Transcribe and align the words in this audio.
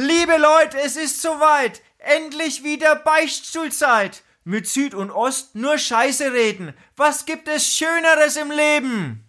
Liebe 0.00 0.36
Leute, 0.36 0.78
es 0.78 0.94
ist 0.94 1.20
soweit. 1.20 1.82
Endlich 1.98 2.62
wieder 2.62 2.94
Beichtstuhlzeit. 2.94 4.22
Mit 4.44 4.68
Süd 4.68 4.94
und 4.94 5.10
Ost 5.10 5.56
nur 5.56 5.76
Scheiße 5.76 6.32
reden. 6.32 6.72
Was 6.94 7.26
gibt 7.26 7.48
es 7.48 7.66
Schöneres 7.66 8.36
im 8.36 8.52
Leben? 8.52 9.28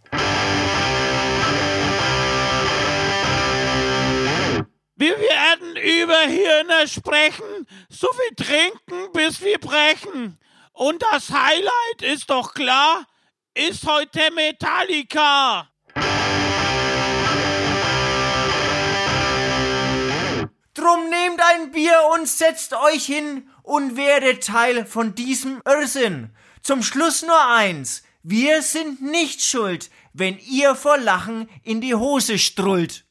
Wir 4.96 5.18
werden 5.20 5.76
über 5.76 6.20
Hirne 6.28 6.88
sprechen, 6.88 7.66
so 7.90 8.08
viel 8.12 8.46
trinken, 8.46 9.12
bis 9.14 9.42
wir 9.42 9.58
brechen. 9.58 10.38
Und 10.74 11.02
das 11.12 11.32
Highlight 11.32 12.02
ist 12.02 12.30
doch 12.30 12.54
klar, 12.54 13.08
ist 13.56 13.88
heute 13.88 14.32
Metallica. 14.36 15.69
Drum 20.80 21.10
nehmt 21.10 21.42
ein 21.42 21.72
Bier 21.72 21.98
und 22.14 22.26
setzt 22.26 22.74
euch 22.74 23.06
hin 23.06 23.50
und 23.64 23.98
werdet 23.98 24.46
Teil 24.46 24.86
von 24.86 25.14
diesem 25.14 25.62
Irrsinn. 25.66 26.30
Zum 26.62 26.84
Schluss 26.84 27.22
nur 27.22 27.48
eins. 27.48 28.04
Wir 28.24 28.62
sind 28.62 29.02
nicht 29.02 29.42
schuld, 29.42 29.90
wenn 30.14 30.38
ihr 30.40 30.76
vor 30.76 30.98
Lachen 30.98 31.50
in 31.64 31.82
die 31.82 31.96
Hose 31.96 32.40
strullt. 32.40 33.04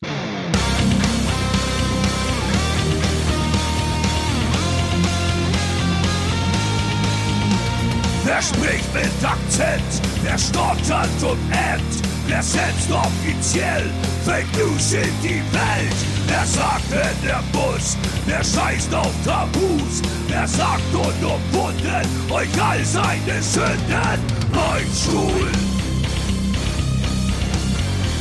Wer 8.25 8.43
spricht 8.43 8.95
mit 8.95 9.11
Akzent? 9.23 10.03
Wer 10.23 10.39
stottert 10.39 11.23
und 11.23 11.39
ämmt? 11.53 12.18
Wer 12.29 12.43
setzt 12.43 12.93
offiziell 12.93 13.91
Fake 14.27 14.47
News 14.59 14.93
in 14.93 15.11
die 15.23 15.43
Welt? 15.51 15.97
Wer 16.27 16.45
sagt 16.45 16.93
in 16.93 17.27
der 17.27 17.43
Bus? 17.53 17.97
Wer 18.27 18.45
scheißt 18.45 18.95
auf 18.95 19.15
Tabus? 19.25 20.03
Wer 20.29 20.47
sagt 20.47 20.93
unumwunden 20.93 22.31
euch 22.31 22.63
all 22.63 22.85
seine 22.85 23.43
Sünden? 23.43 24.21
Beinstuhl! 24.53 25.51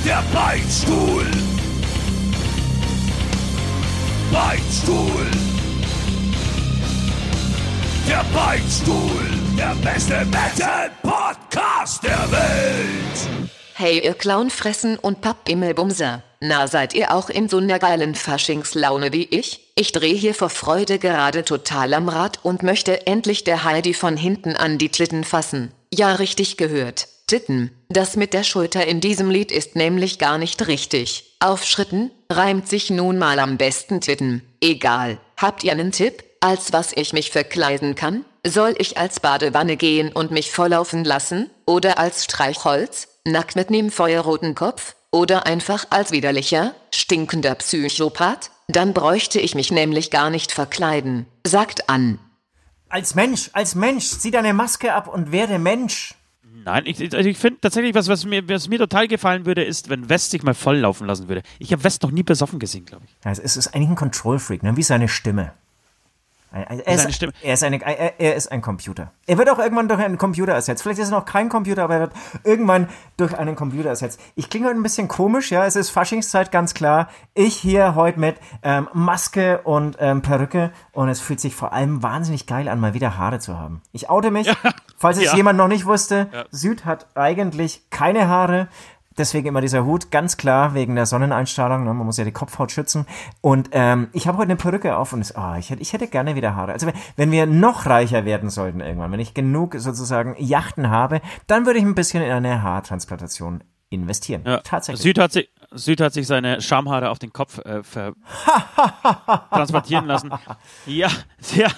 Der 0.06 0.23
Beinstuhl! 0.34 1.26
Beinstuhl! 4.32 5.28
Der 8.08 8.23
Beinstuhl! 8.34 9.28
Der 9.58 9.76
beste 9.84 10.26
Metal-Podcast 10.26 12.04
der 12.04 12.32
Welt! 12.32 13.57
Hey 13.80 14.03
ihr 14.03 14.16
Clownfressen 14.16 14.97
und 14.97 15.22
Pappimmelbumser. 15.22 16.23
Na 16.39 16.66
seid 16.66 16.95
ihr 16.95 17.14
auch 17.14 17.30
in 17.30 17.47
so 17.47 17.59
ner 17.59 17.78
geilen 17.78 18.16
Faschingslaune 18.16 19.14
wie 19.14 19.25
ich? 19.25 19.72
Ich 19.75 19.92
dreh 19.92 20.16
hier 20.16 20.33
vor 20.33 20.50
Freude 20.50 20.97
gerade 20.97 21.45
total 21.45 21.94
am 21.94 22.09
Rad 22.09 22.39
und 22.42 22.64
möchte 22.64 23.05
endlich 23.05 23.44
der 23.44 23.66
Heidi 23.66 23.94
von 23.94 24.17
hinten 24.17 24.55
an 24.55 24.80
die 24.80 24.89
Titten 24.89 25.23
fassen. 25.23 25.72
Ja 25.94 26.16
richtig 26.16 26.58
gehört. 26.58 27.08
Titten. 27.28 27.70
Das 27.88 28.16
mit 28.16 28.33
der 28.33 28.44
Schulter 28.44 28.83
in 28.88 29.00
diesem 29.00 29.30
Lied 29.30 29.52
ist 29.52 29.75
nämlich 29.75 30.17
gar 30.17 30.39
nicht 30.39 30.67
richtig. 30.67 31.36
Auf 31.39 31.64
Schritten 31.64 32.09
reimt 32.31 32.67
sich 32.67 32.89
nun 32.89 33.20
mal 33.20 33.38
am 33.38 33.58
besten 33.58 34.02
Titten. 34.02 34.42
Egal. 34.59 35.20
Habt 35.39 35.64
ihr 35.64 35.73
einen 35.73 35.92
Tipp, 35.92 36.23
als 36.39 36.73
was 36.73 36.94
ich 36.95 37.14
mich 37.14 37.30
verkleiden 37.30 37.94
kann? 37.94 38.25
Soll 38.44 38.73
ich 38.80 38.98
als 38.98 39.20
Badewanne 39.20 39.78
gehen 39.78 40.11
und 40.11 40.31
mich 40.31 40.50
volllaufen 40.52 41.03
lassen? 41.03 41.52
Oder 41.67 42.00
als 42.00 42.23
Streichholz? 42.23 43.09
Nackt 43.28 43.58
mit 43.58 43.70
nem 43.70 43.92
feuerroten 43.92 44.56
Kopf? 44.56 44.95
Oder 45.11 45.45
einfach 45.45 45.86
als 45.89 46.11
widerlicher, 46.11 46.73
stinkender 46.94 47.56
Psychopath? 47.56 48.52
Dann 48.70 48.94
bräuchte 48.94 49.42
ich 49.42 49.53
mich 49.53 49.70
nämlich 49.70 50.11
gar 50.11 50.30
nicht 50.30 50.53
verkleiden. 50.53 51.25
Sagt 51.45 51.89
an. 51.89 52.20
Als 52.88 53.16
Mensch, 53.16 53.50
als 53.52 53.75
Mensch, 53.75 54.05
zieh 54.05 54.31
deine 54.31 54.53
Maske 54.53 54.94
ab 54.94 55.09
und 55.14 55.33
werde 55.33 55.59
Mensch. 55.59 56.16
Nein, 56.64 56.83
ich, 56.86 57.02
also 57.02 57.27
ich 57.27 57.37
finde 57.37 57.60
tatsächlich, 57.60 57.93
was, 57.95 58.08
was, 58.08 58.23
mir, 58.23 58.48
was 58.48 58.70
mir 58.70 58.80
total 58.80 59.10
gefallen 59.10 59.45
würde, 59.45 59.66
ist, 59.66 59.89
wenn 59.89 60.08
West 60.08 60.32
sich 60.32 60.43
mal 60.43 60.54
voll 60.54 60.77
laufen 60.77 61.05
lassen 61.05 61.27
würde. 61.27 61.43
Ich 61.60 61.73
habe 61.73 61.83
West 61.83 62.04
noch 62.04 62.11
nie 62.11 62.23
besoffen 62.23 62.60
gesehen, 62.60 62.86
glaube 62.86 63.04
ich. 63.08 63.26
Ja, 63.26 63.32
es 63.32 63.58
ist 63.58 63.76
eigentlich 63.76 63.89
ein 63.89 63.95
Control-Freak, 63.95 64.64
ne? 64.64 64.77
wie 64.77 64.83
seine 64.83 65.10
Stimme. 65.10 65.52
Er 66.52 66.72
ist, 66.72 67.22
er, 67.44 67.54
ist 67.54 67.64
eine, 67.64 67.82
er, 68.20 68.36
ist 68.36 68.52
ein 68.52 68.62
Computer. 68.62 69.12
Er 69.26 69.38
wird 69.38 69.50
auch 69.50 69.60
irgendwann 69.60 69.90
durch 69.90 70.00
einen 70.00 70.18
Computer 70.18 70.54
ersetzt. 70.54 70.82
Vielleicht 70.82 71.00
ist 71.00 71.10
er 71.12 71.20
noch 71.20 71.26
kein 71.26 71.50
Computer, 71.50 71.84
aber 71.84 71.96
er 71.96 72.00
wird 72.02 72.14
irgendwann 72.46 72.88
durch 73.18 73.38
einen 73.38 73.56
Computer 73.56 73.90
ersetzt. 73.90 74.20
Ich 74.36 74.50
klinge 74.50 74.68
heute 74.68 74.78
ein 74.80 74.84
bisschen 74.84 75.08
komisch, 75.10 75.52
ja. 75.52 75.66
Es 75.66 75.76
ist 75.76 75.90
Faschingszeit, 75.90 76.52
ganz 76.52 76.74
klar. 76.74 77.10
Ich 77.34 77.56
hier 77.56 77.96
heute 77.96 78.20
mit 78.20 78.38
ähm, 78.64 78.88
Maske 78.94 79.60
und 79.64 79.98
ähm, 80.00 80.22
Perücke 80.22 80.72
und 80.94 81.10
es 81.10 81.20
fühlt 81.20 81.42
sich 81.42 81.54
vor 81.54 81.74
allem 81.74 82.02
wahnsinnig 82.02 82.48
geil 82.48 82.70
an, 82.70 82.80
mal 82.80 82.94
wieder 82.94 83.18
Haare 83.18 83.40
zu 83.40 83.60
haben. 83.60 83.82
Ich 83.92 84.10
oute 84.10 84.32
mich, 84.32 84.50
falls 84.98 85.18
es 85.18 85.26
Ja. 85.26 85.36
jemand 85.36 85.58
noch 85.58 85.68
nicht 85.68 85.86
wusste. 85.86 86.28
Süd 86.52 86.86
hat 86.86 87.08
eigentlich 87.16 87.90
keine 87.90 88.28
Haare. 88.30 88.70
Deswegen 89.17 89.48
immer 89.48 89.61
dieser 89.61 89.86
Hut, 89.86 90.11
ganz 90.11 90.38
klar, 90.38 90.73
wegen 90.73 90.95
der 90.95 91.05
Sonneneinstrahlung. 91.05 91.83
Ne? 91.83 91.94
Man 91.94 92.05
muss 92.05 92.17
ja 92.17 92.26
die 92.26 92.32
Kopfhaut 92.32 92.72
schützen. 92.72 93.05
Und 93.42 93.70
ähm, 93.72 94.10
ich 94.14 94.28
habe 94.28 94.38
heute 94.38 94.50
eine 94.50 94.55
Perücke 94.55 94.98
auf 94.98 95.14
und 95.14 95.22
es, 95.22 95.36
oh, 95.36 95.55
ich, 95.58 95.70
hätte, 95.70 95.82
ich 95.82 95.94
hätte 95.94 96.08
gerne 96.08 96.36
wieder 96.36 96.55
Haare. 96.55 96.73
Also 96.73 96.88
wenn, 96.88 96.95
wenn 97.16 97.32
wir 97.32 97.45
noch 97.45 97.86
reicher 97.86 98.26
werden 98.26 98.50
sollten 98.50 98.82
irgendwann, 98.82 99.11
wenn 99.11 99.20
ich 99.20 99.33
genug 99.33 99.76
sozusagen 99.78 100.36
Yachten 100.38 100.89
habe, 100.89 101.22
dann 101.48 101.66
würde 101.66 101.80
ich 101.80 101.86
ein 101.86 101.95
bisschen 101.95 102.23
in 102.23 102.32
eine 102.32 102.61
Haartransplantation 102.61 103.64
investieren. 103.89 104.44
Ja. 104.45 104.60
Tatsächlich. 104.60 105.02
Süd 105.02 105.20
hat, 105.20 105.32
sich, 105.32 105.49
Süd 105.72 106.02
hat 106.02 106.14
sich 106.14 106.28
seine 106.28 106.61
Schamhaare 106.61 107.10
auf 107.10 107.20
den 107.20 107.32
Kopf 107.32 107.60
äh, 107.60 107.82
transportieren 109.49 110.05
lassen. 110.05 110.32
Ja, 110.86 111.10
ja, 111.55 111.70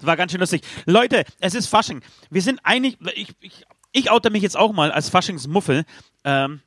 war 0.00 0.16
ganz 0.16 0.32
schön 0.32 0.40
lustig. 0.40 0.62
Leute, 0.84 1.24
es 1.40 1.54
ist 1.54 1.66
Fasching. 1.66 2.02
Wir 2.30 2.42
sind 2.42 2.60
einig, 2.64 2.98
ich, 3.14 3.34
ich, 3.40 3.64
ich 3.92 4.10
oute 4.10 4.30
mich 4.30 4.42
jetzt 4.42 4.56
auch 4.56 4.72
mal 4.72 4.92
als 4.92 5.08
Faschingsmuffel. 5.08 5.84
Ähm, 6.24 6.60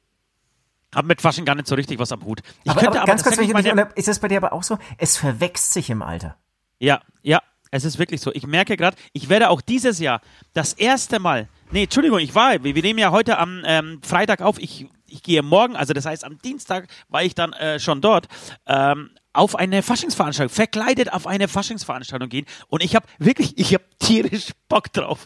hab 0.93 1.05
mit 1.05 1.21
Fasching 1.21 1.45
gar 1.45 1.55
nicht 1.55 1.67
so 1.67 1.75
richtig 1.75 1.99
was 1.99 2.11
am 2.11 2.23
Hut. 2.23 2.41
Ich 2.63 2.71
aber, 2.71 2.81
könnte 2.81 2.99
aber 2.99 3.07
ganz 3.07 3.23
kurz, 3.23 3.37
wenn 3.37 3.45
ich 3.45 3.53
meine- 3.53 3.89
ist 3.95 4.07
das 4.07 4.19
bei 4.19 4.27
dir 4.27 4.37
aber 4.37 4.53
auch 4.53 4.63
so? 4.63 4.77
Es 4.97 5.17
verwächst 5.17 5.73
sich 5.73 5.89
im 5.89 6.01
Alter. 6.01 6.37
Ja, 6.79 7.01
ja, 7.21 7.41
es 7.71 7.85
ist 7.85 7.97
wirklich 7.99 8.21
so. 8.21 8.31
Ich 8.33 8.45
merke 8.45 8.75
gerade, 8.75 8.97
ich 9.13 9.29
werde 9.29 9.49
auch 9.49 9.61
dieses 9.61 9.99
Jahr 9.99 10.21
das 10.53 10.73
erste 10.73 11.19
Mal, 11.19 11.47
nee, 11.71 11.83
Entschuldigung, 11.83 12.19
ich 12.19 12.35
war, 12.35 12.63
wir, 12.63 12.75
wir 12.75 12.81
nehmen 12.81 12.99
ja 12.99 13.11
heute 13.11 13.37
am 13.37 13.61
ähm, 13.65 14.01
Freitag 14.03 14.41
auf, 14.41 14.59
ich, 14.59 14.87
ich 15.07 15.23
gehe 15.23 15.41
morgen, 15.41 15.75
also 15.75 15.93
das 15.93 16.05
heißt 16.05 16.25
am 16.25 16.37
Dienstag 16.39 16.87
war 17.07 17.23
ich 17.23 17.35
dann 17.35 17.53
äh, 17.53 17.79
schon 17.79 18.01
dort, 18.01 18.27
ähm, 18.67 19.11
auf 19.33 19.55
eine 19.55 19.81
Faschingsveranstaltung, 19.83 20.53
verkleidet 20.53 21.13
auf 21.13 21.27
eine 21.27 21.47
Faschingsveranstaltung 21.47 22.29
gehen 22.29 22.45
und 22.67 22.83
ich 22.83 22.95
habe 22.95 23.05
wirklich, 23.19 23.57
ich 23.57 23.73
habe 23.73 23.83
tierisch 23.99 24.51
Bock 24.67 24.91
drauf. 24.93 25.25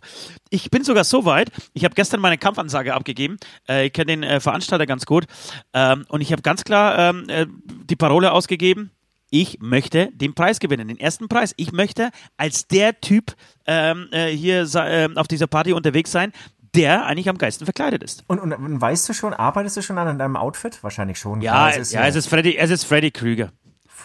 Ich 0.50 0.70
bin 0.70 0.84
sogar 0.84 1.04
so 1.04 1.26
weit, 1.26 1.52
ich 1.74 1.86
habe 1.86 1.96
gestern 1.96 2.20
meine 2.20 2.38
Kampfansage 2.38 2.94
abgegeben, 2.94 3.38
äh, 3.68 3.88
ich 3.88 3.94
kenne 3.94 4.08
den 4.08 4.24
äh, 4.24 4.40
Veranstalter 4.40 4.86
ganz 4.86 5.06
gut 5.06 5.26
ähm, 5.74 6.06
und 6.10 6.22
ich 6.22 6.32
habe 6.32 6.42
ganz 6.42 6.64
klar 6.64 6.98
ähm, 6.98 7.30
äh, 7.30 7.46
die 7.90 7.96
Parole 7.96 8.32
ausgegeben, 8.32 8.92
ich 9.32 9.60
möchte 9.60 10.12
den 10.14 10.34
Preis 10.34 10.60
gewinnen, 10.60 10.88
den 10.88 11.00
ersten 11.00 11.28
Preis. 11.28 11.54
Ich 11.58 11.72
möchte 11.74 12.12
als 12.38 12.68
der 12.68 13.02
Typ 13.02 13.36
ähm, 13.66 14.08
äh, 14.12 14.28
hier 14.30 14.66
ähm, 14.76 15.18
auf 15.18 15.28
dieser 15.28 15.48
Party 15.48 15.74
unterwegs 15.74 16.12
sein, 16.12 16.32
der 16.76 17.06
eigentlich 17.06 17.30
am 17.30 17.38
geisten 17.38 17.66
verkleidet 17.66 18.04
ist. 18.04 18.24
Und, 18.28 18.40
und, 18.40 18.54
und 18.54 18.82
weißt 18.82 19.08
du 19.10 19.14
schon, 19.14 19.34
arbeitest 19.34 19.78
du 19.78 19.82
schon 19.82 19.98
an 19.98 20.20
deinem 20.20 20.36
Outfit? 20.36 20.84
Wahrscheinlich 20.84 21.18
schon. 21.18 21.42
Ja, 21.42 21.72
Klar, 21.72 21.84
ja, 21.84 22.08
es 22.08 22.16
ist 22.16 22.28
Freddy, 22.28 22.58
es 22.58 22.70
ist 22.70 22.84
Freddy 22.84 23.12
Krüger. 23.12 23.52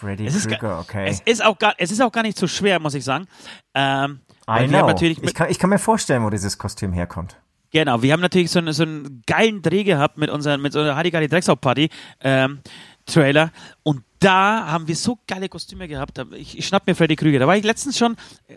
Freddy 0.01 0.25
Es 0.25 0.35
ist, 0.35 0.47
Krueger, 0.49 0.79
okay. 0.79 1.07
es 1.09 1.19
ist 1.21 1.43
auch 1.43 1.57
gar, 1.57 1.73
es 1.77 1.91
ist 1.91 2.01
auch 2.01 2.11
gar 2.11 2.23
nicht 2.23 2.37
so 2.37 2.47
schwer, 2.47 2.79
muss 2.79 2.93
ich 2.93 3.03
sagen. 3.03 3.25
Ähm, 3.73 4.19
I 4.49 4.67
know. 4.67 4.85
natürlich 4.87 5.21
ich, 5.23 5.33
kann, 5.33 5.49
ich 5.49 5.59
kann 5.59 5.69
mir 5.69 5.79
vorstellen, 5.79 6.23
wo 6.23 6.29
dieses 6.29 6.57
Kostüm 6.57 6.91
herkommt. 6.93 7.37
genau, 7.71 8.01
wir 8.01 8.11
haben 8.13 8.19
natürlich 8.21 8.51
so, 8.51 8.59
einen- 8.59 8.73
so 8.73 8.83
einen 8.83 9.21
geilen 9.27 9.61
Dreh 9.61 9.83
gehabt 9.83 10.17
mit 10.17 10.29
unseren, 10.29 10.61
mit 10.61 10.73
so 10.73 10.79
einer 10.79 10.95
Hardy 10.95 11.11
Drecksau 11.11 11.55
Party 11.55 11.89
ähm, 12.21 12.59
Trailer 13.05 13.51
und 13.83 14.03
da 14.19 14.67
haben 14.67 14.87
wir 14.87 14.95
so 14.95 15.17
geile 15.27 15.49
Kostüme 15.49 15.87
gehabt. 15.87 16.19
Ich, 16.35 16.57
ich 16.57 16.67
schnapp 16.67 16.85
mir 16.85 16.93
Freddy 16.95 17.15
Krüger. 17.15 17.39
Da 17.39 17.47
war 17.47 17.55
ich 17.57 17.63
letztens 17.63 17.97
schon, 17.97 18.15
äh, 18.47 18.55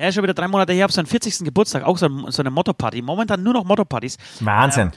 ja, 0.00 0.10
schon 0.10 0.22
wieder 0.24 0.34
drei 0.34 0.48
Monate 0.48 0.72
her, 0.72 0.86
auf 0.86 0.92
seinem 0.92 1.06
40. 1.06 1.44
Geburtstag, 1.44 1.84
auch 1.84 1.98
so, 1.98 2.06
ein- 2.06 2.30
so 2.32 2.42
eine 2.42 2.50
Motto-Party. 2.50 3.00
Momentan 3.02 3.42
nur 3.42 3.52
noch 3.52 3.64
Motto-Partys. 3.64 4.16
Wahnsinn. 4.40 4.90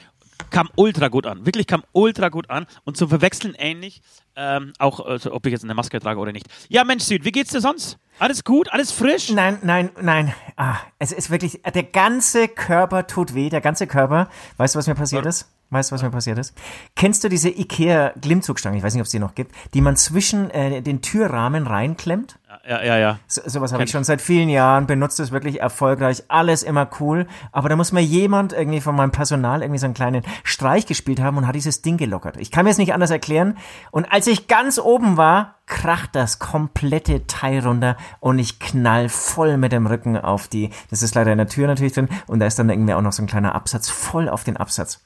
Kam 0.50 0.68
ultra 0.76 1.08
gut 1.08 1.26
an. 1.26 1.46
Wirklich 1.46 1.66
kam 1.66 1.82
ultra 1.92 2.28
gut 2.28 2.50
an. 2.50 2.66
Und 2.84 2.96
zum 2.96 3.08
Verwechseln 3.08 3.54
ähnlich, 3.58 4.02
ähm, 4.36 4.72
auch 4.78 5.00
also, 5.00 5.32
ob 5.32 5.46
ich 5.46 5.52
jetzt 5.52 5.64
eine 5.64 5.74
Maske 5.74 5.98
trage 6.00 6.20
oder 6.20 6.32
nicht. 6.32 6.46
Ja, 6.68 6.84
Mensch, 6.84 7.04
Süd, 7.04 7.24
wie 7.24 7.32
geht's 7.32 7.50
dir 7.50 7.60
sonst? 7.60 7.98
Alles 8.18 8.44
gut? 8.44 8.72
Alles 8.72 8.90
frisch? 8.90 9.30
Nein, 9.30 9.58
nein, 9.62 9.90
nein. 10.00 10.34
Ah, 10.56 10.76
es 10.98 11.12
ist 11.12 11.30
wirklich, 11.30 11.60
der 11.62 11.82
ganze 11.84 12.48
Körper 12.48 13.06
tut 13.06 13.34
weh, 13.34 13.48
der 13.48 13.60
ganze 13.60 13.86
Körper. 13.86 14.28
Weißt 14.56 14.74
du, 14.74 14.78
was 14.78 14.86
mir 14.86 14.94
passiert 14.94 15.26
ist? 15.26 15.48
Weißt 15.70 15.90
du, 15.90 15.94
was 15.94 16.02
mir 16.02 16.10
passiert 16.10 16.38
ist? 16.38 16.54
Kennst 16.96 17.22
du 17.24 17.28
diese 17.28 17.50
Ikea 17.50 18.14
Glimmzugstange, 18.20 18.78
ich 18.78 18.82
weiß 18.82 18.94
nicht, 18.94 19.02
ob 19.02 19.06
es 19.06 19.12
die 19.12 19.18
noch 19.18 19.34
gibt, 19.34 19.54
die 19.74 19.82
man 19.82 19.96
zwischen 19.96 20.50
äh, 20.50 20.80
den 20.82 21.02
Türrahmen 21.02 21.66
reinklemmt? 21.66 22.38
Ja, 22.68 22.82
ja, 22.84 22.98
ja. 22.98 23.18
So, 23.26 23.40
sowas 23.46 23.72
habe 23.72 23.84
ich 23.84 23.90
schon 23.90 24.04
seit 24.04 24.20
vielen 24.20 24.50
Jahren, 24.50 24.86
benutzt 24.86 25.18
es 25.20 25.30
wirklich 25.30 25.58
erfolgreich, 25.60 26.24
alles 26.28 26.62
immer 26.62 26.86
cool. 27.00 27.26
Aber 27.50 27.70
da 27.70 27.76
muss 27.76 27.92
mir 27.92 28.02
jemand 28.02 28.52
irgendwie 28.52 28.82
von 28.82 28.94
meinem 28.94 29.10
Personal 29.10 29.62
irgendwie 29.62 29.78
so 29.78 29.86
einen 29.86 29.94
kleinen 29.94 30.22
Streich 30.44 30.84
gespielt 30.84 31.18
haben 31.18 31.38
und 31.38 31.46
hat 31.46 31.54
dieses 31.54 31.80
Ding 31.80 31.96
gelockert. 31.96 32.36
Ich 32.36 32.50
kann 32.50 32.66
mir 32.66 32.70
es 32.70 32.76
nicht 32.76 32.92
anders 32.92 33.10
erklären. 33.10 33.56
Und 33.90 34.12
als 34.12 34.26
ich 34.26 34.48
ganz 34.48 34.78
oben 34.78 35.16
war, 35.16 35.54
kracht 35.64 36.10
das 36.12 36.38
komplette 36.38 37.26
Teil 37.26 37.60
runter 37.60 37.96
und 38.20 38.38
ich 38.38 38.58
knall 38.58 39.08
voll 39.08 39.56
mit 39.56 39.72
dem 39.72 39.86
Rücken 39.86 40.18
auf 40.18 40.46
die, 40.48 40.68
das 40.90 41.02
ist 41.02 41.14
leider 41.14 41.32
in 41.32 41.38
der 41.38 41.48
Tür 41.48 41.68
natürlich 41.68 41.94
drin 41.94 42.08
und 42.26 42.38
da 42.40 42.46
ist 42.46 42.58
dann 42.58 42.68
irgendwie 42.68 42.92
auch 42.92 43.02
noch 43.02 43.12
so 43.12 43.22
ein 43.22 43.26
kleiner 43.26 43.54
Absatz 43.54 43.88
voll 43.88 44.28
auf 44.28 44.44
den 44.44 44.58
Absatz. 44.58 45.00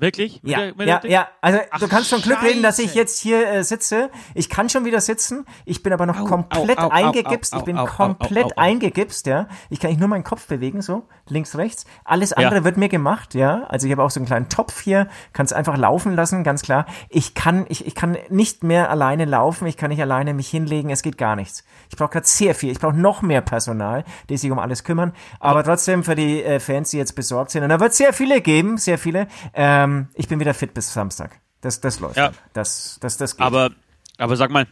Wirklich? 0.00 0.42
Mit 0.42 0.52
Ja, 0.52 0.58
der- 0.58 0.86
ja, 0.86 0.98
der- 0.98 1.10
ja. 1.10 1.28
Also 1.40 1.58
Ach, 1.70 1.78
du 1.78 1.88
kannst 1.88 2.08
schon 2.08 2.22
Glück 2.22 2.42
reden, 2.42 2.62
dass 2.62 2.78
ich 2.78 2.94
jetzt 2.94 3.20
hier 3.20 3.46
äh, 3.46 3.62
sitze. 3.64 4.10
Ich 4.34 4.48
kann 4.48 4.68
schon 4.70 4.84
wieder 4.84 5.00
sitzen. 5.00 5.44
Ich 5.66 5.82
bin 5.82 5.92
aber 5.92 6.06
noch 6.06 6.20
Au, 6.20 6.24
komplett 6.24 6.78
au, 6.78 6.84
au, 6.86 6.88
eingegipst. 6.90 7.54
ich 7.54 7.62
bin 7.62 7.76
komplett 7.76 8.56
eingegipst, 8.56 9.26
ja. 9.26 9.46
Ich 9.68 9.78
kann 9.78 9.90
nicht 9.90 10.00
nur 10.00 10.08
meinen 10.08 10.24
Kopf 10.24 10.46
bewegen, 10.46 10.80
so 10.82 11.06
links, 11.28 11.56
rechts. 11.56 11.84
Alles 12.04 12.32
andere 12.32 12.56
Ja. 12.56 12.64
wird 12.64 12.76
mir 12.78 12.88
gemacht, 12.88 13.34
ja. 13.34 13.64
Also 13.68 13.86
ich 13.86 13.92
habe 13.92 14.02
auch 14.02 14.10
so 14.10 14.18
einen 14.20 14.26
kleinen 14.26 14.48
Topf 14.48 14.80
hier, 14.80 15.06
kann 15.32 15.44
es 15.46 15.52
einfach 15.52 15.76
laufen 15.76 16.14
lassen, 16.16 16.44
ganz 16.44 16.62
klar. 16.62 16.86
Ich 17.10 17.34
kann, 17.34 17.66
ich, 17.68 17.86
ich 17.86 17.94
kann 17.94 18.16
nicht 18.30 18.64
mehr 18.64 18.90
alleine 18.90 19.26
laufen. 19.26 19.66
Ich 19.66 19.76
kann 19.76 19.90
nicht 19.90 20.00
alleine 20.00 20.32
mich 20.34 20.48
hinlegen. 20.48 20.90
Es 20.90 21.02
geht 21.02 21.18
gar 21.18 21.36
nichts. 21.36 21.64
Ich 21.90 21.96
brauche 21.96 22.10
gerade 22.10 22.26
sehr 22.26 22.54
viel. 22.54 22.70
Ich 22.72 22.80
brauche 22.80 22.96
noch 22.96 23.20
mehr 23.22 23.42
Personal, 23.42 24.04
die 24.28 24.36
sich 24.38 24.50
um 24.50 24.58
alles 24.58 24.82
kümmern. 24.82 25.12
Aber 25.40 25.62
trotzdem 25.62 26.04
für 26.04 26.14
die 26.14 26.42
äh, 26.42 26.58
Fans, 26.58 26.90
die 26.90 26.96
jetzt 26.96 27.14
besorgt 27.14 27.50
sind. 27.50 27.62
Und 27.64 27.68
da 27.68 27.78
wird 27.80 27.92
sehr 27.94 28.12
viele 28.14 28.40
geben, 28.40 28.78
sehr 28.78 28.96
viele. 28.98 29.26
Ähm, 29.54 29.89
ich 30.14 30.28
bin 30.28 30.40
wieder 30.40 30.54
fit 30.54 30.74
bis 30.74 30.92
Samstag. 30.92 31.40
Das, 31.60 31.80
das 31.80 32.00
läuft. 32.00 32.16
Ja. 32.16 32.32
Das, 32.52 32.98
das, 33.00 33.16
das 33.16 33.36
geht. 33.36 33.44
Aber, 33.44 33.70
aber 34.16 34.36
sag 34.36 34.50
mal, 34.50 34.66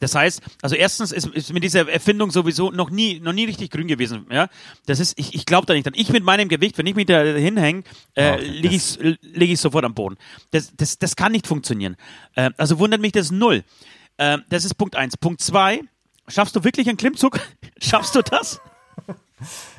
das 0.00 0.14
heißt, 0.14 0.42
also 0.60 0.76
erstens 0.76 1.12
ist, 1.12 1.26
ist 1.28 1.52
mir 1.52 1.60
diese 1.60 1.90
Erfindung 1.90 2.30
sowieso 2.30 2.70
noch 2.70 2.90
nie, 2.90 3.20
noch 3.20 3.32
nie 3.32 3.44
richtig 3.46 3.70
grün 3.70 3.88
gewesen. 3.88 4.26
Ja, 4.30 4.48
das 4.86 5.00
ist, 5.00 5.18
ich, 5.18 5.34
ich 5.34 5.46
glaube 5.46 5.66
da 5.66 5.72
nicht 5.72 5.86
dran. 5.86 5.94
Ich 5.96 6.10
mit 6.10 6.22
meinem 6.22 6.48
Gewicht, 6.48 6.76
wenn 6.76 6.86
ich 6.86 6.94
mich 6.94 7.06
da 7.06 7.22
hinhänge, 7.22 7.84
äh, 8.14 8.34
Okay, 8.34 8.44
liege 8.44 8.76
ich, 8.76 8.98
lieg 8.98 9.50
ich 9.50 9.60
sofort 9.60 9.84
am 9.84 9.94
Boden. 9.94 10.16
Das, 10.50 10.72
das, 10.76 10.98
das 10.98 11.16
kann 11.16 11.32
nicht 11.32 11.46
funktionieren. 11.46 11.96
Äh, 12.34 12.50
also 12.58 12.78
wundert 12.78 13.00
mich 13.00 13.12
das 13.12 13.30
null. 13.30 13.64
Äh, 14.18 14.38
das 14.50 14.64
ist 14.64 14.74
Punkt 14.74 14.94
eins. 14.94 15.16
Punkt 15.16 15.40
zwei. 15.40 15.80
Schaffst 16.28 16.54
du 16.54 16.64
wirklich 16.64 16.88
einen 16.88 16.98
Klimmzug? 16.98 17.40
Schaffst 17.82 18.14
du 18.14 18.22
das? 18.22 18.60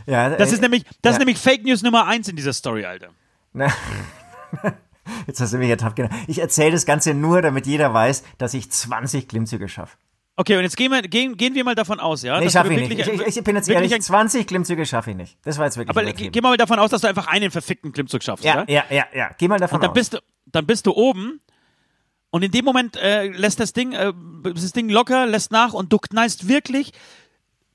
ja, 0.07 0.29
Das 0.29 0.51
äh, 0.51 0.55
ist 0.55 0.61
nämlich, 0.61 0.83
das 1.01 1.11
ist 1.11 1.15
ja. 1.15 1.19
nämlich 1.19 1.37
Fake 1.37 1.63
News 1.63 1.83
Nummer 1.83 2.07
eins 2.07 2.27
in 2.27 2.35
dieser 2.35 2.53
Story, 2.53 2.85
Alter. 2.85 3.09
Na, 3.55 3.67
Jetzt 5.27 5.39
hast 5.39 5.53
du 5.53 5.57
mich 5.57 5.69
ertappt. 5.69 5.95
Genau. 5.97 6.09
Ich 6.27 6.39
erzähle 6.39 6.71
das 6.71 6.85
Ganze 6.85 7.13
nur, 7.13 7.41
damit 7.41 7.67
jeder 7.67 7.93
weiß, 7.93 8.23
dass 8.37 8.53
ich 8.53 8.71
20 8.71 9.27
Klimmzüge 9.27 9.69
schaffe. 9.69 9.97
Okay, 10.35 10.57
und 10.57 10.63
jetzt 10.63 10.75
gehen 10.75 10.91
wir, 10.91 11.01
gehen, 11.03 11.37
gehen 11.37 11.55
wir 11.55 11.63
mal 11.63 11.75
davon 11.75 11.99
aus, 11.99 12.21
ja? 12.23 12.39
Nee, 12.39 12.49
schaffe 12.49 12.73
ich 12.73 12.89
nicht. 12.89 13.07
Ich, 13.07 13.07
ich, 13.21 13.37
ich 13.37 13.43
bin 13.43 13.55
jetzt 13.55 13.69
ehrlich, 13.69 13.93
ein- 13.93 14.01
20 14.01 14.45
Klimmzüge 14.47 14.85
schaffe 14.85 15.11
ich 15.11 15.15
nicht. 15.17 15.37
Das 15.43 15.57
war 15.57 15.65
jetzt 15.65 15.77
wirklich 15.77 15.95
Aber 15.95 16.11
geh 16.11 16.41
mal 16.41 16.57
davon 16.57 16.77
aus, 16.79 16.89
dass 16.89 17.01
du 17.01 17.07
einfach 17.07 17.27
einen 17.27 17.51
verfickten 17.51 17.91
Klimmzug 17.93 18.21
schaffst, 18.23 18.43
Ja, 18.43 18.65
ja? 18.67 18.83
ja, 18.89 18.95
ja, 18.97 19.05
ja. 19.13 19.29
Geh 19.37 19.47
mal 19.47 19.59
davon 19.59 19.77
Und 19.77 19.83
dann 19.83 19.91
aus. 19.91 19.95
bist 19.95 20.13
du, 20.13 20.17
dann 20.47 20.65
bist 20.65 20.87
du 20.87 20.91
oben 20.91 21.39
und 22.31 22.43
in 22.43 22.51
dem 22.51 22.65
Moment 22.65 22.97
äh, 22.97 23.27
lässt 23.29 23.59
das 23.61 23.71
Ding, 23.71 23.93
äh, 23.93 24.11
das 24.43 24.73
Ding 24.73 24.89
locker, 24.89 25.25
lässt 25.25 25.51
nach 25.51 25.71
und 25.73 25.93
du 25.93 25.99
knallst 25.99 26.49
wirklich 26.49 26.91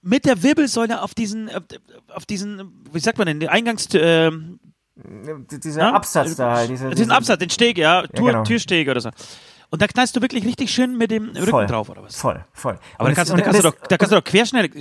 mit 0.03 0.27
der 0.27 0.43
Wirbelsäule 0.43 1.01
auf 1.01 1.15
diesen, 1.15 1.49
äh, 1.49 1.61
auf 2.15 2.27
diesen, 2.27 2.85
wie 2.93 3.01
sagt 3.01 3.17
man 3.17 3.27
denn, 3.27 3.41
den 3.41 3.49
Eingangs, 3.49 3.87
äh, 3.95 4.31
Dieser 5.05 5.81
ja? 5.83 5.93
Absatz 5.93 6.37
da 6.37 6.57
halt. 6.57 6.71
Dieser, 6.71 6.91
diesen 6.91 7.05
dieser- 7.05 7.17
Absatz, 7.17 7.39
den 7.39 7.51
Steg, 7.51 7.79
ja, 7.79 8.07
Tür, 8.07 8.27
genau. 8.33 8.43
Türsteg 8.45 8.89
oder 8.89 9.01
so. 9.01 9.11
Und 9.71 9.81
da 9.81 9.87
knallst 9.87 10.17
du 10.17 10.21
wirklich 10.21 10.45
richtig 10.45 10.71
schön 10.73 10.99
mit 10.99 11.11
dem 11.13 11.29
Rücken 11.29 11.47
Voll, 11.47 11.67
drauf 11.67 11.89
oder 11.91 12.03
was? 12.03 12.17
Voll, 12.17 12.45
voll. 12.53 12.79
Aber 12.99 13.05
da 13.05 13.11
Und 13.11 13.15
kannst, 13.15 13.31
es- 13.31 13.37
du, 13.37 13.37
da, 13.37 13.45
kannst 13.45 13.63
du 13.65 13.69
und 13.69 13.75
doch, 13.81 13.87
da 13.87 13.97
kannst 13.97 14.13
du 14.13 14.17
doch 14.17 14.25
Querschnitt, 14.25 14.75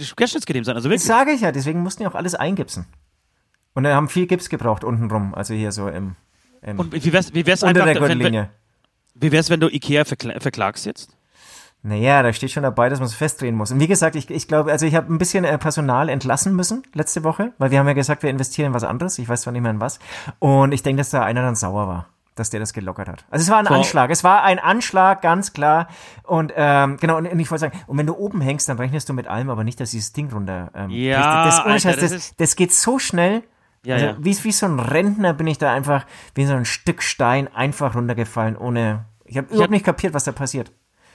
sein, 0.65 0.75
also 0.75 0.89
Das 0.89 0.93
wirklich. 0.93 1.03
sage 1.03 1.31
ich 1.31 1.41
ja, 1.41 1.51
deswegen 1.51 1.81
mussten 1.81 2.03
die 2.03 2.07
auch 2.07 2.15
alles 2.15 2.33
eingipsen. 2.35 2.87
Und 3.75 3.83
wir 3.83 3.93
haben 3.95 4.09
viel 4.09 4.25
Gips 4.25 4.49
gebraucht 4.49 4.83
unten 4.83 5.09
rum, 5.11 5.35
also 5.35 5.53
hier 5.53 5.71
so 5.71 5.87
im, 5.87 6.15
im 6.63 6.79
Und 6.79 6.91
wie 6.91 7.13
wär's, 7.13 7.33
wie 7.35 7.45
wär's 7.45 7.61
unter 7.61 7.83
einfach, 7.83 7.85
der 7.85 7.95
wenn, 7.95 8.09
wenn, 8.09 8.17
Gürtellinie. 8.19 8.49
wie 9.13 9.31
wär's, 9.31 9.49
wenn 9.51 9.59
du 9.59 9.69
Ikea 9.69 10.05
verkla 10.05 10.39
verklagst 10.39 10.85
jetzt? 10.87 11.15
Naja, 11.81 12.21
da 12.23 12.33
steht 12.33 12.51
schon 12.51 12.63
dabei, 12.63 12.89
dass 12.89 12.99
man 12.99 13.05
es 13.07 13.13
festdrehen 13.13 13.55
muss. 13.55 13.71
Und 13.71 13.79
wie 13.79 13.87
gesagt, 13.87 14.15
ich, 14.17 14.29
ich 14.29 14.47
glaube, 14.49 14.69
also 14.71 14.85
ich 14.85 14.95
habe 14.95 15.13
ein 15.13 15.17
bisschen 15.17 15.45
äh, 15.45 15.57
Personal 15.57 16.09
entlassen 16.09 16.53
müssen 16.55 16.83
letzte 16.93 17.23
Woche, 17.23 17.53
weil 17.57 17.71
wir 17.71 17.79
haben 17.79 17.87
ja 17.87 17.93
gesagt, 17.93 18.21
wir 18.21 18.29
investieren 18.29 18.67
in 18.67 18.73
was 18.73 18.83
anderes. 18.83 19.17
Ich 19.17 19.29
weiß 19.29 19.41
zwar 19.43 19.53
nicht 19.53 19.61
mehr 19.61 19.71
in 19.71 19.79
was. 19.79 19.99
Und 20.39 20.73
ich 20.73 20.83
denke, 20.83 20.99
dass 20.99 21.09
da 21.09 21.23
einer 21.23 21.41
dann 21.41 21.55
sauer 21.55 21.87
war, 21.87 22.07
dass 22.35 22.49
der 22.49 22.59
das 22.59 22.73
gelockert 22.73 23.07
hat. 23.07 23.23
Also 23.31 23.43
es 23.43 23.49
war 23.49 23.59
ein 23.59 23.65
So. 23.65 23.73
Anschlag. 23.75 24.09
Es 24.11 24.25
war 24.25 24.43
ein 24.43 24.59
Anschlag, 24.59 25.21
ganz 25.21 25.53
klar. 25.53 25.87
Und 26.23 26.51
ähm, 26.57 26.97
genau, 26.99 27.15
und, 27.15 27.27
und 27.31 27.39
ich 27.39 27.49
wollte 27.49 27.61
sagen, 27.61 27.79
und 27.87 27.97
wenn 27.97 28.07
du 28.07 28.13
oben 28.15 28.41
hängst, 28.41 28.67
dann 28.67 28.77
rechnest 28.77 29.07
du 29.07 29.13
mit 29.13 29.27
allem, 29.27 29.49
aber 29.49 29.63
nicht, 29.63 29.79
dass 29.79 29.91
dieses 29.91 30.11
Ding 30.11 30.29
runter. 30.33 30.71
Ähm, 30.75 30.89
Ja, 30.89 31.45
das, 31.45 31.63
das, 31.63 31.65
Alter, 31.85 32.01
das 32.01 32.11
das, 32.11 32.35
das 32.35 32.55
geht 32.57 32.73
so 32.73 32.99
schnell. 32.99 33.43
Ja, 33.85 33.95
also, 33.95 34.05
ja. 34.07 34.15
Wie, 34.19 34.43
wie 34.43 34.51
so 34.51 34.65
ein 34.65 34.79
Rentner 34.81 35.33
bin 35.33 35.47
ich 35.47 35.57
da 35.57 35.71
einfach, 35.71 36.05
wie 36.35 36.45
so 36.45 36.53
ein 36.55 36.65
Stück 36.65 37.01
Stein 37.01 37.47
einfach 37.55 37.95
runtergefallen, 37.95 38.57
ohne. 38.57 39.05
Ich 39.23 39.37
habe 39.37 39.47
überhaupt 39.47 39.63
hab- 39.63 39.71
nicht 39.71 39.85
kapiert, 39.85 40.13
was 40.13 40.25
da 40.25 40.33
passiert. 40.33 40.73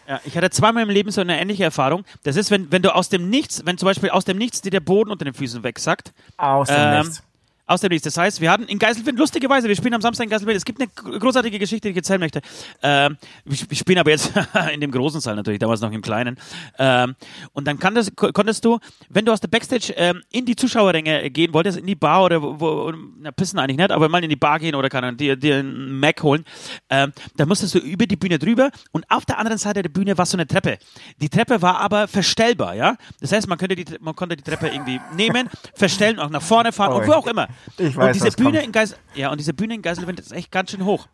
Ja, 0.09 0.21
ich 0.25 0.37
hatte 0.37 0.51
zweimal 0.51 0.83
im 0.83 0.91
Leben 0.91 1.11
so 1.11 1.21
eine 1.21 1.41
ähnliche 1.41 1.65
Erfahrung. 1.65 2.05
Das 2.25 2.37
ist, 2.37 2.51
wenn, 2.51 2.71
wenn 2.71 2.83
du 2.83 2.95
aus 2.95 3.09
dem 3.09 3.31
Nichts, 3.31 3.63
wenn 3.65 3.79
zum 3.79 3.87
Beispiel 3.87 4.11
aus 4.11 4.25
dem 4.25 4.37
Nichts 4.37 4.61
dir 4.61 4.71
der 4.71 4.81
Boden 4.81 5.11
unter 5.11 5.25
den 5.25 5.35
Füßen 5.35 5.63
wegsackt. 5.63 6.13
Aus 6.37 6.69
dem 6.69 6.77
Ähm, 6.79 6.99
Nichts. 7.01 7.23
Aus 7.67 7.81
dem 7.81 7.89
Nichts. 7.91 8.05
Das 8.05 8.17
heißt, 8.19 8.41
wir 8.41 8.51
hatten 8.51 8.65
in 8.65 8.79
Geiselwind, 8.79 9.19
lustigerweise, 9.19 9.69
wir 9.69 9.77
spielen 9.77 9.95
am 9.95 10.03
Samstag 10.03 10.25
in 10.25 10.31
Geiselwind. 10.31 10.57
Es 10.57 10.65
gibt 10.67 10.81
eine 10.81 10.89
gr- 10.95 11.19
großartige 11.19 11.59
Geschichte, 11.59 11.89
die 11.89 11.93
ich 11.93 11.97
erzählen 11.97 12.21
möchte. 12.21 12.43
Ähm, 12.83 13.17
wir, 13.45 13.57
spielen 13.77 13.99
aber 13.99 14.11
jetzt 14.11 14.33
in 14.75 14.81
dem 14.81 14.91
großen 14.91 15.21
Saal 15.21 15.37
natürlich, 15.37 15.61
damals 15.61 15.81
noch 15.81 15.91
im 15.91 16.03
kleinen. 16.03 16.37
Ähm, 16.79 17.15
und 17.53 17.67
dann 17.67 17.79
konntest, 17.79 18.15
konntest 18.17 18.65
du, 18.65 18.79
wenn 19.09 19.25
du 19.25 19.33
aus 19.33 19.41
der 19.41 19.49
Backstage 19.49 19.95
ähm, 19.97 20.23
in 20.31 20.45
die 20.45 20.57
Zuschauerränge 20.57 21.31
gehen 21.31 21.55
wolltest, 21.55 21.79
in 21.79 21.87
die 21.87 21.95
Bar 21.95 22.25
oder 22.25 22.43
wo, 22.43 22.93
na, 23.19 23.31
pissen 23.33 23.59
eigentlich 23.59 23.79
nicht, 23.79 23.91
aber 23.91 24.09
mal 24.09 24.23
in 24.23 24.31
die 24.31 24.37
Bar 24.37 24.59
gehen 24.59 24.75
oder 24.75 24.93
Ahnung, 24.95 25.17
dir, 25.17 25.35
dir 25.37 25.57
einen 25.57 25.99
Mac 25.99 26.23
holen, 26.23 26.45
ähm, 26.91 27.13
dann 27.37 27.49
musstest 27.49 27.75
du 27.75 27.79
über 27.79 28.07
die 28.07 28.17
Bühne 28.17 28.39
drüber 28.39 28.71
und 28.93 29.05
auf 29.11 29.25
der 29.25 29.39
anderen 29.39 29.59
Seite 29.59 29.83
der 29.83 29.89
Bühne 29.89 30.17
war 30.19 30.27
so 30.27 30.37
eine 30.37 30.47
Treppe. 30.47 30.79
Die 31.21 31.29
Treppe 31.29 31.63
war 31.63 31.81
aber 31.81 32.09
verstellbar, 32.09 32.75
ja. 32.75 32.97
Das 33.21 33.33
heißt, 33.33 33.49
man, 33.49 33.59
könnte 33.59 33.75
die, 33.75 33.85
man 34.01 34.15
konnte 34.15 34.37
die 34.37 34.43
Treppe 34.43 34.69
irgendwie 34.69 35.01
nehmen, 35.17 35.49
verstellen, 35.75 36.19
auch 36.21 36.31
nach 36.31 36.43
vorne 36.43 36.73
fahren 36.73 36.93
Oh, 36.93 36.97
und 36.99 37.07
wo 37.09 37.13
auch 37.13 37.27
immer. 37.27 37.49
Ich 37.79 37.97
weiß, 37.97 38.17
und 38.17 38.25
diese 38.25 38.37
Bühne 38.37 38.53
kommt. 38.53 38.65
in 38.65 38.73
Geisel, 38.73 38.99
ja, 39.15 39.31
und 39.31 39.39
diese 39.39 39.55
Bühne 39.55 39.75
in 39.75 39.83
Geiselwind 39.83 40.21
ist 40.21 40.33
echt 40.33 40.51
ganz 40.51 40.71
schön 40.71 40.85
hoch. 40.85 41.09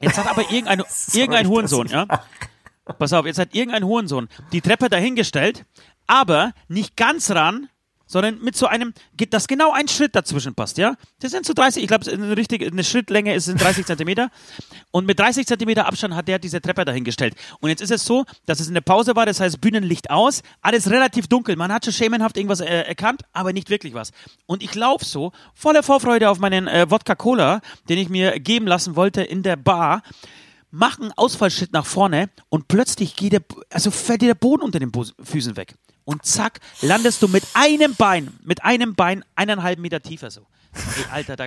Jetzt 0.00 0.18
hat 0.18 0.26
aber 0.26 0.42
irgendein, 0.50 0.82
irgendein 1.12 1.48
Hurensohn, 1.48 1.88
ja. 1.88 2.06
Pass 2.98 3.12
auf, 3.12 3.26
jetzt 3.26 3.38
hat 3.38 3.54
irgendein 3.54 3.84
Hurensohn 3.84 4.28
die 4.52 4.60
Treppe 4.60 4.88
dahingestellt, 4.88 5.64
aber 6.06 6.52
nicht 6.68 6.96
ganz 6.96 7.30
ran, 7.30 7.68
sondern 8.12 8.42
mit 8.42 8.56
so 8.56 8.66
einem, 8.66 8.92
geht 9.16 9.32
das 9.32 9.48
genau 9.48 9.72
ein 9.72 9.88
Schritt 9.88 10.14
dazwischen 10.14 10.54
passt, 10.54 10.76
ja? 10.76 10.96
Das 11.20 11.30
sind 11.30 11.46
so 11.46 11.54
30, 11.54 11.82
ich 11.82 11.88
glaube, 11.88 12.10
eine 12.12 12.36
eine 12.36 12.84
Schrittlänge 12.84 13.34
ist 13.34 13.46
sind 13.46 13.60
30 13.60 13.86
Zentimeter. 13.86 14.30
Und 14.90 15.06
mit 15.06 15.18
30 15.18 15.46
Zentimeter 15.46 15.86
Abstand 15.86 16.14
hat 16.14 16.28
der 16.28 16.38
diese 16.38 16.60
Treppe 16.60 16.84
dahingestellt. 16.84 17.34
Und 17.60 17.70
jetzt 17.70 17.80
ist 17.80 17.90
es 17.90 18.04
so, 18.04 18.26
dass 18.44 18.60
es 18.60 18.68
in 18.68 18.74
der 18.74 18.82
Pause 18.82 19.16
war, 19.16 19.24
das 19.24 19.40
heißt 19.40 19.62
Bühnenlicht 19.62 20.10
aus, 20.10 20.42
alles 20.60 20.90
relativ 20.90 21.26
dunkel. 21.26 21.56
Man 21.56 21.72
hat 21.72 21.86
schon 21.86 21.94
schemenhaft 21.94 22.36
irgendwas 22.36 22.60
äh, 22.60 22.66
erkannt, 22.66 23.22
aber 23.32 23.54
nicht 23.54 23.70
wirklich 23.70 23.94
was. 23.94 24.10
Und 24.44 24.62
ich 24.62 24.74
laufe 24.74 25.06
so, 25.06 25.32
voller 25.54 25.82
Vorfreude 25.82 26.28
auf 26.28 26.38
meinen 26.38 26.68
äh, 26.68 26.90
Wodka 26.90 27.14
Cola, 27.14 27.62
den 27.88 27.96
ich 27.96 28.10
mir 28.10 28.38
geben 28.40 28.66
lassen 28.66 28.94
wollte 28.94 29.22
in 29.22 29.42
der 29.42 29.56
Bar 29.56 30.02
mach 30.72 30.98
einen 30.98 31.12
Ausfallschritt 31.12 31.72
nach 31.72 31.86
vorne 31.86 32.30
und 32.48 32.66
plötzlich 32.66 33.14
geht 33.14 33.32
der, 33.34 33.42
also 33.70 33.92
fällt 33.92 34.22
dir 34.22 34.26
der 34.28 34.34
Boden 34.34 34.62
unter 34.62 34.80
den 34.80 34.90
Bo 34.90 35.04
Füßen 35.22 35.56
weg. 35.56 35.74
Und 36.04 36.24
zack, 36.26 36.58
landest 36.80 37.22
du 37.22 37.28
mit 37.28 37.44
einem 37.54 37.94
Bein, 37.94 38.32
mit 38.42 38.64
einem 38.64 38.96
Bein 38.96 39.24
eineinhalb 39.36 39.78
Meter 39.78 40.00
tiefer 40.02 40.32
so. 40.32 40.40
Ey, 40.74 41.04
Alter, 41.12 41.36
da. 41.36 41.46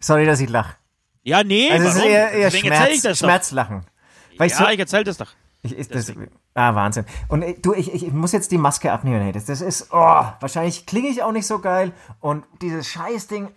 Sorry, 0.00 0.26
dass 0.26 0.40
ich 0.40 0.48
lache. 0.48 0.74
Ja, 1.22 1.44
nee, 1.44 1.70
Also 1.70 1.84
warum? 1.86 1.98
ist 2.00 2.04
eher, 2.06 2.30
eher 2.32 2.50
Deswegen 2.50 2.72
erzähl 2.72 2.86
ich 2.94 3.00
Schmerz, 3.00 3.02
das 3.02 3.18
doch. 3.20 3.26
Schmerzlachen. 3.26 3.84
Weißt 4.38 4.58
Ja, 4.58 4.66
du, 4.66 4.72
ich 4.72 4.78
erzähl 4.80 5.04
das 5.04 5.16
doch. 5.18 5.28
ich, 5.62 5.78
ich, 5.78 5.88
das, 5.88 6.12
ah, 6.54 6.74
Wahnsinn. 6.74 7.04
Und 7.28 7.44
du, 7.64 7.74
ich, 7.74 7.92
ich, 7.92 8.06
ich 8.06 8.12
muss 8.12 8.32
jetzt 8.32 8.50
die 8.50 8.58
Maske 8.58 8.90
abnehmen. 8.90 9.20
Hey. 9.20 9.32
Das, 9.32 9.44
das 9.44 9.60
ist, 9.60 9.88
oh, 9.92 10.24
wahrscheinlich 10.40 10.86
klinge 10.86 11.08
ich 11.08 11.22
auch 11.22 11.32
nicht 11.32 11.46
so 11.46 11.58
geil. 11.60 11.92
Und 12.20 12.44
dieses 12.62 12.88
Scheißding, 12.88 13.48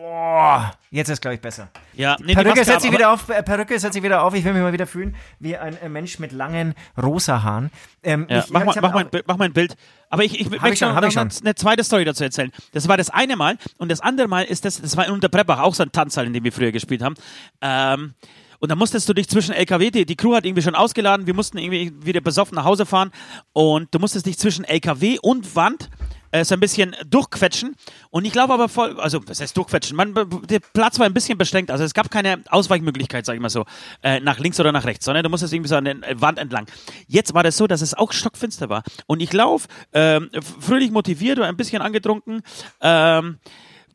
oh, 0.00 0.60
jetzt 0.90 1.08
ist 1.08 1.20
glaube 1.20 1.34
ich 1.34 1.40
besser. 1.40 1.68
Ja, 1.94 2.16
nee, 2.20 2.34
Perücke 2.34 2.64
setzt 2.64 2.82
sich 2.82 2.92
wieder 2.92 3.12
auf, 3.12 3.28
äh, 3.28 3.42
Perücke 3.42 3.78
setzt 3.78 3.94
sich 3.94 4.02
wieder 4.02 4.22
auf. 4.22 4.34
Ich 4.34 4.44
will 4.44 4.52
mich 4.52 4.62
mal 4.62 4.72
wieder 4.72 4.86
fühlen 4.86 5.16
wie 5.40 5.56
ein 5.56 5.76
äh, 5.78 5.88
Mensch 5.88 6.18
mit 6.18 6.32
langen 6.32 6.74
rosa 7.00 7.42
Haaren. 7.42 7.70
Ähm, 8.02 8.26
Ja, 8.28 8.38
ich, 8.40 8.50
mach, 8.50 8.64
mal, 8.64 8.74
mach, 8.74 8.82
mal 8.82 8.88
auch- 8.94 8.94
ein, 9.00 9.10
Bild- 9.10 9.24
mach 9.26 9.36
mal 9.36 9.44
ein 9.46 9.52
Bild. 9.52 9.76
Aber 10.10 10.24
ich, 10.24 10.40
ich 10.40 10.48
möchte 10.48 10.76
schon, 10.76 11.04
ich 11.04 11.12
schon. 11.12 11.30
eine 11.42 11.54
zweite 11.54 11.84
Story 11.84 12.04
dazu 12.04 12.24
erzählen. 12.24 12.50
Das 12.72 12.88
war 12.88 12.96
das 12.96 13.10
eine 13.10 13.36
Mal. 13.36 13.58
Und 13.78 13.90
das 13.90 14.00
andere 14.00 14.28
Mal 14.28 14.44
ist 14.44 14.64
das, 14.64 14.80
das 14.80 14.96
war 14.96 15.06
in 15.06 15.12
Unterbrebbach, 15.12 15.58
auch 15.60 15.74
so 15.74 15.82
ein 15.82 15.92
Tanzsaal, 15.92 16.26
in 16.26 16.32
dem 16.32 16.44
wir 16.44 16.52
früher 16.52 16.72
gespielt 16.72 17.02
haben. 17.02 17.14
Ähm, 17.60 18.14
und 18.60 18.70
da 18.70 18.74
musstest 18.74 19.08
du 19.08 19.12
dich 19.14 19.28
zwischen 19.28 19.52
LKW, 19.54 19.90
die, 19.92 20.04
die 20.04 20.16
Crew 20.16 20.34
hat 20.34 20.44
irgendwie 20.44 20.62
schon 20.62 20.74
ausgeladen, 20.74 21.26
wir 21.28 21.34
mussten 21.34 21.58
irgendwie 21.58 21.92
wieder 22.04 22.20
besoffen 22.20 22.56
nach 22.56 22.64
Hause 22.64 22.86
fahren. 22.86 23.12
Und 23.52 23.94
du 23.94 23.98
musstest 24.00 24.26
dich 24.26 24.36
zwischen 24.38 24.64
LKW 24.64 25.18
und 25.22 25.54
Wand 25.54 25.90
äh, 26.30 26.44
so 26.44 26.54
ein 26.54 26.60
bisschen 26.60 26.94
durchquetschen. 27.06 27.74
Und 28.10 28.24
ich 28.24 28.32
glaube 28.32 28.54
aber 28.54 28.68
voll, 28.68 28.98
also 29.00 29.20
was 29.26 29.40
heißt 29.40 29.56
durchquetschen? 29.56 29.96
Man, 29.96 30.14
der 30.48 30.60
Platz 30.60 30.98
war 30.98 31.06
ein 31.06 31.14
bisschen 31.14 31.38
beschränkt, 31.38 31.70
also 31.70 31.84
es 31.84 31.94
gab 31.94 32.10
keine 32.10 32.42
Ausweichmöglichkeit, 32.48 33.26
sag 33.26 33.34
ich 33.34 33.40
mal 33.40 33.50
so, 33.50 33.64
äh, 34.02 34.20
nach 34.20 34.38
links 34.38 34.58
oder 34.60 34.72
nach 34.72 34.84
rechts, 34.84 35.04
sondern 35.04 35.24
du 35.24 35.30
musstest 35.30 35.52
irgendwie 35.52 35.68
so 35.68 35.76
an 35.76 35.84
der 35.84 36.20
Wand 36.20 36.38
entlang. 36.38 36.66
Jetzt 37.06 37.34
war 37.34 37.42
das 37.42 37.56
so, 37.56 37.66
dass 37.66 37.82
es 37.82 37.94
auch 37.94 38.12
stockfinster 38.12 38.68
war. 38.68 38.82
Und 39.06 39.20
ich 39.20 39.32
laufe 39.32 39.68
ähm, 39.92 40.30
fröhlich 40.60 40.90
motiviert 40.90 41.38
oder 41.38 41.48
ein 41.48 41.56
bisschen 41.56 41.82
angetrunken 41.82 42.42
ähm, 42.80 43.38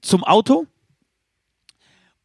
zum 0.02 0.24
Auto 0.24 0.68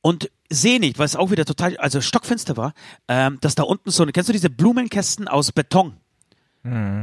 und 0.01 0.31
sehe 0.49 0.81
nicht, 0.81 0.99
weil 0.99 1.07
es 1.07 1.17
auch 1.17 1.31
wieder 1.31 1.45
total, 1.45 1.77
also 1.77 2.01
stockfinster 2.01 2.57
war, 2.57 2.73
ähm, 3.09 3.39
dass 3.41 3.55
da 3.55 3.65
unten 3.65 3.91
so, 3.91 4.07
kennst 4.07 4.29
du 4.29 4.33
diese 4.33 4.51
Blumenkästen 4.51 5.29
aus 5.29 5.53
Beton? 5.53 5.97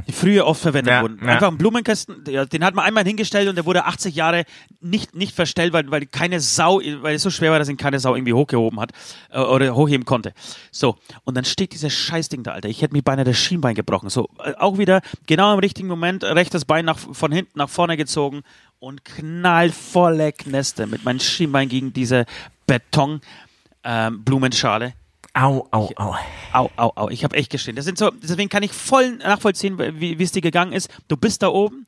Die 0.07 0.11
früher 0.11 0.45
oft 0.45 0.61
verwendet 0.61 0.91
Ja, 0.93 1.01
wurden. 1.01 1.19
ja. 1.21 1.33
Einfach 1.33 1.47
ein 1.47 1.57
Blumenkasten, 1.57 2.23
den 2.23 2.63
hat 2.63 2.75
man 2.75 2.85
einmal 2.85 3.03
hingestellt 3.03 3.47
und 3.49 3.55
der 3.55 3.65
wurde 3.65 3.85
80 3.85 4.15
Jahre 4.15 4.45
nicht, 4.81 5.15
nicht 5.15 5.35
verstellt, 5.35 5.73
weil, 5.73 5.89
weil 5.91 6.05
keine 6.05 6.39
Sau, 6.39 6.81
weil 7.01 7.15
es 7.15 7.23
so 7.23 7.29
schwer 7.29 7.51
war, 7.51 7.59
dass 7.59 7.69
ihn 7.69 7.77
keine 7.77 7.99
Sau 7.99 8.15
irgendwie 8.15 8.33
hochgehoben 8.33 8.79
hat 8.79 8.91
äh, 9.31 9.39
oder 9.39 9.75
hochheben 9.75 10.05
konnte. 10.05 10.33
So, 10.71 10.97
und 11.23 11.35
dann 11.35 11.45
steht 11.45 11.73
dieses 11.73 11.93
Scheißding 11.93 12.43
da, 12.43 12.51
Alter. 12.51 12.69
Ich 12.69 12.81
hätte 12.81 12.93
mir 12.93 13.01
beinahe 13.03 13.25
das 13.25 13.37
Schienbein 13.37 13.75
gebrochen. 13.75 14.09
So, 14.09 14.29
äh, 14.43 14.53
auch 14.57 14.77
wieder 14.77 15.01
genau 15.27 15.53
im 15.53 15.59
richtigen 15.59 15.87
Moment, 15.87 16.23
rechtes 16.23 16.65
Bein 16.65 16.85
nach, 16.85 16.97
von 16.97 17.31
hinten 17.31 17.57
nach 17.57 17.69
vorne 17.69 17.97
gezogen 17.97 18.41
und 18.79 19.03
knallvolle 19.05 20.31
Kneste 20.33 20.85
mit 20.87 21.05
meinem 21.05 21.19
Schienbein 21.19 21.69
gegen 21.69 21.93
diese 21.93 22.25
Beton 22.67 23.21
ähm, 23.83 24.23
Blumenschale. 24.23 24.93
Au, 25.37 25.67
au, 25.71 25.89
au. 25.97 26.15
Au, 26.53 26.69
au, 26.77 26.91
au. 26.95 27.09
Ich 27.09 27.23
habe 27.25 27.35
echt 27.35 27.51
gestehen. 27.51 27.75
Das 27.75 27.83
sind 27.85 27.97
so, 27.97 28.09
deswegen 28.11 28.47
kann 28.49 28.63
ich 28.63 28.71
voll 28.71 29.17
nachvollziehen, 29.17 29.77
wie 29.99 30.21
es 30.23 30.31
dir 30.31 30.41
gegangen 30.41 30.71
ist. 30.71 30.89
Du 31.09 31.17
bist 31.17 31.43
da 31.43 31.49
oben, 31.49 31.85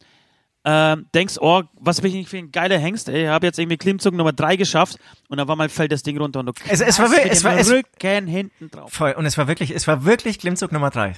ähm, 0.66 1.06
denkst, 1.16 1.36
oh, 1.40 1.64
was 1.80 2.02
bin 2.02 2.14
ich 2.14 2.28
für 2.28 2.38
ein 2.40 2.52
geiler 2.52 2.78
Hengst. 2.78 3.08
ey. 3.08 3.24
Ich 3.24 3.30
habe 3.30 3.46
jetzt 3.46 3.58
irgendwie 3.58 3.78
Klimmzug 3.78 4.14
Nummer 4.14 4.34
drei 4.34 4.58
geschafft 4.58 4.98
und 5.30 5.40
auf 5.40 5.50
einmal 5.50 5.70
fällt 5.70 5.94
das 5.94 6.04
Ding 6.04 6.18
runter 6.18 6.42
und 6.42 6.48
du 6.48 6.52
Es- 6.68 6.82
es 6.82 7.00
war 7.00 7.10
wirklich- 7.10 7.32
es 7.32 7.44
war- 7.46 7.58
es- 7.58 7.70
Rücken 7.72 8.28
hinten 8.28 8.70
drauf. 8.70 8.92
Voll. 8.92 9.14
Und 9.14 9.26
es 9.26 9.38
war 9.38 9.48
wirklich, 9.48 9.72
es 9.72 9.88
war 9.88 10.04
wirklich 10.04 10.40
Klimmzug 10.40 10.74
Nummer 10.74 10.90
drei. 10.90 11.14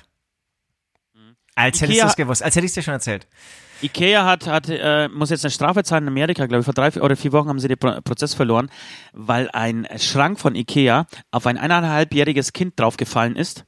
Als 1.56 1.82
hättest 1.82 2.02
du 2.02 2.06
es 2.08 2.16
gewusst, 2.16 2.44
als 2.44 2.56
hätte 2.56 2.66
ich 2.66 2.70
es 2.70 2.76
dir 2.76 2.84
schon 2.84 2.94
erzählt. 2.94 3.28
Ikea 3.82 4.26
hat, 4.26 4.48
hat 4.48 4.68
äh, 4.70 5.08
muss 5.10 5.30
jetzt 5.30 5.46
eine 5.46 5.52
Strafe 5.52 5.84
zahlen 5.84 6.04
in 6.04 6.10
Amerika, 6.10 6.46
glaube 6.46 6.60
ich, 6.62 6.66
vor 6.66 6.74
drei 6.74 6.90
oder 7.02 7.16
vier 7.16 7.32
Wochen 7.32 7.48
haben 7.50 7.60
sie 7.60 7.68
den 7.68 7.78
Pro 7.78 8.00
Prozess 8.04 8.34
verloren, 8.34 8.70
weil 9.14 9.50
ein 9.52 9.88
Schrank 9.98 10.40
von 10.40 10.56
Ikea 10.56 11.06
auf 11.32 11.46
ein 11.48 11.58
eineinhalbjähriges 11.58 12.54
Kind 12.54 12.80
draufgefallen 12.80 13.36
ist, 13.36 13.66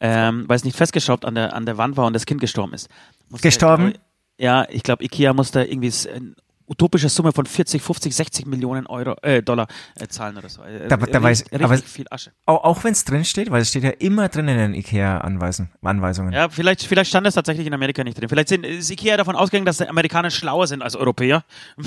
ähm, 0.00 0.44
weil 0.48 0.56
es 0.56 0.64
nicht 0.64 0.76
festgeschraubt 0.76 1.24
an 1.24 1.34
der, 1.34 1.54
an 1.54 1.66
der 1.66 1.78
Wand 1.78 1.96
war 1.96 2.06
und 2.06 2.12
das 2.12 2.26
Kind 2.26 2.40
gestorben 2.40 2.72
ist. 2.74 2.88
Musste- 3.28 3.46
Gestorben? 3.48 3.92
Ja, 4.38 4.66
ich 4.68 4.82
glaube, 4.82 5.04
Ikea 5.04 5.32
musste 5.34 5.62
irgendwie 5.62 5.92
eine 6.08 6.34
utopische 6.66 7.08
Summe 7.08 7.32
von 7.32 7.46
40, 7.46 7.82
50, 7.82 8.14
60 8.14 8.46
Millionen 8.46 8.86
Euro, 8.86 9.14
äh, 9.22 9.42
Dollar 9.42 9.66
äh, 9.98 10.06
zahlen 10.08 10.36
oder 10.38 10.48
so. 10.48 10.62
Äh, 10.62 10.88
Da- 10.88 10.96
da 10.96 11.04
richtig- 11.18 11.20
weiß- 11.20 11.52
richtig 11.52 11.62
aber- 11.62 11.76
viel 11.78 12.06
Asche. 12.10 12.32
Auch, 12.46 12.64
auch 12.64 12.84
wenn 12.84 12.92
es 12.92 13.04
drin 13.04 13.24
steht, 13.24 13.50
weil 13.50 13.62
es 13.62 13.68
steht 13.70 13.84
ja 13.84 13.90
immer 13.90 14.28
drin 14.28 14.48
in 14.48 14.56
den 14.56 14.74
IKEA-Anweisungen. 14.74 16.32
Ja, 16.32 16.48
vielleicht, 16.48 16.82
vielleicht 16.84 17.08
stand 17.10 17.26
es 17.26 17.34
tatsächlich 17.34 17.66
in 17.66 17.74
Amerika 17.74 18.02
nicht 18.04 18.18
drin. 18.20 18.28
Vielleicht 18.28 18.48
sind, 18.48 18.64
ist 18.64 18.90
Ikea 18.90 19.16
davon 19.16 19.36
ausgegangen, 19.36 19.66
dass 19.66 19.78
die 19.78 19.88
Amerikaner 19.88 20.30
schlauer 20.30 20.66
sind 20.66 20.82
als 20.82 20.96
Europäer. 20.96 21.44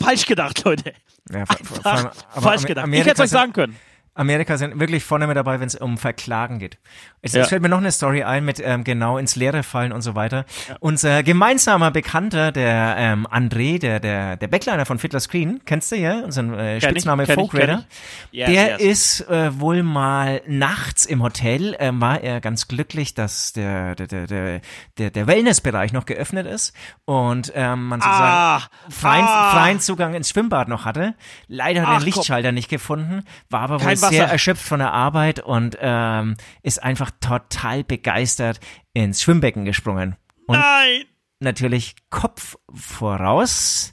Falsch 0.00 0.26
gedacht, 0.26 0.64
Leute. 0.64 0.92
Ja, 1.30 1.44
vor- 1.46 1.86
allem- 1.86 2.06
Einfach 2.06 2.42
falsch 2.42 2.64
gedacht. 2.64 2.84
Amerika 2.84 3.02
ich 3.04 3.10
hätte 3.10 3.22
es 3.22 3.26
euch 3.28 3.30
sagen 3.30 3.52
können. 3.52 3.76
Amerika 4.14 4.56
sind 4.56 4.78
wirklich 4.78 5.04
vorne 5.04 5.26
mit 5.26 5.36
dabei, 5.36 5.60
wenn 5.60 5.66
es 5.66 5.74
um 5.74 5.98
Verklagen 5.98 6.58
geht. 6.58 6.78
Es, 7.20 7.32
Ja. 7.32 7.42
es 7.42 7.48
fällt 7.48 7.62
mir 7.62 7.68
noch 7.68 7.78
eine 7.78 7.90
Story 7.90 8.22
ein 8.22 8.44
mit 8.44 8.60
ähm, 8.64 8.84
genau 8.84 9.18
ins 9.18 9.34
Leere 9.34 9.62
fallen 9.62 9.92
und 9.92 10.02
so 10.02 10.14
weiter. 10.14 10.44
Unser 10.80 11.22
gemeinsamer 11.22 11.90
Bekannter, 11.90 12.52
der 12.52 12.94
ähm, 12.98 13.26
André, 13.26 13.78
der 13.80 13.98
der 13.98 14.36
der 14.36 14.48
Backliner 14.48 14.86
von 14.86 14.98
Fiddler 14.98 15.20
Screen, 15.20 15.60
kennst 15.64 15.90
du 15.90 15.96
ja, 15.96 16.20
unseren 16.20 16.54
äh, 16.54 16.80
Spitzname 16.80 17.26
Folk 17.26 17.54
Raider. 17.54 17.84
Yes, 18.30 18.50
der 18.50 18.78
yes. 18.78 18.80
ist 19.20 19.28
äh, 19.28 19.58
wohl 19.58 19.82
mal 19.82 20.42
nachts 20.46 21.06
im 21.06 21.22
Hotel, 21.22 21.76
ähm, 21.78 22.00
war 22.00 22.20
er 22.20 22.40
ganz 22.40 22.68
glücklich, 22.68 23.14
dass 23.14 23.52
der 23.52 23.94
der 23.96 24.06
der 24.06 24.60
der 24.98 25.10
der, 25.10 25.26
Wellnessbereich 25.26 25.92
noch 25.92 26.04
geöffnet 26.04 26.46
ist 26.46 26.74
und 27.04 27.52
ähm, 27.54 27.88
man 27.88 28.00
sozusagen 28.00 28.24
Ah, 28.24 28.62
freien, 28.90 29.24
ah. 29.26 29.50
freien 29.52 29.80
Zugang 29.80 30.14
ins 30.14 30.30
Schwimmbad 30.30 30.68
noch 30.68 30.84
hatte. 30.84 31.14
Leider 31.48 31.82
hat 31.82 31.88
er 31.88 31.98
den 32.00 32.04
Lichtschalter 32.04 32.52
nicht 32.52 32.68
gefunden, 32.68 33.24
war 33.50 33.62
aber 33.62 33.80
wohl 33.80 33.86
Kein 33.86 33.96
sehr 34.08 34.24
Wasser. 34.24 34.32
erschöpft 34.32 34.62
von 34.66 34.78
der 34.78 34.92
Arbeit 34.92 35.40
und 35.40 35.76
ähm, 35.80 36.36
ist 36.62 36.82
einfach 36.82 37.10
total 37.20 37.84
begeistert 37.84 38.60
ins 38.92 39.22
Schwimmbecken 39.22 39.64
gesprungen. 39.64 40.16
Und 40.46 40.58
Nein! 40.58 41.04
natürlich 41.40 41.96
Kopf 42.10 42.56
voraus. 42.72 43.92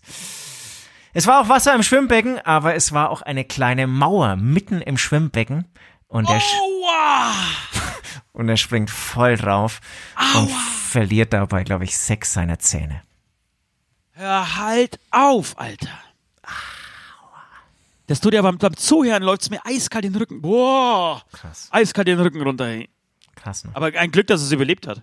Es 1.13 1.27
war 1.27 1.41
auch 1.41 1.49
Wasser 1.49 1.75
im 1.75 1.83
Schwimmbecken, 1.83 2.39
aber 2.39 2.75
es 2.75 2.93
war 2.93 3.09
auch 3.09 3.21
eine 3.21 3.43
kleine 3.43 3.87
Mauer 3.87 4.37
mitten 4.37 4.81
im 4.81 4.97
Schwimmbecken. 4.97 5.67
Und 6.07 6.29
er, 6.29 6.35
Aua! 6.35 7.33
und 8.31 8.49
er 8.49 8.57
springt 8.57 8.89
voll 8.89 9.37
drauf 9.37 9.81
und 10.35 10.49
verliert 10.51 11.33
dabei, 11.33 11.63
glaube 11.63 11.83
ich, 11.83 11.97
sechs 11.97 12.33
seiner 12.33 12.59
Zähne. 12.59 13.01
Hör 14.11 14.57
halt 14.57 14.99
auf, 15.09 15.59
Alter. 15.59 15.89
Das 18.11 18.19
tut 18.19 18.33
ja 18.33 18.41
beim, 18.41 18.57
beim 18.57 18.75
Zuhören 18.75 19.23
läuft 19.23 19.43
es 19.43 19.49
mir 19.49 19.65
eiskalt 19.65 20.03
den 20.03 20.13
Rücken. 20.13 20.41
Boah! 20.41 21.21
Krass. 21.31 21.69
Eiskalt 21.71 22.09
den 22.09 22.19
Rücken 22.19 22.41
runter. 22.41 22.65
Ey. 22.67 22.89
Krass, 23.35 23.63
ne? 23.63 23.71
Aber 23.73 23.87
ein 23.97 24.11
Glück, 24.11 24.27
dass 24.27 24.41
es 24.41 24.51
überlebt 24.51 24.85
hat. 24.85 25.01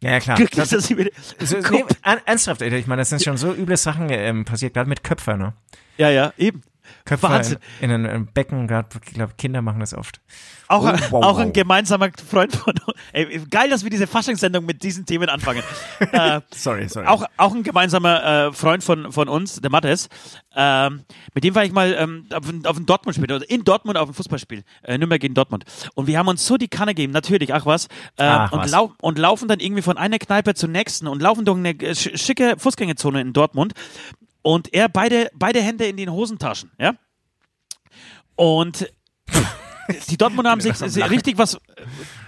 Ja, 0.00 0.12
ja, 0.12 0.20
klar. 0.20 0.36
Glück, 0.36 0.52
Das, 0.52 0.68
dass 0.68 0.84
es 0.84 0.90
überlebt 0.92 1.16
so, 1.40 1.56
nee, 1.56 1.84
ern- 2.04 2.20
ernsthaft, 2.24 2.62
ey, 2.62 2.72
ich 2.76 2.86
meine, 2.86 3.00
das 3.00 3.08
sind 3.08 3.24
schon 3.24 3.36
so 3.36 3.52
üble 3.52 3.76
Sachen 3.76 4.08
ähm, 4.10 4.44
passiert, 4.44 4.74
gerade 4.74 4.88
mit 4.88 5.02
Köpfer, 5.02 5.36
ne? 5.36 5.54
Ja, 5.96 6.10
ja, 6.10 6.32
eben. 6.38 6.62
Köpfer 7.04 7.30
Wahnsinn. 7.30 7.58
in, 7.80 7.90
in 7.90 8.06
einem 8.06 8.26
Becken, 8.26 8.66
gerade, 8.66 8.88
ich 9.04 9.14
glaube, 9.14 9.32
Kinder 9.38 9.62
machen 9.62 9.80
das 9.80 9.94
oft. 9.94 10.20
Auch, 10.68 10.84
Oh, 10.84 10.92
wow, 11.10 11.24
auch 11.24 11.36
wow. 11.36 11.38
ein 11.38 11.52
gemeinsamer 11.54 12.10
Freund 12.28 12.54
von 12.54 12.74
uns. 12.86 12.96
Ey, 13.12 13.40
geil, 13.50 13.70
dass 13.70 13.84
wir 13.84 13.90
diese 13.90 14.06
Faschingssendung 14.06 14.66
mit 14.66 14.82
diesen 14.82 15.06
Themen 15.06 15.28
anfangen. 15.30 15.62
äh, 16.12 16.40
Sorry, 16.54 16.88
sorry. 16.88 17.06
auch, 17.06 17.24
auch 17.38 17.54
ein 17.54 17.62
gemeinsamer 17.62 18.48
äh, 18.48 18.52
Freund 18.52 18.84
von, 18.84 19.10
von 19.12 19.28
uns, 19.28 19.60
der 19.60 19.70
Mattes. 19.70 20.08
Ähm, 20.54 21.04
mit 21.34 21.44
dem 21.44 21.54
war 21.54 21.64
ich 21.64 21.72
mal 21.72 21.94
ähm, 21.98 22.26
auf, 22.34 22.48
ein- 22.48 22.66
auf 22.66 22.76
ein 22.76 22.84
Dortmund-Spiel, 22.84 23.32
oder 23.32 23.48
in 23.48 23.64
Dortmund 23.64 23.96
auf 23.96 24.08
ein 24.08 24.14
Fußballspiel. 24.14 24.62
Äh, 24.82 24.98
Nürnberg 24.98 25.20
gegen 25.20 25.34
Dortmund. 25.34 25.64
Und 25.94 26.06
wir 26.06 26.18
haben 26.18 26.28
uns 26.28 26.46
so 26.46 26.56
die 26.58 26.68
Kanne 26.68 26.94
gegeben, 26.94 27.12
natürlich, 27.12 27.54
ach 27.54 27.64
was. 27.64 27.86
Äh, 28.16 28.24
Ach 28.24 28.52
und, 28.52 28.60
was. 28.60 28.70
lau 28.70 28.92
und 29.00 29.18
laufen 29.18 29.48
dann 29.48 29.60
irgendwie 29.60 29.82
von 29.82 29.96
einer 29.96 30.18
Kneipe 30.18 30.54
zur 30.54 30.68
nächsten 30.68 31.06
und 31.06 31.22
laufen 31.22 31.44
durch 31.46 31.56
eine 31.58 31.70
äh, 31.70 31.94
sch 31.94 32.10
schicke 32.20 32.56
Fußgängerzone 32.58 33.20
in 33.20 33.32
Dortmund. 33.32 33.72
Und 34.42 34.72
er 34.72 34.88
beide, 34.88 35.30
beide 35.34 35.60
Hände 35.60 35.86
in 35.86 35.96
den 35.96 36.12
Hosentaschen, 36.12 36.70
ja. 36.78 36.94
Und 38.36 38.92
die 40.10 40.16
Dortmunder 40.16 40.50
haben 40.50 40.60
sich 40.60 40.74
sie- 40.76 41.00
richtig 41.02 41.38
was, 41.38 41.58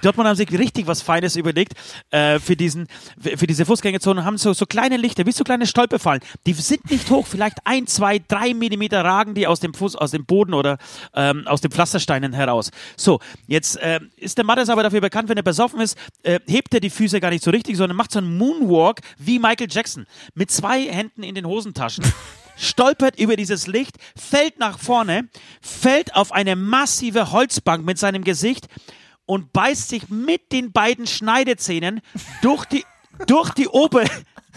Dortmund 0.03 0.29
haben 0.29 0.37
sich 0.37 0.51
richtig 0.53 0.87
was 0.87 1.03
Feines 1.03 1.37
überlegt 1.37 1.75
äh, 2.11 2.39
für 2.39 2.57
diesen, 2.57 2.87
für 3.19 3.47
diese 3.47 3.65
Fußgängerzone. 3.67 4.25
Haben 4.25 4.39
so 4.39 4.53
so 4.53 4.67
kleine 4.67 4.97
Lichter, 4.97 5.27
wie 5.27 5.33
so 5.33 5.45
kleine 5.45 5.67
Stolperfallen. 5.67 6.23
Die 6.47 6.53
sind 6.55 6.91
nicht 6.91 7.09
hoch, 7.11 7.27
vielleicht 7.27 7.59
ein, 7.65 7.87
zwei, 7.87 8.19
drei 8.19 8.55
Millimeter 8.55 9.05
ragen 9.05 9.35
die 9.35 9.47
aus 9.47 9.61
dem 9.61 9.75
Fuß, 9.75 9.97
aus 9.97 10.11
dem 10.13 10.25
Boden 10.25 10.55
oder 10.55 10.79
ähm, 11.15 11.47
aus 11.47 11.61
den 11.61 11.71
Pflastersteinen 11.71 12.33
heraus. 12.33 12.71
So, 12.97 13.21
jetzt 13.47 13.77
äh, 13.79 14.01
ist 14.17 14.39
der 14.39 14.45
Mattes 14.45 14.69
aber 14.69 14.83
dafür 14.83 15.01
bekannt, 15.01 15.29
wenn 15.29 15.37
er 15.37 15.43
besoffen 15.43 15.81
ist, 15.81 15.97
äh, 16.23 16.41
hebt 16.47 16.73
er 16.75 16.81
die 16.81 16.91
Füße 16.91 17.21
gar 17.21 17.31
nicht 17.31 17.45
so 17.45 17.51
richtig, 17.51 17.77
sondern 17.77 17.97
macht 17.97 18.13
so 18.13 18.19
einen 18.19 18.37
Moonwalk 18.39 19.01
wie 19.19 19.39
Michael 19.39 19.69
Jackson 19.71 20.07
mit 20.35 20.51
zwei 20.51 20.83
Händen 20.85 21.23
in 21.23 21.35
den 21.35 21.47
Hosentaschen 21.47 22.05
stolpert 22.57 23.19
über 23.19 23.37
dieses 23.37 23.67
Licht, 23.67 23.97
fällt 24.17 24.59
nach 24.59 24.79
vorne, 24.79 25.29
fällt 25.61 26.15
auf 26.15 26.33
eine 26.33 26.57
massive 26.57 27.33
Holzbank 27.33 27.85
mit 27.85 27.99
seinem 27.99 28.25
Gesicht 28.25 28.69
und 29.27 29.53
beißt 29.53 29.89
sich 29.89 30.09
mit 30.09 30.53
den 30.53 30.73
beiden 30.73 31.07
Schneidezähnen 31.07 32.01
durch 32.43 32.65
die, 32.67 32.85
durch 33.27 33.51
die 33.51 33.69
Ober, 33.69 34.05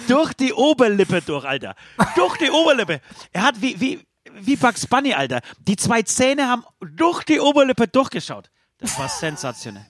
durch 0.07 0.33
die 0.33 0.53
Oberlippe 0.53 1.21
durch, 1.21 1.45
Alter. 1.45 1.75
Durch 2.15 2.38
die 2.38 2.50
Oberlippe. 2.50 3.01
Er 3.31 3.43
hat 3.43 3.62
wie, 3.62 3.79
wie, 3.79 4.00
wie 4.33 4.55
Bugs 4.55 4.88
Bunny, 4.88 5.13
Alter. 5.13 5.41
Die 5.59 5.75
zwei 5.75 6.01
Zähne 6.01 6.47
haben 6.47 6.63
durch 6.81 7.23
die 7.23 7.39
Oberlippe 7.39 7.88
durchgeschaut. 7.88 8.50
Das 8.79 8.97
war 8.97 9.07
sensationell. 9.07 9.85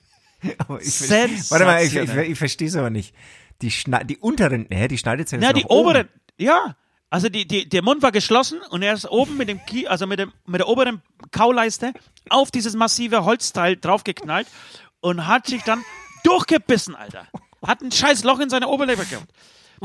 Ich, 0.80 1.00
warte 1.50 1.64
mal, 1.64 1.82
ich, 1.82 1.96
ich, 1.96 2.14
ich 2.14 2.38
verstehe 2.38 2.68
es 2.68 2.76
aber 2.76 2.90
nicht. 2.90 3.14
Die, 3.62 3.70
Schne 3.70 4.04
die 4.04 4.18
unteren, 4.18 4.66
hä, 4.70 4.88
die 4.88 4.98
Schneidezähne 4.98 5.42
Ja, 5.42 5.48
sind 5.48 5.56
die 5.56 5.62
noch 5.62 5.70
oben. 5.70 5.88
oberen, 5.88 6.08
ja. 6.36 6.76
Also 7.14 7.28
die, 7.28 7.46
die, 7.46 7.68
der 7.68 7.82
Mund 7.82 8.02
war 8.02 8.10
geschlossen 8.10 8.60
und 8.70 8.82
er 8.82 8.92
ist 8.92 9.08
oben 9.08 9.36
mit 9.36 9.48
dem 9.48 9.64
Kie, 9.64 9.86
also 9.86 10.04
mit, 10.04 10.18
dem, 10.18 10.32
mit 10.46 10.58
der 10.58 10.66
oberen 10.66 11.00
Kauleiste 11.30 11.92
auf 12.28 12.50
dieses 12.50 12.74
massive 12.74 13.24
Holzteil 13.24 13.76
draufgeknallt 13.76 14.48
und 15.00 15.28
hat 15.28 15.46
sich 15.46 15.62
dann 15.62 15.84
durchgebissen, 16.24 16.96
Alter. 16.96 17.28
Hat 17.64 17.82
ein 17.82 17.92
scheiß 17.92 18.24
Loch 18.24 18.40
in 18.40 18.50
seine 18.50 18.66
Oberlippe 18.66 19.04
gehabt. 19.04 19.28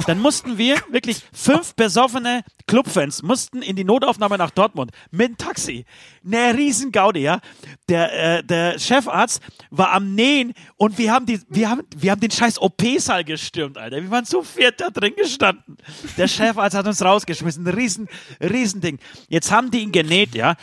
Dann 0.05 0.19
mussten 0.19 0.57
wir 0.57 0.77
wirklich 0.89 1.23
fünf 1.33 1.75
besoffene 1.75 2.43
Clubfans 2.67 3.23
mussten 3.23 3.61
in 3.61 3.75
die 3.75 3.83
Notaufnahme 3.83 4.37
nach 4.37 4.51
Dortmund 4.51 4.91
mit 5.11 5.27
dem 5.27 5.37
Taxi. 5.37 5.85
Eine 6.25 6.55
riesen 6.55 6.91
Gaudi, 6.91 7.21
ja. 7.21 7.39
Der, 7.87 8.37
äh, 8.37 8.43
der 8.43 8.77
Chefarzt 8.79 9.41
war 9.71 9.91
am 9.91 10.13
Nähen 10.13 10.53
und 10.77 10.97
wir 10.97 11.11
haben, 11.11 11.25
die, 11.25 11.39
wir 11.49 11.69
haben, 11.69 11.81
wir 11.97 12.11
haben 12.11 12.21
den 12.21 12.31
scheiß 12.31 12.61
OP-Saal 12.61 13.23
gestürmt, 13.23 13.77
Alter. 13.77 14.01
Wir 14.01 14.11
waren 14.11 14.25
zu 14.25 14.43
viert 14.43 14.79
da 14.79 14.89
drin 14.89 15.13
gestanden. 15.15 15.77
Der 16.17 16.27
Chefarzt 16.27 16.75
hat 16.75 16.85
uns 16.85 17.01
rausgeschmissen. 17.01 17.67
Riesen, 17.67 18.07
riesen 18.41 18.81
Ding. 18.81 18.99
Jetzt 19.27 19.51
haben 19.51 19.71
die 19.71 19.79
ihn 19.79 19.91
genäht, 19.91 20.35
ja 20.35 20.55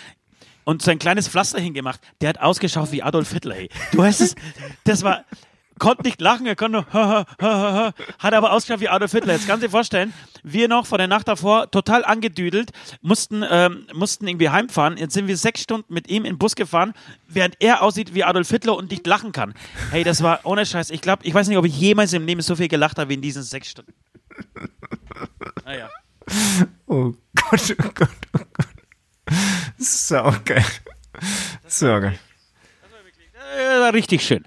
und 0.66 0.82
so 0.82 0.90
ein 0.90 0.98
kleines 0.98 1.28
Pflaster 1.28 1.60
hingemacht. 1.60 2.00
Der 2.20 2.28
hat 2.28 2.40
ausgeschaut 2.40 2.90
wie 2.90 3.02
Adolf 3.02 3.32
Hitler. 3.32 3.56
Ey. 3.56 3.68
Du 3.92 4.02
hast 4.02 4.20
es, 4.20 4.34
das 4.84 5.04
war, 5.04 5.24
konnte 5.78 6.02
nicht 6.02 6.20
lachen, 6.20 6.46
er 6.46 6.56
konnte 6.56 6.78
nur, 6.78 6.92
ha, 6.92 7.08
ha, 7.08 7.26
ha, 7.40 7.72
ha, 7.72 7.94
hat 8.18 8.34
aber 8.34 8.52
ausgeschaut 8.52 8.80
wie 8.80 8.88
Adolf 8.88 9.12
Hitler. 9.12 9.34
Jetzt 9.34 9.46
kannst 9.46 9.62
du 9.62 9.66
dir 9.66 9.70
vorstellen, 9.70 10.12
wir 10.42 10.68
noch 10.68 10.86
vor 10.86 10.98
der 10.98 11.08
Nacht 11.08 11.28
davor 11.28 11.70
total 11.70 12.04
angedüdelt, 12.04 12.72
mussten, 13.02 13.44
ähm, 13.48 13.86
mussten 13.94 14.26
irgendwie 14.26 14.50
heimfahren. 14.50 14.96
Jetzt 14.96 15.14
sind 15.14 15.26
wir 15.26 15.36
sechs 15.36 15.62
Stunden 15.62 15.92
mit 15.92 16.08
ihm 16.08 16.24
in 16.24 16.34
den 16.34 16.38
Bus 16.38 16.54
gefahren, 16.54 16.94
während 17.28 17.56
er 17.60 17.82
aussieht 17.82 18.14
wie 18.14 18.24
Adolf 18.24 18.48
Hitler 18.48 18.76
und 18.76 18.90
nicht 18.90 19.06
lachen 19.06 19.32
kann. 19.32 19.54
Hey, 19.90 20.04
das 20.04 20.22
war 20.22 20.40
ohne 20.44 20.64
Scheiß. 20.64 20.90
Ich 20.90 21.00
glaube, 21.00 21.24
ich 21.24 21.34
weiß 21.34 21.48
nicht, 21.48 21.58
ob 21.58 21.64
ich 21.64 21.78
jemals 21.78 22.12
im 22.12 22.26
Leben 22.26 22.40
so 22.40 22.56
viel 22.56 22.68
gelacht 22.68 22.98
habe 22.98 23.10
wie 23.10 23.14
in 23.14 23.22
diesen 23.22 23.42
sechs 23.42 23.70
Stunden. 23.70 23.92
Naja. 25.64 25.88
Oh 26.86 27.12
Gott, 27.34 27.76
oh 27.78 27.90
Gott, 27.94 28.08
oh 28.34 28.44
Gott. 28.52 29.36
So 29.78 30.34
geil. 30.44 30.64
So 31.66 31.86
geil. 31.86 32.18
Äh, 33.56 33.80
war 33.80 33.92
richtig 33.94 34.24
schön. 34.24 34.44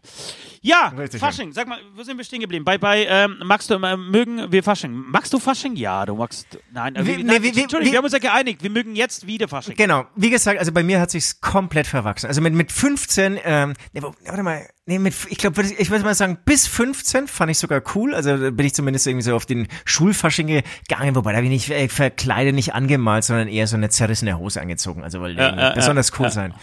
Ja, 0.61 0.89
Richtig 0.89 1.21
Fasching, 1.21 1.53
sag 1.53 1.67
mal, 1.67 1.77
wo 1.95 2.03
sind 2.03 2.17
wir 2.17 2.23
stehen 2.25 2.41
geblieben? 2.41 2.65
Bei, 2.65 2.77
bei 2.77 3.05
ähm, 3.05 3.37
magst 3.45 3.69
du, 3.69 3.75
äh, 3.75 3.95
mögen 3.95 4.51
wir 4.51 4.61
Fasching? 4.61 4.91
Magst 4.91 5.31
du 5.31 5.39
Fasching? 5.39 5.75
Ja, 5.77 6.05
du 6.05 6.15
magst, 6.15 6.57
nein, 6.73 6.95
äh, 6.95 7.03
nee, 7.03 7.23
nein 7.23 7.41
wie- 7.41 7.55
wie- 7.55 7.61
Entschuldigung, 7.61 7.81
wie- 7.87 7.91
wir 7.91 7.97
haben 7.97 8.03
uns 8.03 8.11
ja 8.13 8.19
geeinigt, 8.19 8.61
wir 8.61 8.69
mögen 8.69 8.95
jetzt 8.95 9.25
wieder 9.25 9.47
Fasching. 9.47 9.75
Genau, 9.75 10.05
wie 10.15 10.29
gesagt, 10.29 10.59
also 10.59 10.71
bei 10.73 10.83
mir 10.83 10.99
hat 10.99 11.11
sich's 11.11 11.39
komplett 11.39 11.87
verwachsen. 11.87 12.27
Also 12.27 12.41
mit, 12.41 12.53
mit 12.53 12.71
15, 12.73 13.39
ähm, 13.43 13.73
nee, 13.93 14.01
warte 14.01 14.43
mal, 14.43 14.67
nee, 14.85 14.99
mit, 14.99 15.13
ich 15.29 15.37
glaube, 15.37 15.61
ich 15.63 15.89
würde 15.91 16.03
mal 16.03 16.13
sagen, 16.13 16.39
bis 16.43 16.67
15 16.67 17.27
fand 17.29 17.51
ich 17.51 17.57
sogar 17.57 17.81
cool. 17.95 18.13
Also 18.13 18.35
da 18.35 18.49
bin 18.49 18.65
ich 18.65 18.73
zumindest 18.73 19.07
irgendwie 19.07 19.23
so 19.23 19.35
auf 19.35 19.45
den 19.45 19.67
Schulfasching 19.85 20.47
gegangen, 20.47 21.15
wobei 21.15 21.31
da 21.31 21.39
bin 21.41 21.53
ich 21.53 21.71
äh, 21.71 21.87
verkleidet 21.87 22.53
nicht 22.53 22.73
angemalt, 22.73 23.23
sondern 23.23 23.47
eher 23.47 23.65
so 23.67 23.77
eine 23.77 23.89
zerrissene 23.89 24.37
Hose 24.37 24.59
angezogen. 24.59 25.03
Also 25.03 25.21
wollte 25.21 25.39
Ja, 25.39 25.69
besonders 25.73 26.11
cool 26.19 26.29
sein. 26.31 26.53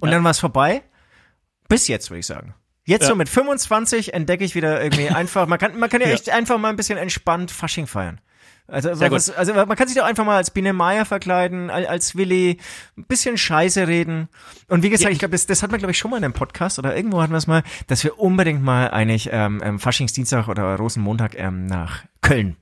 Und 0.00 0.10
dann 0.10 0.24
war's 0.24 0.38
vorbei. 0.38 0.82
Bis 1.68 1.86
jetzt, 1.88 2.10
würde 2.10 2.20
ich 2.20 2.26
sagen. 2.26 2.54
Jetzt 2.84 3.02
Ja. 3.02 3.08
so 3.08 3.14
mit 3.14 3.28
25 3.28 4.12
entdecke 4.14 4.44
ich 4.44 4.54
wieder 4.54 4.82
irgendwie 4.82 5.08
einfach, 5.10 5.46
man 5.46 5.58
kann, 5.58 5.78
man 5.78 5.88
kann 5.90 6.00
ja 6.00 6.08
Ja. 6.08 6.14
echt 6.14 6.30
einfach 6.30 6.58
mal 6.58 6.68
ein 6.70 6.76
bisschen 6.76 6.98
entspannt 6.98 7.50
Fasching 7.50 7.86
feiern. 7.86 8.20
Also, 8.68 8.88
was, 9.10 9.28
also 9.28 9.52
man 9.54 9.76
kann 9.76 9.88
sich 9.88 9.96
doch 9.96 10.04
einfach 10.04 10.24
mal 10.24 10.36
als 10.36 10.50
Biene 10.50 10.72
Meier 10.72 11.04
verkleiden, 11.04 11.68
al- 11.68 11.84
als 11.86 12.16
Willi, 12.16 12.58
ein 12.96 13.04
bisschen 13.04 13.36
Scheiße 13.36 13.86
reden. 13.88 14.28
Und 14.68 14.82
wie 14.82 14.88
gesagt, 14.88 15.06
Ja. 15.08 15.10
ich 15.10 15.18
glaube, 15.18 15.32
das, 15.32 15.46
das 15.46 15.62
hat 15.62 15.70
man, 15.72 15.78
glaube 15.78 15.90
ich, 15.90 15.98
schon 15.98 16.10
mal 16.12 16.16
in 16.16 16.24
einem 16.24 16.32
Podcast 16.32 16.78
oder 16.78 16.94
irgendwo 16.96 17.20
hatten 17.20 17.32
wir 17.32 17.38
es 17.38 17.48
mal, 17.48 17.64
dass 17.88 18.02
wir 18.04 18.18
unbedingt 18.18 18.62
mal 18.62 18.88
eigentlich 18.90 19.28
ähm, 19.32 19.60
ähm, 19.64 19.78
Faschingsdienstag 19.80 20.48
oder 20.48 20.76
Rosenmontag 20.76 21.36
ähm, 21.38 21.66
nach 21.66 22.04
Köln 22.22 22.56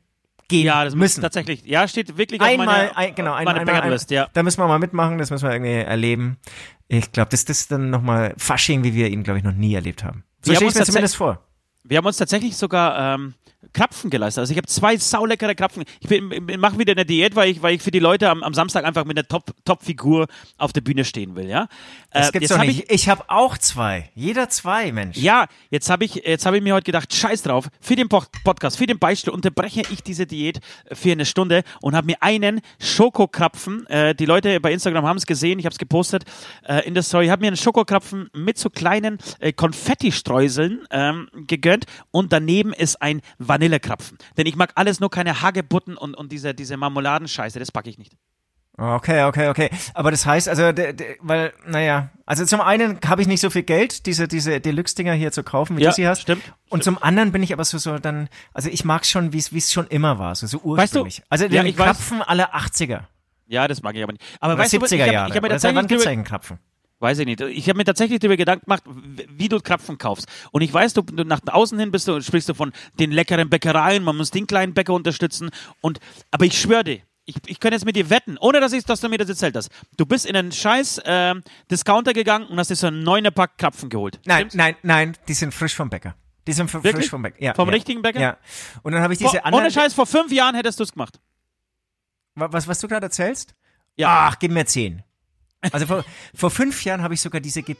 gehen 0.50 0.66
Ja, 0.66 0.84
das 0.84 0.94
müssen. 0.94 1.22
tatsächlich, 1.22 1.64
ja, 1.64 1.88
steht 1.88 2.18
wirklich 2.18 2.40
auf 2.40 2.46
Einmal, 2.46 2.66
meiner, 2.66 2.96
ein, 2.96 3.14
genau, 3.14 3.32
ein, 3.32 3.44
meiner 3.44 3.60
einmal, 3.60 3.74
ein, 3.76 3.80
Bucketlist, 3.80 4.10
ja. 4.10 4.28
Da 4.34 4.42
müssen 4.42 4.60
wir 4.60 4.68
mal 4.68 4.78
mitmachen, 4.78 5.16
das 5.16 5.30
müssen 5.30 5.48
wir 5.48 5.52
irgendwie 5.52 5.72
erleben. 5.72 6.36
Ich 6.88 7.12
glaube, 7.12 7.30
das, 7.30 7.44
das 7.46 7.62
ist 7.62 7.72
dann 7.72 7.88
nochmal 7.88 8.34
Fasching, 8.36 8.84
wie 8.84 8.94
wir 8.94 9.08
ihn, 9.08 9.22
glaube 9.22 9.38
ich, 9.38 9.44
noch 9.44 9.54
nie 9.54 9.74
erlebt 9.74 10.04
haben. 10.04 10.24
So 10.42 10.50
Wir 10.50 10.56
stelle 10.56 10.66
haben 10.66 10.68
ich 10.68 10.74
mir 10.74 10.80
uns 10.80 10.86
zumindest 10.88 11.16
vor. 11.16 11.46
Wir 11.82 11.96
haben 11.96 12.06
uns 12.06 12.16
tatsächlich 12.18 12.56
sogar 12.56 13.14
ähm, 13.14 13.34
Krapfen 13.72 14.10
geleistet. 14.10 14.40
Also 14.40 14.52
ich 14.52 14.56
habe 14.56 14.66
zwei 14.66 14.96
sauleckere 14.96 15.54
Krapfen. 15.54 15.84
Ich 16.00 16.20
mache 16.58 16.78
wieder 16.78 16.92
eine 16.92 17.04
Diät, 17.04 17.36
weil 17.36 17.50
ich, 17.50 17.62
weil 17.62 17.74
ich 17.76 17.82
für 17.82 17.90
die 17.90 17.98
Leute 17.98 18.28
am, 18.30 18.42
am 18.42 18.54
Samstag 18.54 18.84
einfach 18.84 19.04
mit 19.04 19.16
einer 19.18 19.28
Top- 19.28 19.54
Top-Figur 19.64 20.26
auf 20.58 20.72
der 20.72 20.80
Bühne 20.80 21.04
stehen 21.04 21.36
will, 21.36 21.46
ja. 21.48 21.68
Das 22.12 22.28
Äh, 22.28 22.32
gibt's 22.32 22.42
jetzt 22.42 22.50
doch 22.52 22.58
hab 22.58 22.66
nicht. 22.66 22.84
Ich, 22.84 22.90
Ich, 22.90 23.08
habe 23.08 23.24
auch 23.28 23.56
zwei. 23.58 24.10
Jeder 24.14 24.48
zwei, 24.48 24.90
Mensch. 24.92 25.16
ja, 25.18 25.46
jetzt 25.70 25.88
habe 25.90 26.04
ich, 26.04 26.14
jetzt 26.16 26.46
habe 26.46 26.56
ich 26.56 26.62
mir 26.62 26.74
heute 26.74 26.84
gedacht, 26.84 27.14
scheiß 27.14 27.42
drauf, 27.42 27.68
für 27.80 27.96
den 27.96 28.08
Po- 28.08 28.24
Podcast, 28.44 28.78
für 28.78 28.86
den 28.86 28.98
Beispiel 28.98 29.32
unterbreche 29.32 29.82
ich 29.90 30.02
diese 30.02 30.26
Diät 30.26 30.60
für 30.92 31.12
eine 31.12 31.24
Stunde 31.26 31.62
und 31.80 31.94
habe 31.94 32.06
mir 32.06 32.16
einen 32.22 32.60
Schokokrapfen, 32.80 33.86
äh, 33.86 34.14
die 34.14 34.26
Leute 34.26 34.58
bei 34.60 34.72
Instagram 34.72 35.04
haben 35.06 35.16
es 35.16 35.26
gesehen, 35.26 35.58
ich 35.58 35.64
habe 35.66 35.72
es 35.72 35.78
gepostet 35.78 36.24
äh, 36.66 36.86
in 36.86 36.94
der 36.94 37.02
Story, 37.02 37.28
habe 37.28 37.40
mir 37.42 37.48
einen 37.48 37.56
Schokokrapfen 37.56 38.30
mit 38.34 38.58
so 38.58 38.70
kleinen 38.70 39.18
äh, 39.38 39.52
Konfettistreuseln 39.52 40.86
ähm, 40.90 41.28
gegönnt 41.46 41.84
und 42.10 42.32
daneben 42.32 42.72
ist 42.72 43.00
ein 43.02 43.20
Vanillekrapfen. 43.54 44.16
Denn 44.36 44.46
ich 44.46 44.56
mag 44.56 44.72
alles 44.76 45.00
nur 45.00 45.10
keine 45.10 45.42
Hagebutten 45.42 45.96
und, 45.96 46.14
und 46.14 46.32
diese, 46.32 46.54
diese 46.54 46.76
Marmeladenscheiße, 46.76 47.58
das 47.58 47.70
packe 47.72 47.90
ich 47.90 47.98
nicht. 47.98 48.12
Okay, 48.78 49.24
okay, 49.24 49.48
okay. 49.48 49.68
Aber 49.92 50.10
das 50.10 50.24
heißt, 50.24 50.48
also, 50.48 50.72
de, 50.72 50.94
de, 50.94 51.16
weil, 51.20 51.52
naja, 51.66 52.08
also 52.24 52.46
zum 52.46 52.62
einen 52.62 52.98
habe 53.06 53.20
ich 53.20 53.28
nicht 53.28 53.40
so 53.40 53.50
viel 53.50 53.64
Geld, 53.64 54.06
diese, 54.06 54.26
diese 54.26 54.58
Deluxe-Dinger 54.60 55.12
hier 55.12 55.32
zu 55.32 55.42
kaufen, 55.42 55.76
wie 55.76 55.82
Ja, 55.82 55.90
du 55.90 55.96
sie 55.96 56.08
hast. 56.08 56.22
stimmt, 56.22 56.42
Und 56.70 56.82
zum 56.82 56.96
anderen 57.02 57.30
bin 57.32 57.42
ich 57.42 57.52
aber 57.52 57.64
so, 57.64 57.76
so 57.76 57.98
dann, 57.98 58.28
also 58.54 58.70
ich 58.70 58.84
mag 58.86 59.04
schon, 59.04 59.34
wie 59.34 59.38
es 59.38 59.52
es 59.52 59.70
schon 59.72 59.86
immer 59.88 60.18
war, 60.18 60.34
so, 60.34 60.46
so 60.46 60.58
Weißt 60.58 60.94
du- 60.94 61.00
ursprünglich. 61.00 61.22
also 61.28 61.44
Ja, 61.44 61.62
den 61.62 61.66
ich. 61.66 61.76
Krapfen 61.76 62.22
aller 62.22 62.54
80er 62.54 63.02
Ja, 63.48 63.68
das 63.68 63.82
mag 63.82 63.94
ich 63.96 64.02
aber 64.02 64.12
nicht. 64.12 64.24
Aber 64.40 64.54
oder 64.54 64.62
weißt 64.62 64.72
du, 64.72 64.78
70er 64.78 64.94
ich 64.94 65.00
habe 65.02 65.12
Jahre. 65.12 65.34
hab 65.34 65.42
mir 65.42 65.48
Oder 65.48 65.58
seit 65.58 65.74
wann 65.74 65.88
tatsächlich 65.88 66.16
gibt's 66.24 66.24
Weiß 67.00 67.18
ich 67.18 67.26
nicht. 67.26 67.40
Ich 67.40 67.66
habe 67.68 67.78
mir 67.78 67.84
tatsächlich 67.84 68.18
darüber 68.20 68.36
Gedanken 68.36 68.66
gemacht, 68.66 68.82
wie 68.86 69.48
du 69.48 69.58
Krapfen 69.58 69.96
kaufst. 69.98 70.26
Und 70.52 70.60
ich 70.60 70.72
weiß, 70.72 70.92
du, 70.92 71.00
du 71.02 71.24
nach 71.24 71.40
außen 71.46 71.78
hin 71.78 71.90
bist 71.90 72.06
du, 72.06 72.20
sprichst 72.20 72.48
du 72.50 72.54
von 72.54 72.72
den 72.98 73.10
leckeren 73.10 73.48
Bäckereien, 73.48 74.04
man 74.04 74.16
muss 74.18 74.30
den 74.30 74.46
kleinen 74.46 74.74
Bäcker 74.74 74.92
unterstützen. 74.92 75.50
Und, 75.80 75.98
aber 76.30 76.44
ich 76.44 76.60
schwöre 76.60 76.84
dir, 76.84 77.00
ich, 77.24 77.36
ich 77.46 77.58
könnte 77.58 77.76
jetzt 77.76 77.86
mit 77.86 77.96
dir 77.96 78.10
wetten, 78.10 78.36
ohne 78.38 78.60
dass, 78.60 78.72
ich, 78.74 78.84
dass 78.84 79.00
du 79.00 79.08
mir 79.08 79.16
das 79.16 79.30
erzählt 79.30 79.56
hast. 79.56 79.70
Du 79.96 80.04
bist 80.04 80.26
in 80.26 80.36
einen 80.36 80.52
scheiß 80.52 81.00
ähm, 81.06 81.42
Discounter 81.70 82.12
gegangen 82.12 82.46
und 82.48 82.58
hast 82.58 82.70
dir 82.70 82.76
so 82.76 82.88
einen 82.88 83.02
neuner 83.02 83.30
Pack 83.30 83.56
Krapfen 83.56 83.88
geholt. 83.88 84.20
Nein, 84.26 84.38
Stimmt's? 84.40 84.54
nein, 84.56 84.76
nein, 84.82 85.16
die 85.26 85.34
sind 85.34 85.54
frisch 85.54 85.74
vom 85.74 85.88
Bäcker. 85.88 86.14
Die 86.46 86.52
sind 86.52 86.72
Wirklich? 86.74 86.94
frisch 86.96 87.08
vom 87.10 87.22
Bäcker. 87.22 87.42
Ja, 87.42 87.54
Vom 87.54 87.68
ja. 87.68 87.74
richtigen 87.74 88.02
Bäcker? 88.02 88.20
Ja. 88.20 88.36
Und 88.82 88.92
dann 88.92 89.02
habe 89.02 89.14
ich 89.14 89.20
Vor, 89.20 89.30
diese 89.30 89.44
anderen. 89.44 89.64
ohne 89.64 89.70
Scheiß, 89.72 89.94
vor 89.94 90.06
fünf 90.06 90.32
Jahren 90.32 90.54
hättest 90.54 90.78
du 90.80 90.84
es 90.84 90.92
gemacht. 90.92 91.18
Wa- 92.34 92.48
Was, 92.50 92.66
was 92.68 92.78
du 92.80 92.88
gerade 92.88 93.06
erzählst? 93.06 93.54
Ja. 93.96 94.28
Ach, 94.30 94.38
gib 94.38 94.50
mir 94.52 94.64
zehn. 94.66 95.02
Also 95.72 95.86
vor, 95.86 96.04
vor 96.34 96.50
fünf 96.50 96.84
Jahren 96.84 97.02
habe 97.02 97.14
ich 97.14 97.20
sogar 97.20 97.40
diese, 97.40 97.62
ge 97.62 97.76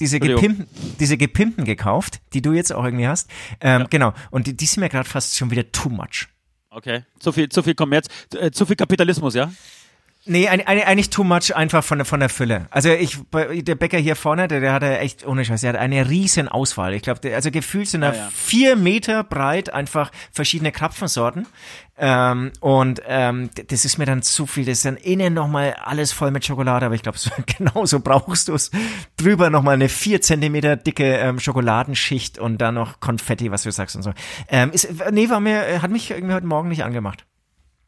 diese, 0.00 0.18
gepimpten, 0.18 0.66
diese 0.98 1.16
gepimpten 1.16 1.64
gekauft, 1.64 2.20
die 2.32 2.42
du 2.42 2.52
jetzt 2.52 2.72
auch 2.72 2.84
irgendwie 2.84 3.06
hast. 3.06 3.30
Ähm, 3.60 3.82
Ja. 3.82 3.86
Genau. 3.88 4.12
Und 4.30 4.46
die, 4.46 4.56
die 4.56 4.66
sind 4.66 4.80
mir 4.80 4.88
gerade 4.88 5.08
fast 5.08 5.36
schon 5.36 5.50
wieder 5.50 5.70
too 5.70 5.88
much. 5.88 6.26
Okay. 6.70 7.04
Zu 7.20 7.30
viel, 7.32 7.48
zu 7.48 7.62
viel 7.62 7.74
Kommerz, 7.74 8.08
äh, 8.34 8.50
zu 8.50 8.66
viel 8.66 8.76
Kapitalismus, 8.76 9.34
ja? 9.34 9.52
Nee, 10.26 10.48
ein, 10.48 10.66
ein, 10.66 10.80
eigentlich 10.80 11.10
too 11.10 11.22
much 11.22 11.54
einfach 11.54 11.84
von 11.84 11.98
der, 11.98 12.06
von 12.06 12.18
der 12.18 12.30
Fülle. 12.30 12.66
Also 12.70 12.88
ich, 12.88 13.18
der 13.30 13.74
Bäcker 13.74 13.98
hier 13.98 14.16
vorne, 14.16 14.48
der, 14.48 14.60
der 14.60 14.72
hat 14.72 14.82
ja 14.82 14.94
echt, 14.94 15.26
ohne 15.26 15.44
Scheiß, 15.44 15.60
der 15.60 15.74
hat 15.74 15.78
eine 15.78 16.08
riesen 16.08 16.48
Auswahl. 16.48 16.94
Ich 16.94 17.02
glaube, 17.02 17.34
also 17.34 17.50
gefühlt 17.50 17.88
sind 17.88 18.00
da 18.00 18.12
Ja, 18.12 18.16
ja. 18.16 18.30
vier 18.34 18.74
Meter 18.74 19.22
breit 19.22 19.72
einfach 19.72 20.10
verschiedene 20.32 20.72
Krapfensorten. 20.72 21.46
Ähm, 21.96 22.52
und 22.60 23.02
ähm, 23.06 23.50
das 23.68 23.84
ist 23.84 23.98
mir 23.98 24.06
dann 24.06 24.22
zu 24.22 24.46
viel. 24.46 24.64
Das 24.64 24.78
ist 24.78 24.84
dann 24.84 24.96
innen 24.96 25.34
nochmal 25.34 25.74
alles 25.74 26.12
voll 26.12 26.30
mit 26.30 26.44
Schokolade, 26.44 26.86
aber 26.86 26.94
ich 26.94 27.02
glaube, 27.02 27.18
so, 27.18 27.30
genauso 27.58 28.00
brauchst 28.00 28.48
du 28.48 28.54
es. 28.54 28.70
Drüber 29.16 29.50
nochmal 29.50 29.74
eine 29.74 29.88
vier 29.88 30.20
Zentimeter 30.20 30.76
dicke 30.76 31.16
ähm, 31.16 31.38
Schokoladenschicht 31.38 32.38
und 32.38 32.58
dann 32.58 32.74
noch 32.74 33.00
Konfetti, 33.00 33.50
was 33.50 33.62
du 33.62 33.70
sagst 33.70 33.96
und 33.96 34.02
so. 34.02 34.12
Ähm, 34.48 34.70
ist, 34.72 34.88
nee, 35.12 35.28
war 35.28 35.40
mir, 35.40 35.82
hat 35.82 35.90
mich 35.90 36.10
irgendwie 36.10 36.34
heute 36.34 36.46
Morgen 36.46 36.68
nicht 36.68 36.84
angemacht. 36.84 37.24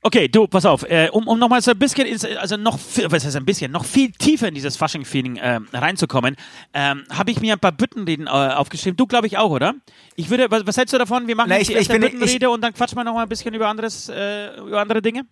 Okay, 0.07 0.29
du, 0.29 0.47
pass 0.47 0.65
auf, 0.65 0.85
äh, 0.89 1.09
um, 1.11 1.27
um 1.27 1.37
nochmal 1.37 1.61
so 1.63 1.73
ein 1.73 1.79
bisschen, 1.81 2.07
ins, 2.07 2.25
also 2.25 2.57
noch, 2.57 2.79
viel- 2.79 3.11
was 3.11 3.25
heißt 3.25 3.35
ein 3.35 3.45
bisschen, 3.45 3.73
noch 3.73 3.85
viel 3.85 4.13
tiefer 4.13 4.47
in 4.47 4.55
dieses 4.55 4.77
Fasching-Feeling 4.77 5.41
ähm, 5.43 5.67
reinzukommen, 5.73 6.37
ähm, 6.75 7.03
habe 7.13 7.33
ich 7.33 7.41
mir 7.41 7.55
ein 7.55 7.59
paar 7.59 7.73
Büttenreden 7.73 8.29
äh, 8.29 8.31
aufgeschrieben. 8.31 8.97
Du, 8.97 9.07
glaube 9.09 9.27
ich, 9.27 9.37
auch, 9.37 9.51
oder? 9.51 9.75
Ich 10.15 10.31
würde, 10.31 10.49
was, 10.49 10.65
was 10.65 10.77
hältst 10.77 10.95
du 10.95 10.99
davon? 10.99 11.27
Wir 11.27 11.35
machen 11.35 11.49
Na, 11.49 11.57
jetzt 11.57 11.63
ich- 11.63 11.67
die 11.69 11.73
ich 11.73 11.79
erste 11.89 11.95
bin- 11.99 12.03
Büttenrede 12.21 12.49
und 12.51 12.61
dann 12.61 12.73
quatschen 12.73 12.97
wir 12.97 13.03
noch 13.03 13.15
mal 13.15 13.23
ein 13.25 13.29
bisschen 13.29 13.53
über 13.53 13.67
anderes, 13.67 14.09
äh, 14.09 14.57
über 14.61 14.81
andere 14.81 15.03
Dinge. 15.03 15.27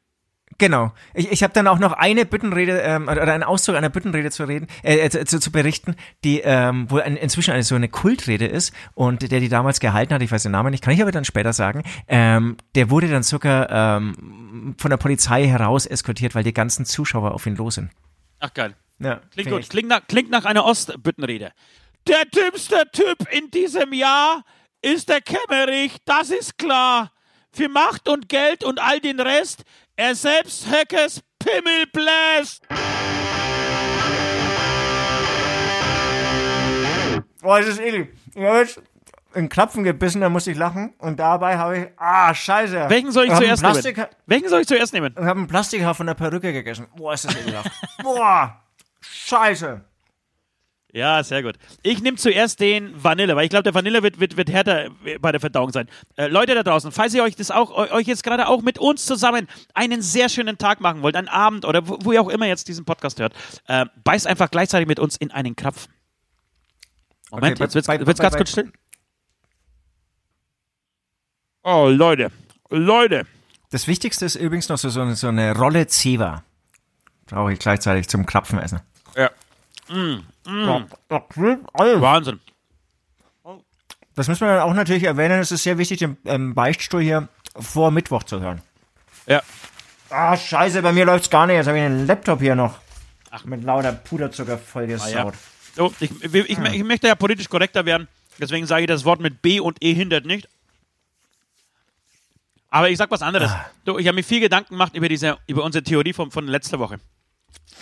Genau. 0.58 0.92
Ich, 1.14 1.30
ich 1.30 1.42
habe 1.42 1.52
dann 1.52 1.66
auch 1.66 1.78
noch 1.78 1.92
eine 1.92 2.24
Büttenrede 2.24 2.80
ähm, 2.80 3.08
oder 3.08 3.32
einen 3.32 3.42
Auszug 3.42 3.74
einer 3.74 3.88
Büttenrede 3.88 4.30
zu 4.30 4.44
reden, 4.44 4.68
äh, 4.82 4.98
äh, 4.98 5.24
zu, 5.24 5.40
zu 5.40 5.50
berichten, 5.50 5.96
die 6.22 6.40
ähm, 6.40 6.90
wohl 6.90 7.02
ein, 7.02 7.16
inzwischen 7.16 7.52
eine 7.52 7.62
so 7.62 7.74
eine 7.74 7.88
Kultrede 7.88 8.46
ist 8.46 8.72
und 8.94 9.30
der 9.30 9.40
die 9.40 9.48
damals 9.48 9.80
gehalten 9.80 10.14
hat, 10.14 10.22
ich 10.22 10.30
weiß 10.30 10.44
den 10.44 10.52
Namen 10.52 10.70
nicht, 10.70 10.82
kann 10.82 10.94
ich 10.94 11.02
aber 11.02 11.12
dann 11.12 11.24
später 11.24 11.52
sagen. 11.52 11.82
Ähm, 12.08 12.56
der 12.74 12.90
wurde 12.90 13.08
dann 13.08 13.22
sogar 13.22 13.70
ähm, 13.70 14.74
von 14.78 14.90
der 14.90 14.96
Polizei 14.96 15.46
heraus 15.46 15.86
eskortiert, 15.86 16.34
weil 16.34 16.44
die 16.44 16.54
ganzen 16.54 16.84
Zuschauer 16.84 17.32
auf 17.32 17.46
ihn 17.46 17.56
los 17.56 17.76
sind. 17.76 17.90
Ach, 18.40 18.52
geil. 18.54 18.74
Ja, 18.98 19.20
Klingt 19.32 19.50
gut. 19.50 19.68
Klingt 19.68 19.88
nach, 19.88 20.06
klingt 20.06 20.30
nach 20.30 20.44
einer 20.44 20.64
Ostbüttenrede. 20.64 21.52
Der 22.06 22.24
dümmste 22.26 22.84
Typ 22.92 23.26
in 23.32 23.50
diesem 23.50 23.92
Jahr 23.92 24.44
ist 24.82 25.08
der 25.08 25.20
Kemmerich, 25.20 25.96
das 26.04 26.30
ist 26.30 26.58
klar. 26.58 27.10
Für 27.50 27.68
Macht 27.68 28.08
und 28.08 28.28
Geld 28.28 28.64
und 28.64 28.80
all 28.80 29.00
den 29.00 29.20
Rest, 29.20 29.64
er 29.96 30.14
selbst 30.14 30.66
Höckes 30.70 31.22
Pimmel 31.38 31.86
bläst. 31.92 32.66
Boah, 37.40 37.60
das 37.60 37.68
ist 37.68 37.80
eklig. 37.80 38.08
Ich 38.34 38.42
habe 38.42 38.58
jetzt 38.58 38.78
in 39.34 39.42
den 39.42 39.48
Krapfen 39.48 39.84
gebissen, 39.84 40.20
da 40.20 40.28
musste 40.28 40.50
ich 40.50 40.56
lachen. 40.56 40.94
Und 40.98 41.20
dabei 41.20 41.58
habe 41.58 41.78
ich, 41.78 41.86
ah, 41.96 42.34
scheiße. 42.34 42.86
Welchen 42.88 43.12
soll 43.12 43.26
ich 43.26 43.32
hab 43.32 43.38
zuerst 43.38 43.62
Plastik, 43.62 43.96
nehmen? 43.96 44.08
Welchen 44.26 44.48
soll 44.48 44.60
ich 44.62 44.68
zuerst 44.68 44.92
nehmen? 44.94 45.14
Ich 45.18 45.24
habe 45.24 45.40
ein 45.40 45.46
Plastikhaar 45.46 45.94
von 45.94 46.06
der 46.06 46.14
Perücke 46.14 46.52
gegessen. 46.52 46.86
Boah, 46.96 47.14
ist 47.14 47.26
das 47.26 47.36
ekelhaft. 47.36 47.70
Boah, 48.02 48.62
scheiße. 49.00 49.84
Ja, 50.96 51.24
sehr 51.24 51.42
gut. 51.42 51.56
Ich 51.82 52.00
nehme 52.02 52.16
zuerst 52.16 52.60
den 52.60 53.02
Vanille, 53.02 53.34
weil 53.34 53.42
ich 53.44 53.50
glaube, 53.50 53.64
der 53.64 53.74
Vanille 53.74 54.04
wird, 54.04 54.20
wird, 54.20 54.36
wird 54.36 54.48
härter 54.48 54.90
bei 55.20 55.32
der 55.32 55.40
Verdauung 55.40 55.72
sein. 55.72 55.88
Äh, 56.14 56.28
Leute 56.28 56.54
da 56.54 56.62
draußen, 56.62 56.92
falls 56.92 57.12
ihr 57.14 57.24
euch 57.24 57.34
das 57.34 57.50
auch, 57.50 57.72
euch 57.90 58.06
jetzt 58.06 58.22
gerade 58.22 58.46
auch 58.46 58.62
mit 58.62 58.78
uns 58.78 59.04
zusammen 59.04 59.48
einen 59.74 60.02
sehr 60.02 60.28
schönen 60.28 60.56
Tag 60.56 60.80
machen 60.80 61.02
wollt, 61.02 61.16
einen 61.16 61.26
Abend 61.26 61.64
oder 61.64 61.88
wo, 61.88 61.98
wo 62.02 62.12
ihr 62.12 62.22
auch 62.22 62.28
immer 62.28 62.46
jetzt 62.46 62.68
diesen 62.68 62.84
Podcast 62.84 63.18
hört, 63.18 63.34
äh, 63.66 63.86
beißt 64.04 64.28
einfach 64.28 64.52
gleichzeitig 64.52 64.86
mit 64.86 65.00
uns 65.00 65.16
in 65.16 65.32
einen 65.32 65.56
Krapfen. 65.56 65.92
Moment, 67.32 67.56
Okay, 67.56 67.64
jetzt 67.64 67.74
wird's, 67.74 67.86
bei- 67.88 67.98
wird's 68.06 68.18
bei- 68.18 68.22
ganz 68.22 68.32
bei- 68.34 68.38
kurz 68.38 68.50
still. 68.52 68.72
Oh, 71.64 71.88
Leute, 71.90 72.30
Leute. 72.70 73.26
Das 73.70 73.88
Wichtigste 73.88 74.26
ist 74.26 74.36
übrigens 74.36 74.68
noch 74.68 74.78
so, 74.78 74.88
so, 74.90 75.00
eine- 75.00 75.16
so 75.16 75.28
eine 75.28 75.56
Rolle 75.56 75.86
Zewa. 75.88 76.44
Brauche 77.26 77.52
ich 77.52 77.58
gleichzeitig 77.58 78.08
zum 78.08 78.26
Krapfen 78.26 78.58
essen. 78.60 78.80
Ja, 79.16 79.30
Wahnsinn. 82.00 82.40
Das 84.14 84.28
müssen 84.28 84.46
wir 84.46 84.54
dann 84.54 84.60
auch 84.60 84.74
natürlich 84.74 85.02
erwähnen. 85.04 85.40
Es 85.40 85.50
ist 85.52 85.64
sehr 85.64 85.76
wichtig, 85.78 85.98
den 85.98 86.16
ähm, 86.24 86.54
Beichtstuhl 86.54 87.02
hier 87.02 87.28
vor 87.58 87.90
Mittwoch 87.90 88.22
zu 88.22 88.40
hören. 88.40 88.62
Ja. 89.26 89.42
Ah, 90.10 90.36
scheiße, 90.36 90.82
bei 90.82 90.92
mir 90.92 91.04
läuft's 91.04 91.30
gar 91.30 91.46
nicht. 91.46 91.56
Jetzt 91.56 91.66
habe 91.66 91.78
ich 91.78 91.84
einen 91.84 92.06
Laptop 92.06 92.40
hier 92.40 92.54
noch. 92.54 92.78
Mit 93.44 93.64
lauter 93.64 93.92
Puderzucker 93.92 94.52
Ah, 94.52 94.56
ja. 94.56 94.58
vollgesaut. 94.58 95.34
So, 95.74 95.92
ich, 95.98 96.10
ich, 96.22 96.34
ich, 96.34 96.58
ich 96.58 96.84
möchte 96.84 97.08
ja 97.08 97.16
politisch 97.16 97.48
korrekter 97.48 97.84
werden, 97.84 98.06
deswegen 98.38 98.64
sage 98.66 98.82
ich 98.82 98.86
das 98.88 99.04
Wort 99.04 99.18
mit 99.18 99.42
B 99.42 99.58
und 99.58 99.82
E 99.82 99.92
hindert 99.92 100.24
nicht. 100.24 100.48
Aber 102.70 102.90
ich 102.90 102.96
sag 102.98 103.10
was 103.10 103.22
anderes. 103.22 103.50
Du, 103.84 103.98
ich 103.98 104.06
habe 104.06 104.14
mir 104.14 104.22
viel 104.22 104.38
Gedanken 104.40 104.74
gemacht 104.74 104.94
über 104.94 105.08
diese, 105.08 105.36
über 105.48 105.64
unsere 105.64 105.82
Theorie 105.82 106.12
von, 106.12 106.30
von 106.30 106.46
letzter 106.46 106.78
Woche. 106.78 107.00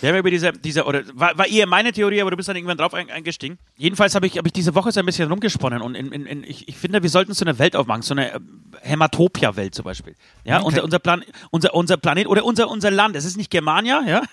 Wir 0.01 0.09
haben 0.09 0.17
über 0.17 0.31
diese, 0.31 0.51
diese 0.51 0.85
oder 0.85 1.03
war, 1.13 1.37
war 1.37 1.47
eher 1.47 1.67
meine 1.67 1.91
Theorie, 1.91 2.21
aber 2.21 2.31
du 2.31 2.37
bist 2.37 2.49
dann 2.49 2.55
irgendwann 2.55 2.77
drauf 2.77 2.93
ein, 2.93 3.09
eingestiegen. 3.09 3.57
Jedenfalls 3.77 4.15
habe 4.15 4.27
ich, 4.27 4.37
hab 4.37 4.45
ich 4.45 4.53
diese 4.53 4.75
Woche 4.75 4.91
so 4.91 4.99
ein 4.99 5.05
bisschen 5.05 5.29
rumgesponnen 5.29 5.81
und 5.81 5.95
in, 5.95 6.11
in, 6.11 6.25
in, 6.25 6.43
ich, 6.43 6.67
ich 6.67 6.77
finde, 6.77 7.03
wir 7.03 7.09
sollten 7.09 7.33
so 7.33 7.45
eine 7.45 7.59
Welt 7.59 7.75
aufmachen, 7.75 8.01
so 8.01 8.13
eine 8.13 8.33
äh, 8.33 8.39
Hämatopia-Welt 8.81 9.75
zum 9.75 9.85
Beispiel. 9.85 10.15
Ja, 10.43 10.59
unser, 10.59 10.83
unser, 10.83 10.99
Plan, 10.99 11.23
unser, 11.51 11.73
unser 11.73 11.97
Planet 11.97 12.27
oder 12.27 12.43
unser, 12.43 12.69
unser 12.69 12.91
Land. 12.91 13.15
Es 13.15 13.25
ist 13.25 13.37
nicht 13.37 13.51
Germania, 13.51 14.03
ja, 14.05 14.23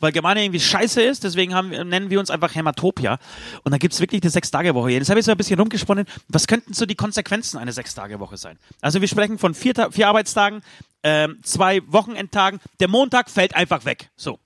weil 0.00 0.12
Germania 0.12 0.42
irgendwie 0.42 0.60
scheiße 0.60 1.02
ist, 1.02 1.24
deswegen 1.24 1.54
haben, 1.54 1.70
nennen 1.70 2.10
wir 2.10 2.20
uns 2.20 2.30
einfach 2.30 2.54
Hämatopia. 2.54 3.18
Und 3.64 3.72
da 3.72 3.78
gibt's 3.78 4.00
wirklich 4.00 4.22
eine 4.22 4.30
Sechs-Tage-Woche. 4.30 4.90
Jetzt 4.90 5.10
habe 5.10 5.20
ich 5.20 5.26
so 5.26 5.32
ein 5.32 5.36
bisschen 5.36 5.58
rumgesponnen, 5.58 6.06
was 6.28 6.46
könnten 6.46 6.72
so 6.72 6.86
die 6.86 6.94
Konsequenzen 6.94 7.58
einer 7.58 7.72
Sechs-Tage-Woche 7.72 8.36
sein? 8.36 8.58
Also 8.80 9.00
wir 9.00 9.08
sprechen 9.08 9.38
von 9.38 9.54
vier, 9.54 9.74
vier 9.90 10.08
Arbeitstagen, 10.08 10.62
ähm, 11.02 11.38
zwei 11.42 11.80
Wochenendtagen. 11.86 12.60
Der 12.78 12.88
Montag 12.88 13.30
fällt 13.30 13.54
einfach 13.54 13.84
weg. 13.84 14.10
So. 14.16 14.38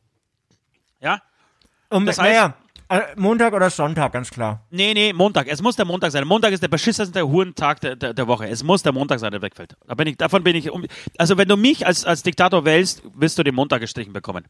Und 1.91 2.07
Das 2.07 2.19
heißt- 2.19 2.23
naja, 2.23 2.55
äh, 2.89 3.01
Montag 3.17 3.53
oder 3.55 3.71
Sonntag, 3.71 4.13
ganz 4.13 4.31
klar. 4.31 4.63
Nee, 4.71 4.93
nee, 4.95 5.13
Montag. 5.13 5.47
Es 5.49 5.63
muss 5.63 5.77
der 5.77 5.85
Montag 5.85 6.11
sein. 6.11 6.27
Montag 6.27 6.53
ist 6.53 6.63
der 6.63 6.69
beschissenste 6.69 7.27
Hurentag 7.27 7.81
der, 7.81 7.97
der, 7.97 8.13
der 8.15 8.27
Woche. 8.27 8.49
Es 8.49 8.63
muss 8.63 8.83
der 8.83 8.93
Montag 8.93 9.19
sein, 9.21 9.31
der 9.33 9.43
wegfällt. 9.43 9.77
Da 9.87 9.95
bin 9.95 10.07
ich, 10.09 10.17
davon 10.17 10.43
bin 10.45 10.57
ich. 10.57 10.71
Um, 10.71 10.85
also, 11.19 11.37
wenn 11.39 11.49
du 11.49 11.57
mich 11.57 11.87
als, 11.87 12.05
als 12.05 12.23
Diktator 12.23 12.65
wählst, 12.65 13.03
wirst 13.15 13.39
du 13.39 13.43
den 13.43 13.55
Montag 13.55 13.81
gestrichen 13.81 14.13
bekommen. 14.13 14.45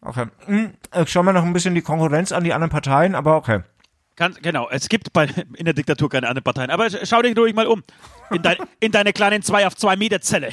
Okay. 0.00 0.26
Hm, 0.46 0.74
ich 1.02 1.10
schaue 1.10 1.24
mir 1.24 1.32
noch 1.32 1.44
ein 1.44 1.52
bisschen 1.52 1.74
die 1.74 1.82
Konkurrenz 1.82 2.32
an, 2.32 2.42
die 2.42 2.52
anderen 2.52 2.70
Parteien, 2.70 3.14
aber 3.14 3.36
okay. 3.36 3.60
Kann, 4.16 4.36
genau, 4.42 4.68
es 4.68 4.88
gibt 4.88 5.12
bei, 5.12 5.24
in 5.54 5.64
der 5.64 5.74
Diktatur 5.74 6.10
keine 6.10 6.28
anderen 6.28 6.42
Parteien. 6.44 6.70
Aber 6.70 6.86
sch- 6.86 7.06
schau 7.06 7.22
dich 7.22 7.36
ruhig 7.38 7.54
mal 7.54 7.66
um. 7.68 7.82
In, 8.30 8.42
dein, 8.42 8.56
in 8.80 8.90
deine 8.92 9.12
kleinen 9.12 9.42
2 9.42 9.66
auf 9.66 9.76
2 9.76 9.96
Meter 9.96 10.20
Zelle. 10.20 10.50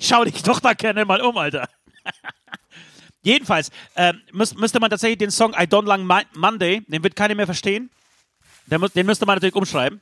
Schau 0.00 0.24
dich 0.24 0.42
doch 0.42 0.58
da 0.60 0.72
gerne 0.74 1.04
mal 1.04 1.20
um, 1.20 1.36
Alter. 1.38 1.68
Jedenfalls 3.24 3.70
ähm, 3.96 4.20
müß, 4.32 4.54
müsste 4.54 4.78
man 4.78 4.90
tatsächlich 4.90 5.18
den 5.18 5.30
Song 5.30 5.52
I 5.54 5.64
Don't 5.64 5.86
Like 5.86 6.02
Mon- 6.02 6.40
Monday, 6.40 6.82
den 6.86 7.02
wird 7.02 7.16
keiner 7.16 7.34
mehr 7.34 7.46
verstehen. 7.46 7.90
Den, 8.66 8.84
den 8.94 9.06
müsste 9.06 9.26
man 9.26 9.36
natürlich 9.36 9.54
umschreiben. 9.54 10.00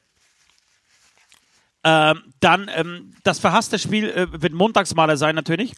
Ähm, 1.85 2.23
dann 2.41 2.71
ähm, 2.75 3.15
das 3.23 3.39
verhasste 3.39 3.79
Spiel 3.79 4.11
äh, 4.11 4.43
wird 4.43 4.53
Montagsmaler 4.53 5.17
sein 5.17 5.35
natürlich. 5.35 5.73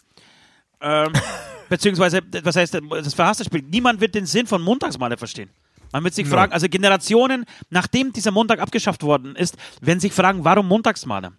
Ähm, 0.81 1.13
beziehungsweise, 1.69 2.21
was 2.43 2.57
heißt 2.57 2.81
das 2.91 3.15
verhasste 3.15 3.45
Spiel? 3.45 3.63
Niemand 3.63 4.01
wird 4.01 4.15
den 4.15 4.27
Sinn 4.27 4.47
von 4.47 4.63
Montagsmaler 4.63 5.17
verstehen. 5.17 5.51
Man 5.93 6.03
wird 6.03 6.15
sich 6.15 6.27
fragen, 6.27 6.53
also 6.53 6.69
Generationen, 6.69 7.45
nachdem 7.71 8.13
dieser 8.13 8.33
Montag 8.33 8.59
abgeschafft 8.59 9.03
worden 9.03 9.37
ist, 9.37 9.57
werden 9.81 10.01
sich 10.01 10.13
fragen, 10.13 10.45
warum 10.45 10.67
Montagsmaler? 10.67 11.33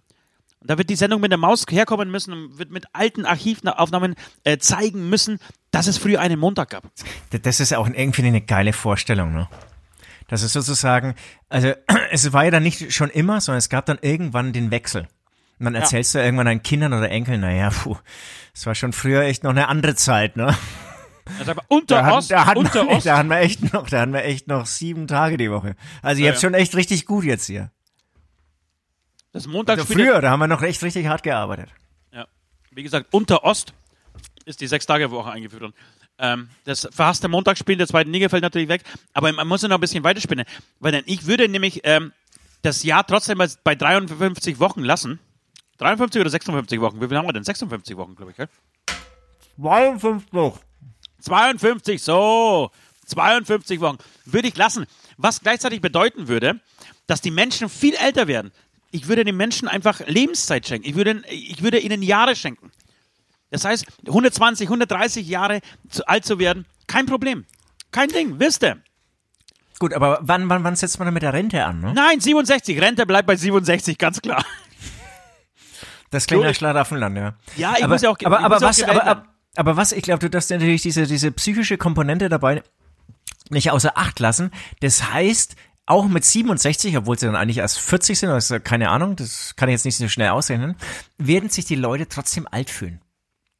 Und 0.65 0.71
da 0.71 0.79
wird 0.79 0.89
die 0.89 0.95
Sendung 0.95 1.21
mit 1.21 1.29
der 1.31 1.37
Maus 1.37 1.63
herkommen 1.69 2.09
müssen 2.09 2.33
und 2.33 2.57
wird 2.57 2.71
mit 2.71 2.85
alten 2.91 3.23
Archivaufnahmen 3.27 4.15
äh, 4.43 4.57
zeigen 4.57 5.09
müssen, 5.11 5.37
dass 5.69 5.85
es 5.85 5.99
früher 5.99 6.19
einen 6.21 6.39
Montag 6.39 6.71
gab. 6.71 6.89
Das 7.43 7.59
ist 7.59 7.71
auch 7.75 7.87
irgendwie 7.87 8.23
eine 8.25 8.41
geile 8.41 8.73
Vorstellung, 8.73 9.31
ne? 9.31 9.47
Das 10.27 10.41
ist 10.41 10.53
sozusagen, 10.53 11.13
also 11.49 11.73
es 12.11 12.33
war 12.33 12.45
ja 12.45 12.49
dann 12.49 12.63
nicht 12.63 12.91
schon 12.91 13.11
immer, 13.11 13.41
sondern 13.41 13.59
es 13.59 13.69
gab 13.69 13.85
dann 13.85 13.99
irgendwann 14.01 14.53
den 14.53 14.71
Wechsel. 14.71 15.07
Und 15.59 15.65
dann 15.65 15.75
erzählst 15.75 16.15
du 16.15 16.19
irgendwann 16.19 16.47
deinen 16.47 16.63
Kindern 16.63 16.93
oder 16.93 17.11
Enkeln, 17.11 17.41
naja, 17.41 17.69
puh, 17.69 17.95
es 18.55 18.65
war 18.65 18.73
schon 18.73 18.91
früher 18.91 19.21
echt 19.21 19.43
noch 19.43 19.51
eine 19.51 19.67
andere 19.67 19.93
Zeit, 19.93 20.35
ne? 20.35 20.57
Also 21.37 21.51
aber 21.51 21.63
unter 21.67 22.01
Da, 22.01 22.11
Ost, 22.17 22.33
hat, 22.35 22.55
da, 22.55 22.59
unter 22.59 22.83
man, 22.85 22.95
Ost. 22.95 23.05
da 23.05 23.17
hatten 23.19 23.29
wir 23.29 23.37
echt 23.37 23.71
noch, 23.71 23.87
da 23.87 24.01
hatten 24.01 24.13
wir 24.13 24.23
echt 24.23 24.47
noch 24.47 24.65
sieben 24.65 25.05
Tage 25.05 25.37
die 25.37 25.51
Woche. 25.51 25.75
Also 26.01 26.21
ihr 26.21 26.25
Ja, 26.25 26.31
habt 26.31 26.41
ja. 26.41 26.47
schon 26.49 26.55
echt 26.55 26.75
richtig 26.75 27.05
gut 27.05 27.23
jetzt 27.23 27.45
hier. 27.45 27.69
Das 29.35 29.43
Also 29.43 29.49
Montagsspiel. 29.49 29.97
früher, 29.97 30.21
da 30.21 30.29
haben 30.29 30.39
wir 30.39 30.47
noch 30.47 30.61
echt 30.61 30.81
richtig 30.81 31.07
hart 31.07 31.21
gearbeitet. 31.21 31.69
Ja. 32.13 32.25
Wie 32.71 32.83
gesagt, 32.83 33.07
unter 33.11 33.43
Ost 33.43 33.73
ist 34.45 34.61
die 34.61 34.67
Sechs-Tage-Woche 34.67 35.29
eingeführt 35.29 35.61
worden. 35.61 35.73
Ähm, 36.17 36.47
das 36.63 36.87
verhasste 36.89 37.27
Montagsspiel 37.27 37.75
der 37.75 37.85
zweiten 37.85 38.13
Liga 38.13 38.29
fällt 38.29 38.43
natürlich 38.43 38.69
weg, 38.69 38.83
aber 39.11 39.33
man 39.33 39.45
muss 39.45 39.61
ja 39.61 39.67
noch 39.67 39.75
ein 39.75 39.81
bisschen 39.81 40.05
weiterspinnen, 40.05 40.45
weil 40.79 40.93
dann 40.93 41.03
ich 41.05 41.25
würde 41.25 41.49
nämlich 41.49 41.81
ähm, 41.83 42.13
das 42.61 42.83
Jahr 42.83 43.05
trotzdem 43.05 43.37
bei, 43.37 43.49
bei 43.65 43.75
53 43.75 44.59
Wochen 44.61 44.85
lassen. 44.85 45.19
53 45.79 46.21
oder 46.21 46.29
56 46.29 46.79
Wochen? 46.79 47.01
Wie 47.01 47.07
viel 47.09 47.17
haben 47.17 47.27
wir 47.27 47.33
denn? 47.33 47.43
56 47.43 47.97
Wochen, 47.97 48.15
glaube 48.15 48.31
ich, 48.31 48.37
gell? 48.37 48.47
52. 49.57 50.61
52, 51.19 52.01
so. 52.01 52.71
52 53.07 53.81
Wochen. 53.81 53.97
Würde 54.23 54.47
ich 54.47 54.55
lassen. 54.55 54.85
Was 55.17 55.41
gleichzeitig 55.41 55.81
bedeuten 55.81 56.29
würde, 56.29 56.61
dass 57.07 57.19
die 57.19 57.31
Menschen 57.31 57.67
viel 57.67 57.95
älter 57.95 58.27
werden. 58.27 58.53
Ich 58.95 59.09
würde 59.09 59.25
den 59.25 59.35
Menschen 59.35 59.67
einfach 59.67 59.99
Lebenszeit 60.07 60.65
schenken. 60.65 60.87
Ich 60.87 60.95
würde, 60.95 61.21
ich 61.29 61.61
würde 61.61 61.79
ihnen 61.79 62.01
Jahre 62.01 62.33
schenken. 62.35 62.71
Das 63.51 63.65
heißt, 63.65 63.85
120, 64.07 64.67
130 64.67 65.27
Jahre 65.27 65.59
zu 65.89 66.07
alt 66.07 66.25
zu 66.25 66.39
werden, 66.39 66.65
kein 66.87 67.05
Problem. 67.05 67.45
Kein 67.91 68.07
Ding, 68.07 68.39
wisst 68.39 68.63
ihr. 68.63 68.77
Gut, 69.79 69.93
aber 69.93 70.19
wann, 70.21 70.47
wann, 70.47 70.63
wann 70.63 70.77
setzt 70.77 70.97
man 70.97 71.07
dann 71.07 71.13
mit 71.13 71.23
der 71.23 71.33
Rente 71.33 71.65
an, 71.65 71.81
ne? 71.81 71.93
Nein, 71.93 72.21
67. 72.21 72.79
Rente 72.79 73.05
bleibt 73.05 73.27
bei 73.27 73.35
67, 73.35 73.97
ganz 73.97 74.21
klar. 74.21 74.45
Das 76.09 76.27
klingt 76.27 76.43
nach 76.43 76.55
Schlaraffenland, 76.55 77.17
ja. 77.17 77.33
Ja, 77.57 77.73
ich 77.77 77.83
aber, 77.83 77.95
muss 77.95 78.01
ja 78.01 78.09
auch 78.09 78.17
aber, 78.23 78.39
aber 78.39 78.61
was, 78.61 78.81
aber, 78.81 79.03
aber, 79.05 79.25
aber 79.57 79.75
was, 79.75 79.91
ich 79.91 80.03
glaube, 80.03 80.19
du 80.19 80.29
darfst 80.29 80.49
natürlich 80.51 80.81
diese, 80.81 81.05
diese 81.05 81.31
psychische 81.33 81.77
Komponente 81.77 82.29
dabei 82.29 82.63
nicht 83.49 83.71
außer 83.71 83.97
Acht 83.97 84.19
lassen. 84.19 84.51
Das 84.79 85.11
heißt, 85.11 85.57
auch 85.85 86.07
mit 86.07 86.25
67, 86.25 86.97
obwohl 86.97 87.17
sie 87.19 87.25
dann 87.27 87.35
eigentlich 87.35 87.59
erst 87.59 87.79
40 87.79 88.17
sind, 88.19 88.29
also 88.29 88.59
keine 88.59 88.89
Ahnung, 88.89 89.15
das 89.15 89.55
kann 89.55 89.69
ich 89.69 89.73
jetzt 89.73 89.85
nicht 89.85 89.97
so 89.97 90.07
schnell 90.07 90.29
ausrechnen, 90.29 90.75
werden 91.17 91.49
sich 91.49 91.65
die 91.65 91.75
Leute 91.75 92.07
trotzdem 92.07 92.47
alt 92.49 92.69
fühlen. 92.69 93.01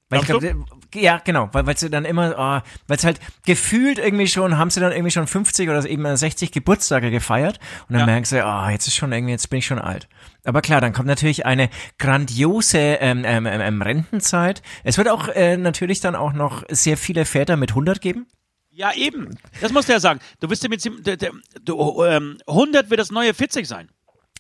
Weil 0.10 0.20
ich 0.20 0.28
glaube, 0.28 0.56
ja, 0.94 1.20
genau, 1.24 1.50
weil, 1.52 1.66
weil 1.66 1.78
sie 1.78 1.90
dann 1.90 2.06
immer, 2.06 2.36
oh, 2.38 2.70
weil 2.88 2.98
es 2.98 3.04
halt 3.04 3.20
gefühlt 3.46 3.98
irgendwie 3.98 4.28
schon, 4.28 4.56
haben 4.58 4.70
sie 4.70 4.80
dann 4.80 4.92
irgendwie 4.92 5.10
schon 5.10 5.26
50 5.26 5.68
oder 5.68 5.84
eben 5.90 6.16
60 6.16 6.52
Geburtstage 6.52 7.10
gefeiert 7.10 7.60
und 7.90 7.94
dann 7.94 8.02
Ja. 8.02 8.06
merken 8.06 8.26
sie, 8.26 8.46
oh, 8.46 8.70
jetzt 8.70 8.88
ist 8.88 8.96
schon 8.96 9.12
irgendwie, 9.12 9.32
jetzt 9.32 9.50
bin 9.50 9.60
ich 9.60 9.66
schon 9.66 9.80
alt. 9.80 10.08
Aber 10.44 10.62
klar, 10.62 10.80
dann 10.80 10.94
kommt 10.94 11.08
natürlich 11.08 11.48
eine 11.48 11.70
grandiose 11.98 12.78
ähm, 12.78 13.24
ähm, 13.26 13.48
ähm, 13.48 13.82
Rentenzeit. 13.82 14.62
Es 14.84 14.98
wird 15.00 15.10
auch 15.10 15.28
äh, 15.28 15.58
natürlich 15.58 16.02
dann 16.02 16.16
auch 16.16 16.34
noch 16.34 16.64
sehr 16.70 16.98
viele 16.98 17.26
Väter 17.26 17.58
mit 17.58 17.72
100 17.72 18.00
geben. 18.00 18.28
Ja, 18.76 18.94
eben. 18.94 19.38
Das 19.62 19.72
musst 19.72 19.88
du 19.88 19.94
ja 19.94 20.02
sagen. 20.02 20.20
Du 20.42 20.50
wirst 20.50 20.62
dir 20.62 20.68
mit 20.70 20.84
der- 21.06 21.32
du, 21.64 22.04
ähm, 22.04 22.38
100 22.46 22.90
wird 22.90 23.00
das 23.00 23.10
neue 23.10 23.34
40 23.34 23.66
sein. 23.68 23.90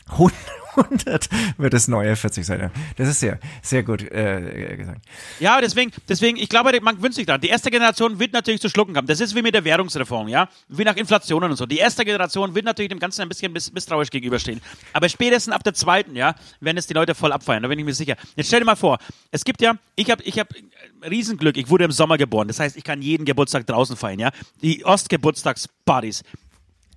100 0.07 1.29
wird 1.57 1.73
das 1.73 1.87
neue 1.87 2.15
40 2.15 2.45
sein. 2.45 2.71
Das 2.97 3.07
ist 3.07 3.19
sehr, 3.19 3.39
sehr 3.61 3.83
gut 3.83 4.01
äh, 4.11 4.75
gesagt. 4.77 5.01
Ja, 5.39 5.59
deswegen, 5.61 5.91
deswegen, 6.07 6.37
ich 6.37 6.49
glaube, 6.49 6.77
man 6.81 7.01
wünscht 7.01 7.15
sich 7.15 7.25
dran. 7.25 7.41
Die 7.41 7.47
erste 7.47 7.71
Generation 7.71 8.19
wird 8.19 8.33
natürlich 8.33 8.61
zu 8.61 8.69
schlucken 8.69 8.95
haben. 8.97 9.07
Das 9.07 9.19
ist 9.19 9.35
wie 9.35 9.41
mit 9.41 9.53
der 9.53 9.63
Währungsreform, 9.63 10.27
ja? 10.27 10.49
Wie 10.67 10.83
nach 10.83 10.95
Inflationen 10.95 11.51
und 11.51 11.57
so. 11.57 11.65
Die 11.65 11.77
erste 11.77 12.05
Generation 12.05 12.53
wird 12.55 12.65
natürlich 12.65 12.89
dem 12.89 12.99
Ganzen 12.99 13.21
ein 13.21 13.29
bisschen 13.29 13.51
miss 13.51 13.71
misstrauisch 13.71 14.09
gegenüberstehen. 14.09 14.61
Aber 14.93 15.09
spätestens 15.09 15.53
ab 15.53 15.63
der 15.63 15.73
zweiten, 15.73 16.15
ja, 16.15 16.35
werden 16.59 16.77
es 16.77 16.87
die 16.87 16.93
Leute 16.93 17.15
voll 17.15 17.31
abfeiern. 17.31 17.63
Da 17.63 17.69
bin 17.69 17.79
ich 17.79 17.85
mir 17.85 17.93
sicher. 17.93 18.15
Jetzt 18.35 18.47
stell 18.47 18.59
dir 18.59 18.65
mal 18.65 18.75
vor, 18.75 18.99
es 19.31 19.43
gibt 19.43 19.61
ja, 19.61 19.75
ich 19.95 20.11
habe 20.11 20.23
ich 20.23 20.39
hab 20.39 20.53
äh, 20.53 21.07
Riesenglück. 21.07 21.57
Ich 21.57 21.69
wurde 21.69 21.85
im 21.85 21.91
Sommer 21.91 22.17
geboren. 22.17 22.47
Das 22.47 22.59
heißt, 22.59 22.75
ich 22.77 22.83
kann 22.83 23.01
jeden 23.01 23.25
Geburtstag 23.25 23.65
draußen 23.67 23.95
feiern, 23.95 24.19
ja? 24.19 24.31
Die 24.61 24.83
Ostgeburtstagspartys 24.85 26.23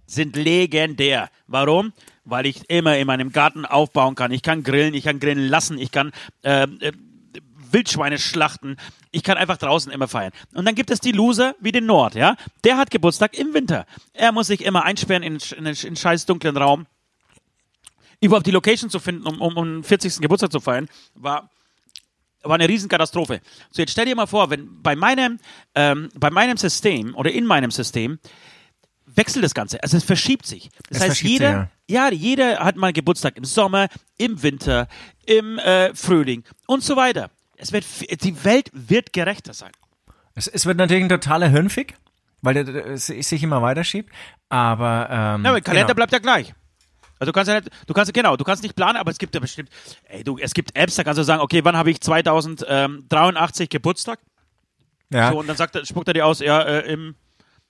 sind 0.07 0.37
legendär. 0.37 1.31
Warum? 1.47 1.93
Weil 2.29 2.47
ich 2.47 2.69
immer 2.69 2.97
in 2.99 3.07
meinem 3.07 3.33
Garten 3.33 3.65
aufbauen 3.65 4.15
kann. 4.15 4.33
Ich 4.33 4.43
kann 4.43 4.63
grillen, 4.63 4.95
ich 4.95 5.05
kann 5.05 5.21
grillen 5.21 5.49
lassen, 5.49 5.79
ich 5.79 5.91
kann 5.91 6.13
äh, 6.43 6.63
äh, 6.63 6.93
Wildschweine 7.71 8.19
schlachten. 8.19 8.77
Ich 9.11 9.23
kann 9.23 9.37
einfach 9.37 9.57
draußen 9.57 9.93
immer 9.93 10.09
feiern. 10.09 10.33
Und 10.55 10.65
dann 10.65 10.75
gibt 10.75 10.91
es 10.91 11.01
die 11.01 11.13
Loser 11.13 11.55
wie 11.61 11.73
den 11.73 11.87
Nord, 11.87 12.15
ja. 12.15 12.37
Der 12.65 12.77
hat 12.77 12.91
Geburtstag 12.91 13.39
im 13.39 13.55
Winter. 13.55 13.87
Er 14.13 14.33
muss 14.33 14.47
sich 14.49 14.65
immer 14.65 14.85
einsperren 14.85 15.23
in, 15.23 15.37
in, 15.37 15.59
in 15.59 15.67
einen 15.67 15.97
scheiß 15.97 16.27
dunklen 16.27 16.57
Raum. 16.57 16.87
Überhaupt 18.21 18.47
die 18.47 18.53
Location 18.53 18.91
zu 18.91 18.99
finden, 18.99 19.27
um, 19.27 19.41
um, 19.41 19.57
um 19.57 19.75
den 19.77 19.85
40. 19.85 20.21
Geburtstag 20.21 20.51
zu 20.51 20.61
feiern, 20.61 20.89
war 21.15 21.51
war 22.43 22.55
eine 22.55 22.69
Riesenkatastrophe. 22.69 23.41
So, 23.71 23.83
jetzt 23.83 23.93
stell 23.93 24.07
dir 24.07 24.15
mal 24.15 24.27
vor, 24.27 24.51
wenn 24.51 24.81
bei 24.83 24.95
meinem, 24.97 25.39
ähm, 25.75 26.09
bei 26.15 26.31
meinem 26.31 26.57
System 26.57 27.15
oder 27.15 27.31
in 27.31 27.45
meinem 27.45 27.71
System 27.71 28.19
wechselt 29.19 29.45
das 29.45 29.53
Ganze. 29.53 29.83
Also 29.83 29.99
es 29.99 30.05
verschiebt 30.05 30.47
sich. 30.47 30.71
Das 30.89 31.03
Es 31.03 31.11
heißt, 31.11 31.23
jeder, 31.23 31.71
sich, 31.87 31.95
ja. 31.95 32.11
jeder 32.11 32.61
hat 32.61 32.77
mal 32.77 32.93
Geburtstag 32.93 33.37
im 33.37 33.45
Sommer, 33.45 33.89
im 34.17 34.43
Winter, 34.43 34.89
im 35.27 35.59
äh, 35.59 35.95
Frühling 35.95 36.45
und 36.67 36.83
so 36.83 36.97
weiter. 36.97 37.31
Es 37.57 37.73
wird, 37.73 37.85
die 38.23 38.45
Welt 38.45 38.71
wird 38.73 39.13
gerechter 39.13 39.53
sein. 39.53 39.73
Es, 40.35 40.47
es 40.47 40.65
wird 40.65 40.79
natürlich 40.79 41.05
ein 41.05 41.09
totaler 41.09 41.49
Hirnfick, 41.49 41.97
weil 42.41 42.55
der, 42.55 42.87
es 42.87 43.07
sich 43.07 43.43
immer 43.43 43.61
weiter 43.61 43.85
schiebt. 43.85 44.11
Aber, 44.49 45.09
ähm, 45.11 45.45
Ja, 45.45 45.51
aber 45.51 45.61
der 45.61 45.61
Kalender 45.63 45.87
genau. 45.87 45.95
bleibt 45.97 46.13
ja 46.13 46.19
gleich. 46.21 46.55
Also 47.19 47.33
du 47.33 47.35
kannst 47.35 47.49
ja 47.49 47.57
nicht, 47.57 47.71
du 47.87 47.95
kannst 47.95 48.15
genau, 48.15 48.37
du 48.37 48.45
kannst 48.45 48.63
nicht 48.63 48.77
planen, 48.77 48.97
aber 48.97 49.11
es 49.11 49.19
gibt 49.19 49.35
ja 49.35 49.41
bestimmt, 49.41 49.71
ey 50.05 50.23
du, 50.23 50.39
es 50.39 50.55
gibt 50.55 50.77
Apps, 50.77 50.95
da 50.95 51.03
kannst 51.03 51.19
du 51.19 51.25
sagen, 51.25 51.43
okay, 51.43 51.65
wann 51.65 51.77
habe 51.77 51.91
ich 51.91 52.01
2083 52.01 53.69
Geburtstag? 53.69 54.21
ja. 55.11 55.33
So, 55.33 55.41
und 55.41 55.49
dann 55.49 55.57
sagt 55.57 55.75
er, 55.75 55.85
spuckt 55.85 56.07
er 56.07 56.15
dir 56.15 56.27
aus, 56.27 56.39
ja, 56.39 56.61
äh, 56.63 56.93
im, 56.93 57.17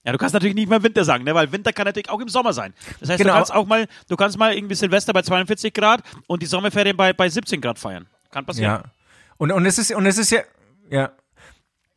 ja, 0.04 0.12
du 0.12 0.18
kannst 0.18 0.32
natürlich 0.34 0.54
nicht 0.54 0.68
mehr 0.68 0.82
Winter 0.82 1.04
sagen, 1.04 1.24
ne, 1.24 1.34
weil 1.34 1.50
Winter 1.52 1.72
kann 1.72 1.84
natürlich 1.84 2.08
auch 2.08 2.20
im 2.20 2.28
Sommer 2.28 2.52
sein. 2.52 2.72
Das 3.00 3.10
heißt, 3.10 3.18
Genau. 3.18 3.32
du 3.32 3.36
kannst 3.36 3.52
auch 3.52 3.66
mal, 3.66 3.86
du 4.08 4.16
kannst 4.16 4.38
mal 4.38 4.54
irgendwie 4.54 4.74
Silvester 4.74 5.12
bei 5.12 5.22
42 5.22 5.74
Grad 5.74 6.02
und 6.26 6.42
die 6.42 6.46
Sommerferien 6.46 6.96
bei, 6.96 7.12
bei 7.12 7.28
17 7.28 7.60
Grad 7.60 7.78
feiern. 7.78 8.06
Kann 8.30 8.44
passieren. 8.46 8.70
ja. 8.70 8.84
Und, 9.36 9.52
und 9.52 9.66
es 9.66 9.78
ist, 9.78 9.92
und 9.94 10.06
es 10.06 10.18
ist 10.18 10.30
ja, 10.30 10.40
ja. 10.90 11.12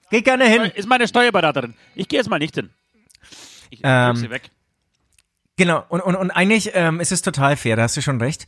Geh 0.10 0.22
gerne 0.22 0.46
hin. 0.46 0.64
Ist 0.76 0.88
meine 0.90 1.08
Steuerberaterin. 1.08 1.74
Ich 1.96 2.08
gehe 2.08 2.20
jetzt 2.20 2.30
mal 2.30 2.38
nicht 2.40 2.56
hin. 2.56 2.70
Ich 3.70 3.80
Ähm, 3.84 4.16
sie 4.18 4.30
weg. 4.30 4.50
Genau, 5.58 5.86
und, 5.90 6.02
und, 6.02 6.16
und 6.16 6.32
eigentlich 6.32 6.72
ähm, 6.74 7.00
ist 7.00 7.12
es 7.12 7.22
total 7.22 7.56
fair, 7.56 7.76
da 7.76 7.84
hast 7.84 7.96
du 7.96 8.02
schon 8.02 8.20
recht. 8.20 8.46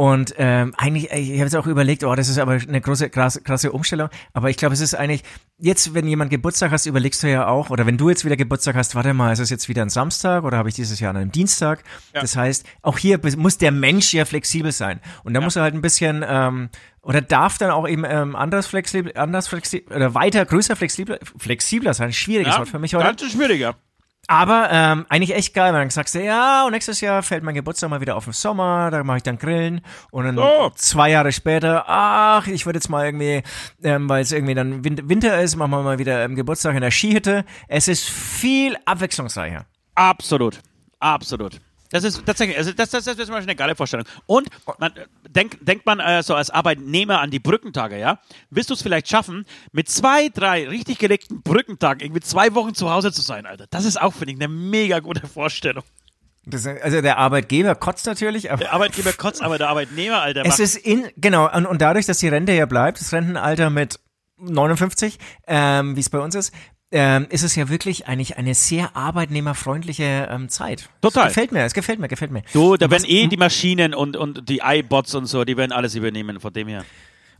Und 0.00 0.34
ähm, 0.38 0.72
eigentlich, 0.78 1.10
ich 1.12 1.32
habe 1.32 1.42
jetzt 1.42 1.56
auch 1.56 1.66
überlegt, 1.66 2.04
oh, 2.04 2.14
das 2.14 2.30
ist 2.30 2.38
aber 2.38 2.52
eine 2.52 2.80
große, 2.80 3.10
krasse, 3.10 3.42
krasse 3.42 3.70
Umstellung. 3.70 4.08
Aber 4.32 4.48
ich 4.48 4.56
glaube, 4.56 4.72
es 4.72 4.80
ist 4.80 4.94
eigentlich, 4.94 5.24
jetzt, 5.58 5.92
wenn 5.92 6.06
jemand 6.06 6.30
Geburtstag 6.30 6.70
hast, 6.70 6.86
überlegst 6.86 7.22
du 7.22 7.30
ja 7.30 7.46
auch, 7.46 7.68
oder 7.68 7.84
wenn 7.84 7.98
du 7.98 8.08
jetzt 8.08 8.24
wieder 8.24 8.38
Geburtstag 8.38 8.76
hast, 8.76 8.94
warte 8.94 9.12
mal, 9.12 9.30
ist 9.30 9.40
es 9.40 9.50
jetzt 9.50 9.68
wieder 9.68 9.82
ein 9.82 9.90
Samstag 9.90 10.44
oder 10.44 10.56
habe 10.56 10.70
ich 10.70 10.74
dieses 10.74 11.00
Jahr 11.00 11.10
an 11.10 11.18
einem 11.18 11.32
Dienstag? 11.32 11.84
Das 12.14 12.34
heißt, 12.34 12.64
auch 12.80 12.96
hier 12.96 13.20
muss 13.36 13.58
der 13.58 13.72
Mensch 13.72 14.14
ja 14.14 14.24
flexibel 14.24 14.72
sein. 14.72 15.00
Und 15.22 15.34
da 15.34 15.42
muss 15.42 15.56
er 15.56 15.64
halt 15.64 15.74
ein 15.74 15.82
bisschen, 15.82 16.24
ähm, 16.26 16.70
oder 17.02 17.20
darf 17.20 17.58
dann 17.58 17.70
auch 17.70 17.86
eben 17.86 18.06
ähm, 18.08 18.36
anders 18.36 18.68
flexibel, 18.68 19.12
anders 19.16 19.48
flexibel, 19.48 19.94
oder 19.94 20.14
weiter, 20.14 20.46
größer 20.46 20.76
flexibler, 20.76 21.18
flexibler 21.36 21.92
sein. 21.92 22.14
Schwieriges 22.14 22.56
Wort 22.56 22.70
für 22.70 22.78
mich 22.78 22.94
heute. 22.94 23.04
Ganz 23.04 23.30
schwieriger. 23.30 23.76
Aber 24.30 24.68
ähm, 24.70 25.06
eigentlich 25.08 25.34
echt 25.34 25.54
geil, 25.54 25.72
weil 25.72 25.80
dann 25.80 25.90
sagst 25.90 26.14
du, 26.14 26.22
ja, 26.22 26.64
und 26.64 26.70
nächstes 26.70 27.00
Jahr 27.00 27.20
fällt 27.24 27.42
mein 27.42 27.56
Geburtstag 27.56 27.90
mal 27.90 28.00
wieder 28.00 28.14
auf 28.14 28.22
den 28.22 28.32
Sommer, 28.32 28.88
da 28.92 29.02
mache 29.02 29.16
ich 29.16 29.22
dann 29.24 29.38
Grillen. 29.38 29.80
Und 30.12 30.24
dann 30.24 30.36
So. 30.36 30.70
zwei 30.76 31.10
Jahre 31.10 31.32
später, 31.32 31.82
ach, 31.88 32.46
ich 32.46 32.64
würde 32.64 32.76
jetzt 32.76 32.88
mal 32.88 33.04
irgendwie, 33.04 33.42
ähm, 33.82 34.08
weil 34.08 34.22
es 34.22 34.30
irgendwie 34.30 34.54
dann 34.54 34.84
Win 34.84 35.08
Winter 35.08 35.40
ist, 35.40 35.56
machen 35.56 35.72
wir 35.72 35.82
mal 35.82 35.98
wieder 35.98 36.24
ähm, 36.24 36.36
Geburtstag 36.36 36.76
in 36.76 36.80
der 36.80 36.92
Skihütte. 36.92 37.44
Es 37.66 37.88
ist 37.88 38.08
viel 38.08 38.76
abwechslungsreicher. 38.84 39.66
Absolut. 39.96 40.60
Absolut. 41.00 41.60
Das 41.90 42.04
ist 42.04 42.24
tatsächlich, 42.24 42.56
also 42.56 42.72
das, 42.72 42.90
das, 42.90 43.04
das 43.04 43.16
ist 43.16 43.26
zum 43.26 43.34
Beispiel 43.34 43.50
eine 43.50 43.56
geile 43.56 43.74
Vorstellung. 43.74 44.06
Und 44.26 44.48
man, 44.78 44.92
denk, 45.28 45.58
denkt 45.64 45.86
man 45.86 45.98
äh, 45.98 46.22
so 46.22 46.34
als 46.34 46.50
Arbeitnehmer 46.50 47.20
an 47.20 47.30
die 47.30 47.40
Brückentage, 47.40 47.98
ja? 47.98 48.20
Wirst 48.50 48.70
du 48.70 48.74
es 48.74 48.82
vielleicht 48.82 49.08
schaffen, 49.08 49.44
mit 49.72 49.88
zwei, 49.88 50.28
drei 50.28 50.68
richtig 50.68 50.98
gelegten 50.98 51.42
Brückentagen 51.42 52.00
irgendwie 52.00 52.20
zwei 52.20 52.54
Wochen 52.54 52.74
zu 52.74 52.90
Hause 52.90 53.12
zu 53.12 53.22
sein, 53.22 53.44
Alter? 53.44 53.66
Das 53.70 53.84
ist 53.84 54.00
auch, 54.00 54.14
finde 54.14 54.32
ich, 54.34 54.40
eine 54.40 54.48
mega 54.48 55.00
gute 55.00 55.26
Vorstellung. 55.26 55.82
Das, 56.46 56.66
also 56.66 57.02
der 57.02 57.18
Arbeitgeber 57.18 57.74
kotzt 57.74 58.06
natürlich, 58.06 58.50
aber 58.50 58.60
Der 58.60 58.72
Arbeitgeber 58.72 59.12
kotzt, 59.12 59.42
aber 59.42 59.58
der 59.58 59.68
Arbeitnehmer, 59.68 60.22
Alter, 60.22 60.44
es 60.46 60.58
ist 60.58 60.76
in, 60.76 61.08
genau, 61.16 61.52
und, 61.52 61.66
und 61.66 61.82
dadurch, 61.82 62.06
dass 62.06 62.18
die 62.18 62.28
Rente 62.28 62.52
ja 62.52 62.66
bleibt, 62.66 63.00
das 63.00 63.12
Rentenalter 63.12 63.68
mit 63.68 64.00
59, 64.38 65.18
ähm, 65.46 65.96
wie 65.96 66.00
es 66.00 66.08
bei 66.08 66.18
uns 66.18 66.34
ist, 66.34 66.54
ähm, 66.92 67.26
ist 67.30 67.42
es 67.42 67.54
ja 67.54 67.68
wirklich 67.68 68.06
eigentlich 68.06 68.36
eine 68.36 68.54
sehr 68.54 68.96
arbeitnehmerfreundliche 68.96 70.28
ähm, 70.30 70.48
Zeit. 70.48 70.88
Total. 71.00 71.28
Es 71.28 71.34
gefällt 71.34 71.52
mir, 71.52 71.64
es 71.64 71.74
gefällt 71.74 72.00
mir, 72.00 72.08
gefällt 72.08 72.32
mir. 72.32 72.42
Du, 72.52 72.76
da 72.76 72.90
werden 72.90 73.04
eh 73.06 73.26
die 73.28 73.36
Maschinen 73.36 73.94
und, 73.94 74.16
und 74.16 74.48
die 74.48 74.60
iBots 74.64 75.14
und 75.14 75.26
so, 75.26 75.44
die 75.44 75.56
werden 75.56 75.72
alles 75.72 75.94
übernehmen, 75.94 76.40
von 76.40 76.52
dem 76.52 76.68
her. 76.68 76.84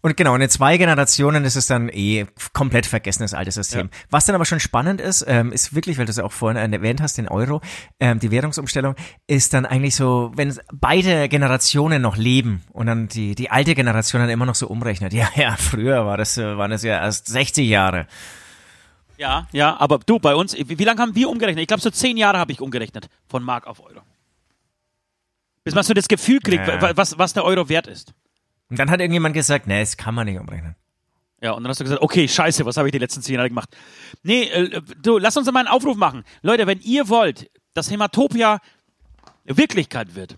Und 0.03 0.17
genau, 0.17 0.35
in 0.35 0.49
zwei 0.49 0.79
Generationen 0.79 1.45
ist 1.45 1.57
es 1.57 1.67
dann 1.67 1.91
eh 1.91 2.27
komplett 2.55 2.87
vergessenes 2.87 3.35
altes 3.35 3.57
System. 3.57 3.91
Was 4.09 4.25
dann 4.25 4.35
aber 4.35 4.47
schon 4.47 4.61
spannend 4.61 5.01
ist, 5.01 5.25
ähm, 5.29 5.53
ist 5.53 5.75
wirklich, 5.75 5.99
weil 5.99 6.07
du 6.07 6.11
es 6.11 6.17
ja 6.17 6.25
auch 6.25 6.33
vorhin 6.33 6.73
erwähnt 6.73 7.03
hast, 7.03 7.19
den 7.19 7.29
Euro, 7.29 7.61
ähm, 7.99 8.19
die 8.19 8.31
Währungsumstellung, 8.31 8.95
ist 9.27 9.53
dann 9.53 9.67
eigentlich 9.67 9.97
so, 9.97 10.33
wenn 10.35 10.59
beide 10.73 11.29
Generationen 11.29 12.01
noch 12.01 12.17
leben 12.17 12.63
und 12.73 12.87
dann 12.87 13.09
die, 13.09 13.35
die 13.35 13.51
alte 13.51 13.75
Generation 13.75 14.23
dann 14.23 14.31
immer 14.31 14.47
noch 14.47 14.55
so 14.55 14.69
umrechnet. 14.69 15.13
Ja, 15.21 15.29
ja, 15.35 15.57
früher 15.59 16.07
war 16.07 16.17
das, 16.17 16.39
äh, 16.39 16.57
waren 16.57 16.71
das 16.71 16.83
ja 16.83 16.95
erst 16.95 17.27
60 17.27 17.69
Jahre. 17.69 18.07
Ja, 19.21 19.47
ja, 19.53 19.77
aber 19.79 19.99
du, 19.99 20.19
bei 20.19 20.35
uns, 20.35 20.57
wie, 20.57 20.79
wie 20.79 20.85
lange 20.85 21.03
haben 21.03 21.15
wir 21.15 21.29
umgerechnet? 21.29 21.61
Ich 21.61 21.69
glaube, 21.69 21.83
so 21.83 21.91
zehn 21.91 22.17
Jahre 22.17 22.39
habe 22.39 22.53
ich 22.53 22.61
umgerechnet, 22.63 23.09
von 23.29 23.43
Mark 23.43 23.67
auf 23.67 23.79
Euro. 23.85 24.01
Bis 25.63 25.75
man 25.75 25.85
so 25.85 25.93
das 25.93 26.09
Gefühl 26.09 26.41
kriegt, 26.41 26.67
Ja. 26.67 26.81
wa- 26.81 26.93
was, 26.97 27.19
was 27.19 27.35
der 27.35 27.45
Euro 27.45 27.69
wert 27.69 27.87
ist. 27.87 28.15
Und 28.71 28.79
dann 28.79 28.89
hat 28.91 28.99
irgendjemand 29.01 29.35
gesagt, 29.35 29.67
nee, 29.67 29.79
das 29.81 29.99
kann 29.99 30.15
man 30.15 30.27
nicht 30.27 30.41
umrechnen. 30.41 30.75
Ja, 31.43 31.53
und 31.53 31.63
dann 31.63 31.69
hast 31.69 31.81
du 31.81 31.85
gesagt, 31.85 32.01
okay, 32.01 32.27
scheiße, 32.29 32.65
was 32.65 32.79
habe 32.79 32.89
ich 32.89 32.93
die 32.93 32.99
letzten 32.99 33.21
zehn 33.21 33.35
Jahre 33.35 33.49
gemacht? 33.51 33.69
Nee, 34.23 34.45
äh, 34.45 34.81
du, 35.03 35.19
lass 35.19 35.37
uns 35.37 35.51
mal 35.53 35.61
einen 35.61 35.69
Aufruf 35.69 35.99
machen. 35.99 36.25
Leute, 36.41 36.67
wenn 36.67 36.81
ihr 36.81 37.11
wollt, 37.11 37.51
dass 37.75 37.91
Hämatopia 37.91 38.59
Wirklichkeit 39.45 40.15
wird, 40.15 40.37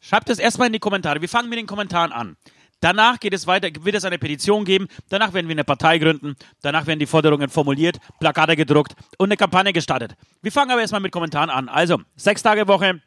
schreibt 0.00 0.28
es 0.28 0.38
erstmal 0.38 0.66
in 0.66 0.74
die 0.74 0.80
Kommentare. 0.80 1.22
Wir 1.22 1.30
fangen 1.30 1.48
mit 1.48 1.58
den 1.58 1.66
Kommentaren 1.66 2.12
an. 2.12 2.36
Danach 2.82 3.20
geht 3.20 3.32
es 3.32 3.46
weiter, 3.46 3.68
wird 3.84 3.94
es 3.94 4.04
eine 4.04 4.18
Petition 4.18 4.64
geben, 4.64 4.88
danach 5.08 5.32
werden 5.32 5.46
wir 5.46 5.54
eine 5.54 5.62
Partei 5.62 5.98
gründen, 5.98 6.34
danach 6.62 6.88
werden 6.88 6.98
die 6.98 7.06
Forderungen 7.06 7.48
formuliert, 7.48 7.98
Plakate 8.18 8.56
gedruckt 8.56 8.94
und 9.18 9.28
eine 9.28 9.36
Kampagne 9.36 9.72
gestartet. 9.72 10.16
Wir 10.42 10.50
fangen 10.50 10.72
aber 10.72 10.80
erstmal 10.80 11.00
mit 11.00 11.12
Kommentaren 11.12 11.48
an. 11.48 11.68
Also, 11.68 12.00
sechs 12.16 12.42
Tage 12.42 12.66
Woche, 12.66 13.00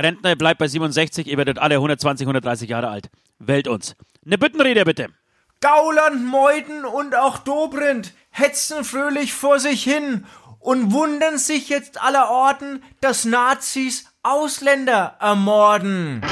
Rentner 0.00 0.36
bleibt 0.36 0.58
bei 0.58 0.68
67, 0.68 1.26
ihr 1.26 1.36
werdet 1.36 1.58
alle 1.58 1.74
120, 1.74 2.26
130 2.26 2.70
Jahre 2.70 2.88
alt. 2.88 3.10
Wählt 3.38 3.68
uns. 3.68 3.94
Eine 4.24 4.38
Büttenrede 4.38 4.86
bitte. 4.86 5.08
Gauland, 5.60 6.24
Meuden 6.24 6.86
und 6.86 7.14
auch 7.14 7.38
Dobrindt 7.38 8.14
hetzen 8.30 8.84
fröhlich 8.84 9.34
vor 9.34 9.60
sich 9.60 9.84
hin 9.84 10.24
und 10.60 10.92
wundern 10.92 11.36
sich 11.36 11.68
jetzt 11.68 12.02
allerorten, 12.02 12.82
dass 13.02 13.26
Nazis 13.26 14.06
Ausländer 14.22 15.16
ermorden. 15.20 16.22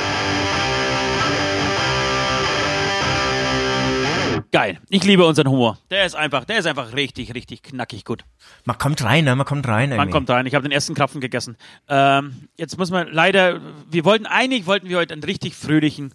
Geil. 4.52 4.78
Ich 4.88 5.04
liebe 5.04 5.24
unseren 5.24 5.48
Humor. 5.48 5.78
Der 5.90 6.04
ist 6.04 6.16
einfach, 6.16 6.44
der 6.44 6.58
ist 6.58 6.66
einfach 6.66 6.92
richtig, 6.94 7.34
richtig 7.34 7.62
knackig 7.62 8.04
gut. 8.04 8.24
Man 8.64 8.76
kommt 8.78 9.02
rein, 9.04 9.24
ne? 9.24 9.36
Man 9.36 9.46
kommt 9.46 9.68
rein. 9.68 9.90
Man 9.90 9.98
irgendwie. 9.98 10.12
kommt 10.12 10.28
rein. 10.30 10.46
Ich 10.46 10.54
habe 10.56 10.64
den 10.64 10.72
ersten 10.72 10.94
Krapfen 10.94 11.20
gegessen. 11.20 11.56
Ähm, 11.88 12.48
jetzt 12.56 12.76
muss 12.76 12.90
man 12.90 13.06
leider, 13.12 13.60
wir 13.90 14.04
wollten, 14.04 14.26
eigentlich 14.26 14.66
wollten 14.66 14.88
wir 14.88 14.96
heute 14.98 15.14
einen 15.14 15.22
richtig 15.22 15.54
fröhlichen 15.54 16.12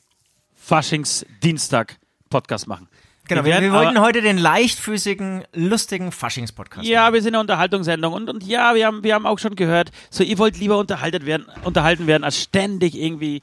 Faschingsdienstag-Podcast 0.56 2.68
machen. 2.68 2.90
Genau, 3.28 3.44
wir, 3.44 3.54
werden 3.54 3.64
wir 3.64 3.72
wollten 3.72 3.98
aber- 3.98 4.06
heute 4.06 4.22
den 4.22 4.38
leichtfüßigen, 4.38 5.46
lustigen 5.54 6.12
Faschings-Podcast. 6.12 6.88
Ja, 6.88 7.12
wir 7.12 7.22
sind 7.22 7.34
eine 7.34 7.42
Unterhaltungssendung 7.42 8.14
und, 8.14 8.30
und 8.30 8.44
ja, 8.44 8.76
wir 8.76 8.86
haben, 8.86 9.04
wir 9.04 9.16
haben 9.16 9.26
auch 9.26 9.40
schon 9.40 9.56
gehört, 9.56 9.92
so 10.12 10.24
ihr 10.24 10.38
wollt 10.38 10.60
lieber 10.60 10.78
unterhalten 10.78 11.26
werden, 11.26 11.48
unterhalten 11.64 12.06
werden, 12.06 12.24
als 12.24 12.40
ständig 12.40 12.96
irgendwie, 12.96 13.42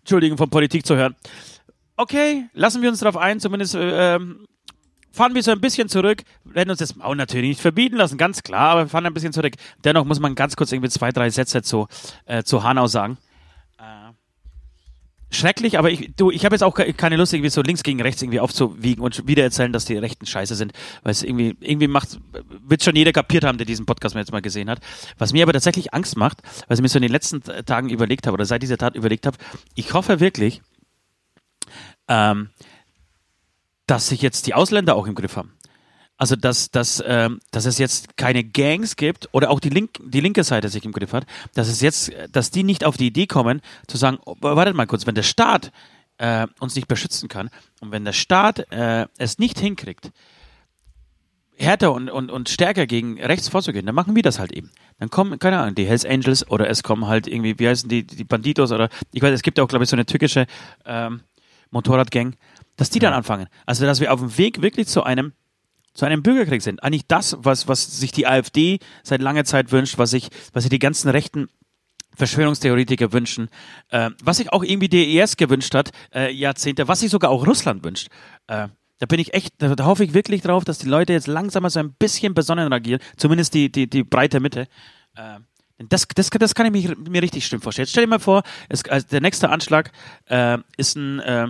Entschuldigung, 0.00 0.38
von 0.38 0.50
Politik 0.50 0.86
zu 0.86 0.94
hören. 0.94 1.16
Okay, 2.02 2.48
lassen 2.52 2.82
wir 2.82 2.88
uns 2.88 2.98
darauf 2.98 3.16
ein, 3.16 3.38
zumindest 3.38 3.76
äh, 3.76 4.16
ähm, 4.16 4.44
fahren 5.12 5.36
wir 5.36 5.42
so 5.44 5.52
ein 5.52 5.60
bisschen 5.60 5.88
zurück, 5.88 6.24
werden 6.42 6.70
uns 6.70 6.80
das 6.80 7.00
auch 7.00 7.14
natürlich 7.14 7.50
nicht 7.50 7.60
verbieten 7.60 7.94
lassen, 7.94 8.18
ganz 8.18 8.42
klar, 8.42 8.70
aber 8.70 8.80
wir 8.86 8.88
fahren 8.88 9.06
ein 9.06 9.14
bisschen 9.14 9.32
zurück. 9.32 9.54
Dennoch 9.84 10.04
muss 10.04 10.18
man 10.18 10.34
ganz 10.34 10.56
kurz 10.56 10.72
irgendwie 10.72 10.88
zwei, 10.90 11.12
drei 11.12 11.30
Sätze 11.30 11.62
zu, 11.62 11.86
äh, 12.24 12.42
zu 12.42 12.64
Hanau 12.64 12.88
sagen. 12.88 13.18
Äh, 13.78 14.14
schrecklich, 15.30 15.78
aber 15.78 15.92
ich, 15.92 16.10
du, 16.16 16.32
ich 16.32 16.44
habe 16.44 16.56
jetzt 16.56 16.64
auch 16.64 16.74
ke- 16.74 16.92
keine 16.92 17.16
Lust, 17.16 17.34
irgendwie 17.34 17.50
so 17.50 17.62
links 17.62 17.84
gegen 17.84 18.02
rechts 18.02 18.20
irgendwie 18.20 18.40
aufzuwiegen 18.40 19.04
und 19.04 19.28
wieder 19.28 19.44
erzählen, 19.44 19.72
dass 19.72 19.84
die 19.84 19.96
Rechten 19.96 20.26
scheiße 20.26 20.56
sind, 20.56 20.72
weil 21.04 21.12
es 21.12 21.22
irgendwie, 21.22 21.56
irgendwie 21.60 21.86
macht, 21.86 22.18
wird 22.66 22.82
schon 22.82 22.96
jeder 22.96 23.12
kapiert 23.12 23.44
haben, 23.44 23.58
der 23.58 23.66
diesen 23.66 23.86
Podcast 23.86 24.16
mir 24.16 24.22
jetzt 24.22 24.32
mal 24.32 24.42
gesehen 24.42 24.68
hat. 24.68 24.80
Was 25.18 25.32
mir 25.32 25.44
aber 25.44 25.52
tatsächlich 25.52 25.94
Angst 25.94 26.16
macht, 26.16 26.38
was 26.66 26.80
ich 26.80 26.82
mir 26.82 26.88
so 26.88 26.98
in 26.98 27.02
den 27.02 27.12
letzten 27.12 27.42
Tagen 27.42 27.90
überlegt 27.90 28.26
habe 28.26 28.34
oder 28.34 28.44
seit 28.44 28.62
dieser 28.64 28.76
Tat 28.76 28.96
überlegt 28.96 29.24
habe, 29.24 29.36
ich 29.76 29.92
hoffe 29.92 30.18
wirklich, 30.18 30.62
ähm, 32.12 32.50
dass 33.86 34.08
sich 34.08 34.20
jetzt 34.20 34.46
die 34.46 34.54
Ausländer 34.54 34.94
auch 34.94 35.06
im 35.06 35.14
Griff 35.14 35.36
haben. 35.36 35.52
Also 36.18 36.36
dass, 36.36 36.70
dass, 36.70 37.02
ähm, 37.04 37.40
dass 37.50 37.64
es 37.64 37.78
jetzt 37.78 38.16
keine 38.16 38.44
Gangs 38.44 38.96
gibt 38.96 39.28
oder 39.32 39.50
auch 39.50 39.60
die, 39.60 39.70
Link, 39.70 39.98
die 40.04 40.20
linke 40.20 40.44
Seite 40.44 40.68
sich 40.68 40.84
im 40.84 40.92
Griff 40.92 41.14
hat, 41.14 41.26
dass 41.54 41.68
es 41.68 41.80
jetzt, 41.80 42.12
dass 42.30 42.50
die 42.50 42.64
nicht 42.64 42.84
auf 42.84 42.96
die 42.96 43.06
Idee 43.06 43.26
kommen, 43.26 43.60
zu 43.88 43.96
sagen, 43.96 44.18
oh, 44.24 44.36
wartet 44.40 44.76
mal 44.76 44.86
kurz, 44.86 45.06
wenn 45.06 45.14
der 45.14 45.22
Staat 45.22 45.72
äh, 46.18 46.46
uns 46.60 46.76
nicht 46.76 46.86
beschützen 46.86 47.28
kann 47.28 47.50
und 47.80 47.90
wenn 47.90 48.04
der 48.04 48.12
Staat 48.12 48.70
äh, 48.70 49.06
es 49.18 49.38
nicht 49.38 49.58
hinkriegt, 49.58 50.12
härter 51.56 51.92
und, 51.92 52.10
und, 52.10 52.30
und 52.30 52.48
stärker 52.48 52.86
gegen 52.86 53.20
rechts 53.20 53.48
vorzugehen, 53.48 53.86
dann 53.86 53.94
machen 53.94 54.14
wir 54.14 54.22
das 54.22 54.38
halt 54.38 54.52
eben. 54.52 54.70
Dann 54.98 55.10
kommen, 55.10 55.38
keine 55.38 55.58
Ahnung, 55.58 55.74
die 55.74 55.86
Hells 55.86 56.04
Angels 56.04 56.48
oder 56.48 56.68
es 56.68 56.82
kommen 56.82 57.06
halt 57.06 57.26
irgendwie, 57.26 57.58
wie 57.58 57.68
heißen 57.68 57.88
die, 57.88 58.06
die 58.06 58.24
Banditos 58.24 58.70
oder 58.70 58.90
ich 59.12 59.22
weiß, 59.22 59.32
es 59.32 59.42
gibt 59.42 59.58
auch, 59.58 59.68
glaube 59.68 59.84
ich, 59.84 59.90
so 59.90 59.96
eine 59.96 60.06
türkische 60.06 60.46
ähm, 60.84 61.22
Motorradgang, 61.72 62.36
dass 62.76 62.90
die 62.90 63.00
dann 63.00 63.12
anfangen. 63.12 63.48
Also, 63.66 63.84
dass 63.84 64.00
wir 64.00 64.12
auf 64.12 64.20
dem 64.20 64.38
Weg 64.38 64.62
wirklich 64.62 64.86
zu 64.86 65.02
einem 65.02 65.32
zu 65.94 66.06
einem 66.06 66.22
Bürgerkrieg 66.22 66.62
sind. 66.62 66.82
Eigentlich 66.82 67.06
das, 67.06 67.36
was, 67.40 67.68
was 67.68 68.00
sich 68.00 68.12
die 68.12 68.26
AfD 68.26 68.78
seit 69.02 69.20
langer 69.20 69.44
Zeit 69.44 69.72
wünscht, 69.72 69.98
was 69.98 70.10
sich, 70.10 70.30
was 70.54 70.62
sich 70.62 70.70
die 70.70 70.78
ganzen 70.78 71.10
rechten 71.10 71.48
Verschwörungstheoretiker 72.16 73.12
wünschen, 73.12 73.48
äh, 73.90 74.10
was 74.22 74.38
sich 74.38 74.52
auch 74.52 74.62
irgendwie 74.62 74.88
die 74.88 75.18
ES 75.18 75.36
gewünscht 75.36 75.74
hat, 75.74 75.90
äh, 76.14 76.32
Jahrzehnte, 76.32 76.88
was 76.88 77.00
sich 77.00 77.10
sogar 77.10 77.30
auch 77.30 77.46
Russland 77.46 77.84
wünscht. 77.84 78.08
Äh, 78.46 78.68
da 78.98 79.06
bin 79.06 79.18
ich 79.18 79.34
echt, 79.34 79.54
da, 79.58 79.74
da 79.74 79.84
hoffe 79.84 80.04
ich 80.04 80.14
wirklich 80.14 80.42
drauf, 80.42 80.64
dass 80.64 80.78
die 80.78 80.88
Leute 80.88 81.12
jetzt 81.12 81.26
langsam 81.26 81.62
mal 81.62 81.70
so 81.70 81.80
ein 81.80 81.92
bisschen 81.94 82.34
besonnen 82.34 82.68
reagieren, 82.68 83.00
zumindest 83.16 83.54
die, 83.54 83.70
die, 83.70 83.88
die 83.88 84.04
breite 84.04 84.40
Mitte. 84.40 84.68
Äh, 85.16 85.40
das, 85.88 86.06
das, 86.14 86.30
das 86.30 86.54
kann 86.54 86.66
ich 86.66 86.72
mich, 86.72 86.96
mir 87.08 87.22
richtig 87.22 87.44
schlimm 87.44 87.60
vorstellen. 87.60 87.84
Jetzt 87.84 87.92
stell 87.92 88.04
dir 88.04 88.10
mal 88.10 88.20
vor, 88.20 88.42
es, 88.68 88.84
also 88.84 89.06
der 89.08 89.20
nächste 89.20 89.50
Anschlag 89.50 89.90
äh, 90.26 90.58
ist 90.76 90.96
ein 90.96 91.20
äh, 91.20 91.48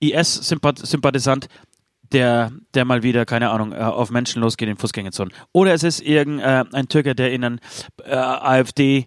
IS-Sympathisant, 0.00 1.48
der, 2.12 2.50
der 2.74 2.84
mal 2.84 3.02
wieder, 3.02 3.24
keine 3.24 3.50
Ahnung, 3.50 3.72
äh, 3.72 3.76
auf 3.76 4.10
Menschen 4.10 4.42
losgeht 4.42 4.68
in 4.68 4.76
Fußgängerzonen. 4.76 5.32
Oder 5.52 5.74
es 5.74 5.82
ist 5.82 6.00
irgendein 6.00 6.72
äh, 6.72 6.84
Türke, 6.86 7.14
der 7.14 7.32
in 7.32 7.44
einen 7.44 7.60
äh, 8.04 8.14
AfD 8.14 9.06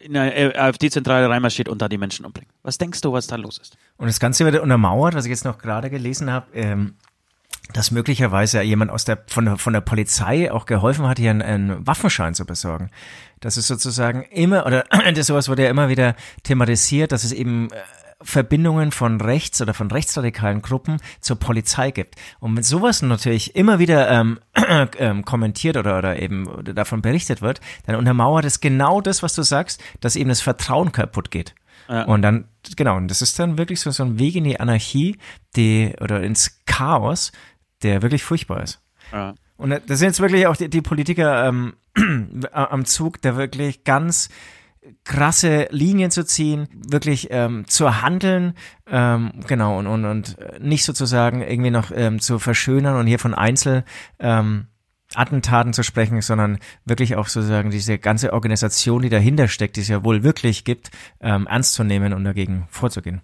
in 0.00 0.16
eine 0.16 0.54
AfD-Zentrale 0.54 1.28
reinmarschiert 1.28 1.68
und 1.68 1.82
da 1.82 1.88
die 1.88 1.98
Menschen 1.98 2.24
umbringt. 2.24 2.48
Was 2.62 2.78
denkst 2.78 3.00
du, 3.00 3.12
was 3.12 3.26
da 3.26 3.34
los 3.34 3.58
ist? 3.58 3.76
Und 3.96 4.06
das 4.06 4.20
Ganze 4.20 4.44
wird 4.44 4.62
untermauert, 4.62 5.14
was 5.14 5.24
ich 5.24 5.30
jetzt 5.30 5.44
noch 5.44 5.58
gerade 5.58 5.90
gelesen 5.90 6.30
habe, 6.30 6.46
ähm, 6.54 6.94
dass 7.72 7.90
möglicherweise 7.90 8.62
jemand 8.62 8.90
aus 8.90 9.04
der, 9.04 9.18
von, 9.26 9.44
der, 9.44 9.56
von 9.58 9.72
der 9.72 9.80
Polizei 9.80 10.50
auch 10.50 10.66
geholfen 10.66 11.06
hat, 11.06 11.18
hier 11.18 11.30
einen, 11.30 11.42
einen 11.42 11.86
Waffenschein 11.86 12.34
zu 12.34 12.46
besorgen. 12.46 12.90
Das 13.40 13.56
ist 13.56 13.66
sozusagen 13.66 14.22
immer, 14.22 14.66
oder 14.66 14.84
das 15.14 15.26
sowas 15.26 15.48
wurde 15.48 15.64
ja 15.64 15.70
immer 15.70 15.88
wieder 15.88 16.14
thematisiert, 16.44 17.12
dass 17.12 17.24
es 17.24 17.32
eben 17.32 17.70
äh, 17.70 17.76
Verbindungen 18.20 18.90
von 18.90 19.20
rechts 19.20 19.60
oder 19.62 19.74
von 19.74 19.90
rechtsradikalen 19.90 20.60
Gruppen 20.60 20.98
zur 21.20 21.38
Polizei 21.38 21.92
gibt. 21.92 22.16
Und 22.40 22.56
wenn 22.56 22.64
sowas 22.64 23.00
natürlich 23.02 23.54
immer 23.54 23.78
wieder 23.78 24.10
ähm, 24.10 24.40
ähm, 24.98 25.24
kommentiert 25.24 25.76
oder, 25.76 25.98
oder 25.98 26.20
eben 26.20 26.48
davon 26.64 27.00
berichtet 27.00 27.42
wird, 27.42 27.60
dann 27.86 27.96
untermauert 27.96 28.44
es 28.44 28.60
genau 28.60 29.00
das, 29.00 29.22
was 29.22 29.34
du 29.34 29.42
sagst, 29.42 29.82
dass 30.00 30.16
eben 30.16 30.28
das 30.28 30.40
Vertrauen 30.40 30.90
kaputt 30.90 31.30
geht. 31.30 31.54
Ja. 31.88 32.04
Und 32.04 32.22
dann, 32.22 32.48
genau, 32.76 32.96
und 32.96 33.08
das 33.08 33.22
ist 33.22 33.38
dann 33.38 33.56
wirklich 33.56 33.80
so, 33.80 33.90
so 33.90 34.02
ein 34.02 34.18
Weg 34.18 34.34
in 34.34 34.44
die 34.44 34.60
Anarchie, 34.60 35.16
die, 35.56 35.94
oder 36.00 36.22
ins 36.22 36.64
Chaos, 36.66 37.32
der 37.82 38.02
wirklich 38.02 38.24
furchtbar 38.24 38.62
ist. 38.62 38.80
Ja. 39.12 39.34
Und 39.56 39.70
das 39.70 39.98
sind 39.98 40.08
jetzt 40.08 40.20
wirklich 40.20 40.46
auch 40.46 40.56
die, 40.56 40.68
die 40.68 40.82
Politiker 40.82 41.46
ähm, 41.46 41.74
am 42.52 42.84
Zug, 42.84 43.22
der 43.22 43.36
wirklich 43.36 43.84
ganz 43.84 44.28
krasse 45.04 45.68
Linien 45.70 46.10
zu 46.10 46.24
ziehen, 46.24 46.68
wirklich 46.72 47.28
ähm, 47.30 47.66
zu 47.66 48.02
handeln, 48.02 48.54
ähm, 48.86 49.32
genau, 49.46 49.78
und, 49.78 49.86
und, 49.86 50.04
und 50.04 50.36
nicht 50.60 50.84
sozusagen 50.84 51.42
irgendwie 51.42 51.70
noch 51.70 51.90
ähm, 51.94 52.20
zu 52.20 52.38
verschönern 52.38 52.96
und 52.96 53.06
hier 53.06 53.18
von 53.18 53.34
Einzel 53.34 53.84
ähm, 54.18 54.68
Attentaten 55.14 55.72
zu 55.72 55.82
sprechen, 55.82 56.20
sondern 56.20 56.58
wirklich 56.84 57.16
auch 57.16 57.28
sozusagen 57.28 57.70
diese 57.70 57.98
ganze 57.98 58.32
Organisation, 58.32 59.02
die 59.02 59.08
dahinter 59.08 59.48
steckt, 59.48 59.76
die 59.76 59.80
es 59.80 59.88
ja 59.88 60.04
wohl 60.04 60.22
wirklich 60.22 60.64
gibt, 60.64 60.90
ähm, 61.20 61.46
ernst 61.46 61.74
zu 61.74 61.84
nehmen 61.84 62.12
und 62.12 62.24
dagegen 62.24 62.66
vorzugehen. 62.70 63.22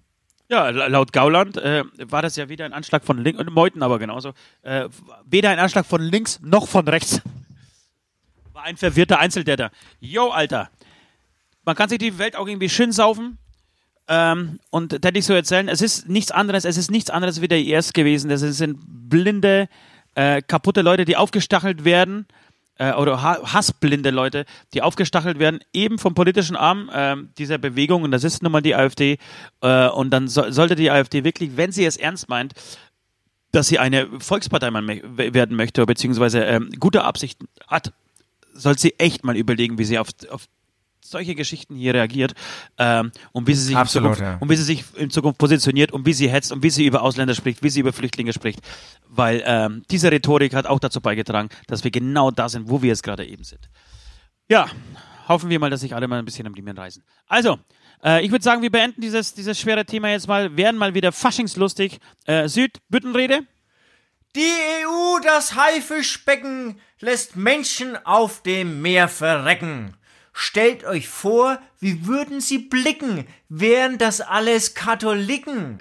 Ja, 0.48 0.68
laut 0.68 1.12
Gauland 1.12 1.56
äh, 1.56 1.84
war 1.98 2.22
das 2.22 2.36
ja 2.36 2.48
weder 2.48 2.64
ein 2.64 2.72
Anschlag 2.72 3.04
von 3.04 3.18
links, 3.18 3.40
und 3.40 3.52
Meuten 3.52 3.82
aber 3.82 3.98
genauso, 3.98 4.32
äh, 4.62 4.88
weder 5.24 5.50
ein 5.50 5.58
Anschlag 5.58 5.86
von 5.86 6.02
links 6.02 6.40
noch 6.42 6.68
von 6.68 6.86
rechts. 6.86 7.22
War 8.52 8.64
ein 8.64 8.76
verwirrter 8.76 9.18
Einzeltäter. 9.18 9.70
Yo, 10.00 10.30
Alter, 10.30 10.70
man 11.64 11.76
kann 11.76 11.88
sich 11.88 11.98
die 11.98 12.18
Welt 12.18 12.36
auch 12.36 12.46
irgendwie 12.46 12.68
schön 12.68 12.92
saufen. 12.92 13.38
Ähm, 14.06 14.60
und 14.70 14.92
hätte 14.92 15.18
ich 15.18 15.24
so 15.24 15.32
erzählen, 15.32 15.68
es 15.68 15.80
ist 15.80 16.08
nichts 16.08 16.30
anderes, 16.30 16.64
es 16.64 16.76
ist 16.76 16.90
nichts 16.90 17.10
anderes 17.10 17.40
wie 17.40 17.48
der 17.48 17.58
IS 17.58 17.92
gewesen. 17.94 18.28
Das 18.28 18.40
sind 18.40 18.78
blinde, 18.86 19.68
äh, 20.14 20.42
kaputte 20.42 20.82
Leute, 20.82 21.06
die 21.06 21.16
aufgestachelt 21.16 21.84
werden, 21.84 22.26
äh, 22.76 22.92
oder 22.92 23.22
hassblinde 23.22 24.10
Leute, 24.10 24.44
die 24.72 24.82
aufgestachelt 24.82 25.38
werden, 25.38 25.60
eben 25.72 25.98
vom 25.98 26.14
politischen 26.14 26.56
Arm 26.56 26.90
äh, 26.92 27.16
dieser 27.38 27.58
Bewegung, 27.58 28.02
und 28.02 28.10
das 28.10 28.24
ist 28.24 28.42
nun 28.42 28.52
mal 28.52 28.60
die 28.60 28.74
AfD. 28.74 29.18
Äh, 29.60 29.88
und 29.88 30.10
dann 30.10 30.28
so, 30.28 30.50
sollte 30.50 30.74
die 30.74 30.90
AfD 30.90 31.24
wirklich, 31.24 31.56
wenn 31.56 31.72
sie 31.72 31.84
es 31.84 31.96
ernst 31.96 32.28
meint, 32.28 32.54
dass 33.52 33.68
sie 33.68 33.78
eine 33.78 34.08
Volkspartei 34.18 34.70
werden 34.72 35.56
möchte, 35.56 35.86
beziehungsweise 35.86 36.40
ähm, 36.40 36.70
gute 36.80 37.04
Absichten 37.04 37.46
hat, 37.68 37.92
soll 38.52 38.76
sie 38.76 38.94
echt 38.98 39.24
mal 39.24 39.36
überlegen, 39.36 39.78
wie 39.78 39.84
sie 39.84 39.98
auf, 39.98 40.08
auf 40.30 40.46
solche 41.04 41.34
Geschichten 41.34 41.76
hier 41.76 41.94
reagiert 41.94 42.34
ähm, 42.78 43.12
und 43.32 43.46
wie 43.46 43.54
sie 43.54 43.64
sich 43.64 43.76
Absolut, 43.76 44.12
in 44.12 44.16
Zukunft, 44.16 44.32
ja. 44.32 44.38
und 44.40 44.50
wie 44.50 44.56
sie 44.56 44.62
sich 44.62 44.84
in 44.96 45.10
Zukunft 45.10 45.38
positioniert 45.38 45.92
und 45.92 46.06
wie 46.06 46.14
sie 46.14 46.28
hetzt 46.28 46.50
und 46.50 46.62
wie 46.62 46.70
sie 46.70 46.86
über 46.86 47.02
Ausländer 47.02 47.34
spricht, 47.34 47.62
wie 47.62 47.70
sie 47.70 47.80
über 47.80 47.92
Flüchtlinge 47.92 48.32
spricht, 48.32 48.60
weil 49.08 49.42
ähm, 49.44 49.82
diese 49.90 50.10
Rhetorik 50.10 50.54
hat 50.54 50.66
auch 50.66 50.80
dazu 50.80 51.00
beigetragen, 51.00 51.50
dass 51.66 51.84
wir 51.84 51.90
genau 51.90 52.30
da 52.30 52.48
sind, 52.48 52.68
wo 52.68 52.82
wir 52.82 52.88
jetzt 52.88 53.02
gerade 53.02 53.26
eben 53.26 53.44
sind. 53.44 53.68
Ja, 54.48 54.66
hoffen 55.28 55.50
wir 55.50 55.58
mal, 55.58 55.70
dass 55.70 55.80
sich 55.80 55.94
alle 55.94 56.08
mal 56.08 56.18
ein 56.18 56.24
bisschen 56.24 56.46
am 56.46 56.54
Riemen 56.54 56.76
reißen. 56.76 57.02
Also, 57.26 57.58
äh, 58.02 58.24
ich 58.24 58.30
würde 58.30 58.42
sagen, 58.42 58.62
wir 58.62 58.70
beenden 58.70 59.00
dieses, 59.00 59.34
dieses 59.34 59.60
schwere 59.60 59.84
Thema 59.84 60.10
jetzt 60.10 60.26
mal, 60.26 60.56
werden 60.56 60.76
mal 60.78 60.94
wieder 60.94 61.12
faschingslustig. 61.12 61.98
Äh, 62.24 62.48
Südbüttenrede. 62.48 63.46
Die 64.36 64.40
EU, 64.40 65.20
das 65.22 65.54
Haifischbecken, 65.54 66.80
lässt 67.00 67.36
Menschen 67.36 67.96
auf 68.04 68.42
dem 68.42 68.82
Meer 68.82 69.08
verrecken. 69.08 69.94
Stellt 70.36 70.84
euch 70.84 71.08
vor, 71.08 71.60
wie 71.78 72.06
würden 72.06 72.40
sie 72.40 72.58
blicken, 72.58 73.24
wären 73.48 73.98
das 73.98 74.20
alles 74.20 74.74
Katholiken. 74.74 75.80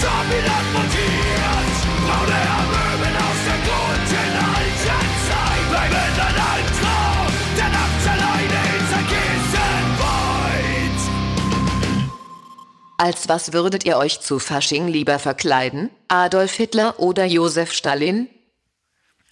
Zombie 0.00 0.57
Als 13.00 13.28
was 13.28 13.52
würdet 13.52 13.84
ihr 13.84 13.96
euch 13.96 14.20
zu 14.20 14.40
Fasching 14.40 14.88
lieber 14.88 15.20
verkleiden? 15.20 15.88
Adolf 16.08 16.54
Hitler 16.54 16.98
oder 16.98 17.24
Josef 17.24 17.72
Stalin? 17.72 18.26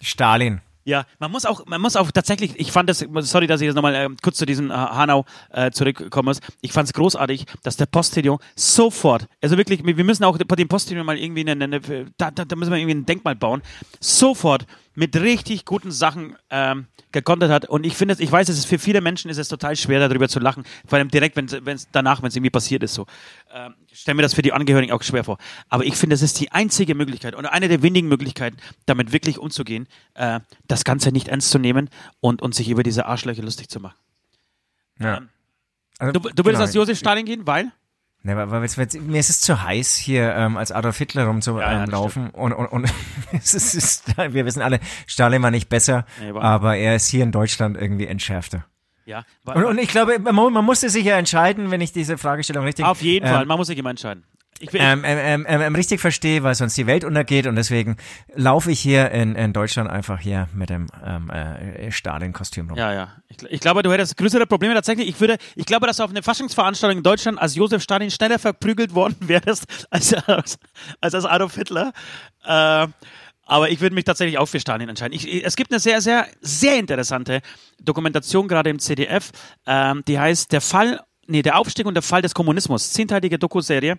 Stalin. 0.01 0.61
Ja, 0.85 1.05
man 1.19 1.33
muss 1.33 1.45
auch, 1.45 1.67
man 1.67 1.81
muss 1.81 1.97
auch 1.97 2.13
tatsächlich, 2.13 2.53
ich 2.61 2.71
fand 2.71 2.89
das, 2.89 3.05
sorry, 3.23 3.49
dass 3.49 3.61
ich 3.61 3.65
jetzt 3.65 3.75
nochmal 3.75 3.97
äh, 3.97 4.09
kurz 4.23 4.37
zu 4.37 4.47
diesem 4.47 4.71
äh, 4.71 4.75
Hanau 4.75 5.25
äh, 5.51 5.73
zurückkommen 5.73 6.27
muss. 6.27 6.39
Ich 6.61 6.73
fand 6.73 6.87
es 6.87 6.93
großartig, 6.93 7.45
dass 7.65 7.77
der 7.77 7.87
Postillon 7.87 8.39
sofort, 8.55 9.27
also 9.43 9.59
wirklich, 9.59 9.85
wir 9.85 10.05
müssen 10.05 10.23
auch 10.23 10.39
dem 10.39 10.69
Postillon 10.69 11.05
mal 11.05 11.19
irgendwie 11.19 11.41
eine, 11.41 11.65
eine 11.65 11.81
da, 12.17 12.31
da, 12.31 12.45
da 12.45 12.55
müssen 12.55 12.71
wir 12.71 12.79
irgendwie 12.79 12.95
ein 12.95 13.05
Denkmal 13.05 13.35
bauen, 13.35 13.63
sofort 13.99 14.65
mit 14.97 15.15
richtig 15.15 15.65
guten 15.65 15.93
Sachen 15.93 16.37
ähm, 16.51 16.87
gekontert 17.13 17.51
hat. 17.51 17.67
Und 17.67 17.87
ich 17.87 17.95
finde, 17.95 18.17
ich 18.19 18.33
weiß, 18.33 18.49
es 18.49 18.59
ist 18.59 18.65
für 18.65 18.79
viele 18.79 19.01
Menschen 19.01 19.31
ist 19.31 19.37
es 19.37 19.47
total 19.49 19.77
schwer, 19.77 20.01
darüber 20.09 20.29
zu 20.29 20.41
lachen, 20.41 20.65
vor 20.87 20.99
allem 20.99 21.09
direkt, 21.09 21.37
wenn 21.37 21.47
es 21.47 21.89
danach, 21.93 22.23
wenn 22.23 22.29
es 22.29 22.35
irgendwie 22.35 22.51
passiert 22.51 22.83
ist, 22.83 22.95
so. 22.95 23.07
Ähm, 23.53 23.75
ich 23.89 24.01
stelle 24.01 24.17
mir 24.17 24.23
das 24.23 24.35
für 24.35 24.43
die 24.43 24.53
Angehörigen 24.53 24.93
auch 24.93 25.03
schwer 25.03 25.23
vor. 25.23 25.39
Aber 25.69 25.85
ich 25.85 25.95
finde, 25.95 26.15
es 26.15 26.23
ist 26.23 26.41
die 26.41 26.51
einzige 26.51 26.95
Möglichkeit 26.95 27.35
und 27.35 27.47
eine 27.47 27.69
der 27.69 27.83
wenigen 27.83 28.09
Möglichkeiten, 28.09 28.57
damit 28.87 29.13
wirklich 29.13 29.39
umzugehen, 29.39 29.87
äh, 30.15 30.41
das 30.67 30.85
Ganze 30.85 31.13
nicht 31.13 31.29
ernst 31.29 31.51
zu 31.51 31.59
nehmen 31.59 31.91
und, 32.21 32.43
und 32.43 32.55
sich 32.55 32.69
über 32.71 32.83
diese 32.83 33.07
Arschlöcher 33.07 33.43
lustig 33.43 33.69
zu 33.69 33.79
machen. 33.79 33.99
Ja. 34.99 35.19
Ähm, 35.19 35.29
Also, 35.99 36.13
Du, 36.13 36.21
du 36.21 36.29
würdest 36.29 36.45
genau. 36.47 36.61
als 36.61 36.75
Josef 36.75 36.99
Stalin 36.99 37.25
gehen, 37.27 37.47
weil? 37.47 37.71
Ne, 38.27 38.33
aber, 38.33 38.43
aber 38.43 38.63
jetzt, 38.63 38.77
jetzt, 38.77 39.01
mir 39.01 39.21
ist 39.21 39.31
es 39.31 39.41
zu 39.41 39.63
heiß, 39.63 39.95
hier 39.95 40.35
ähm, 40.35 40.57
als 40.57 40.73
Adolf 40.73 40.99
Hitler 40.99 41.23
Ja, 41.23 41.27
ja, 41.27 41.31
rumzulaufen. 41.31 41.81
das 41.83 41.91
laufen 41.91 42.31
und 42.31 42.53
und, 42.53 42.67
und 42.67 42.93
es 43.33 43.55
ist, 43.55 43.75
ist, 43.75 44.19
wir 44.19 44.45
wissen 44.45 44.63
alle, 44.63 44.81
Stalin 45.07 45.41
war 45.43 45.53
nicht 45.53 45.69
besser, 45.69 46.05
Nee, 46.21 46.35
war- 46.35 46.43
aber 46.43 46.77
er 46.77 46.97
ist 46.97 47.07
hier 47.09 47.23
in 47.23 47.31
Deutschland 47.31 47.77
irgendwie 47.77 48.07
entschärfter. 48.07 48.65
Ja, 49.05 49.25
weil, 49.45 49.59
Und, 49.59 49.65
und 49.67 49.79
ich 49.79 49.89
glaube, 49.89 50.19
man, 50.19 50.35
man 50.53 50.65
musste 50.65 50.91
sich 50.91 51.05
ja 51.05 51.17
entscheiden, 51.17 51.71
wenn 51.71 51.81
ich 51.81 51.93
diese 51.93 52.19
Fragestellung 52.19 52.65
richtig. 52.65 52.85
auf 52.85 53.01
jeden 53.01 53.27
ähm, 53.27 53.33
Fall, 53.33 53.47
man 53.47 53.57
muss 53.59 53.69
sich 53.69 53.79
immer 53.79 53.91
entscheiden. 53.91 54.25
Ich 54.61 54.71
bin, 54.71 54.81
ähm, 54.81 55.03
ähm, 55.05 55.45
ähm, 55.49 55.61
ähm, 55.61 55.75
richtig 55.75 56.01
verstehe, 56.01 56.43
weil 56.43 56.55
sonst 56.55 56.77
die 56.77 56.87
Welt 56.87 57.05
untergeht 57.05 57.47
und 57.47 57.57
deswegen 57.57 57.97
laufe 58.35 58.71
ich 58.71 58.81
hier 58.81 59.11
in, 59.11 59.35
in 59.35 59.53
Deutschland 59.53 59.91
einfach 59.91 60.21
hier 60.21 60.49
mit 60.55 60.71
dem 60.71 60.87
ähm, 61.05 61.31
äh, 61.31 61.91
Stalin-Kostüm 61.91 62.71
rum. 62.71 62.79
Ja, 62.79 62.93
ja. 62.93 63.13
Ich, 63.29 63.43
ich, 63.51 63.61
glaube, 63.61 63.83
du 63.83 63.93
hättest 63.93 64.17
größere 64.17 64.47
Probleme 64.47 64.75
tatsächlich. 64.75 65.09
Ich 65.09 65.21
würde, 65.21 65.37
ich 65.55 65.67
glaube, 65.67 65.87
dass 65.87 65.99
du 65.99 66.05
auf 66.05 66.11
eine 66.11 66.23
Faschingsveranstaltung 66.23 66.99
in 66.99 67.03
Deutschland 67.03 67.39
als 67.39 67.55
Josef 67.55 67.83
Stalin 67.83 68.11
schneller 68.11 68.39
verprügelt 68.39 68.95
worden 68.95 69.17
wärst 69.21 69.67
als 69.91 70.15
als, 70.15 70.59
als, 71.01 71.15
als 71.15 71.25
Adolf 71.25 71.55
Hitler. 71.55 71.93
Äh, 72.45 72.87
aber 73.49 73.71
ich 73.71 73.81
würde 73.81 73.95
mich 73.95 74.05
tatsächlich 74.05 74.39
auch 74.39 74.47
für 74.47 74.59
Stalin 74.59 74.89
entscheiden. 74.89 75.15
Ich, 75.15 75.45
es 75.45 75.55
gibt 75.55 75.71
eine 75.71 75.79
sehr, 75.79 76.01
sehr, 76.01 76.27
sehr 76.41 76.79
interessante 76.79 77.41
Dokumentation 77.81 78.49
gerade 78.49 78.71
im 78.71 78.81
CDF, 78.81 79.31
ähm, 79.67 80.03
die 80.09 80.19
heißt 80.19 80.53
Der 80.53 80.61
Fall, 80.61 81.01
nee, 81.27 81.43
der 81.43 81.57
Aufstieg 81.59 81.87
und 81.87 81.95
der 81.95 82.03
Fall 82.03 82.23
des 82.23 82.35
Kommunismus. 82.35 82.93
Zehnteilige 82.93 83.39
Dokuserie 83.39 83.99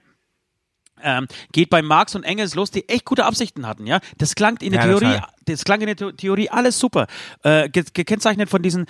ähm, 1.04 1.28
geht 1.52 1.70
bei 1.70 1.82
Marx 1.82 2.16
und 2.16 2.24
Engels 2.24 2.56
los, 2.56 2.72
die 2.72 2.88
echt 2.90 3.06
gute 3.06 3.26
Absichten 3.26 3.68
hatten, 3.68 3.88
ja. 3.88 4.00
Das 4.18 4.36
klang 4.36 4.58
in 4.58 4.72
der 4.72 4.82
Ja, 4.82 4.88
Theorie, 4.88 5.14
total. 5.16 5.30
das 5.46 5.64
klang 5.64 5.82
in 5.82 5.96
der 5.96 6.16
Theorie 6.16 6.50
alles 6.50 6.80
super. 6.80 7.08
Äh, 7.44 7.70
ge 7.70 7.84
gekennzeichnet 7.94 8.50
von 8.50 8.62
diesen 8.62 8.86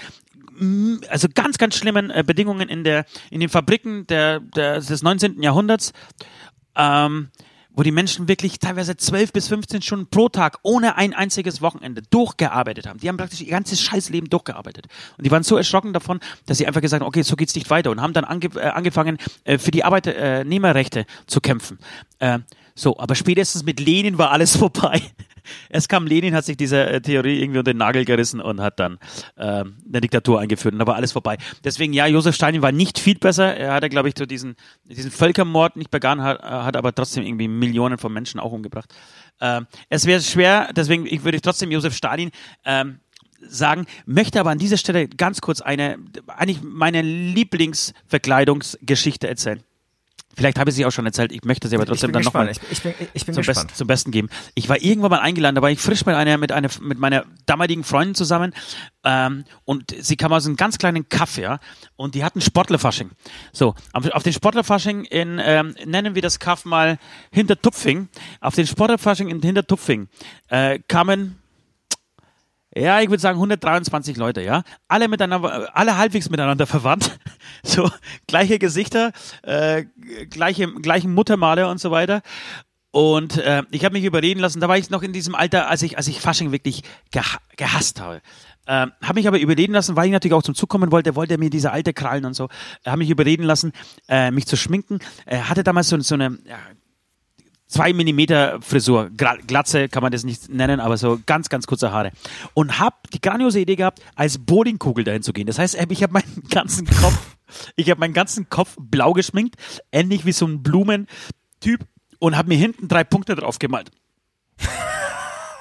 mm, 0.58 0.98
also 1.10 1.28
ganz, 1.34 1.58
ganz 1.58 1.76
schlimmen 1.76 2.10
äh, 2.10 2.24
Bedingungen 2.26 2.70
in 2.70 2.84
der, 2.84 3.06
in 3.30 3.40
den 3.40 3.50
Fabriken 3.50 4.08
der, 4.08 4.40
der, 4.40 4.80
des 4.80 5.02
19. 5.04 5.42
Jahrhunderts, 5.42 5.94
ähm, 6.76 7.30
wo 7.78 7.84
die 7.84 7.92
Menschen 7.92 8.28
wirklich 8.28 8.58
teilweise 8.58 8.98
12 8.98 9.32
bis 9.32 9.48
15 9.50 9.84
Stunden 9.84 10.08
pro 10.08 10.30
Tag 10.30 10.58
ohne 10.64 10.98
ein 10.98 11.14
einziges 11.14 11.62
Wochenende 11.62 12.02
durchgearbeitet 12.10 12.88
haben. 12.88 13.00
Die 13.00 13.08
haben 13.08 13.18
praktisch 13.18 13.42
ihr 13.42 13.52
ganzes 13.52 13.80
Scheißleben 13.82 14.32
durchgearbeitet. 14.32 14.88
Und 15.16 15.26
die 15.26 15.32
waren 15.32 15.44
so 15.44 15.56
erschrocken 15.56 15.94
davon, 15.94 16.20
dass 16.48 16.58
sie 16.58 16.66
einfach 16.66 16.82
gesagt 16.82 17.02
haben, 17.02 17.08
okay, 17.08 17.22
so 17.22 17.36
geht's 17.36 17.54
nicht 17.54 17.70
weiter 17.70 17.92
und 17.92 18.02
haben 18.02 18.14
dann 18.14 18.26
ange 18.26 18.48
äh, 18.56 18.62
angefangen, 18.62 19.20
äh, 19.44 19.60
für 19.60 19.70
die 19.70 19.84
Arbeitnehmerrechte 19.84 21.06
zu 21.28 21.40
kämpfen. 21.40 21.78
Äh, 22.18 22.40
so, 22.74 22.98
aber 22.98 23.14
spätestens 23.14 23.64
mit 23.64 23.80
Lenin 23.80 24.18
war 24.18 24.32
alles 24.32 24.56
vorbei. 24.58 25.00
Es 25.70 25.88
kam 25.88 26.08
Lenin, 26.08 26.34
hat 26.34 26.46
sich 26.46 26.58
dieser 26.58 26.92
äh, 26.92 27.02
Theorie 27.02 27.42
irgendwie 27.42 27.60
unter 27.60 27.74
den 27.74 27.78
Nagel 27.78 28.06
gerissen 28.06 28.42
und 28.42 28.62
hat 28.62 28.80
dann 28.80 28.98
äh, 29.36 29.44
eine 29.44 30.02
Diktatur 30.02 30.40
eingeführt 30.40 30.74
und 30.74 30.80
da 30.80 30.88
war 30.88 30.96
alles 30.96 31.12
vorbei. 31.12 31.38
Deswegen, 31.64 31.94
ja, 31.94 32.08
Josef 32.08 32.36
Stalin 32.36 32.62
war 32.62 32.72
nicht 32.72 33.00
viel 33.00 33.18
besser. 33.18 33.56
Er 33.56 33.74
hatte, 33.74 33.90
glaube 33.90 34.10
ich, 34.10 34.16
so 34.18 34.26
diesen, 34.26 34.56
diesen 34.86 35.12
Völkermord 35.12 35.76
nicht 35.76 35.92
begangen, 35.92 36.24
hat, 36.24 36.42
äh, 36.42 36.48
hat 36.48 36.76
aber 36.76 36.94
trotzdem 36.94 37.24
irgendwie 37.24 37.48
Millionen 37.48 37.98
von 37.98 38.14
Menschen 38.14 38.40
auch 38.40 38.52
umgebracht. 38.52 38.94
Ähm, 39.42 39.68
es 39.90 40.06
wäre 40.06 40.22
schwer, 40.22 40.70
deswegen 40.76 41.06
ich 41.06 41.24
würde 41.24 41.42
trotzdem 41.42 41.72
Josef 41.72 41.96
Stalin 41.96 42.32
ähm, 42.66 43.00
sagen, 43.42 43.86
möchte 44.06 44.40
aber 44.40 44.52
an 44.52 44.58
dieser 44.58 44.78
Stelle 44.78 45.08
ganz 45.08 45.42
kurz 45.42 45.62
eine, 45.62 46.00
eigentlich 46.28 46.62
meine 46.64 47.02
Lieblingsverkleidungsgeschichte 47.02 49.28
erzählen. 49.28 49.62
Vielleicht 50.38 50.60
habe 50.60 50.70
ich 50.70 50.76
sie 50.76 50.86
auch 50.86 50.92
schon 50.92 51.08
erzählt, 51.08 51.32
ich 51.32 51.44
möchte 51.46 51.68
sie 51.68 51.76
aber 51.76 51.88
trotzdem 51.88 52.12
dann 52.12 52.22
nochmal. 52.22 52.48
Ich, 52.52 52.60
ich 52.70 52.84
bin, 52.84 52.94
ich 53.14 53.26
bin 53.26 53.34
zum. 53.34 53.44
Best, 53.44 53.76
zum 53.76 53.88
Besten 53.88 54.12
geben. 54.12 54.30
Ich 54.54 54.70
war 54.70 54.80
irgendwann 54.80 55.10
mal 55.10 55.20
eingeladen, 55.20 55.56
da 55.56 55.64
war 55.64 55.72
ich 55.72 55.80
frisch 55.80 56.06
mit 56.06 56.14
einer, 56.14 56.38
mit 56.38 56.52
einer, 56.52 56.70
mit 56.80 57.00
meiner 57.00 57.26
damaligen 57.48 57.84
Freundin 57.84 58.14
zusammen 58.14 58.54
ähm, 59.04 59.46
und 59.66 59.96
sie 60.00 60.16
kam 60.16 60.32
aus 60.32 60.46
einem 60.46 60.56
ganz 60.56 60.78
kleinen 60.78 61.10
Kaff, 61.10 61.38
ja, 61.38 61.60
und 61.96 62.14
die 62.14 62.24
hatten 62.24 62.40
Sportlerfasching. 62.40 63.10
So, 63.52 63.74
auf, 63.94 64.12
auf 64.12 64.22
den 64.22 64.34
Sportlerfasching 64.34 65.06
in, 65.06 65.42
ähm, 65.44 65.76
nennen 65.86 66.14
wir 66.14 66.22
das 66.22 66.38
Kaff 66.38 66.66
mal 66.66 67.00
Hintertupfing, 67.32 68.08
auf 68.40 68.54
den 68.54 68.68
Sportlerfasching 68.68 69.30
in 69.30 69.42
Hintertupfing 69.42 70.08
äh, 70.50 70.78
kamen 70.88 71.40
ja, 72.80 73.02
ich 73.02 73.10
würde 73.10 73.22
sagen 73.22 73.38
123 73.38 74.18
Leute, 74.18 74.42
ja. 74.42 74.64
Alle 74.88 75.08
miteinander, 75.08 75.76
alle 75.76 75.98
halbwegs 75.98 76.30
miteinander 76.30 76.68
verwandt. 76.68 77.20
So, 77.64 77.90
gleiche 78.28 78.60
Gesichter, 78.60 79.12
äh, 79.44 79.86
gleiche, 80.30 80.72
gleichen 80.74 81.14
Muttermale 81.14 81.68
und 81.70 81.80
so 81.80 81.92
weiter. 81.92 82.22
Und 82.92 83.38
äh, 83.38 83.64
ich 83.72 83.86
habe 83.86 83.94
mich 83.94 84.06
überreden 84.06 84.40
lassen, 84.40 84.60
da 84.60 84.68
war 84.68 84.78
ich 84.78 84.90
noch 84.90 85.04
in 85.04 85.14
diesem 85.14 85.36
Alter, 85.36 85.70
als 85.70 85.82
ich, 85.82 85.98
als 85.98 86.08
ich 86.08 86.20
Fasching 86.22 86.52
wirklich 86.52 86.84
geha 87.12 87.38
gehasst 87.56 88.00
habe. 88.00 88.22
Ähm, 88.66 88.92
habe 89.02 89.20
mich 89.20 89.28
aber 89.28 89.40
überreden 89.40 89.74
lassen, 89.74 89.96
weil 89.96 90.08
ich 90.08 90.12
natürlich 90.12 90.34
auch 90.34 90.44
zum 90.44 90.56
Zug 90.56 90.70
kommen 90.70 90.92
wollte, 90.92 91.16
wollte 91.16 91.36
er 91.36 91.40
mir 91.40 91.50
diese 91.50 91.72
alte 91.72 91.94
Krallen 91.94 92.26
und 92.26 92.34
so, 92.34 92.50
habe 92.86 92.98
mich 92.98 93.10
überreden 93.10 93.44
lassen, 93.44 93.72
äh, 94.10 94.32
mich 94.32 94.46
zu 94.46 94.58
schminken. 94.58 95.00
Er 95.26 95.50
hatte 95.50 95.64
damals 95.64 95.90
so, 95.90 96.00
so 96.00 96.16
eine, 96.16 96.38
ja, 96.46 96.58
zwei 97.68 97.94
Millimeter 97.94 98.62
Frisur, 98.62 99.10
Glatze 99.10 99.90
kann 99.90 100.02
man 100.02 100.12
das 100.12 100.24
nicht 100.24 100.50
nennen, 100.50 100.80
aber 100.80 100.98
so 100.98 101.20
ganz, 101.26 101.50
ganz 101.50 101.68
kurze 101.68 101.92
Haare. 101.92 102.12
Und 102.54 102.80
hab 102.80 103.10
die 103.12 103.22
grandiose 103.22 103.60
Idee 103.60 103.76
gehabt, 103.76 104.02
als 104.16 104.38
Bowlingkugel 104.38 105.04
dahin 105.04 105.24
zu 105.24 105.34
gehen. 105.34 105.48
Das 105.48 105.60
heißt, 105.60 105.78
ich 105.90 106.04
habe 106.04 106.14
meinen 106.14 106.44
ganzen 106.50 106.88
Kopf, 106.88 107.38
ich 107.76 107.90
habe 107.90 108.00
meinen 108.00 108.14
ganzen 108.14 108.50
Kopf 108.50 108.76
blau 108.80 109.14
geschminkt, 109.14 109.56
ähnlich 109.92 110.26
wie 110.26 110.32
so 110.32 110.46
ein 110.46 110.64
Blumentyp 110.64 111.86
und 112.20 112.38
habe 112.38 112.50
mir 112.50 112.58
hinten 112.58 112.88
drei 112.88 113.04
Punkte 113.04 113.36
drauf 113.36 113.60
gemalt. 113.60 113.92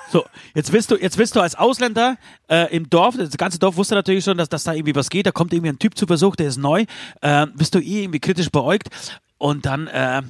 So, 0.08 0.24
jetzt 0.54 0.72
willst 0.72 0.90
du, 0.92 0.96
jetzt 0.96 1.18
willst 1.18 1.34
du 1.34 1.40
als 1.40 1.56
Ausländer 1.56 2.16
äh, 2.48 2.74
im 2.74 2.88
Dorf, 2.88 3.16
das 3.16 3.36
ganze 3.36 3.58
Dorf 3.58 3.76
wusste 3.76 3.96
natürlich 3.96 4.24
schon, 4.24 4.38
dass, 4.38 4.48
dass 4.48 4.62
da 4.62 4.72
irgendwie 4.72 4.94
was 4.94 5.10
geht, 5.10 5.26
da 5.26 5.32
kommt 5.32 5.52
irgendwie 5.52 5.70
ein 5.70 5.80
Typ 5.80 5.98
zu 5.98 6.06
Besuch, 6.06 6.36
der 6.36 6.46
ist 6.46 6.58
neu, 6.58 6.84
äh, 7.22 7.46
bist 7.54 7.74
du 7.74 7.80
eh 7.80 8.04
irgendwie 8.04 8.20
kritisch 8.20 8.50
beäugt 8.50 8.88
und 9.36 9.66
dann 9.66 9.88
äh, 9.88 10.22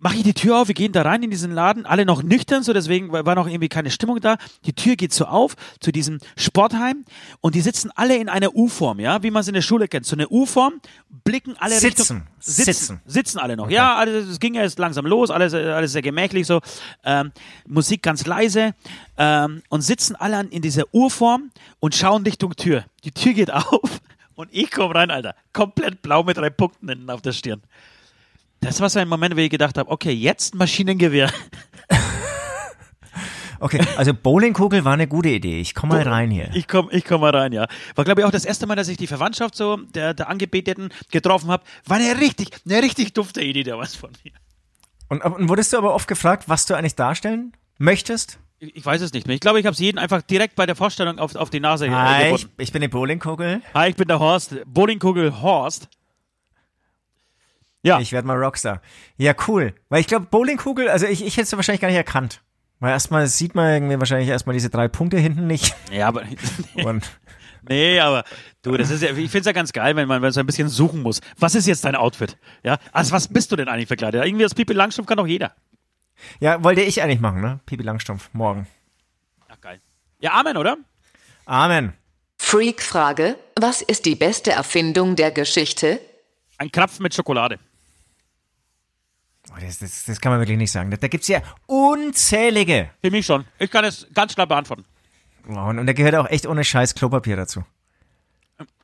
mache 0.00 0.16
ich 0.16 0.22
die 0.22 0.34
Tür 0.34 0.58
auf, 0.58 0.68
wir 0.68 0.74
gehen 0.74 0.92
da 0.92 1.02
rein 1.02 1.22
in 1.22 1.30
diesen 1.30 1.52
Laden, 1.52 1.86
alle 1.86 2.04
noch 2.04 2.22
nüchtern, 2.22 2.62
so 2.62 2.72
deswegen 2.72 3.12
war 3.12 3.34
noch 3.34 3.46
irgendwie 3.46 3.68
keine 3.68 3.90
Stimmung 3.90 4.20
da. 4.20 4.36
Die 4.64 4.72
Tür 4.72 4.96
geht 4.96 5.12
so 5.12 5.26
auf 5.26 5.54
zu 5.78 5.92
diesem 5.92 6.18
Sportheim 6.36 7.04
und 7.40 7.54
die 7.54 7.60
sitzen 7.60 7.90
alle 7.94 8.16
in 8.16 8.28
einer 8.28 8.54
U-Form, 8.54 8.98
ja, 8.98 9.22
wie 9.22 9.30
man 9.30 9.42
es 9.42 9.48
in 9.48 9.54
der 9.54 9.62
Schule 9.62 9.88
kennt. 9.88 10.06
So 10.06 10.16
eine 10.16 10.28
U-Form, 10.28 10.80
blicken 11.24 11.54
alle 11.58 11.78
Sitzen. 11.78 12.16
Richtung 12.16 12.26
sitzen, 12.40 12.72
Sitzen. 12.72 13.00
sitzen 13.04 13.38
alle 13.38 13.56
noch. 13.56 13.70
Ja, 13.70 13.96
alles, 13.96 14.26
es 14.26 14.40
ging 14.40 14.54
erst 14.54 14.78
langsam 14.78 15.06
los, 15.06 15.30
alles, 15.30 15.52
alles 15.54 15.92
sehr 15.92 16.02
gemächlich 16.02 16.46
so, 16.46 16.60
ähm, 17.04 17.32
Musik 17.66 18.02
ganz 18.02 18.26
leise 18.26 18.74
ähm, 19.18 19.62
und 19.68 19.82
sitzen 19.82 20.16
alle 20.16 20.40
in 20.50 20.62
dieser 20.62 20.84
U-Form 20.94 21.50
und 21.78 21.94
schauen 21.94 22.22
Richtung 22.22 22.56
Tür. 22.56 22.84
Die 23.04 23.10
Tür 23.10 23.34
geht 23.34 23.52
auf 23.52 24.00
und 24.34 24.48
ich 24.52 24.70
komme 24.70 24.94
rein, 24.94 25.10
Alter, 25.10 25.34
komplett 25.52 26.00
blau 26.00 26.22
mit 26.22 26.38
drei 26.38 26.48
Punkten 26.48 26.88
hinten 26.88 27.10
auf 27.10 27.20
der 27.20 27.32
Stirn. 27.32 27.62
Das 28.60 28.80
war 28.80 28.90
so 28.90 28.98
ein 29.00 29.08
Moment, 29.08 29.34
wo 29.36 29.40
ich 29.40 29.50
gedacht 29.50 29.78
habe, 29.78 29.90
okay, 29.90 30.12
jetzt 30.12 30.54
Maschinengewehr. 30.54 31.30
Okay, 33.62 33.78
also 33.98 34.14
Bowlingkugel 34.14 34.86
war 34.86 34.94
eine 34.94 35.06
gute 35.06 35.28
Idee. 35.28 35.60
Ich 35.60 35.74
komme 35.74 35.96
mal 35.96 36.08
rein 36.08 36.30
hier. 36.30 36.50
Ich 36.54 36.66
komme 36.66 36.90
ich 36.92 37.04
komm 37.04 37.20
mal 37.20 37.36
rein, 37.36 37.52
ja. 37.52 37.66
War, 37.94 38.06
glaube 38.06 38.22
ich, 38.22 38.26
auch 38.26 38.30
das 38.30 38.46
erste 38.46 38.66
Mal, 38.66 38.74
dass 38.74 38.88
ich 38.88 38.96
die 38.96 39.06
Verwandtschaft 39.06 39.54
so 39.54 39.76
der, 39.76 40.14
der 40.14 40.30
Angebeteten 40.30 40.88
getroffen 41.10 41.50
habe. 41.50 41.62
War 41.84 41.98
eine 41.98 42.18
richtig, 42.18 42.48
eine 42.64 42.82
richtig 42.82 43.12
dufte 43.12 43.42
Idee 43.42 43.62
damals 43.62 43.94
von 43.94 44.12
mir. 44.24 44.32
Und, 45.08 45.22
und 45.22 45.50
wurdest 45.50 45.74
du 45.74 45.76
aber 45.76 45.94
oft 45.94 46.08
gefragt, 46.08 46.44
was 46.46 46.64
du 46.64 46.74
eigentlich 46.74 46.94
darstellen 46.94 47.52
möchtest? 47.76 48.38
Ich, 48.60 48.76
ich 48.76 48.86
weiß 48.86 49.02
es 49.02 49.12
nicht 49.12 49.26
mehr. 49.26 49.34
Ich 49.34 49.40
glaube, 49.40 49.60
ich 49.60 49.66
habe 49.66 49.74
es 49.74 49.80
jeden 49.80 49.98
einfach 49.98 50.22
direkt 50.22 50.56
bei 50.56 50.64
der 50.64 50.74
Vorstellung 50.74 51.18
auf, 51.18 51.34
auf 51.34 51.50
die 51.50 51.60
Nase 51.60 51.86
äh, 51.86 51.90
Hi, 51.90 52.22
ich, 52.22 52.40
gebunden. 52.40 52.62
ich 52.62 52.72
bin 52.72 52.80
die 52.80 52.88
Bowlingkugel. 52.88 53.60
Hi, 53.74 53.90
ich 53.90 53.96
bin 53.96 54.08
der 54.08 54.20
Horst. 54.20 54.56
Bowlingkugel 54.64 55.42
Horst. 55.42 55.90
Ja, 57.82 57.98
Ich 58.00 58.12
werde 58.12 58.26
mal 58.26 58.36
Rockstar. 58.42 58.82
Ja, 59.16 59.32
cool. 59.48 59.74
Weil 59.88 60.00
ich 60.00 60.06
glaube, 60.06 60.26
Bowlingkugel, 60.26 60.88
also 60.88 61.06
ich, 61.06 61.24
ich 61.24 61.36
hätte 61.36 61.44
es 61.44 61.52
wahrscheinlich 61.56 61.80
gar 61.80 61.88
nicht 61.88 61.96
erkannt. 61.96 62.42
Weil 62.78 62.90
erstmal 62.90 63.26
sieht 63.26 63.54
man 63.54 63.70
irgendwie 63.72 63.98
wahrscheinlich 63.98 64.28
erstmal 64.28 64.54
diese 64.54 64.70
drei 64.70 64.88
Punkte 64.88 65.18
hinten 65.18 65.46
nicht. 65.46 65.74
ja, 65.92 66.08
aber 66.08 66.22
Und 66.84 67.10
nee, 67.68 67.98
aber 68.00 68.24
du, 68.62 68.76
das 68.76 68.90
ist 68.90 69.02
ja, 69.02 69.10
ich 69.10 69.30
finde 69.30 69.38
es 69.40 69.46
ja 69.46 69.52
ganz 69.52 69.72
geil, 69.72 69.96
wenn 69.96 70.08
man, 70.08 70.16
wenn 70.16 70.22
man 70.22 70.32
so 70.32 70.40
ein 70.40 70.46
bisschen 70.46 70.68
suchen 70.68 71.02
muss. 71.02 71.20
Was 71.38 71.54
ist 71.54 71.66
jetzt 71.66 71.84
dein 71.84 71.94
Outfit? 71.96 72.36
Ja, 72.62 72.78
also 72.92 73.12
was 73.12 73.28
bist 73.28 73.52
du 73.52 73.56
denn 73.56 73.68
eigentlich 73.68 73.88
verkleidet? 73.88 74.24
Irgendwie 74.24 74.42
das 74.44 74.54
Pipi 74.54 74.72
Langstrumpf 74.72 75.08
kann 75.08 75.18
doch 75.18 75.26
jeder. 75.26 75.54
ja, 76.38 76.62
wollte 76.62 76.80
ich 76.82 77.02
eigentlich 77.02 77.20
machen, 77.20 77.40
ne? 77.40 77.60
Pipi 77.66 77.82
Langstumpf, 77.82 78.30
morgen. 78.32 78.66
Ach 79.48 79.60
geil. 79.60 79.80
Ja, 80.20 80.32
Amen, 80.32 80.56
oder? 80.56 80.76
Amen. 81.46 81.94
Freak-Frage, 82.38 83.36
was 83.56 83.82
ist 83.82 84.06
die 84.06 84.14
beste 84.14 84.52
Erfindung 84.52 85.16
der 85.16 85.30
Geschichte? 85.30 86.00
Ein 86.58 86.70
Krapf 86.72 86.98
mit 86.98 87.14
Schokolade. 87.14 87.58
Oh, 89.52 89.56
das, 89.60 89.78
das, 89.80 90.04
das 90.04 90.20
kann 90.20 90.32
man 90.32 90.40
wirklich 90.40 90.58
nicht 90.58 90.70
sagen. 90.72 90.90
Da, 90.90 90.96
da 90.96 91.08
gibt's 91.08 91.28
ja 91.28 91.40
unzählige. 91.66 92.90
Für 93.02 93.10
mich 93.10 93.26
schon. 93.26 93.44
Ich 93.58 93.70
kann 93.70 93.84
es 93.84 94.06
ganz 94.14 94.34
klar 94.34 94.46
beantworten. 94.46 94.84
Oh, 95.48 95.54
und, 95.58 95.78
und 95.78 95.86
da 95.86 95.92
gehört 95.92 96.14
auch 96.14 96.28
echt 96.30 96.46
ohne 96.46 96.64
Scheiß 96.64 96.94
Klopapier 96.94 97.36
dazu. 97.36 97.64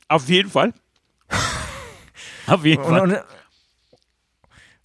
Auf 0.09 0.29
jeden 0.29 0.51
Fall. 0.51 0.73
Auf 2.47 2.65
jeden 2.65 2.83
Und, 2.83 2.89
Fall. 2.97 3.01
und, 3.03 3.19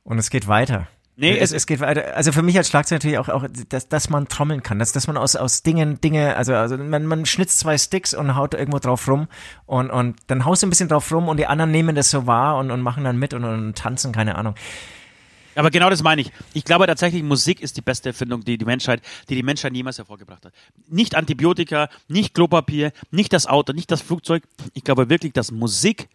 und 0.04 0.18
es 0.18 0.30
geht 0.32 0.48
weiter. 0.48 0.88
Nee, 1.16 1.38
es, 1.38 1.52
es- 1.52 1.58
es 1.58 1.68
geht 1.68 1.80
weiter. 1.80 2.16
Also 2.16 2.32
für 2.32 2.42
mich 2.42 2.58
als 2.58 2.68
Schlagzeug 2.70 2.98
natürlich 2.98 3.20
auch, 3.20 3.30
auch 3.30 3.46
dass, 3.70 3.88
dass 3.88 4.10
man 4.10 4.28
trommeln 4.28 4.64
kann, 4.64 4.80
dass, 4.80 4.92
dass 4.94 5.06
man 5.08 5.18
aus, 5.18 5.36
aus 5.36 5.62
Dingen, 5.62 6.02
Dinge, 6.02 6.36
also, 6.36 6.56
also 6.56 6.78
man, 6.78 7.06
man 7.06 7.26
schnitzt 7.28 7.60
zwei 7.60 7.78
Sticks 7.78 8.14
und 8.16 8.36
haut 8.36 8.56
irgendwo 8.56 8.80
drauf 8.80 9.08
rum 9.08 9.28
und, 9.68 9.92
und 9.92 10.18
dann 10.28 10.46
haust 10.46 10.64
du 10.64 10.68
ein 10.68 10.72
bisschen 10.72 10.90
drauf 10.90 11.12
rum 11.12 11.28
und 11.28 11.38
die 11.38 11.46
anderen 11.46 11.70
nehmen 11.72 11.96
das 11.96 12.10
so 12.10 12.26
wahr 12.26 12.58
und, 12.58 12.72
und 12.72 12.82
machen 12.82 13.04
dann 13.04 13.18
mit 13.18 13.34
und, 13.36 13.44
und 13.44 13.78
tanzen, 13.78 14.12
keine 14.12 14.36
Ahnung. 14.36 14.56
Aber 15.56 15.70
genau 15.72 15.90
das 15.90 16.02
meine 16.04 16.22
ich. 16.22 16.32
Ich 16.54 16.64
glaube 16.64 16.88
tatsächlich, 16.88 17.24
Musik 17.24 17.62
ist 17.62 17.78
die 17.78 17.82
beste 17.82 18.10
Erfindung, 18.10 18.44
die 18.44 18.58
die 18.58 18.66
Menschheit, 18.66 19.02
die 19.30 19.36
die 19.36 19.44
Menschheit 19.44 19.74
jemals 19.74 19.98
hervorgebracht 19.98 20.46
hat. 20.46 20.54
Nicht 20.88 21.16
Antibiotika, 21.16 21.90
nicht 22.08 22.34
Klopapier, 22.34 22.92
nicht 23.12 23.34
das 23.34 23.48
Auto, 23.48 23.74
nicht 23.74 23.92
das 23.92 24.02
Flugzeug. 24.02 24.44
Ich 24.74 24.84
glaube 24.84 25.10
wirklich, 25.10 25.34
dass 25.34 25.52
Musik 25.52 26.10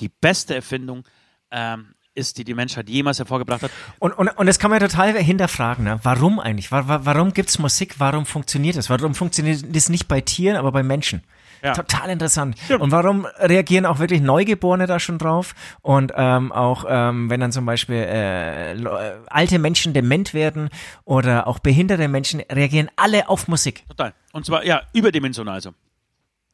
die 0.00 0.08
beste 0.08 0.54
Erfindung 0.54 1.04
ähm, 1.50 1.94
ist, 2.14 2.36
die 2.38 2.44
die 2.44 2.54
Menschheit 2.54 2.88
jemals 2.90 3.18
hervorgebracht 3.18 3.62
hat. 3.62 3.70
Und, 3.98 4.12
und, 4.12 4.28
und 4.28 4.46
das 4.46 4.58
kann 4.58 4.70
man 4.70 4.80
ja 4.80 4.88
total 4.88 5.16
hinterfragen, 5.16 5.84
ne? 5.84 6.00
warum 6.02 6.40
eigentlich? 6.40 6.70
Wa- 6.70 6.86
wa- 6.88 7.00
Warum 7.04 7.32
gibt's 7.32 7.58
Musik? 7.58 7.94
Warum 7.98 8.26
funktioniert 8.26 8.76
es? 8.76 8.90
Warum 8.90 9.14
funktioniert 9.14 9.64
das 9.74 9.88
nicht 9.88 10.08
bei 10.08 10.20
Tieren, 10.20 10.56
aber 10.56 10.72
bei 10.72 10.82
Menschen? 10.82 11.22
Ja. 11.62 11.74
Total 11.74 12.10
interessant. 12.10 12.56
Und 12.80 12.90
warum 12.90 13.24
reagieren 13.38 13.86
auch 13.86 13.98
wirklich 14.00 14.20
Neugeborene 14.20 14.86
da 14.86 14.98
schon 14.98 15.18
drauf? 15.18 15.54
Und 15.80 16.12
ähm, 16.16 16.50
auch 16.50 16.84
ähm, 16.88 17.30
wenn 17.30 17.40
dann 17.40 17.52
zum 17.52 17.64
Beispiel 17.66 17.94
äh, 17.96 18.72
äh, 18.72 19.16
alte 19.28 19.58
Menschen 19.60 19.94
dement 19.94 20.34
werden 20.34 20.70
oder 21.04 21.46
auch 21.46 21.60
behinderte 21.60 22.08
Menschen, 22.08 22.40
reagieren 22.50 22.90
alle 22.96 23.28
auf 23.28 23.46
Musik. 23.46 23.84
Total. 23.88 24.12
Und 24.32 24.44
zwar, 24.44 24.64
ja, 24.64 24.82
überdimensional 24.92 25.60
so. 25.60 25.70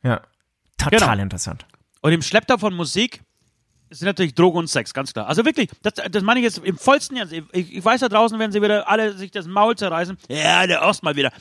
Ja. 0.03 0.21
Total 0.77 0.99
Genau. 1.13 1.23
interessant. 1.23 1.65
Und 2.03 2.13
im 2.13 2.23
Schlepptau 2.23 2.59
von 2.59 2.75
Musik 2.75 3.23
sind 3.91 4.07
natürlich 4.07 4.35
Drogen 4.35 4.59
und 4.59 4.67
Sex, 4.69 4.93
ganz 4.93 5.13
klar. 5.13 5.27
Also 5.27 5.45
wirklich, 5.45 5.71
das, 5.83 5.95
das 6.11 6.23
meine 6.23 6.41
ich 6.41 6.45
jetzt 6.45 6.59
im 6.59 6.77
vollsten 6.77 7.17
Ernst. 7.17 7.33
Ich, 7.33 7.77
ich 7.77 7.85
weiß, 7.85 8.01
da 8.01 8.09
draußen 8.09 8.39
werden 8.39 8.53
sie 8.53 8.61
wieder 8.63 8.89
alle 8.89 9.15
sich 9.15 9.31
das 9.31 9.47
Maul 9.47 9.77
zerreißen. 9.77 10.19
Ja, 10.29 10.67
der 10.67 10.83
Ost 10.83 11.03
mal 11.03 11.17
wieder. 11.17 11.33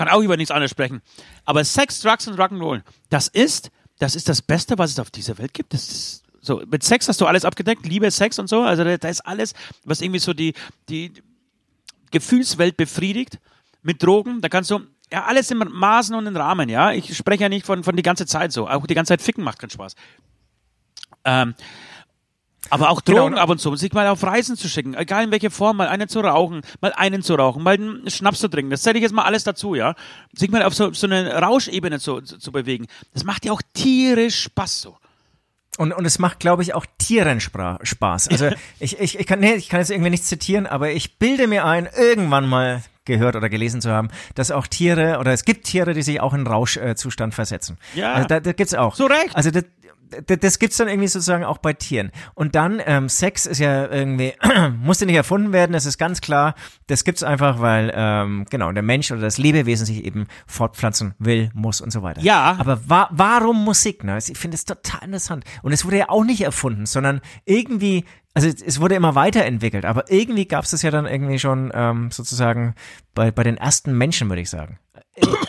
Kann 0.00 0.08
auch 0.08 0.22
über 0.22 0.38
nichts 0.38 0.50
anderes 0.50 0.70
sprechen. 0.70 1.02
Aber 1.44 1.62
Sex, 1.62 2.00
Drugs 2.00 2.26
und 2.26 2.40
Rock'n'Roll, 2.40 2.80
das 3.10 3.28
ist, 3.28 3.70
das 3.98 4.16
ist 4.16 4.30
das 4.30 4.40
Beste, 4.40 4.78
was 4.78 4.92
es 4.92 4.98
auf 4.98 5.10
dieser 5.10 5.36
Welt 5.36 5.52
gibt. 5.52 5.74
Das 5.74 5.92
ist 5.92 6.22
so, 6.40 6.62
mit 6.70 6.82
Sex 6.82 7.06
hast 7.06 7.20
du 7.20 7.26
alles 7.26 7.44
abgedeckt, 7.44 7.84
Liebe, 7.84 8.10
Sex 8.10 8.38
und 8.38 8.48
so. 8.48 8.62
Also 8.62 8.82
da, 8.82 9.08
ist 9.10 9.20
alles, 9.26 9.52
was 9.84 10.00
irgendwie 10.00 10.20
so 10.20 10.32
die, 10.32 10.54
die 10.88 11.12
Gefühlswelt 12.12 12.78
befriedigt. 12.78 13.40
Mit 13.82 14.02
Drogen, 14.02 14.40
da 14.40 14.48
kannst 14.48 14.70
du, 14.70 14.80
ja, 15.12 15.26
alles 15.26 15.50
in 15.50 15.58
Maßen 15.58 16.14
und 16.14 16.26
in 16.26 16.34
Rahmen, 16.34 16.70
ja. 16.70 16.92
Ich 16.92 17.14
spreche 17.14 17.42
ja 17.42 17.50
nicht 17.50 17.66
von, 17.66 17.84
von 17.84 17.94
die 17.94 18.02
ganze 18.02 18.24
Zeit 18.24 18.52
so. 18.52 18.70
Auch 18.70 18.86
die 18.86 18.94
ganze 18.94 19.10
Zeit 19.10 19.20
ficken 19.20 19.44
macht 19.44 19.58
keinen 19.58 19.68
Spaß. 19.68 19.96
Ähm, 21.26 21.54
aber 22.70 22.90
auch 22.90 23.02
Genau, 23.04 23.20
Drogen 23.20 23.34
ne? 23.34 23.40
ab 23.40 23.50
und 23.50 23.60
zu, 23.60 23.74
sich 23.76 23.92
mal 23.92 24.06
auf 24.08 24.22
Reisen 24.22 24.56
zu 24.56 24.68
schicken, 24.68 24.94
egal 24.94 25.24
in 25.24 25.30
welcher 25.30 25.50
Form, 25.50 25.76
mal 25.76 25.88
einen 25.88 26.08
zu 26.08 26.20
rauchen, 26.20 26.62
mal 26.80 26.92
einen 26.94 27.22
zu 27.22 27.34
rauchen, 27.34 27.62
mal 27.62 27.74
einen 27.74 28.08
Schnaps 28.10 28.40
zu 28.40 28.48
trinken, 28.48 28.70
das 28.70 28.82
zähle 28.82 28.98
ich 28.98 29.02
jetzt 29.02 29.12
mal 29.12 29.24
alles 29.24 29.44
dazu, 29.44 29.74
ja. 29.74 29.94
Sich 30.32 30.50
mal 30.50 30.62
auf 30.62 30.74
so, 30.74 30.92
so 30.92 31.06
eine 31.06 31.34
Rauschebene 31.34 31.98
zu, 31.98 32.20
zu, 32.20 32.38
zu 32.38 32.52
bewegen, 32.52 32.86
das 33.12 33.24
macht 33.24 33.44
ja 33.44 33.52
auch 33.52 33.62
tierisch 33.74 34.42
Spaß 34.42 34.80
so. 34.80 34.96
Und, 35.78 35.92
und 35.92 36.04
es 36.04 36.18
macht, 36.18 36.40
glaube 36.40 36.62
ich, 36.62 36.74
auch 36.74 36.84
Tieren 36.98 37.40
Spaß. 37.40 38.28
Also 38.28 38.50
ich, 38.80 39.00
ich, 39.00 39.18
ich, 39.18 39.26
kann, 39.26 39.40
nee, 39.40 39.54
ich 39.54 39.68
kann 39.68 39.80
jetzt 39.80 39.90
irgendwie 39.90 40.10
nicht 40.10 40.26
zitieren, 40.26 40.66
aber 40.66 40.90
ich 40.90 41.18
bilde 41.18 41.46
mir 41.46 41.64
ein, 41.64 41.88
irgendwann 41.96 42.48
mal 42.48 42.82
gehört 43.06 43.34
oder 43.34 43.48
gelesen 43.48 43.80
zu 43.80 43.90
haben, 43.90 44.08
dass 44.34 44.50
auch 44.50 44.66
Tiere 44.66 45.18
oder 45.18 45.32
es 45.32 45.44
gibt 45.44 45.64
Tiere, 45.64 45.94
die 45.94 46.02
sich 46.02 46.20
auch 46.20 46.34
in 46.34 46.46
Rauschzustand 46.46 47.32
äh, 47.32 47.34
versetzen. 47.34 47.78
Ja. 47.94 48.12
Also 48.12 48.28
da, 48.28 48.40
da 48.40 48.52
gibt's 48.52 48.74
auch. 48.74 48.94
Zu 48.94 49.06
Recht. 49.06 49.34
Also 49.34 49.50
das, 49.50 49.64
das, 50.40 50.58
gibt's 50.58 50.76
dann 50.76 50.88
irgendwie 50.88 51.08
sozusagen 51.08 51.44
auch 51.44 51.58
bei 51.58 51.72
Tieren. 51.72 52.10
Und 52.34 52.54
dann, 52.54 52.80
ähm, 52.84 53.08
Sex 53.08 53.46
ist 53.46 53.58
ja 53.58 53.86
irgendwie, 53.90 54.32
musste 54.82 55.06
nicht 55.06 55.16
erfunden 55.16 55.52
werden, 55.52 55.72
das 55.72 55.86
ist 55.86 55.98
ganz 55.98 56.20
klar. 56.20 56.54
Das 56.86 57.04
gibt's 57.04 57.22
einfach, 57.22 57.60
weil, 57.60 57.92
ähm, 57.94 58.46
genau, 58.50 58.70
der 58.72 58.82
Mensch 58.82 59.10
oder 59.10 59.20
das 59.20 59.38
Lebewesen 59.38 59.86
sich 59.86 60.04
eben 60.04 60.26
fortpflanzen 60.46 61.14
will, 61.18 61.50
muss 61.54 61.80
und 61.80 61.90
so 61.92 62.02
weiter. 62.02 62.20
Ja. 62.22 62.56
Aber 62.58 62.80
wa 62.88 63.08
warum 63.12 63.64
Musik? 63.64 64.04
Ne? 64.04 64.18
Ich 64.18 64.38
finde 64.38 64.54
es 64.56 64.64
total 64.64 65.04
interessant. 65.04 65.44
Und 65.62 65.72
es 65.72 65.84
wurde 65.84 65.98
ja 65.98 66.08
auch 66.08 66.24
nicht 66.24 66.40
erfunden, 66.42 66.86
sondern 66.86 67.20
irgendwie, 67.44 68.04
also 68.34 68.48
es- 68.48 68.62
es 68.62 68.80
wurde 68.80 68.94
immer 68.94 69.14
weiterentwickelt, 69.14 69.84
aber 69.84 70.10
irgendwie 70.10 70.46
gab 70.46 70.64
es 70.64 70.70
das 70.70 70.82
ja 70.82 70.90
dann 70.90 71.06
irgendwie 71.06 71.38
schon 71.38 71.70
ähm, 71.74 72.10
sozusagen 72.10 72.74
bei, 73.14 73.30
bei 73.30 73.42
den 73.42 73.56
ersten 73.56 73.96
Menschen, 73.96 74.28
würde 74.28 74.42
ich 74.42 74.50
sagen. 74.50 74.78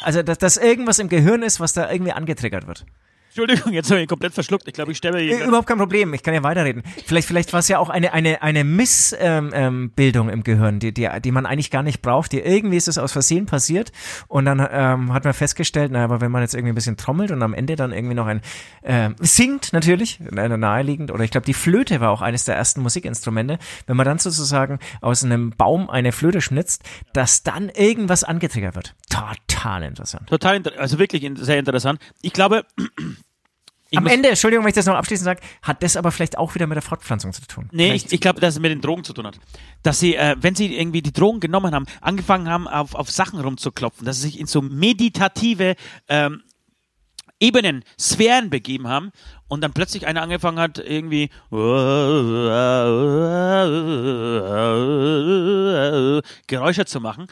Also, 0.03 0.24
dass, 0.24 0.38
dass 0.39 0.57
irgendwas 0.57 0.99
im 0.99 1.07
Gehirn 1.07 1.43
ist, 1.43 1.59
was 1.59 1.74
da 1.74 1.89
irgendwie 1.91 2.12
angetriggert 2.12 2.68
wird. 2.68 2.86
Entschuldigung, 3.32 3.71
jetzt 3.71 3.89
habe 3.89 3.99
ich 3.99 4.03
ihn 4.03 4.09
komplett 4.09 4.34
verschluckt. 4.34 4.67
Ich 4.67 4.73
glaube, 4.73 4.91
ich 4.91 4.97
sterbe 4.97 5.19
hier. 5.19 5.39
Äh, 5.39 5.47
Überhaupt 5.47 5.67
kein 5.67 5.77
Problem, 5.77 6.13
ich 6.13 6.21
kann 6.21 6.34
ja 6.34 6.43
weiterreden. 6.43 6.84
Vielleicht, 7.05 7.27
vielleicht 7.27 7.53
war 7.53 7.61
es 7.61 7.69
ja 7.69 7.79
auch 7.79 7.89
eine, 7.89 8.11
eine, 8.11 8.41
eine 8.41 8.65
Missbildung 8.65 9.53
ähm, 9.53 9.53
ähm, 9.53 9.91
Bildung 9.91 10.27
im 10.27 10.43
Gehirn, 10.43 10.79
die, 10.79 10.93
die, 10.93 11.07
die 11.23 11.32
man 11.32 11.45
eigentlich 11.45 11.71
gar 11.71 11.82
nicht 11.82 12.01
braucht. 12.01 12.34
Die, 12.34 12.39
irgendwie 12.39 12.75
ist 12.75 12.89
es 12.89 12.97
aus 12.97 13.13
Versehen 13.13 13.45
passiert 13.45 13.93
und 14.27 14.43
dann 14.43 14.59
ähm, 14.69 15.13
hat 15.13 15.23
man 15.23 15.34
festgestellt, 15.34 15.91
na, 15.93 16.03
aber 16.03 16.19
wenn 16.19 16.29
man 16.32 16.41
jetzt 16.41 16.53
irgendwie 16.53 16.73
ein 16.73 16.75
bisschen 16.75 16.97
trommelt 16.97 17.32
und 17.32 17.41
am 17.41 17.53
Ende 17.53 17.77
dann 17.77 17.93
irgendwie 17.93 18.15
noch 18.15 18.27
ein 18.27 18.41
ähm, 18.84 19.15
singt 19.19 19.71
natürlich, 19.71 20.19
naheliegend, 20.19 21.11
oder 21.11 21.23
ich 21.23 21.32
glaube, 21.32 21.45
die 21.45 21.53
Flöte 21.53 22.01
war 22.01 22.11
auch 22.11 22.21
eines 22.21 22.43
der 22.43 22.55
ersten 22.55 22.82
Musikinstrumente, 22.82 23.59
wenn 23.88 23.95
man 23.95 24.05
dann 24.05 24.19
sozusagen 24.19 24.79
aus 24.99 25.23
einem 25.23 25.51
Baum 25.51 25.89
eine 25.89 26.11
Flöte 26.11 26.41
schnitzt, 26.41 26.84
dass 27.13 27.43
dann 27.43 27.69
irgendwas 27.69 28.23
angetriggert 28.23 28.75
wird. 28.75 28.95
Total 29.09 29.84
interessant. 29.84 30.27
Total, 30.27 30.61
also 30.77 30.99
wirklich 30.99 31.29
sehr 31.36 31.59
interessant. 31.59 32.01
Ich 32.21 32.34
glaube, 32.34 32.65
ich 33.91 33.97
Am 33.97 34.07
Ende, 34.07 34.29
Entschuldigung, 34.29 34.63
wenn 34.63 34.69
ich 34.69 34.75
das 34.75 34.85
noch 34.85 34.95
abschließend 34.95 35.25
sage, 35.25 35.41
hat 35.61 35.83
das 35.83 35.97
aber 35.97 36.11
vielleicht 36.13 36.37
auch 36.37 36.55
wieder 36.55 36.65
mit 36.65 36.77
der 36.77 36.81
Fortpflanzung 36.81 37.33
zu 37.33 37.41
tun. 37.45 37.67
Nee, 37.73 37.87
Vielleicht- 37.87 38.05
ich, 38.07 38.13
ich 38.13 38.21
glaube, 38.21 38.39
dass 38.39 38.53
es 38.55 38.59
mit 38.61 38.71
den 38.71 38.79
Drogen 38.79 39.03
zu 39.03 39.11
tun 39.11 39.27
hat. 39.27 39.37
Dass 39.83 39.99
sie, 39.99 40.15
äh, 40.15 40.37
wenn 40.39 40.55
sie 40.55 40.73
irgendwie 40.77 41.01
die 41.01 41.11
Drogen 41.11 41.41
genommen 41.41 41.75
haben, 41.75 41.85
angefangen 41.99 42.47
haben, 42.49 42.69
auf, 42.69 42.95
auf 42.95 43.11
Sachen 43.11 43.41
rumzuklopfen, 43.41 44.05
dass 44.05 44.15
sie 44.15 44.23
sich 44.29 44.39
in 44.39 44.45
so 44.47 44.61
meditative 44.61 45.75
ähm, 46.07 46.41
Ebenen, 47.41 47.83
Sphären 47.99 48.49
begeben 48.49 48.87
haben 48.87 49.11
und 49.49 49.61
dann 49.61 49.73
plötzlich 49.73 50.07
einer 50.07 50.21
angefangen 50.21 50.59
hat, 50.59 50.77
irgendwie 50.77 51.29
Geräusche 56.47 56.85
zu 56.85 56.99
machen. 57.01 57.27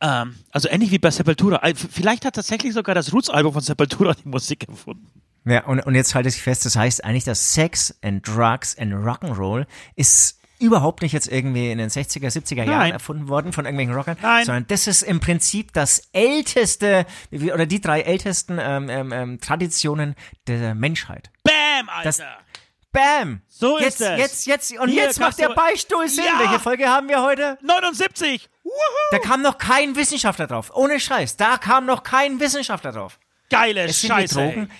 Ähm, 0.00 0.36
also 0.50 0.68
ähnlich 0.68 0.90
wie 0.90 0.98
bei 0.98 1.10
Sepultura. 1.10 1.62
Äh, 1.62 1.74
Vielleicht 1.74 2.24
hat 2.24 2.34
tatsächlich 2.34 2.74
sogar 2.74 2.94
das 2.94 3.12
Roots-Album 3.12 3.52
von 3.54 3.62
Sepultura 3.62 4.14
die 4.14 4.28
Musik 4.28 4.68
erfunden. 4.68 5.06
Ja, 5.46 5.64
und, 5.64 5.80
und 5.80 5.94
jetzt 5.94 6.14
halte 6.14 6.28
ich 6.28 6.40
fest, 6.40 6.64
das 6.64 6.76
heißt 6.76 7.04
eigentlich, 7.04 7.24
dass 7.24 7.52
Sex 7.54 7.94
and 8.02 8.26
Drugs 8.26 8.76
and 8.78 8.94
Rock'n'Roll 8.94 9.66
ist 9.94 10.40
überhaupt 10.58 11.02
nicht 11.02 11.12
jetzt 11.12 11.28
irgendwie 11.28 11.70
in 11.70 11.78
den 11.78 11.90
60er, 11.90 12.28
70er 12.30 12.56
Jahren 12.64 12.68
Nein. 12.68 12.92
erfunden 12.92 13.28
worden 13.28 13.52
von 13.52 13.64
irgendwelchen 13.66 13.94
Rockern, 13.94 14.16
Nein. 14.22 14.46
sondern 14.46 14.66
das 14.68 14.86
ist 14.86 15.02
im 15.02 15.20
Prinzip 15.20 15.72
das 15.74 16.08
älteste 16.12 17.04
oder 17.32 17.66
die 17.66 17.80
drei 17.80 18.00
ältesten 18.02 18.58
ähm, 18.60 18.88
ähm, 18.88 19.12
ähm, 19.12 19.40
Traditionen 19.40 20.14
der 20.46 20.74
Menschheit. 20.74 21.30
Bam, 21.42 21.88
Alter! 21.88 22.04
Das- 22.04 22.22
Bam! 22.92 23.42
So 23.48 23.76
ist 23.76 23.98
jetzt, 23.98 24.00
es. 24.00 24.18
Jetzt, 24.18 24.46
jetzt, 24.46 24.78
und 24.78 24.88
Hier 24.88 25.02
jetzt 25.02 25.18
macht 25.18 25.38
der 25.40 25.48
Beichtstuhl 25.48 26.08
Sinn. 26.08 26.24
Ja. 26.24 26.38
Welche 26.38 26.60
Folge 26.60 26.88
haben 26.88 27.08
wir 27.08 27.22
heute? 27.22 27.58
79! 27.62 28.48
Woohoo! 28.62 28.70
Da 29.10 29.18
kam 29.18 29.42
noch 29.42 29.58
kein 29.58 29.96
Wissenschaftler 29.96 30.46
drauf. 30.46 30.70
Ohne 30.74 31.00
Scheiß. 31.00 31.36
Da 31.36 31.58
kam 31.58 31.86
noch 31.86 32.04
kein 32.04 32.38
Wissenschaftler 32.38 32.92
drauf. 32.92 33.18
Geile 33.50 33.82
Es 33.82 34.00
sind 34.00 34.10
Scheiße. 34.10 34.34
die 34.36 34.40
Drogen. 34.40 34.70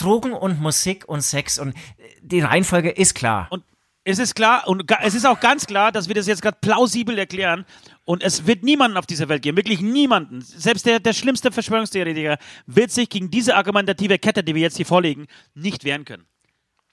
Drogen 0.00 0.32
und 0.32 0.60
Musik 0.60 1.04
und 1.08 1.20
Sex 1.22 1.58
und 1.58 1.74
die 2.22 2.40
Reihenfolge 2.40 2.90
ist 2.90 3.14
klar. 3.14 3.46
Und 3.50 3.64
es 4.02 4.18
ist 4.18 4.34
klar, 4.34 4.66
und 4.66 4.90
es 5.02 5.14
ist 5.14 5.26
auch 5.26 5.40
ganz 5.40 5.66
klar, 5.66 5.92
dass 5.92 6.08
wir 6.08 6.14
das 6.14 6.26
jetzt 6.26 6.40
gerade 6.42 6.56
plausibel 6.60 7.18
erklären. 7.18 7.64
Und 8.06 8.22
es 8.22 8.46
wird 8.46 8.64
niemanden 8.64 8.96
auf 8.96 9.06
dieser 9.06 9.28
Welt 9.28 9.42
geben, 9.42 9.56
wirklich 9.58 9.82
niemanden. 9.82 10.40
Selbst 10.40 10.86
der, 10.86 10.98
der 11.00 11.12
schlimmste 11.12 11.52
Verschwörungstheoretiker 11.52 12.38
wird 12.66 12.90
sich 12.90 13.08
gegen 13.10 13.30
diese 13.30 13.54
argumentative 13.54 14.18
Kette, 14.18 14.42
die 14.42 14.54
wir 14.54 14.62
jetzt 14.62 14.78
hier 14.78 14.86
vorlegen, 14.86 15.26
nicht 15.54 15.84
wehren 15.84 16.04
können. 16.04 16.24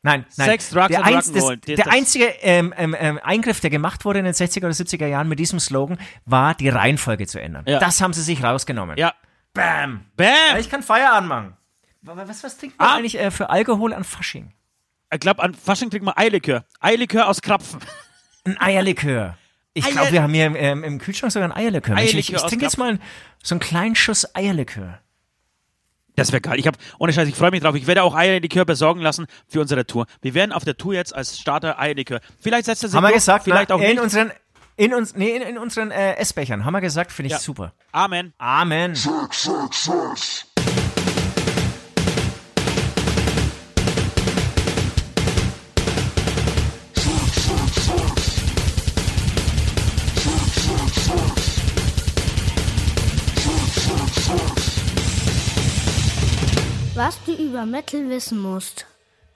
Nein, 0.04 0.26
nein. 0.38 0.50
Sex, 0.50 0.70
Drugs 0.70 0.90
der, 0.90 1.00
und 1.00 1.06
einz- 1.06 1.32
das, 1.34 1.46
der 1.66 1.78
das- 1.78 1.88
einzige 1.88 2.26
ähm, 2.42 2.74
ähm, 2.78 2.96
ähm, 3.00 3.20
Eingriff, 3.24 3.62
der 3.62 3.70
gemacht 3.72 4.06
wurde 4.06 4.20
in 4.20 4.26
den 4.26 4.34
60er 4.36 4.60
oder 4.60 4.70
70er 4.70 5.08
Jahren 5.08 5.28
mit 5.28 5.40
diesem 5.40 5.60
Slogan, 5.60 5.98
war 6.26 6.54
die 6.54 6.70
Reihenfolge 6.70 7.26
zu 7.26 7.42
ändern. 7.42 7.64
Ja. 7.68 7.80
Das 7.80 8.00
haben 8.00 8.14
sie 8.14 8.22
sich 8.22 8.44
rausgenommen. 8.44 8.96
Ja. 8.98 9.14
Bam. 9.54 10.06
Bam! 10.16 10.60
Ich 10.60 10.70
kann 10.70 10.84
Feierabend 10.84 11.30
machen. 11.30 11.57
Was, 12.08 12.44
was 12.44 12.58
trinkt 12.58 12.80
man 12.80 12.88
Ah. 12.88 12.96
eigentlich 12.96 13.20
äh, 13.20 13.32
für 13.32 13.50
Alkohol 13.50 13.94
an 13.94 14.04
Fasching? 14.04 14.54
Ich 15.14 15.20
glaube, 15.20 15.42
an 15.44 15.54
Fasching 15.54 15.90
trinkt 15.90 16.06
man 16.06 16.16
Eilikör. 16.18 16.66
Eilikör 16.80 17.28
aus 17.28 17.42
Krapfen. 17.42 17.80
Ein 18.46 18.60
Eierlikör. 18.60 19.38
Ich 19.74 19.86
glaube, 19.86 20.12
wir 20.12 20.24
haben 20.24 20.34
hier 20.34 20.56
ähm, 20.56 20.84
im 20.84 21.00
Kühlschrank 21.00 21.32
sogar 21.32 21.50
ein 21.50 21.56
Eierlikör. 21.56 21.96
Mensch, 21.96 22.10
ich 22.10 22.16
Eierlikör 22.16 22.38
ich 22.38 22.44
aus 22.44 22.50
trinke 22.50 22.66
jetzt 22.66 22.78
mal 22.78 23.00
so 23.44 23.54
einen 23.56 23.60
kleinen 23.60 23.96
Schuss 23.96 24.34
Eierlikör. 24.36 25.00
Das 26.16 26.32
wäre 26.32 26.42
geil. 26.42 26.58
Ich 26.60 26.66
habe, 26.66 26.78
ohne 26.98 27.14
Scheiß, 27.14 27.28
ich 27.28 27.36
freue 27.36 27.52
mich 27.52 27.62
drauf. 27.62 27.76
Ich 27.76 27.86
werde 27.86 28.02
auch 28.04 28.16
Eierlikör 28.16 28.66
besorgen 28.66 29.02
lassen 29.02 29.28
für 29.48 29.62
unsere 29.62 29.86
Tour. 29.86 30.08
Wir 30.22 30.34
werden 30.34 30.52
auf 30.52 30.64
der 30.64 30.76
Tour 30.78 30.96
jetzt 30.96 31.14
als 31.14 31.38
Starter 31.40 31.78
Eierlikör. 31.80 32.22
Vielleicht 32.42 32.66
setzt 32.66 32.82
er 32.84 32.90
sich 32.90 32.98
Haben 32.98 33.04
wir 33.04 33.12
gesagt, 33.14 33.44
vielleicht 33.44 33.70
na, 33.70 33.76
auch 33.76 33.80
in 33.82 33.90
nicht. 33.92 34.00
unseren 34.02 34.32
in 34.78 34.94
uns 34.94 35.16
nee, 35.16 35.36
in, 35.36 35.42
in 35.44 35.58
unseren 35.58 35.92
äh, 35.92 36.16
Essbechern 36.16 36.64
haben 36.66 36.74
wir 36.74 36.82
gesagt, 36.82 37.12
finde 37.12 37.28
ich 37.28 37.34
Ja. 37.34 37.40
super. 37.40 37.74
Amen. 37.92 38.34
Amen. 38.40 38.96
Was 56.98 57.24
du 57.26 57.32
über 57.32 57.68
Metal 57.68 58.10
wissen 58.10 58.40
musst. 58.40 58.88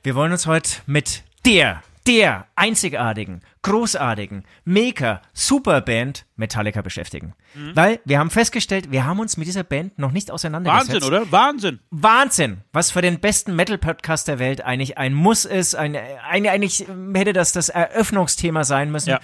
Wir 0.01 0.15
wollen 0.15 0.31
uns 0.31 0.47
heute 0.47 0.77
mit 0.87 1.21
der 1.45 1.83
der 2.07 2.47
einzigartigen, 2.55 3.41
großartigen, 3.61 4.45
mega, 4.65 5.21
super 5.31 5.81
Band 5.81 6.25
Metallica 6.35 6.81
beschäftigen. 6.81 7.35
Mhm. 7.53 7.75
Weil 7.75 7.99
wir 8.03 8.17
haben 8.17 8.31
festgestellt, 8.31 8.91
wir 8.91 9.05
haben 9.05 9.19
uns 9.19 9.37
mit 9.37 9.45
dieser 9.45 9.63
Band 9.63 9.99
noch 9.99 10.11
nicht 10.11 10.31
auseinandergesetzt. 10.31 10.93
Wahnsinn, 10.93 11.07
oder? 11.07 11.31
Wahnsinn. 11.31 11.79
Wahnsinn, 11.91 12.61
was 12.73 12.89
für 12.89 13.03
den 13.03 13.19
besten 13.19 13.55
Metal-Podcast 13.55 14.27
der 14.27 14.39
Welt 14.39 14.61
eigentlich 14.61 14.97
ein 14.97 15.13
Muss 15.13 15.45
ist. 15.45 15.75
Ein, 15.75 15.95
ein, 15.95 16.47
eigentlich 16.47 16.87
hätte 17.13 17.33
das 17.33 17.51
das 17.51 17.69
Eröffnungsthema 17.69 18.63
sein 18.63 18.91
müssen. 18.91 19.11
Ja. 19.11 19.19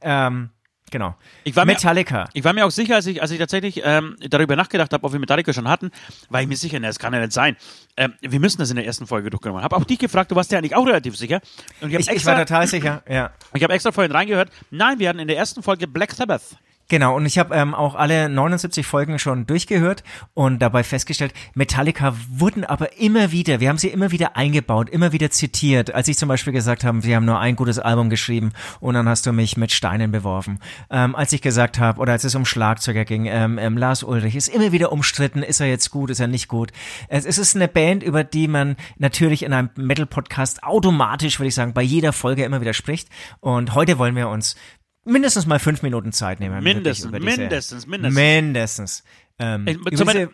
Ähm, 0.00 0.50
genau. 0.90 1.14
Ich 1.44 1.54
war 1.56 1.64
mir- 1.64 1.72
Metallica. 1.72 2.28
Ich 2.32 2.44
war 2.44 2.52
mir 2.52 2.66
auch 2.66 2.70
sicher, 2.70 2.96
als 2.96 3.06
ich, 3.06 3.20
als 3.22 3.30
ich 3.30 3.38
tatsächlich 3.38 3.80
ähm, 3.84 4.16
darüber 4.28 4.56
nachgedacht 4.56 4.92
habe, 4.92 5.04
ob 5.04 5.12
wir 5.12 5.18
Metallica 5.20 5.52
schon 5.52 5.68
hatten, 5.68 5.90
war 6.28 6.42
ich 6.42 6.48
mir 6.48 6.56
sicher, 6.56 6.78
ne, 6.80 6.86
das 6.88 6.98
kann 6.98 7.12
ja 7.14 7.20
nicht 7.20 7.32
sein. 7.32 7.56
Ähm, 7.96 8.14
wir 8.20 8.40
müssen 8.40 8.58
das 8.58 8.70
in 8.70 8.76
der 8.76 8.86
ersten 8.86 9.06
Folge 9.06 9.30
durchgenommen 9.30 9.62
haben. 9.62 9.72
Habe 9.72 9.76
auch 9.76 9.84
dich 9.86 9.98
gefragt, 9.98 10.30
du 10.30 10.36
warst 10.36 10.50
ja 10.52 10.58
eigentlich 10.58 10.76
auch 10.76 10.86
relativ 10.86 11.16
sicher. 11.16 11.40
Und 11.80 11.88
ich 11.88 11.94
habe 11.94 12.00
Ich, 12.02 12.08
ich 12.08 12.14
extra, 12.14 12.32
war 12.32 12.38
total 12.46 12.66
sicher, 12.66 13.02
ja. 13.08 13.30
ich 13.54 13.62
hab 13.62 13.70
extra 13.70 13.92
vorhin 13.92 14.12
reingehört. 14.12 14.50
Nein, 14.70 14.98
wir 14.98 15.08
hatten 15.08 15.18
in 15.20 15.28
der 15.28 15.36
ersten 15.36 15.62
Folge 15.62 15.86
Black 15.86 16.12
Sabbath. 16.12 16.56
Genau, 16.90 17.14
und 17.14 17.24
ich 17.24 17.38
habe 17.38 17.54
ähm, 17.54 17.72
auch 17.72 17.94
alle 17.94 18.28
79 18.28 18.84
Folgen 18.84 19.20
schon 19.20 19.46
durchgehört 19.46 20.02
und 20.34 20.58
dabei 20.58 20.82
festgestellt, 20.82 21.32
Metallica 21.54 22.16
wurden 22.28 22.64
aber 22.64 22.98
immer 22.98 23.30
wieder, 23.30 23.60
wir 23.60 23.68
haben 23.68 23.78
sie 23.78 23.90
immer 23.90 24.10
wieder 24.10 24.36
eingebaut, 24.36 24.90
immer 24.90 25.12
wieder 25.12 25.30
zitiert. 25.30 25.94
Als 25.94 26.08
ich 26.08 26.18
zum 26.18 26.28
Beispiel 26.28 26.52
gesagt 26.52 26.82
habe, 26.82 27.00
sie 27.00 27.14
haben 27.14 27.24
nur 27.24 27.38
ein 27.38 27.54
gutes 27.54 27.78
Album 27.78 28.10
geschrieben 28.10 28.50
und 28.80 28.94
dann 28.94 29.08
hast 29.08 29.24
du 29.24 29.32
mich 29.32 29.56
mit 29.56 29.70
Steinen 29.70 30.10
beworfen. 30.10 30.58
Ähm, 30.90 31.14
als 31.14 31.32
ich 31.32 31.42
gesagt 31.42 31.78
habe, 31.78 32.00
oder 32.00 32.10
als 32.10 32.24
es 32.24 32.34
um 32.34 32.44
Schlagzeuger 32.44 33.04
ging, 33.04 33.26
ähm, 33.26 33.56
ähm, 33.58 33.78
Lars 33.78 34.02
Ulrich 34.02 34.34
ist 34.34 34.48
immer 34.48 34.72
wieder 34.72 34.90
umstritten, 34.90 35.44
ist 35.44 35.60
er 35.60 35.68
jetzt 35.68 35.92
gut, 35.92 36.10
ist 36.10 36.18
er 36.18 36.26
nicht 36.26 36.48
gut. 36.48 36.72
Es, 37.06 37.24
es 37.24 37.38
ist 37.38 37.54
eine 37.54 37.68
Band, 37.68 38.02
über 38.02 38.24
die 38.24 38.48
man 38.48 38.74
natürlich 38.98 39.44
in 39.44 39.52
einem 39.52 39.70
Metal-Podcast 39.76 40.64
automatisch, 40.64 41.38
würde 41.38 41.50
ich 41.50 41.54
sagen, 41.54 41.72
bei 41.72 41.82
jeder 41.82 42.12
Folge 42.12 42.42
immer 42.42 42.60
wieder 42.60 42.74
spricht. 42.74 43.08
Und 43.38 43.76
heute 43.76 43.98
wollen 43.98 44.16
wir 44.16 44.28
uns 44.28 44.56
mindestens 45.04 45.46
mal 45.46 45.58
fünf 45.58 45.82
Minuten 45.82 46.12
Zeit 46.12 46.40
nehmen. 46.40 46.62
Mindestens, 46.62 47.10
diese- 47.10 47.24
mindestens, 47.24 47.86
mindestens. 47.86 48.14
Mindestens. 48.14 49.04
Ähm, 49.38 49.66
Ich, 49.66 49.78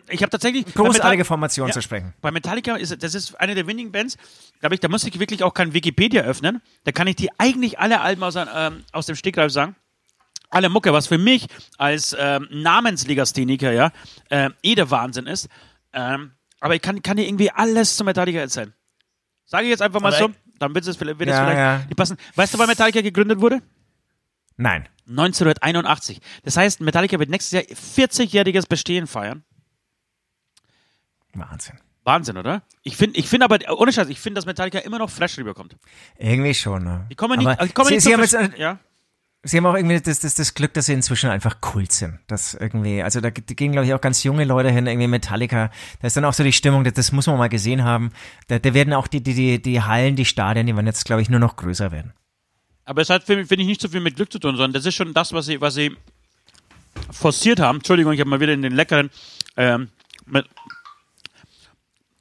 ich 0.09 0.21
habe 0.21 0.29
tatsächlich 0.29 0.65
großartige 0.73 1.23
Formation 1.23 1.67
Ja. 1.69 1.73
zu 1.73 1.81
sprechen. 1.81 2.13
Bei 2.21 2.29
Metallica 2.31 2.75
ist 2.75 3.01
das 3.01 3.15
ist 3.15 3.39
eine 3.39 3.55
der 3.55 3.65
wenigen 3.65 3.91
Bands, 3.93 4.17
glaube 4.59 4.75
ich, 4.75 4.81
da 4.81 4.89
muss 4.89 5.05
ich 5.05 5.17
wirklich 5.19 5.43
auch 5.43 5.53
kein 5.53 5.73
Wikipedia 5.73 6.23
öffnen. 6.23 6.61
Da 6.83 6.91
kann 6.91 7.07
ich 7.07 7.15
dir 7.15 7.29
eigentlich 7.37 7.79
alle 7.79 8.01
Alben 8.01 8.21
aus, 8.23 8.35
ähm, 8.35 8.83
aus 8.91 9.05
dem 9.05 9.15
Stegreif 9.15 9.51
sagen. 9.51 9.75
Alle 10.49 10.67
Mucke, 10.69 10.91
was 10.93 11.07
für 11.07 11.17
mich 11.17 11.47
als 11.77 12.15
ähm, 12.19 12.47
Namenslegastheniker 12.51 13.71
ja 13.71 13.91
äh, 14.29 14.49
eh 14.63 14.75
der 14.75 14.89
Wahnsinn 14.91 15.27
ist. 15.27 15.47
Ähm, 15.93 16.31
aber 16.59 16.75
ich 16.75 16.81
kann, 16.81 17.01
kann 17.01 17.15
dir 17.17 17.25
irgendwie 17.27 17.51
alles 17.51 17.95
zu 17.95 18.03
Metallica 18.03 18.39
erzählen. 18.39 18.73
Sage 19.45 19.65
ich 19.65 19.69
jetzt 19.69 19.81
einfach 19.81 20.01
mal 20.01 20.13
Aber 20.13 20.17
so, 20.27 20.31
dann 20.59 20.75
wird 20.75 20.85
es, 20.87 20.99
wird 20.99 21.09
es 21.21 21.27
Ja, 21.27 21.43
vielleicht 21.45 21.57
ja. 21.57 21.77
nicht 21.79 21.95
passen. 21.95 22.17
Weißt 22.35 22.53
du, 22.53 22.59
wann 22.59 22.67
Metallica 22.67 22.99
gegründet 23.01 23.39
wurde? 23.39 23.61
Nein. 24.57 24.89
1981. 25.07 26.19
Das 26.43 26.57
heißt, 26.57 26.81
Metallica 26.81 27.17
wird 27.17 27.29
nächstes 27.29 27.51
Jahr 27.53 27.63
40-jähriges 27.63 28.67
Bestehen 28.67 29.07
feiern. 29.07 29.43
Wahnsinn. 31.33 31.79
Wahnsinn, 32.03 32.37
oder? 32.37 32.63
Ich 32.83 32.95
finde, 32.97 33.19
ich 33.19 33.27
finde 33.27 33.45
aber, 33.45 33.59
ohne 33.77 33.91
Scheiß, 33.91 34.07
ich 34.07 34.19
finde, 34.19 34.35
dass 34.35 34.45
Metallica 34.45 34.79
immer 34.79 34.97
noch 34.97 35.09
fresh 35.09 35.37
rüberkommt. 35.37 35.75
Irgendwie 36.17 36.53
schon. 36.53 36.83
Ne? 36.83 37.05
Die 37.11 37.15
kommen 37.15 37.37
nicht, 37.37 37.61
die 37.61 37.69
kommen 37.69 37.89
sie, 37.89 37.95
nicht 37.95 38.03
sie, 38.03 38.09
so 38.09 38.13
haben 38.13 38.21
jetzt, 38.21 38.33
äh, 38.33 38.49
ja. 38.57 38.79
sie 39.43 39.57
haben 39.57 39.65
auch 39.65 39.75
irgendwie 39.75 39.99
das, 39.99 40.19
das, 40.19 40.35
das 40.35 40.53
Glück, 40.53 40.73
dass 40.73 40.85
sie 40.85 40.93
inzwischen 40.93 41.29
einfach 41.29 41.59
Kult 41.59 41.91
sind. 41.91 42.19
Das 42.27 42.53
irgendwie, 42.53 43.03
also 43.03 43.19
da 43.19 43.29
gehen, 43.29 43.73
glaube 43.73 43.87
ich, 43.87 43.93
auch 43.93 43.99
ganz 43.99 44.23
junge 44.23 44.45
Leute 44.45 44.71
hin, 44.71 44.87
irgendwie 44.87 45.07
Metallica. 45.07 45.69
Da 45.99 46.07
ist 46.07 46.15
dann 46.15 46.23
auch 46.23 46.33
so 46.33 46.45
die 46.45 46.53
Stimmung, 46.53 46.85
das, 46.85 46.93
das 46.93 47.11
muss 47.11 47.27
man 47.27 47.37
mal 47.37 47.49
gesehen 47.49 47.83
haben. 47.83 48.11
Da, 48.47 48.57
da 48.57 48.73
werden 48.73 48.93
auch 48.93 49.07
die, 49.07 49.21
die, 49.21 49.33
die, 49.33 49.61
die 49.61 49.81
Hallen, 49.81 50.15
die 50.15 50.25
Stadien, 50.25 50.65
die 50.65 50.75
werden 50.75 50.87
jetzt, 50.87 51.03
glaube 51.03 51.21
ich, 51.21 51.29
nur 51.29 51.41
noch 51.41 51.57
größer 51.57 51.91
werden. 51.91 52.13
Aber 52.87 53.01
es 53.01 53.09
hat, 53.09 53.25
finde 53.25 53.45
find 53.45 53.61
ich, 53.61 53.67
nicht 53.67 53.81
so 53.81 53.89
viel 53.89 53.99
mit 53.99 54.15
Glück 54.15 54.31
zu 54.31 54.39
tun, 54.39 54.55
sondern 54.55 54.71
das 54.71 54.85
ist 54.85 54.95
schon 54.95 55.13
das, 55.13 55.33
was 55.33 55.45
sie, 55.45 55.59
was 55.59 55.73
sie 55.73 55.97
forciert 57.11 57.59
haben. 57.59 57.79
Entschuldigung, 57.79 58.13
ich 58.13 58.21
habe 58.21 58.29
mal 58.29 58.39
wieder 58.39 58.53
in 58.53 58.61
den 58.61 58.73
leckeren 58.73 59.09
ähm, 59.57 59.89
mit, 60.25 60.45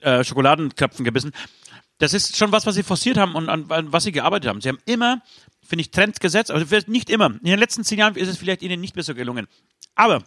äh, 0.01 0.25
Schokoladenköpfen 0.25 1.05
gebissen. 1.05 1.31
Das 1.99 2.13
ist 2.13 2.37
schon 2.37 2.51
was, 2.51 2.67
was 2.67 2.75
sie 2.75 2.83
forciert 2.83 3.17
haben 3.17 3.37
und 3.37 3.49
an, 3.49 3.71
an 3.71 3.93
was 3.93 4.03
sie 4.03 4.11
gearbeitet 4.11 4.49
haben. 4.49 4.61
Sie 4.61 4.69
haben 4.69 4.81
immer, 4.87 5.23
finde 5.63 5.83
ich, 5.83 5.93
Trends 5.93 6.19
gesetzt, 6.19 6.51
also 6.51 6.67
nicht 6.89 7.11
immer. 7.11 7.27
In 7.27 7.45
den 7.45 7.61
letzten 7.61 7.85
zehn 7.85 8.01
Jahren 8.01 8.17
ist 8.17 8.27
es 8.27 8.37
vielleicht 8.37 8.63
ihnen 8.63 8.81
nicht 8.81 8.97
mehr 8.97 9.05
so 9.05 9.15
gelungen. 9.15 9.47
Aber 9.95 10.25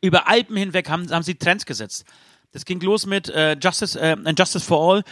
über 0.00 0.28
Alpen 0.28 0.56
hinweg 0.56 0.90
haben, 0.90 1.08
haben 1.08 1.22
sie 1.22 1.36
Trends 1.36 1.66
gesetzt. 1.66 2.04
Das 2.50 2.64
ging 2.64 2.80
los 2.80 3.06
mit 3.06 3.28
äh, 3.28 3.56
Justice, 3.62 3.98
äh, 3.98 4.16
Justice 4.36 4.66
for 4.66 4.96
All, 4.96 5.04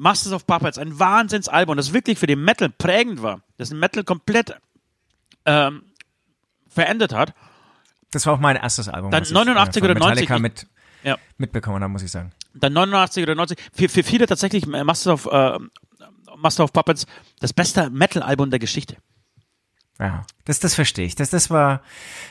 Masters 0.00 0.32
of 0.32 0.46
Puppets, 0.46 0.78
ein 0.78 0.98
Wahnsinnsalbum, 0.98 1.76
das 1.76 1.92
wirklich 1.92 2.18
für 2.18 2.26
den 2.26 2.42
Metal 2.42 2.70
prägend 2.70 3.22
war, 3.22 3.42
das 3.58 3.68
den 3.68 3.78
Metal 3.78 4.02
komplett 4.02 4.54
ähm, 5.44 5.82
verändert 6.68 7.12
hat. 7.12 7.34
Das 8.10 8.24
war 8.24 8.32
auch 8.32 8.40
mein 8.40 8.56
erstes 8.56 8.88
Album. 8.88 9.10
Dann 9.10 9.20
was 9.20 9.28
ich, 9.28 9.34
89 9.34 9.82
äh, 9.82 9.84
oder 9.84 9.94
90. 9.94 10.10
Metallica 10.22 10.38
mit 10.38 10.66
Ja. 11.04 11.18
mitbekommen 11.36 11.82
habe, 11.82 11.92
muss 11.92 12.02
ich 12.02 12.10
sagen. 12.10 12.32
Dann 12.54 12.72
89 12.72 13.22
oder 13.22 13.34
90. 13.34 13.58
Für, 13.74 13.88
für 13.90 14.02
viele 14.02 14.26
tatsächlich 14.26 14.66
äh, 14.66 14.84
Master 14.84 15.12
of, 15.12 15.26
äh, 15.26 15.58
Master 16.38 16.64
of 16.64 16.72
Puppets 16.72 17.06
das 17.40 17.52
beste 17.52 17.90
Metal-Album 17.90 18.48
der 18.50 18.58
Geschichte. 18.58 18.96
Ja, 19.98 20.22
das, 20.46 20.60
das 20.60 20.74
verstehe 20.74 21.04
ich. 21.04 21.14
Das, 21.14 21.28
das 21.28 21.50
war, 21.50 21.82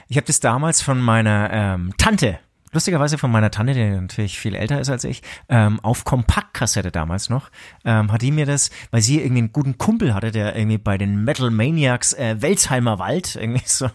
ich 0.07 0.17
habe 0.17 0.26
das 0.26 0.39
damals 0.39 0.82
von 0.82 0.99
meiner 0.99 1.51
ähm, 1.53 1.93
Tante, 1.97 2.39
lustigerweise 2.72 3.17
von 3.17 3.32
meiner 3.32 3.51
Tante, 3.51 3.74
die 3.74 3.89
natürlich 3.89 4.39
viel 4.39 4.55
älter 4.55 4.80
ist 4.80 4.89
als 4.89 5.03
ich, 5.03 5.22
ähm, 5.49 5.80
auf 5.82 6.05
Kompaktkassette 6.05 6.91
damals 6.91 7.30
noch, 7.30 7.49
ähm, 7.86 8.11
hat 8.11 8.22
die 8.22 8.32
mir 8.32 8.45
das, 8.45 8.70
weil 8.91 9.01
sie 9.01 9.20
irgendwie 9.20 9.39
einen 9.39 9.51
guten 9.51 9.78
Kumpel 9.78 10.13
hatte, 10.13 10.32
der 10.32 10.55
irgendwie 10.55 10.78
bei 10.78 10.97
den 10.97 11.24
Metal 11.24 11.51
Maniacs 11.51 12.13
äh, 12.13 12.41
Welsheimer 12.41 12.99
Wald, 12.99 13.36
irgendwie 13.39 13.63
so 13.65 13.89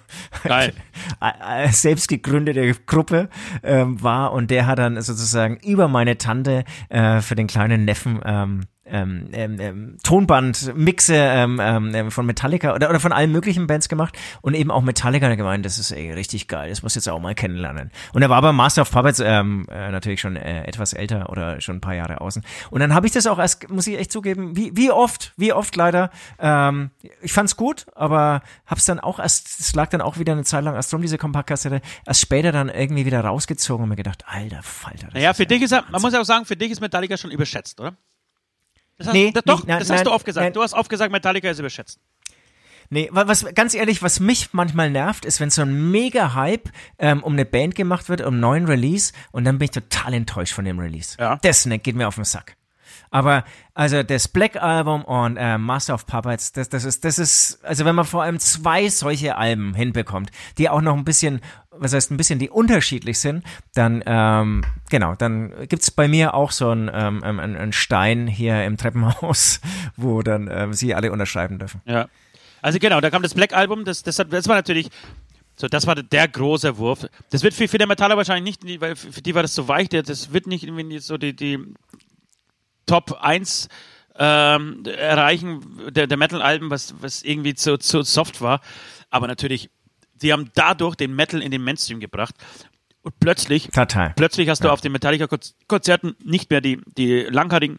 Geil. 0.44 0.72
äh, 1.20 1.68
selbst 1.68 2.08
gegründete 2.08 2.74
Gruppe 2.86 3.28
ähm, 3.62 4.02
war 4.02 4.32
und 4.32 4.50
der 4.50 4.66
hat 4.66 4.78
dann 4.78 5.00
sozusagen 5.00 5.56
über 5.56 5.88
meine 5.88 6.18
Tante 6.18 6.64
äh, 6.88 7.20
für 7.20 7.34
den 7.34 7.46
kleinen 7.46 7.84
Neffen 7.84 8.20
ähm, 8.24 8.62
ähm, 8.86 9.28
ähm, 9.32 9.60
ähm, 9.60 9.96
Tonband-Mixe 10.02 11.14
ähm, 11.14 11.60
ähm, 11.62 11.94
ähm, 11.94 12.10
von 12.10 12.26
Metallica 12.26 12.74
oder, 12.74 12.90
oder 12.90 13.00
von 13.00 13.12
allen 13.12 13.32
möglichen 13.32 13.66
Bands 13.66 13.88
gemacht 13.88 14.16
und 14.42 14.54
eben 14.54 14.70
auch 14.70 14.82
Metallica 14.82 15.34
gemeint, 15.34 15.64
das 15.64 15.78
ist 15.78 15.90
ey, 15.90 16.12
richtig 16.12 16.48
geil, 16.48 16.70
das 16.70 16.82
muss 16.82 16.92
ich 16.92 16.96
jetzt 16.96 17.08
auch 17.08 17.20
mal 17.20 17.34
kennenlernen. 17.34 17.90
Und 18.12 18.22
er 18.22 18.30
war 18.30 18.42
bei 18.42 18.52
Master 18.52 18.82
of 18.82 18.90
Puppets 18.90 19.20
ähm, 19.20 19.66
äh, 19.70 19.90
natürlich 19.90 20.20
schon 20.20 20.36
äh, 20.36 20.64
etwas 20.64 20.92
älter 20.92 21.30
oder 21.30 21.60
schon 21.60 21.76
ein 21.76 21.80
paar 21.80 21.94
Jahre 21.94 22.20
außen. 22.20 22.42
Und 22.70 22.80
dann 22.80 22.94
habe 22.94 23.06
ich 23.06 23.12
das 23.12 23.26
auch 23.26 23.38
erst, 23.38 23.70
muss 23.70 23.86
ich 23.86 23.98
echt 23.98 24.12
zugeben, 24.12 24.56
wie, 24.56 24.76
wie 24.76 24.90
oft, 24.90 25.32
wie 25.36 25.52
oft 25.52 25.74
leider, 25.76 26.10
ähm, 26.38 26.90
ich 27.22 27.32
fand's 27.32 27.56
gut, 27.56 27.86
aber 27.94 28.42
hab's 28.66 28.84
dann 28.84 29.00
auch 29.00 29.18
erst, 29.18 29.60
es 29.60 29.74
lag 29.74 29.88
dann 29.88 30.00
auch 30.00 30.18
wieder 30.18 30.32
eine 30.32 30.44
Zeit 30.44 30.64
lang 30.64 30.74
erst 30.74 30.92
drum, 30.92 31.02
diese 31.02 31.18
Kompaktkassette, 31.18 31.80
erst 32.06 32.20
später 32.20 32.52
dann 32.52 32.68
irgendwie 32.68 33.06
wieder 33.06 33.20
rausgezogen 33.20 33.84
und 33.84 33.88
mir 33.88 33.96
gedacht, 33.96 34.24
alter 34.26 34.62
Falter. 34.62 35.06
das 35.06 35.14
Naja, 35.14 35.34
für 35.34 35.44
ja 35.44 35.48
dich 35.48 35.62
ist 35.62 35.72
er, 35.72 35.84
man 35.90 36.02
muss 36.02 36.12
ja 36.12 36.20
auch 36.20 36.24
sagen, 36.24 36.44
für 36.44 36.56
dich 36.56 36.70
ist 36.70 36.80
Metallica 36.80 37.16
schon 37.16 37.30
überschätzt, 37.30 37.80
oder? 37.80 37.96
Das 38.98 39.08
hast, 39.08 39.14
Nee, 39.14 39.32
das, 39.32 39.42
doch, 39.44 39.66
nein, 39.66 39.78
das 39.80 39.90
hast 39.90 39.96
nein, 39.98 40.04
du 40.04 40.12
oft 40.12 40.24
gesagt. 40.24 40.44
nein. 40.44 40.52
Du 40.52 40.62
hast 40.62 40.72
oft 40.74 40.88
gesagt, 40.88 41.10
Metallica 41.12 41.50
ist 41.50 41.58
überschätzt. 41.58 41.98
Nee, 42.90 43.08
wa- 43.12 43.26
was 43.26 43.46
ganz 43.54 43.74
ehrlich, 43.74 44.02
was 44.02 44.20
mich 44.20 44.52
manchmal 44.52 44.90
nervt, 44.90 45.24
ist, 45.24 45.40
wenn 45.40 45.50
so 45.50 45.62
ein 45.62 45.90
mega 45.90 46.34
Hype 46.34 46.68
ähm, 46.98 47.22
um 47.22 47.32
eine 47.32 47.44
Band 47.46 47.74
gemacht 47.74 48.08
wird, 48.08 48.20
um 48.20 48.34
einen 48.34 48.40
neuen 48.40 48.66
Release 48.66 49.12
und 49.32 49.44
dann 49.44 49.58
bin 49.58 49.64
ich 49.66 49.70
total 49.72 50.14
enttäuscht 50.14 50.52
von 50.54 50.64
dem 50.64 50.78
Release. 50.78 51.16
Ja. 51.18 51.38
Das 51.42 51.64
ne, 51.66 51.78
geht 51.78 51.96
mir 51.96 52.06
auf 52.06 52.16
den 52.16 52.24
Sack. 52.24 52.56
Aber 53.10 53.44
also 53.74 54.02
das 54.02 54.26
Black 54.28 54.56
Album 54.56 55.04
und 55.04 55.36
äh, 55.36 55.56
Master 55.56 55.94
of 55.94 56.04
Puppets, 56.06 56.52
das, 56.52 56.68
das 56.68 56.84
ist, 56.84 57.04
das 57.04 57.18
ist, 57.18 57.64
also 57.64 57.84
wenn 57.84 57.94
man 57.94 58.04
vor 58.04 58.22
allem 58.24 58.38
zwei 58.40 58.88
solche 58.88 59.36
Alben 59.36 59.74
hinbekommt, 59.74 60.30
die 60.58 60.68
auch 60.68 60.80
noch 60.80 60.96
ein 60.96 61.04
bisschen, 61.04 61.40
was 61.78 61.92
heißt 61.92 62.10
ein 62.10 62.16
bisschen, 62.16 62.38
die 62.38 62.50
unterschiedlich 62.50 63.18
sind, 63.18 63.44
dann 63.74 64.02
ähm, 64.06 64.64
genau, 64.90 65.14
dann 65.14 65.52
gibt's 65.68 65.90
bei 65.90 66.08
mir 66.08 66.34
auch 66.34 66.50
so 66.50 66.70
einen, 66.70 66.90
ähm, 66.92 67.22
einen 67.24 67.72
Stein 67.72 68.26
hier 68.26 68.64
im 68.64 68.76
Treppenhaus, 68.76 69.60
wo 69.96 70.22
dann 70.22 70.48
ähm, 70.50 70.72
sie 70.72 70.94
alle 70.94 71.12
unterschreiben 71.12 71.58
dürfen. 71.58 71.80
Ja. 71.84 72.08
Also 72.62 72.78
genau, 72.78 73.00
da 73.00 73.10
kam 73.10 73.22
das 73.22 73.34
Black 73.34 73.52
Album, 73.52 73.84
das, 73.84 74.02
das, 74.02 74.18
hat, 74.18 74.32
das 74.32 74.48
war 74.48 74.56
natürlich, 74.56 74.88
so, 75.56 75.68
das 75.68 75.86
war 75.86 75.94
der 75.94 76.28
große 76.28 76.78
Wurf. 76.78 77.06
Das 77.30 77.42
wird 77.42 77.54
für 77.54 77.68
viele 77.68 77.86
Metaller 77.86 78.16
wahrscheinlich 78.16 78.60
nicht, 78.62 78.80
weil 78.80 78.96
für 78.96 79.20
die 79.20 79.34
war 79.34 79.42
das 79.42 79.54
so 79.54 79.68
weich, 79.68 79.88
das 79.90 80.32
wird 80.32 80.46
nicht 80.46 80.64
irgendwie 80.64 80.98
so 80.98 81.18
die, 81.18 81.36
die 81.36 81.58
Top 82.86 83.18
1 83.20 83.68
ähm, 84.16 84.84
erreichen 84.84 85.90
der, 85.90 86.06
der 86.06 86.16
Metal-Alben, 86.16 86.70
was, 86.70 86.94
was 87.00 87.22
irgendwie 87.22 87.54
zu, 87.54 87.78
zu 87.78 88.02
soft 88.02 88.40
war. 88.40 88.60
Aber 89.10 89.26
natürlich, 89.26 89.70
die 90.24 90.32
haben 90.32 90.50
dadurch 90.54 90.96
den 90.96 91.14
Metal 91.14 91.40
in 91.40 91.50
den 91.50 91.62
Mainstream 91.62 92.00
gebracht. 92.00 92.34
Und 93.02 93.20
plötzlich 93.20 93.68
Total. 93.68 94.14
Plötzlich 94.16 94.48
hast 94.48 94.64
du 94.64 94.70
auf 94.70 94.80
den 94.80 94.90
Metallica-Konzerten 94.92 96.16
nicht 96.24 96.50
mehr 96.50 96.62
die, 96.62 96.80
die 96.96 97.20
langhaarigen 97.20 97.78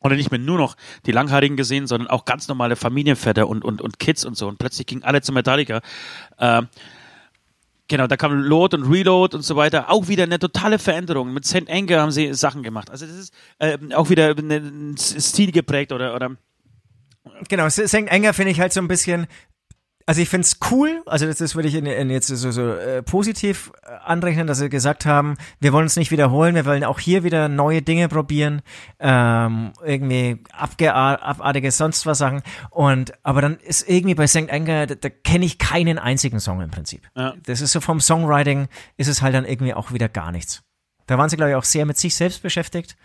oder 0.00 0.16
nicht 0.16 0.30
mehr 0.30 0.40
nur 0.40 0.56
noch 0.56 0.76
die 1.04 1.12
langhaarigen 1.12 1.56
gesehen, 1.56 1.86
sondern 1.86 2.08
auch 2.08 2.24
ganz 2.24 2.48
normale 2.48 2.76
Familienväter 2.76 3.48
und, 3.48 3.64
und, 3.64 3.82
und 3.82 3.98
Kids 3.98 4.24
und 4.24 4.36
so. 4.36 4.48
Und 4.48 4.58
plötzlich 4.58 4.86
gingen 4.86 5.02
alle 5.02 5.20
zu 5.20 5.32
Metallica. 5.32 5.82
Ähm, 6.38 6.68
genau, 7.88 8.06
da 8.06 8.16
kam 8.16 8.32
Load 8.40 8.76
und 8.76 8.90
Reload 8.90 9.36
und 9.36 9.42
so 9.42 9.56
weiter. 9.56 9.90
Auch 9.90 10.08
wieder 10.08 10.22
eine 10.24 10.38
totale 10.38 10.78
Veränderung. 10.78 11.34
Mit 11.34 11.44
St. 11.44 11.68
Anger 11.68 12.00
haben 12.00 12.10
sie 12.10 12.32
Sachen 12.32 12.62
gemacht. 12.62 12.90
Also 12.90 13.04
das 13.06 13.16
ist 13.16 13.34
ähm, 13.60 13.92
auch 13.92 14.08
wieder 14.08 14.30
ein 14.30 14.96
Stil 14.96 15.52
geprägt 15.52 15.92
oder, 15.92 16.14
oder 16.14 16.36
Genau, 17.48 17.68
St. 17.68 18.10
Anger 18.10 18.32
finde 18.32 18.52
ich 18.52 18.60
halt 18.60 18.72
so 18.72 18.80
ein 18.80 18.88
bisschen, 18.88 19.26
also 20.06 20.20
ich 20.20 20.28
finde 20.28 20.46
es 20.46 20.58
cool, 20.70 21.02
also 21.06 21.26
das, 21.26 21.38
das 21.38 21.56
würde 21.56 21.66
ich 21.66 21.74
in, 21.74 21.84
in 21.84 22.10
jetzt 22.10 22.28
so, 22.28 22.50
so 22.52 22.70
äh, 22.74 23.02
positiv 23.02 23.72
äh, 23.82 23.90
anrechnen, 24.04 24.46
dass 24.46 24.58
sie 24.58 24.68
gesagt 24.68 25.04
haben, 25.04 25.36
wir 25.58 25.72
wollen 25.72 25.82
uns 25.82 25.96
nicht 25.96 26.12
wiederholen, 26.12 26.54
wir 26.54 26.64
wollen 26.64 26.84
auch 26.84 27.00
hier 27.00 27.24
wieder 27.24 27.48
neue 27.48 27.82
Dinge 27.82 28.08
probieren, 28.08 28.62
ähm, 29.00 29.72
irgendwie 29.84 30.38
abartige 30.52 31.72
sonst 31.72 32.06
was 32.06 32.18
Sachen. 32.18 32.42
Und 32.70 33.14
aber 33.24 33.42
dann 33.42 33.56
ist 33.56 33.88
irgendwie 33.88 34.14
bei 34.14 34.28
St. 34.28 34.48
Anger, 34.48 34.86
da, 34.86 34.94
da 34.94 35.08
kenne 35.10 35.44
ich 35.44 35.58
keinen 35.58 35.98
einzigen 35.98 36.38
Song 36.38 36.60
im 36.60 36.70
Prinzip. 36.70 37.02
Ja. 37.16 37.34
Das 37.44 37.60
ist 37.60 37.72
so 37.72 37.80
vom 37.80 38.00
Songwriting 38.00 38.68
ist 38.96 39.08
es 39.08 39.22
halt 39.22 39.34
dann 39.34 39.44
irgendwie 39.44 39.74
auch 39.74 39.92
wieder 39.92 40.08
gar 40.08 40.30
nichts. 40.30 40.62
Da 41.06 41.18
waren 41.18 41.28
sie, 41.28 41.36
glaube 41.36 41.50
ich, 41.50 41.56
auch 41.56 41.64
sehr 41.64 41.84
mit 41.84 41.98
sich 41.98 42.14
selbst 42.14 42.42
beschäftigt. 42.42 42.96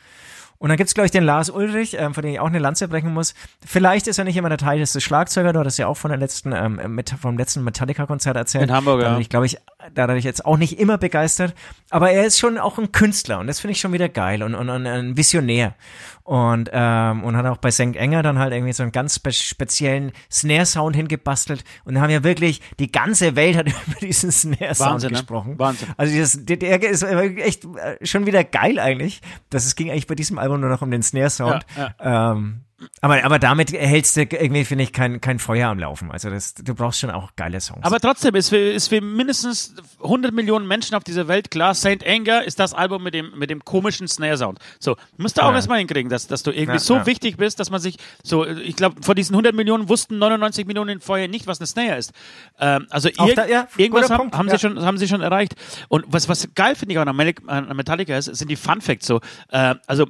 Und 0.61 0.69
dann 0.69 0.77
gibt's 0.77 0.93
glaube 0.93 1.05
ich, 1.05 1.11
den 1.11 1.23
Lars 1.23 1.49
Ulrich, 1.49 1.97
ähm, 1.97 2.13
von 2.13 2.21
dem 2.21 2.33
ich 2.33 2.39
auch 2.39 2.45
eine 2.45 2.59
Lanze 2.59 2.87
brechen 2.87 3.11
muss. 3.11 3.33
Vielleicht 3.65 4.05
ist 4.05 4.19
er 4.19 4.25
nicht 4.25 4.37
immer 4.37 4.47
der 4.47 4.59
Teil 4.59 4.77
des 4.77 5.01
Schlagzeuger, 5.01 5.53
du 5.53 5.59
hattest 5.59 5.79
ja 5.79 5.87
auch 5.87 5.97
von 5.97 6.09
der 6.09 6.19
letzten, 6.19 6.53
ähm, 6.53 6.79
mit, 6.93 7.09
vom 7.09 7.35
letzten 7.35 7.63
Metallica-Konzert 7.63 8.37
erzählt. 8.37 8.65
In 8.65 8.71
Hamburg, 8.71 9.01
ja. 9.01 9.17
Ich 9.17 9.29
glaube, 9.29 9.47
ich, 9.47 9.57
da 9.93 10.03
hatte 10.03 10.17
ich 10.17 10.23
jetzt 10.23 10.45
auch 10.45 10.57
nicht 10.57 10.79
immer 10.79 10.97
begeistert. 10.97 11.53
Aber 11.89 12.11
er 12.11 12.25
ist 12.25 12.39
schon 12.39 12.57
auch 12.57 12.77
ein 12.77 12.91
Künstler 12.91 13.39
und 13.39 13.47
das 13.47 13.59
finde 13.59 13.73
ich 13.73 13.79
schon 13.79 13.93
wieder 13.93 14.09
geil 14.09 14.43
und, 14.43 14.55
und, 14.55 14.69
und 14.69 14.85
ein 14.85 15.17
Visionär 15.17 15.75
und, 16.23 16.69
ähm, 16.71 17.23
und 17.23 17.35
hat 17.35 17.45
auch 17.45 17.57
bei 17.57 17.71
St. 17.71 17.95
Enger 17.95 18.23
dann 18.23 18.39
halt 18.39 18.53
irgendwie 18.53 18.73
so 18.73 18.83
einen 18.83 18.91
ganz 18.91 19.15
spe 19.15 19.31
speziellen 19.31 20.11
Snare-Sound 20.31 20.95
hingebastelt 20.95 21.63
und 21.83 21.95
da 21.95 22.01
haben 22.01 22.09
ja 22.09 22.23
wirklich, 22.23 22.61
die 22.79 22.91
ganze 22.91 23.35
Welt 23.35 23.57
hat 23.57 23.67
über 23.87 23.99
diesen 23.99 24.31
Snare-Sound 24.31 25.03
ne? 25.03 25.09
gesprochen. 25.09 25.51
Ne? 25.51 25.59
Wahnsinn. 25.59 25.89
Also 25.97 26.17
das, 26.17 26.45
der, 26.45 26.57
der 26.57 26.81
ist 26.89 27.03
echt 27.03 27.65
äh, 27.65 28.05
schon 28.05 28.25
wieder 28.25 28.43
geil 28.43 28.79
eigentlich. 28.79 29.21
Das 29.49 29.65
es 29.65 29.75
ging 29.75 29.89
eigentlich 29.89 30.07
bei 30.07 30.15
diesem 30.15 30.37
Album 30.37 30.61
nur 30.61 30.69
noch 30.69 30.81
um 30.81 30.91
den 30.91 31.03
Snare-Sound. 31.03 31.65
Ja, 31.75 31.95
ja. 31.99 32.31
Ähm, 32.31 32.61
aber, 33.01 33.23
aber 33.23 33.39
damit 33.39 33.73
erhältst 33.73 34.15
du 34.17 34.21
irgendwie, 34.21 34.65
finde 34.65 34.83
ich, 34.83 34.93
kein, 34.93 35.21
kein 35.21 35.39
Feuer 35.39 35.69
am 35.69 35.79
Laufen. 35.79 36.11
Also 36.11 36.29
das, 36.29 36.53
du 36.53 36.73
brauchst 36.73 36.99
schon 36.99 37.11
auch 37.11 37.31
geile 37.35 37.59
Songs. 37.59 37.83
Aber 37.83 37.99
trotzdem 37.99 38.35
ist 38.35 38.49
für, 38.49 38.57
ist 38.57 38.87
für 38.87 39.01
mindestens 39.01 39.75
100 40.03 40.33
Millionen 40.33 40.67
Menschen 40.67 40.95
auf 40.95 41.03
dieser 41.03 41.27
Welt 41.27 41.51
klar, 41.51 41.73
Saint 41.73 42.05
Anger 42.05 42.43
ist 42.43 42.59
das 42.59 42.73
Album 42.73 43.03
mit 43.03 43.13
dem, 43.13 43.37
mit 43.37 43.49
dem 43.49 43.63
komischen 43.63 44.07
Snare-Sound. 44.07 44.59
So, 44.79 44.95
musst 45.17 45.37
du 45.37 45.41
auch 45.43 45.49
ja. 45.49 45.55
erstmal 45.55 45.79
hinkriegen, 45.79 46.09
dass, 46.09 46.27
dass 46.27 46.43
du 46.43 46.51
irgendwie 46.51 46.73
ja, 46.73 46.79
so 46.79 46.95
ja. 46.95 47.05
wichtig 47.05 47.37
bist, 47.37 47.59
dass 47.59 47.69
man 47.69 47.79
sich 47.79 47.97
so, 48.23 48.45
ich 48.45 48.75
glaube, 48.75 49.01
von 49.01 49.15
diesen 49.15 49.33
100 49.33 49.55
Millionen 49.55 49.89
wussten 49.89 50.17
99 50.17 50.65
Millionen 50.65 51.01
vorher 51.01 51.27
nicht, 51.27 51.47
was 51.47 51.59
eine 51.59 51.67
Snare 51.67 51.97
ist. 51.97 52.11
Ähm, 52.59 52.87
also 52.89 53.09
ir 53.09 53.35
da, 53.35 53.67
irgendwas 53.77 54.09
haben, 54.09 54.31
haben 54.31 54.49
sie 54.49 54.59
schon, 54.59 54.81
haben 54.83 54.97
sie 54.97 55.07
schon 55.07 55.21
erreicht. 55.21 55.55
Und 55.87 56.05
was, 56.07 56.29
was 56.29 56.47
geil 56.55 56.75
finde 56.75 56.93
ich 56.93 56.99
auch 56.99 57.05
an 57.05 57.75
Metallica 57.75 58.17
ist, 58.17 58.25
sind 58.25 58.49
die 58.49 58.55
Fun 58.55 58.81
Facts 58.81 59.07
so. 59.07 59.19
Äh, 59.49 59.75
also 59.87 60.07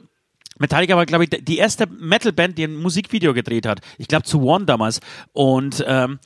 Metallica 0.62 0.95
war, 0.95 1.05
glaube 1.05 1.26
ich, 1.26 1.30
die 1.30 1.57
erste 1.57 1.88
Metalband, 1.88 2.57
die 2.57 2.64
ein 2.64 2.76
Musikvideo 2.76 3.34
gedreht 3.34 3.66
hat. 3.66 3.82
Ich 3.97 4.07
glaube 4.07 4.24
zu 4.24 4.41
One 4.43 4.66
damals. 4.66 5.01
Und 5.34 5.84
ähm, 5.88 6.20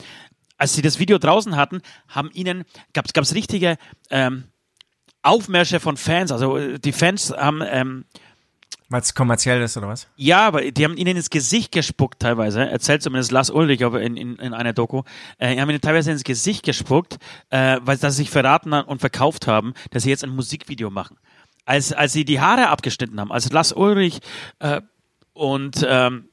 als 0.58 0.74
sie 0.74 0.82
das 0.82 1.00
Video 1.00 1.18
draußen 1.18 1.56
hatten, 1.56 1.82
haben 2.08 2.30
ihnen, 2.34 2.66
gab 2.94 3.06
es 3.16 3.34
richtige 3.34 3.78
ähm, 4.10 4.46
Aufmärsche 5.24 5.80
von 5.80 5.98
Fans. 5.98 6.32
Also 6.32 6.58
äh, 6.58 6.80
die 6.80 6.92
Fans 6.92 7.32
haben 7.32 7.64
ähm, 7.66 8.06
weil 8.90 9.02
es 9.02 9.16
kommerziell 9.16 9.62
ist 9.64 9.78
oder 9.78 9.88
was? 9.88 10.08
Ja, 10.16 10.46
aber 10.46 10.70
die 10.72 10.84
haben 10.84 10.96
ihnen 10.96 11.18
ins 11.18 11.32
Gesicht 11.32 11.72
gespuckt 11.72 12.20
teilweise. 12.20 12.70
Erzählt 12.70 13.02
zumindest 13.02 13.32
Lars 13.32 13.50
Ulrich 13.50 13.82
in, 13.82 14.16
in, 14.16 14.36
in 14.36 14.54
einer 14.54 14.74
Doku. 14.74 15.02
Äh, 15.40 15.56
die 15.56 15.62
haben 15.62 15.70
ihnen 15.72 15.82
teilweise 15.82 16.12
ins 16.12 16.24
Gesicht 16.24 16.64
gespuckt, 16.64 17.18
äh, 17.50 17.80
weil 17.82 17.98
sie 17.98 18.12
sich 18.12 18.30
verraten 18.30 18.74
und 18.74 19.00
verkauft 19.00 19.48
haben, 19.48 19.74
dass 19.90 20.04
sie 20.04 20.12
jetzt 20.12 20.24
ein 20.24 20.30
Musikvideo 20.30 20.92
machen 20.92 21.18
als, 21.66 21.92
als 21.92 22.14
sie 22.14 22.26
die 22.26 22.40
Haare 22.40 22.70
abgeschnitten 22.70 23.20
haben, 23.20 23.32
als 23.32 23.52
Lars 23.52 23.74
Ulrich 23.74 24.20
äh, 24.60 24.82
und, 25.34 25.86
ähm, 25.88 26.30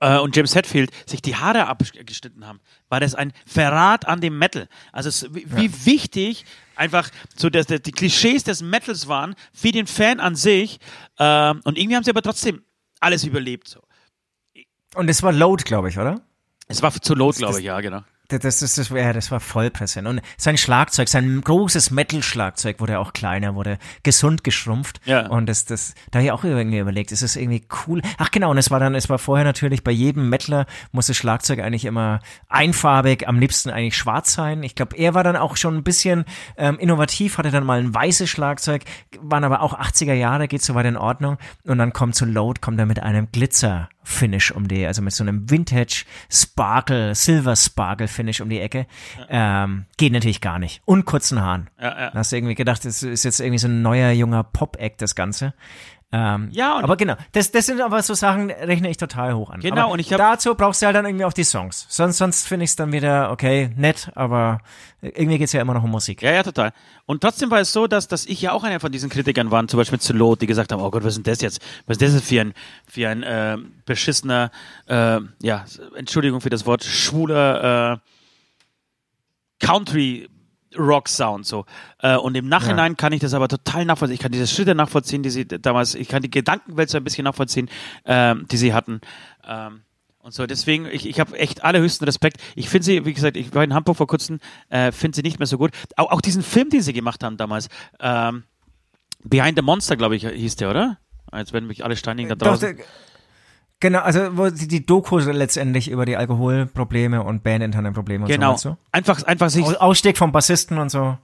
äh, 0.00 0.18
und 0.18 0.36
James 0.36 0.54
Hetfield 0.54 0.90
sich 1.08 1.22
die 1.22 1.36
Haare 1.36 1.66
abgeschnitten 1.68 2.46
haben, 2.46 2.60
war 2.88 3.00
das 3.00 3.14
ein 3.14 3.32
Verrat 3.46 4.06
an 4.06 4.20
dem 4.20 4.38
Metal. 4.38 4.68
Also 4.92 5.08
es, 5.08 5.32
wie, 5.32 5.66
ja. 5.66 5.86
wichtig 5.86 6.44
einfach 6.74 7.08
so 7.36 7.48
dass, 7.48 7.66
dass 7.66 7.82
die 7.82 7.92
Klischees 7.92 8.44
des 8.44 8.62
Metals 8.62 9.06
waren 9.06 9.34
für 9.52 9.72
den 9.72 9.86
Fan 9.86 10.20
an 10.20 10.34
sich. 10.34 10.78
Äh, 11.18 11.50
und 11.64 11.78
irgendwie 11.78 11.96
haben 11.96 12.04
sie 12.04 12.10
aber 12.10 12.22
trotzdem 12.22 12.62
alles 13.00 13.24
überlebt. 13.24 13.68
So. 13.68 13.80
Und 14.94 15.08
es 15.08 15.22
war 15.22 15.32
Load, 15.32 15.64
glaube 15.64 15.88
ich, 15.88 15.98
oder? 15.98 16.20
Es 16.68 16.82
war 16.82 16.92
zu 16.92 17.14
Load, 17.14 17.38
glaube 17.38 17.58
ich, 17.58 17.64
ja, 17.64 17.80
genau 17.80 18.02
das, 18.38 18.60
das, 18.60 18.74
das, 18.74 18.88
ja, 18.90 19.12
das 19.12 19.30
war 19.30 19.40
voll 19.40 19.70
präsent. 19.70 20.08
Und 20.08 20.20
sein 20.36 20.56
Schlagzeug, 20.56 21.08
sein 21.08 21.40
großes 21.40 21.90
Metal-Schlagzeug 21.90 22.80
wurde 22.80 22.98
auch 22.98 23.12
kleiner, 23.12 23.54
wurde 23.54 23.78
gesund 24.02 24.44
geschrumpft. 24.44 25.00
Ja. 25.04 25.26
Und 25.28 25.46
das, 25.46 25.64
das, 25.64 25.94
da 26.10 26.18
habe 26.18 26.26
ich 26.26 26.32
auch 26.32 26.44
irgendwie 26.44 26.78
überlegt, 26.78 27.12
ist 27.12 27.22
es 27.22 27.36
irgendwie 27.36 27.64
cool. 27.86 28.02
Ach 28.18 28.30
genau, 28.30 28.50
und 28.50 28.58
es 28.58 28.70
war 28.70 28.80
dann, 28.80 28.94
es 28.94 29.08
war 29.08 29.18
vorher 29.18 29.44
natürlich 29.44 29.84
bei 29.84 29.90
jedem 29.90 30.28
Metaler 30.28 30.66
muss 30.92 31.06
das 31.06 31.16
Schlagzeug 31.16 31.60
eigentlich 31.60 31.84
immer 31.84 32.20
einfarbig, 32.48 33.28
am 33.28 33.38
liebsten 33.38 33.70
eigentlich 33.70 33.96
schwarz 33.96 34.32
sein. 34.32 34.62
Ich 34.62 34.74
glaube, 34.74 34.96
er 34.96 35.14
war 35.14 35.24
dann 35.24 35.36
auch 35.36 35.56
schon 35.56 35.76
ein 35.76 35.84
bisschen 35.84 36.24
ähm, 36.56 36.78
innovativ, 36.78 37.38
hatte 37.38 37.50
dann 37.50 37.64
mal 37.64 37.80
ein 37.80 37.94
weißes 37.94 38.28
Schlagzeug, 38.28 38.84
waren 39.20 39.44
aber 39.44 39.62
auch 39.62 39.78
80er 39.78 40.14
Jahre, 40.14 40.48
geht 40.48 40.62
soweit 40.62 40.86
in 40.86 40.96
Ordnung. 40.96 41.38
Und 41.64 41.78
dann 41.78 41.92
kommt 41.92 42.14
zu 42.14 42.24
Load, 42.24 42.60
kommt 42.60 42.78
er 42.78 42.86
mit 42.86 43.02
einem 43.02 43.30
Glitzer 43.30 43.88
Finish 44.04 44.50
um 44.50 44.68
die, 44.68 44.86
also 44.86 45.02
mit 45.02 45.12
so 45.12 45.24
einem 45.24 45.48
Vintage 45.50 46.04
Sparkle, 46.30 47.14
Silver 47.14 47.56
Sparkle 47.56 48.08
Finish 48.08 48.40
um 48.40 48.48
die 48.48 48.60
Ecke. 48.60 48.86
Ja. 49.30 49.64
Ähm, 49.64 49.86
geht 49.96 50.12
natürlich 50.12 50.40
gar 50.40 50.58
nicht. 50.58 50.82
Und 50.84 51.04
kurzen 51.04 51.40
Haaren. 51.40 51.70
Ja, 51.78 51.98
ja. 51.98 52.10
Da 52.10 52.18
hast 52.18 52.32
du 52.32 52.36
irgendwie 52.36 52.54
gedacht, 52.54 52.84
das 52.84 53.02
ist 53.02 53.24
jetzt 53.24 53.40
irgendwie 53.40 53.58
so 53.58 53.68
ein 53.68 53.82
neuer 53.82 54.10
junger 54.10 54.42
Pop-Act, 54.44 55.02
das 55.02 55.14
Ganze. 55.14 55.54
Ähm, 56.14 56.48
ja, 56.52 56.78
aber 56.78 56.98
genau, 56.98 57.14
das, 57.32 57.52
das 57.52 57.64
sind 57.64 57.80
aber 57.80 58.02
so 58.02 58.12
Sachen, 58.12 58.50
rechne 58.50 58.90
ich 58.90 58.98
total 58.98 59.34
hoch 59.34 59.48
an. 59.48 59.60
Genau, 59.60 59.84
aber 59.84 59.92
und 59.92 59.98
ich 59.98 60.12
hab, 60.12 60.18
dazu 60.18 60.54
brauchst 60.54 60.82
du 60.82 60.86
halt 60.86 60.94
dann 60.94 61.06
irgendwie 61.06 61.24
auch 61.24 61.32
die 61.32 61.42
Songs. 61.42 61.86
Sonst, 61.88 62.18
sonst 62.18 62.46
finde 62.46 62.64
ich 62.64 62.70
es 62.70 62.76
dann 62.76 62.92
wieder, 62.92 63.30
okay, 63.30 63.70
nett, 63.76 64.10
aber 64.14 64.60
irgendwie 65.00 65.38
geht's 65.38 65.54
ja 65.54 65.62
immer 65.62 65.72
noch 65.72 65.84
um 65.84 65.90
Musik. 65.90 66.20
Ja, 66.20 66.32
ja, 66.32 66.42
total. 66.42 66.72
Und 67.06 67.22
trotzdem 67.22 67.50
war 67.50 67.60
es 67.60 67.72
so, 67.72 67.86
dass, 67.86 68.08
dass 68.08 68.26
ich 68.26 68.42
ja 68.42 68.52
auch 68.52 68.62
einer 68.62 68.78
von 68.78 68.92
diesen 68.92 69.08
Kritikern 69.08 69.50
war, 69.50 69.66
zum 69.66 69.78
Beispiel 69.78 70.00
zu 70.00 70.12
Lot, 70.12 70.42
die 70.42 70.46
gesagt 70.46 70.70
haben, 70.70 70.82
oh 70.82 70.90
Gott, 70.90 71.02
was 71.02 71.16
ist 71.16 71.26
denn 71.26 71.32
das 71.32 71.40
jetzt? 71.40 71.62
Was 71.86 71.96
ist 71.96 72.14
das 72.14 72.22
für 72.22 72.42
ein, 72.42 72.52
für 72.86 73.08
ein 73.08 73.22
äh, 73.22 73.56
beschissener, 73.86 74.50
äh, 74.88 75.18
ja, 75.40 75.64
Entschuldigung 75.96 76.42
für 76.42 76.50
das 76.50 76.66
Wort, 76.66 76.84
schwuler 76.84 77.94
äh, 77.94 79.66
Country 79.66 80.28
Rock-Sound 80.78 81.46
so. 81.46 81.64
Äh, 82.00 82.16
und 82.16 82.34
im 82.34 82.48
Nachhinein 82.48 82.92
ja. 82.92 82.96
kann 82.96 83.12
ich 83.12 83.20
das 83.20 83.34
aber 83.34 83.48
total 83.48 83.84
nachvollziehen. 83.84 84.14
Ich 84.14 84.20
kann 84.20 84.32
diese 84.32 84.46
Schritte 84.46 84.74
nachvollziehen, 84.74 85.22
die 85.22 85.30
sie 85.30 85.46
damals, 85.46 85.94
ich 85.94 86.08
kann 86.08 86.22
die 86.22 86.30
Gedankenwelt 86.30 86.90
so 86.90 86.96
ein 86.98 87.04
bisschen 87.04 87.24
nachvollziehen, 87.24 87.68
ähm, 88.04 88.46
die 88.50 88.56
sie 88.56 88.74
hatten. 88.74 89.00
Ähm, 89.46 89.82
und 90.18 90.32
so, 90.32 90.46
deswegen, 90.46 90.86
ich, 90.86 91.08
ich 91.08 91.18
habe 91.18 91.36
echt 91.36 91.64
allerhöchsten 91.64 92.04
Respekt. 92.04 92.36
Ich 92.54 92.68
finde 92.68 92.84
sie, 92.84 93.04
wie 93.04 93.12
gesagt, 93.12 93.36
ich 93.36 93.52
war 93.54 93.64
in 93.64 93.74
Hamburg 93.74 93.96
vor 93.96 94.06
kurzem, 94.06 94.38
äh, 94.68 94.92
finde 94.92 95.16
sie 95.16 95.22
nicht 95.22 95.40
mehr 95.40 95.46
so 95.46 95.58
gut. 95.58 95.72
Auch, 95.96 96.12
auch 96.12 96.20
diesen 96.20 96.42
Film, 96.42 96.70
den 96.70 96.80
sie 96.80 96.92
gemacht 96.92 97.24
haben 97.24 97.36
damals, 97.36 97.68
ähm, 97.98 98.44
Behind 99.24 99.56
the 99.56 99.62
Monster, 99.62 99.96
glaube 99.96 100.16
ich, 100.16 100.26
hieß 100.26 100.56
der, 100.56 100.70
oder? 100.70 100.98
Jetzt 101.34 101.52
werden 101.52 101.66
mich 101.66 101.84
alle 101.84 101.96
steinigen 101.96 102.28
da 102.28 102.34
draußen. 102.34 102.76
Doch, 102.76 102.84
Genau, 103.82 103.98
also 103.98 104.36
wo 104.36 104.48
die, 104.48 104.68
die 104.68 104.86
Doku 104.86 105.18
letztendlich 105.18 105.90
über 105.90 106.06
die 106.06 106.16
Alkoholprobleme 106.16 107.20
und 107.20 107.42
bandinterne 107.42 107.90
Probleme 107.90 108.26
und 108.26 108.30
genau. 108.30 108.56
so. 108.56 108.68
Genau, 108.68 108.78
einfach, 108.92 109.24
einfach 109.24 109.50
sich... 109.50 109.66
Ausstieg 109.80 110.16
vom 110.16 110.30
Bassisten 110.30 110.78
und 110.78 110.88
so. 110.88 111.18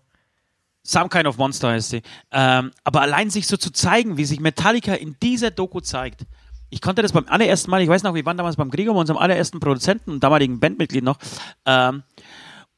Some 0.83 1.09
Kind 1.09 1.29
of 1.29 1.39
Monster 1.39 1.69
heißt 1.69 1.91
sie. 1.91 2.03
Ähm, 2.33 2.73
aber 2.83 3.03
allein 3.03 3.31
sich 3.31 3.47
so 3.47 3.57
zu 3.57 3.71
zeigen, 3.71 4.17
wie 4.17 4.25
sich 4.25 4.41
Metallica 4.41 4.95
in 4.95 5.15
dieser 5.23 5.53
Doku 5.53 5.79
zeigt. 5.79 6.23
Ich 6.69 6.81
konnte 6.81 7.01
das 7.01 7.13
beim 7.13 7.27
allerersten 7.29 7.71
Mal, 7.71 7.81
ich 7.81 7.89
weiß 7.89 8.03
noch, 8.03 8.15
wir 8.15 8.27
waren 8.27 8.37
damals 8.37 8.57
beim 8.57 8.73
Gregor, 8.73 8.97
unserem 8.97 9.19
allerersten 9.19 9.61
Produzenten 9.61 10.11
und 10.11 10.25
damaligen 10.25 10.59
Bandmitglied 10.59 11.05
noch, 11.05 11.19
ähm, 11.65 12.03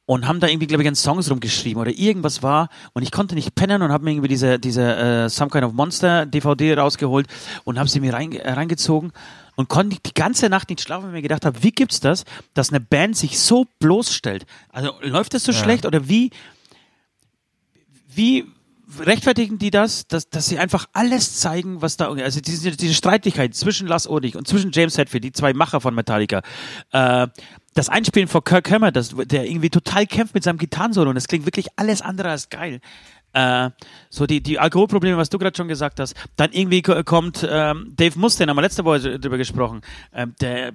und 0.04 0.26
haben 0.26 0.40
da 0.40 0.48
irgendwie, 0.48 0.66
glaube 0.66 0.82
ich, 0.82 0.88
einen 0.88 0.96
Songs 0.96 1.30
rumgeschrieben 1.30 1.80
oder 1.80 1.92
irgendwas 1.92 2.42
war 2.42 2.68
und 2.92 3.02
ich 3.02 3.12
konnte 3.12 3.36
nicht 3.36 3.54
pennen 3.54 3.80
und 3.80 3.92
habe 3.92 4.04
mir 4.04 4.10
irgendwie 4.10 4.28
diese, 4.28 4.58
diese 4.58 4.96
äh, 4.96 5.28
Some 5.28 5.50
Kind 5.50 5.64
of 5.64 5.72
Monster 5.72 6.26
DVD 6.26 6.74
rausgeholt 6.74 7.28
und 7.62 7.78
habe 7.78 7.88
sie 7.88 8.00
mir 8.00 8.12
rein, 8.12 8.32
äh, 8.32 8.52
reingezogen 8.52 9.12
und 9.60 9.68
konnte 9.68 9.98
die 10.04 10.14
ganze 10.14 10.48
Nacht 10.48 10.70
nicht 10.70 10.80
schlafen, 10.80 11.04
weil 11.04 11.10
ich 11.10 11.16
mir 11.16 11.22
gedacht 11.22 11.44
habe, 11.44 11.62
wie 11.62 11.70
gibt's 11.70 12.00
das, 12.00 12.24
dass 12.54 12.70
eine 12.70 12.80
Band 12.80 13.16
sich 13.16 13.38
so 13.38 13.66
bloßstellt? 13.78 14.46
Also 14.70 14.94
läuft 15.02 15.34
das 15.34 15.44
so 15.44 15.52
ja. 15.52 15.58
schlecht 15.58 15.84
oder 15.84 16.08
wie, 16.08 16.30
wie 18.08 18.46
rechtfertigen 18.98 19.58
die 19.58 19.70
das, 19.70 20.08
dass, 20.08 20.30
dass 20.30 20.46
sie 20.46 20.58
einfach 20.58 20.86
alles 20.94 21.38
zeigen, 21.38 21.82
was 21.82 21.98
da, 21.98 22.10
also 22.10 22.40
diese, 22.40 22.70
diese 22.72 22.94
Streitigkeit 22.94 23.54
zwischen 23.54 23.86
Lars 23.86 24.06
Ulrich 24.06 24.34
und 24.34 24.48
zwischen 24.48 24.72
James 24.72 24.96
Hetfield, 24.96 25.24
die 25.24 25.32
zwei 25.32 25.52
Macher 25.52 25.80
von 25.80 25.94
Metallica, 25.94 26.40
äh, 26.92 27.28
das 27.74 27.88
Einspielen 27.88 28.28
von 28.28 28.42
Kirk 28.42 28.70
Hammer, 28.70 28.90
das, 28.90 29.14
der 29.14 29.44
irgendwie 29.44 29.70
total 29.70 30.06
kämpft 30.06 30.34
mit 30.34 30.42
seinem 30.42 30.58
Gitarrensolo 30.58 31.10
und 31.10 31.14
das 31.14 31.28
klingt 31.28 31.46
wirklich 31.46 31.66
alles 31.76 32.02
andere 32.02 32.30
als 32.30 32.48
geil. 32.48 32.80
Äh, 33.32 33.70
so 34.08 34.26
die, 34.26 34.42
die 34.42 34.58
Alkoholprobleme, 34.58 35.16
was 35.16 35.30
du 35.30 35.38
gerade 35.38 35.56
schon 35.56 35.68
gesagt 35.68 36.00
hast. 36.00 36.14
Dann 36.36 36.52
irgendwie 36.52 36.82
kommt 36.82 37.46
ähm, 37.48 37.92
Dave 37.94 38.18
Mustaine, 38.18 38.50
haben 38.50 38.56
wir 38.56 38.62
letzte 38.62 38.84
Woche 38.84 39.18
drüber 39.18 39.38
gesprochen, 39.38 39.82
ähm, 40.12 40.34
der 40.40 40.72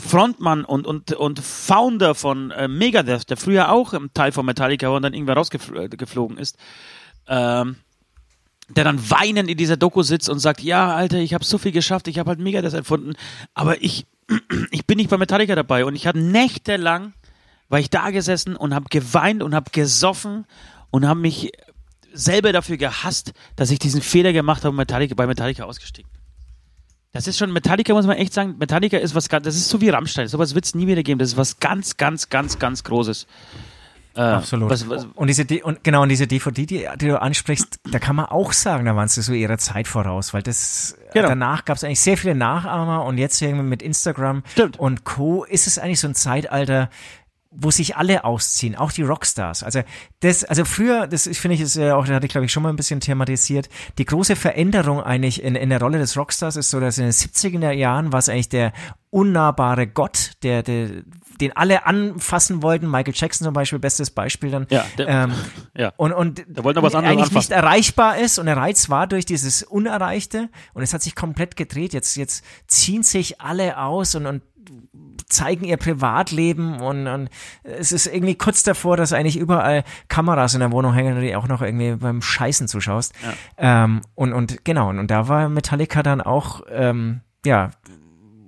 Frontmann 0.00 0.64
und, 0.64 0.86
und, 0.86 1.12
und 1.12 1.38
Founder 1.38 2.14
von 2.14 2.50
äh, 2.50 2.68
Megadeth, 2.68 3.30
der 3.30 3.36
früher 3.36 3.70
auch 3.70 3.92
ein 3.92 4.10
Teil 4.14 4.32
von 4.32 4.44
Metallica 4.44 4.88
war 4.88 4.96
und 4.96 5.02
dann 5.02 5.14
irgendwann 5.14 5.38
rausgeflogen 5.38 6.38
ist. 6.38 6.56
Ähm, 7.28 7.76
der 8.68 8.84
dann 8.84 9.10
weinend 9.10 9.50
in 9.50 9.56
dieser 9.56 9.76
Doku 9.76 10.02
sitzt 10.02 10.28
und 10.28 10.38
sagt, 10.38 10.62
ja, 10.62 10.94
Alter, 10.94 11.18
ich 11.18 11.34
habe 11.34 11.44
so 11.44 11.58
viel 11.58 11.72
geschafft, 11.72 12.08
ich 12.08 12.18
habe 12.18 12.30
halt 12.30 12.38
mega 12.38 12.62
das 12.62 12.74
erfunden, 12.74 13.14
aber 13.54 13.82
ich, 13.82 14.06
ich 14.70 14.86
bin 14.86 14.96
nicht 14.96 15.10
bei 15.10 15.18
Metallica 15.18 15.54
dabei 15.54 15.84
und 15.84 15.94
ich 15.94 16.06
habe 16.06 16.18
nächtelang, 16.18 17.12
war 17.68 17.80
ich 17.80 17.90
da 17.90 18.10
gesessen 18.10 18.56
und 18.56 18.74
habe 18.74 18.86
geweint 18.88 19.42
und 19.42 19.54
habe 19.54 19.70
gesoffen 19.72 20.46
und 20.90 21.06
habe 21.06 21.20
mich 21.20 21.52
selber 22.14 22.52
dafür 22.52 22.76
gehasst, 22.76 23.32
dass 23.56 23.70
ich 23.70 23.78
diesen 23.78 24.02
Fehler 24.02 24.32
gemacht 24.32 24.64
habe 24.64 24.74
Metallica, 24.74 25.14
bei 25.14 25.26
Metallica 25.26 25.64
ausgestiegen. 25.64 26.10
Das 27.12 27.26
ist 27.26 27.38
schon, 27.38 27.52
Metallica 27.52 27.92
muss 27.92 28.06
man 28.06 28.16
echt 28.16 28.32
sagen, 28.32 28.56
Metallica 28.58 28.96
ist 28.96 29.14
was 29.14 29.28
ganz, 29.28 29.44
das 29.44 29.54
ist 29.54 29.68
so 29.68 29.80
wie 29.80 29.90
Rammstein, 29.90 30.28
sowas 30.28 30.54
wird 30.54 30.64
es 30.64 30.74
nie 30.74 30.86
wieder 30.86 31.02
geben, 31.02 31.18
das 31.18 31.30
ist 31.30 31.36
was 31.36 31.60
ganz, 31.60 31.98
ganz, 31.98 32.30
ganz, 32.30 32.58
ganz 32.58 32.84
Großes. 32.84 33.26
Äh, 34.14 34.20
Absolut. 34.20 34.70
Was, 34.70 34.88
was, 34.88 35.06
und 35.14 35.28
diese 35.28 35.46
und 35.64 35.84
genau 35.84 36.02
und 36.02 36.10
diese 36.10 36.26
DVD, 36.26 36.66
die, 36.66 36.86
die, 36.96 37.06
du 37.06 37.20
ansprichst, 37.20 37.80
da 37.90 37.98
kann 37.98 38.16
man 38.16 38.26
auch 38.26 38.52
sagen, 38.52 38.84
da 38.84 38.94
waren 38.94 39.08
sie 39.08 39.22
so 39.22 39.32
ihrer 39.32 39.56
Zeit 39.56 39.88
voraus, 39.88 40.34
weil 40.34 40.42
das 40.42 40.96
genau. 41.14 41.28
danach 41.28 41.64
gab 41.64 41.78
es 41.78 41.84
eigentlich 41.84 42.00
sehr 42.00 42.18
viele 42.18 42.34
Nachahmer 42.34 43.04
und 43.04 43.16
jetzt 43.16 43.40
irgendwie 43.40 43.64
mit 43.64 43.82
Instagram 43.82 44.42
Stimmt. 44.52 44.78
und 44.78 45.04
Co. 45.04 45.44
ist 45.44 45.66
es 45.66 45.78
eigentlich 45.78 46.00
so 46.00 46.08
ein 46.08 46.14
Zeitalter, 46.14 46.90
wo 47.54 47.70
sich 47.70 47.96
alle 47.96 48.24
ausziehen, 48.24 48.76
auch 48.76 48.92
die 48.92 49.02
Rockstars. 49.02 49.62
Also 49.62 49.82
das, 50.20 50.44
also 50.44 50.64
früher, 50.64 51.06
das 51.06 51.28
finde 51.28 51.54
ich, 51.54 51.60
ist 51.60 51.76
ja 51.76 51.96
auch, 51.96 52.06
da 52.06 52.14
hatte 52.14 52.26
ich 52.26 52.32
glaube 52.32 52.46
ich 52.46 52.52
schon 52.52 52.62
mal 52.62 52.70
ein 52.70 52.76
bisschen 52.76 53.00
thematisiert. 53.00 53.68
Die 53.98 54.04
große 54.04 54.36
Veränderung 54.36 55.02
eigentlich 55.02 55.42
in, 55.42 55.54
in 55.54 55.68
der 55.68 55.80
Rolle 55.80 55.98
des 55.98 56.16
Rockstars 56.16 56.56
ist 56.56 56.70
so, 56.70 56.80
dass 56.80 56.98
in 56.98 57.04
den 57.04 57.12
70er 57.12 57.72
Jahren 57.72 58.12
war 58.12 58.20
es 58.20 58.28
eigentlich 58.28 58.48
der 58.48 58.72
unnahbare 59.10 59.86
Gott, 59.86 60.32
der, 60.42 60.62
der, 60.62 61.02
den 61.40 61.54
alle 61.54 61.84
anfassen 61.84 62.62
wollten. 62.62 62.90
Michael 62.90 63.12
Jackson 63.14 63.44
zum 63.44 63.52
Beispiel, 63.52 63.78
bestes 63.78 64.10
Beispiel 64.10 64.50
dann. 64.50 64.66
Ja, 64.70 64.86
der, 64.96 65.08
ähm, 65.08 65.32
ja. 65.76 65.92
Und, 65.96 66.12
und 66.12 66.42
der 66.48 66.64
wollte 66.64 66.80
noch 66.80 66.86
was 66.86 66.94
anderes 66.94 67.12
eigentlich 67.12 67.28
anfassen. 67.28 67.36
nicht 67.36 67.50
erreichbar 67.50 68.18
ist 68.18 68.38
und 68.38 68.46
der 68.46 68.56
Reiz 68.56 68.88
war 68.88 69.06
durch 69.06 69.26
dieses 69.26 69.62
Unerreichte 69.62 70.48
und 70.72 70.82
es 70.82 70.94
hat 70.94 71.02
sich 71.02 71.14
komplett 71.14 71.56
gedreht. 71.56 71.92
Jetzt, 71.92 72.16
jetzt 72.16 72.44
ziehen 72.66 73.02
sich 73.02 73.40
alle 73.40 73.78
aus 73.78 74.14
und, 74.14 74.24
und 74.24 74.42
zeigen 75.32 75.64
ihr 75.64 75.76
Privatleben 75.76 76.80
und, 76.80 77.06
und 77.06 77.30
es 77.62 77.92
ist 77.92 78.06
irgendwie 78.06 78.34
kurz 78.34 78.62
davor, 78.62 78.96
dass 78.96 79.12
eigentlich 79.12 79.36
überall 79.36 79.84
Kameras 80.08 80.54
in 80.54 80.60
der 80.60 80.72
Wohnung 80.72 80.92
hängen 80.92 81.16
und 81.16 81.22
du 81.22 81.38
auch 81.38 81.48
noch 81.48 81.62
irgendwie 81.62 81.96
beim 81.96 82.22
Scheißen 82.22 82.68
zuschaust. 82.68 83.14
Ja. 83.22 83.84
Ähm, 83.84 84.02
und, 84.14 84.32
und 84.32 84.64
genau, 84.64 84.90
und, 84.90 84.98
und 84.98 85.10
da 85.10 85.28
war 85.28 85.48
Metallica 85.48 86.02
dann 86.02 86.20
auch, 86.20 86.62
ähm, 86.70 87.20
ja, 87.44 87.70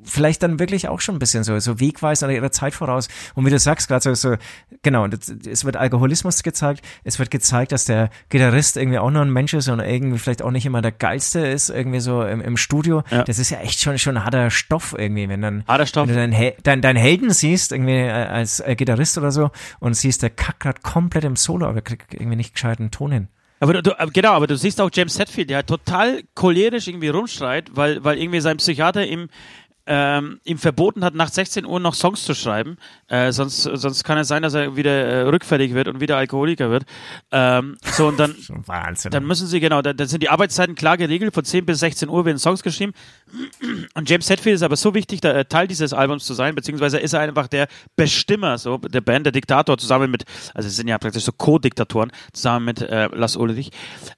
vielleicht 0.05 0.43
dann 0.43 0.59
wirklich 0.59 0.89
auch 0.89 1.01
schon 1.01 1.17
ein 1.17 1.19
bisschen 1.19 1.45
so, 1.45 1.59
so 1.59 1.81
wegweisend 1.81 2.29
oder 2.29 2.37
ihrer 2.37 2.53
Zeit 2.53 2.75
voraus. 2.75 3.09
Und 3.35 3.47
wie 3.47 3.51
du 3.51 3.59
sagst, 3.59 3.89
gerade 3.89 4.03
so, 4.03 4.15
so, 4.15 4.37
genau, 4.83 5.07
es 5.07 5.65
wird 5.65 5.77
Alkoholismus 5.77 6.43
gezeigt, 6.43 6.85
es 7.05 7.19
wird 7.19 7.31
gezeigt, 7.31 7.73
dass 7.73 7.85
der 7.85 8.11
Gitarrist 8.29 8.77
irgendwie 8.77 8.99
auch 8.99 9.11
nur 9.11 9.23
ein 9.23 9.33
Mensch 9.33 9.55
ist 9.55 9.69
und 9.69 9.81
irgendwie 9.81 10.19
vielleicht 10.19 10.43
auch 10.43 10.51
nicht 10.51 10.67
immer 10.67 10.83
der 10.83 10.93
geilste 10.93 11.41
ist, 11.41 11.71
irgendwie 11.71 12.01
so 12.01 12.23
im, 12.23 12.41
im 12.41 12.57
Studio. 12.57 13.03
Ja. 13.11 13.25
Das 13.25 13.39
ist 13.39 13.51
ja 13.51 13.59
echt 13.61 13.81
schon, 13.81 13.99
schon 13.99 14.25
harter 14.25 14.51
Stoff 14.51 14.95
irgendwie, 14.97 15.29
wenn 15.29 15.43
dann, 15.43 15.65
harter 15.67 15.87
Stoff. 15.87 16.09
wenn 16.09 16.15
du 16.15 16.37
deinen, 16.37 16.53
dein, 16.63 16.81
deinen 16.81 16.97
Helden 16.97 17.31
siehst, 17.31 17.73
irgendwie 17.73 17.93
äh, 17.93 18.11
als 18.11 18.61
äh, 18.61 18.75
Gitarrist 18.77 19.19
oder 19.19 19.33
so 19.33 19.51
und 19.81 19.95
siehst, 19.95 20.23
der 20.23 20.31
kackt 20.31 20.61
gerade 20.61 20.81
komplett 20.83 21.25
im 21.25 21.37
Solo, 21.37 21.67
aber 21.67 21.83
kriegt 21.83 22.15
irgendwie 22.15 22.37
nicht 22.37 22.55
gescheiten 22.55 22.91
Ton 22.91 23.13
hin. 23.13 23.29
Aber 23.61 23.81
du, 23.81 23.95
genau, 24.13 24.33
aber 24.33 24.47
du 24.47 24.57
siehst 24.57 24.81
auch 24.81 24.91
James 24.93 25.19
Hetfield, 25.19 25.49
der 25.49 25.65
total 25.65 26.23
cholerisch 26.35 26.89
irgendwie 26.89 27.09
rumschreit, 27.09 27.71
weil, 27.75 28.03
weil 28.05 28.19
irgendwie 28.19 28.41
sein 28.41 28.59
Psychiater 28.59 29.07
ihm 29.07 29.29
ähm, 29.87 30.41
ihm 30.45 30.59
verboten 30.59 31.05
hat, 31.05 31.15
nach 31.15 31.29
16 31.29 31.67
Uhr 31.67 31.79
noch 31.79 31.95
Songs 31.95 32.25
zu 32.25 32.35
schreiben. 32.35 32.77
Äh, 33.09 33.33
sonst, 33.33 33.63
sonst 33.63 34.05
kann 34.05 34.17
es 34.19 34.29
sein, 34.29 34.43
dass 34.43 34.55
er 34.55 34.77
wieder 34.77 34.91
äh, 34.91 35.23
rückfällig 35.23 35.75
wird 35.75 35.89
und 35.89 36.01
wieder 36.01 36.17
Alkoholiker 36.17 36.71
wird. 36.71 36.85
Ähm, 37.31 37.77
so 37.83 38.09
und 38.09 38.19
dann, 38.19 38.35
Wahnsinn. 38.67 39.11
dann 39.11 39.27
müssen 39.27 39.47
sie 39.47 39.61
genau, 39.61 39.83
dann, 39.83 39.97
dann 39.97 40.09
sind 40.09 40.23
die 40.23 40.31
Arbeitszeiten 40.31 40.75
klar 40.75 40.97
geregelt. 40.97 41.35
Von 41.35 41.45
10 41.45 41.67
bis 41.67 41.81
16 41.81 42.09
Uhr 42.09 42.25
werden 42.25 42.39
Songs 42.39 42.63
geschrieben. 42.63 42.93
Und 43.95 44.09
James 44.09 44.29
Hetfield 44.31 44.57
ist 44.57 44.63
aber 44.63 44.77
so 44.77 44.95
wichtig, 44.95 45.21
da, 45.21 45.33
äh, 45.33 45.45
Teil 45.45 45.69
dieses 45.69 45.93
Albums 45.93 46.25
zu 46.25 46.35
sein, 46.35 46.55
beziehungsweise 46.55 46.99
ist 46.99 47.13
er 47.13 47.21
einfach 47.21 47.49
der 47.49 47.69
Bestimmer, 47.97 48.59
so 48.59 48.79
der 48.79 49.01
Band, 49.01 49.27
der 49.27 49.33
Diktator 49.33 49.77
zusammen 49.77 50.11
mit, 50.11 50.25
also 50.55 50.67
es 50.67 50.77
sind 50.77 50.89
ja 50.89 50.99
praktisch 50.99 51.25
so 51.25 51.33
Co-Diktatoren 51.33 52.11
zusammen 52.33 52.65
mit 52.67 52.81
äh, 52.81 53.09
Lars 53.13 53.37
Ulrich, 53.37 53.71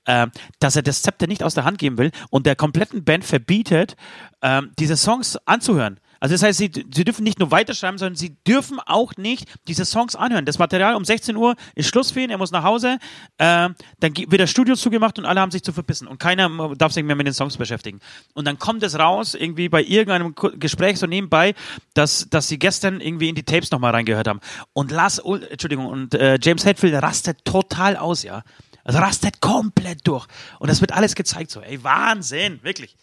äh, 0.04 0.28
dass 0.60 0.76
er 0.76 0.82
das 0.82 1.02
Zepter 1.02 1.26
nicht 1.26 1.42
aus 1.42 1.54
der 1.54 1.64
Hand 1.64 1.78
geben 1.78 1.98
will 1.98 2.10
und 2.30 2.46
der 2.46 2.56
kompletten 2.56 3.04
Band 3.04 3.24
verbietet, 3.24 3.96
ähm, 4.42 4.72
diese 4.78 4.96
Songs 4.96 5.38
anzuhören. 5.44 6.00
Also 6.20 6.34
das 6.34 6.42
heißt, 6.42 6.58
sie, 6.58 6.70
sie 6.72 7.04
dürfen 7.04 7.24
nicht 7.24 7.38
nur 7.38 7.50
weiterschreiben, 7.50 7.98
sondern 7.98 8.16
sie 8.16 8.36
dürfen 8.46 8.80
auch 8.80 9.16
nicht 9.16 9.46
diese 9.68 9.84
Songs 9.84 10.16
anhören. 10.16 10.44
Das 10.44 10.58
Material 10.58 10.94
um 10.94 11.04
16 11.04 11.36
Uhr 11.36 11.56
ist 11.74 11.88
Schluss 11.88 12.10
für 12.10 12.20
ihn, 12.20 12.30
er 12.30 12.38
muss 12.38 12.52
nach 12.52 12.62
Hause, 12.62 12.98
äh, 13.38 13.68
dann 14.00 14.16
wird 14.16 14.40
das 14.40 14.50
Studio 14.50 14.74
zugemacht 14.76 15.18
und 15.18 15.26
alle 15.26 15.40
haben 15.40 15.50
sich 15.50 15.62
zu 15.62 15.72
verpissen 15.72 16.08
und 16.08 16.18
keiner 16.18 16.74
darf 16.76 16.92
sich 16.92 17.04
mehr 17.04 17.16
mit 17.16 17.26
den 17.26 17.34
Songs 17.34 17.56
beschäftigen. 17.56 18.00
Und 18.34 18.46
dann 18.46 18.58
kommt 18.58 18.82
es 18.82 18.98
raus, 18.98 19.34
irgendwie 19.34 19.68
bei 19.68 19.82
irgendeinem 19.82 20.34
Gespräch 20.58 20.98
so 20.98 21.06
nebenbei, 21.06 21.54
dass, 21.94 22.28
dass 22.30 22.48
sie 22.48 22.58
gestern 22.58 23.00
irgendwie 23.00 23.28
in 23.28 23.34
die 23.34 23.42
Tapes 23.42 23.70
nochmal 23.70 23.92
reingehört 23.92 24.28
haben. 24.28 24.40
Und 24.72 24.90
Lars, 24.90 25.18
Entschuldigung, 25.18 25.86
und 25.86 26.14
äh, 26.14 26.38
James 26.42 26.64
Hetfield 26.64 26.94
rastet 27.02 27.44
total 27.44 27.96
aus, 27.96 28.22
ja. 28.22 28.42
Also 28.84 29.00
rastet 29.00 29.40
komplett 29.40 30.06
durch. 30.06 30.26
Und 30.60 30.70
das 30.70 30.80
wird 30.80 30.92
alles 30.92 31.16
gezeigt 31.16 31.50
so. 31.50 31.60
Ey, 31.60 31.82
Wahnsinn, 31.82 32.60
wirklich. 32.62 32.96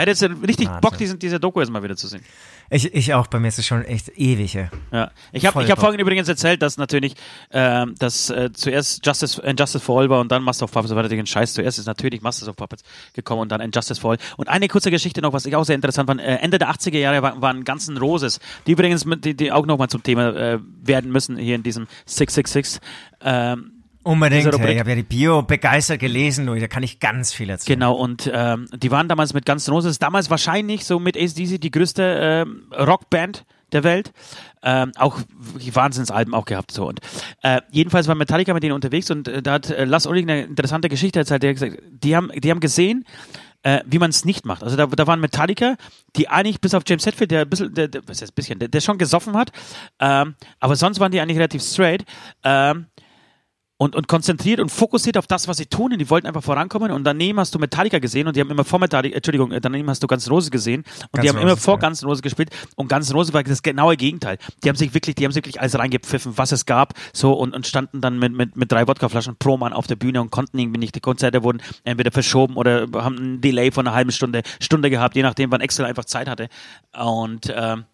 Hätte 0.00 0.10
jetzt 0.10 0.22
richtig 0.22 0.66
Wahnsinn. 0.66 0.80
Bock, 0.80 0.96
diesen, 0.98 1.18
diese 1.18 1.38
Doku 1.38 1.60
jetzt 1.60 1.70
mal 1.70 1.82
wieder 1.82 1.96
zu 1.96 2.08
sehen. 2.08 2.22
Ich, 2.70 2.94
ich 2.94 3.12
auch, 3.14 3.26
bei 3.26 3.38
mir 3.38 3.48
ist 3.48 3.58
es 3.58 3.66
schon 3.66 3.84
echt 3.84 4.08
ewig. 4.16 4.54
Ja. 4.54 5.10
Ich 5.32 5.44
habe 5.44 5.66
hab 5.66 5.78
vorhin 5.78 6.00
übrigens 6.00 6.28
erzählt, 6.28 6.62
dass 6.62 6.78
natürlich, 6.78 7.14
ähm, 7.50 7.94
dass 7.98 8.30
äh, 8.30 8.50
zuerst 8.52 9.04
Justice, 9.04 9.42
Injustice 9.42 9.82
for 9.82 10.00
All 10.00 10.08
war 10.08 10.20
und 10.20 10.30
dann 10.30 10.42
Master 10.42 10.64
of 10.64 10.72
Puppets, 10.72 10.94
war 10.94 11.02
natürlich 11.02 11.22
ein 11.22 11.26
Scheiß. 11.26 11.52
Zuerst 11.52 11.78
ist 11.78 11.86
natürlich 11.86 12.22
Masters 12.22 12.48
of 12.48 12.56
Puppets 12.56 12.82
gekommen 13.12 13.42
und 13.42 13.50
dann 13.50 13.60
Injustice 13.60 13.98
for 13.98 14.12
All. 14.12 14.18
Und 14.36 14.48
eine 14.48 14.68
kurze 14.68 14.90
Geschichte 14.90 15.20
noch, 15.20 15.32
was 15.32 15.46
ich 15.46 15.56
auch 15.56 15.64
sehr 15.64 15.74
interessant 15.74 16.06
fand, 16.06 16.20
äh, 16.20 16.36
Ende 16.36 16.58
der 16.58 16.70
80er 16.70 16.98
Jahre 16.98 17.22
waren, 17.22 17.42
waren 17.42 17.64
ganzen 17.64 17.98
Roses, 17.98 18.40
die 18.66 18.72
übrigens 18.72 19.04
mit, 19.04 19.24
die, 19.24 19.34
die 19.34 19.52
auch 19.52 19.66
nochmal 19.66 19.88
zum 19.88 20.02
Thema 20.02 20.28
äh, 20.34 20.58
werden 20.82 21.10
müssen 21.10 21.36
hier 21.36 21.56
in 21.56 21.62
diesem 21.62 21.88
666. 22.06 22.80
Ähm, 23.20 23.79
Unbedingt, 24.02 24.46
ich 24.46 24.78
habe 24.78 24.90
ja 24.90 24.96
die 24.96 25.02
Bio 25.02 25.42
begeistert 25.42 26.00
gelesen, 26.00 26.46
da 26.46 26.68
kann 26.68 26.82
ich 26.82 27.00
ganz 27.00 27.34
viel 27.34 27.50
erzählen. 27.50 27.78
Genau, 27.78 27.94
und 27.94 28.30
ähm, 28.32 28.66
die 28.74 28.90
waren 28.90 29.08
damals 29.08 29.34
mit 29.34 29.44
Guns 29.44 29.68
N' 29.68 29.74
Roses, 29.74 29.98
damals 29.98 30.30
wahrscheinlich 30.30 30.86
so 30.86 30.98
mit 30.98 31.18
ACDC 31.18 31.60
die 31.60 31.70
größte 31.70 32.46
ähm, 32.46 32.62
Rockband 32.72 33.44
der 33.72 33.84
Welt. 33.84 34.12
Ähm, 34.62 34.92
auch 34.96 35.20
Wahnsinnsalben 35.72 36.34
auch 36.34 36.44
gehabt 36.44 36.70
so 36.70 36.86
und 36.86 37.00
äh, 37.42 37.62
jedenfalls 37.70 38.08
war 38.08 38.14
Metallica 38.14 38.52
mit 38.52 38.62
denen 38.62 38.74
unterwegs 38.74 39.10
und 39.10 39.26
äh, 39.26 39.42
da 39.42 39.52
hat 39.52 39.70
äh, 39.70 39.84
Lars 39.84 40.04
Ulrich 40.04 40.24
eine 40.24 40.42
interessante 40.42 40.90
Geschichte 40.90 41.18
erzählt. 41.18 41.42
Der 41.42 41.50
hat 41.50 41.60
gesagt, 41.60 41.82
die 41.90 42.14
haben, 42.14 42.30
die 42.34 42.50
haben 42.50 42.60
gesehen, 42.60 43.06
äh, 43.62 43.80
wie 43.86 43.98
man 43.98 44.10
es 44.10 44.26
nicht 44.26 44.44
macht. 44.44 44.62
Also 44.62 44.76
da, 44.76 44.86
da 44.86 45.06
waren 45.06 45.20
Metallica, 45.20 45.76
die 46.16 46.28
eigentlich 46.28 46.60
bis 46.60 46.74
auf 46.74 46.82
James 46.86 47.06
Hetfield, 47.06 47.30
der 47.30 47.42
ein 47.42 47.48
bisschen, 47.48 47.72
der, 47.72 47.88
der, 47.88 48.02
was 48.06 48.20
heißt 48.20 48.34
bisschen, 48.34 48.58
der, 48.58 48.68
der 48.68 48.80
schon 48.80 48.98
gesoffen 48.98 49.34
hat, 49.34 49.50
ähm, 49.98 50.34
aber 50.58 50.76
sonst 50.76 51.00
waren 51.00 51.12
die 51.12 51.20
eigentlich 51.20 51.38
relativ 51.38 51.62
straight. 51.62 52.04
Ähm, 52.44 52.86
und, 53.80 53.96
und 53.96 54.08
konzentriert 54.08 54.60
und 54.60 54.68
fokussiert 54.68 55.16
auf 55.16 55.26
das, 55.26 55.48
was 55.48 55.56
sie 55.56 55.64
tun. 55.64 55.92
Und 55.92 55.98
die 55.98 56.10
wollten 56.10 56.26
einfach 56.26 56.42
vorankommen. 56.42 56.92
Und 56.92 57.04
daneben 57.04 57.40
hast 57.40 57.54
du 57.54 57.58
Metallica 57.58 57.98
gesehen 57.98 58.26
und 58.26 58.36
die 58.36 58.40
haben 58.40 58.50
immer 58.50 58.62
vor 58.62 58.78
Metallica, 58.78 59.16
Entschuldigung, 59.16 59.54
daneben 59.58 59.88
hast 59.88 60.02
du 60.02 60.06
Ganz 60.06 60.28
Rose 60.30 60.50
gesehen 60.50 60.80
und 60.80 61.12
Ganz 61.12 61.22
die 61.22 61.28
haben 61.30 61.36
Rose, 61.36 61.46
immer 61.46 61.56
vor 61.56 61.74
ja. 61.76 61.80
Ganz 61.80 62.04
Rose 62.04 62.20
gespielt. 62.20 62.50
Und 62.76 62.88
Ganz 62.88 63.14
Rose 63.14 63.32
war 63.32 63.42
das 63.42 63.62
genaue 63.62 63.96
Gegenteil. 63.96 64.36
Die 64.62 64.68
haben 64.68 64.76
sich 64.76 64.92
wirklich, 64.92 65.14
die 65.14 65.24
haben 65.24 65.32
sich 65.32 65.42
wirklich 65.42 65.62
alles 65.62 65.78
reingepfiffen, 65.78 66.36
was 66.36 66.52
es 66.52 66.66
gab, 66.66 66.92
so 67.14 67.32
und, 67.32 67.54
und 67.54 67.66
standen 67.66 68.02
dann 68.02 68.18
mit, 68.18 68.34
mit, 68.34 68.54
mit 68.54 68.70
drei 68.70 68.86
Wodkaflaschen 68.86 69.36
pro 69.38 69.56
Mann 69.56 69.72
auf 69.72 69.86
der 69.86 69.96
Bühne 69.96 70.20
und 70.20 70.30
konnten 70.30 70.58
irgendwie 70.58 70.78
nicht. 70.78 70.94
Die 70.94 71.00
Konzerte 71.00 71.42
wurden 71.42 71.62
entweder 71.84 72.10
verschoben 72.10 72.56
oder 72.56 72.86
haben 72.96 73.16
einen 73.16 73.40
Delay 73.40 73.70
von 73.70 73.86
einer 73.86 73.96
halben 73.96 74.12
Stunde, 74.12 74.42
Stunde 74.60 74.90
gehabt, 74.90 75.16
je 75.16 75.22
nachdem, 75.22 75.50
wann 75.52 75.62
Excel 75.62 75.86
einfach 75.86 76.04
Zeit 76.04 76.28
hatte. 76.28 76.50
Und 76.92 77.50
ähm, 77.56 77.84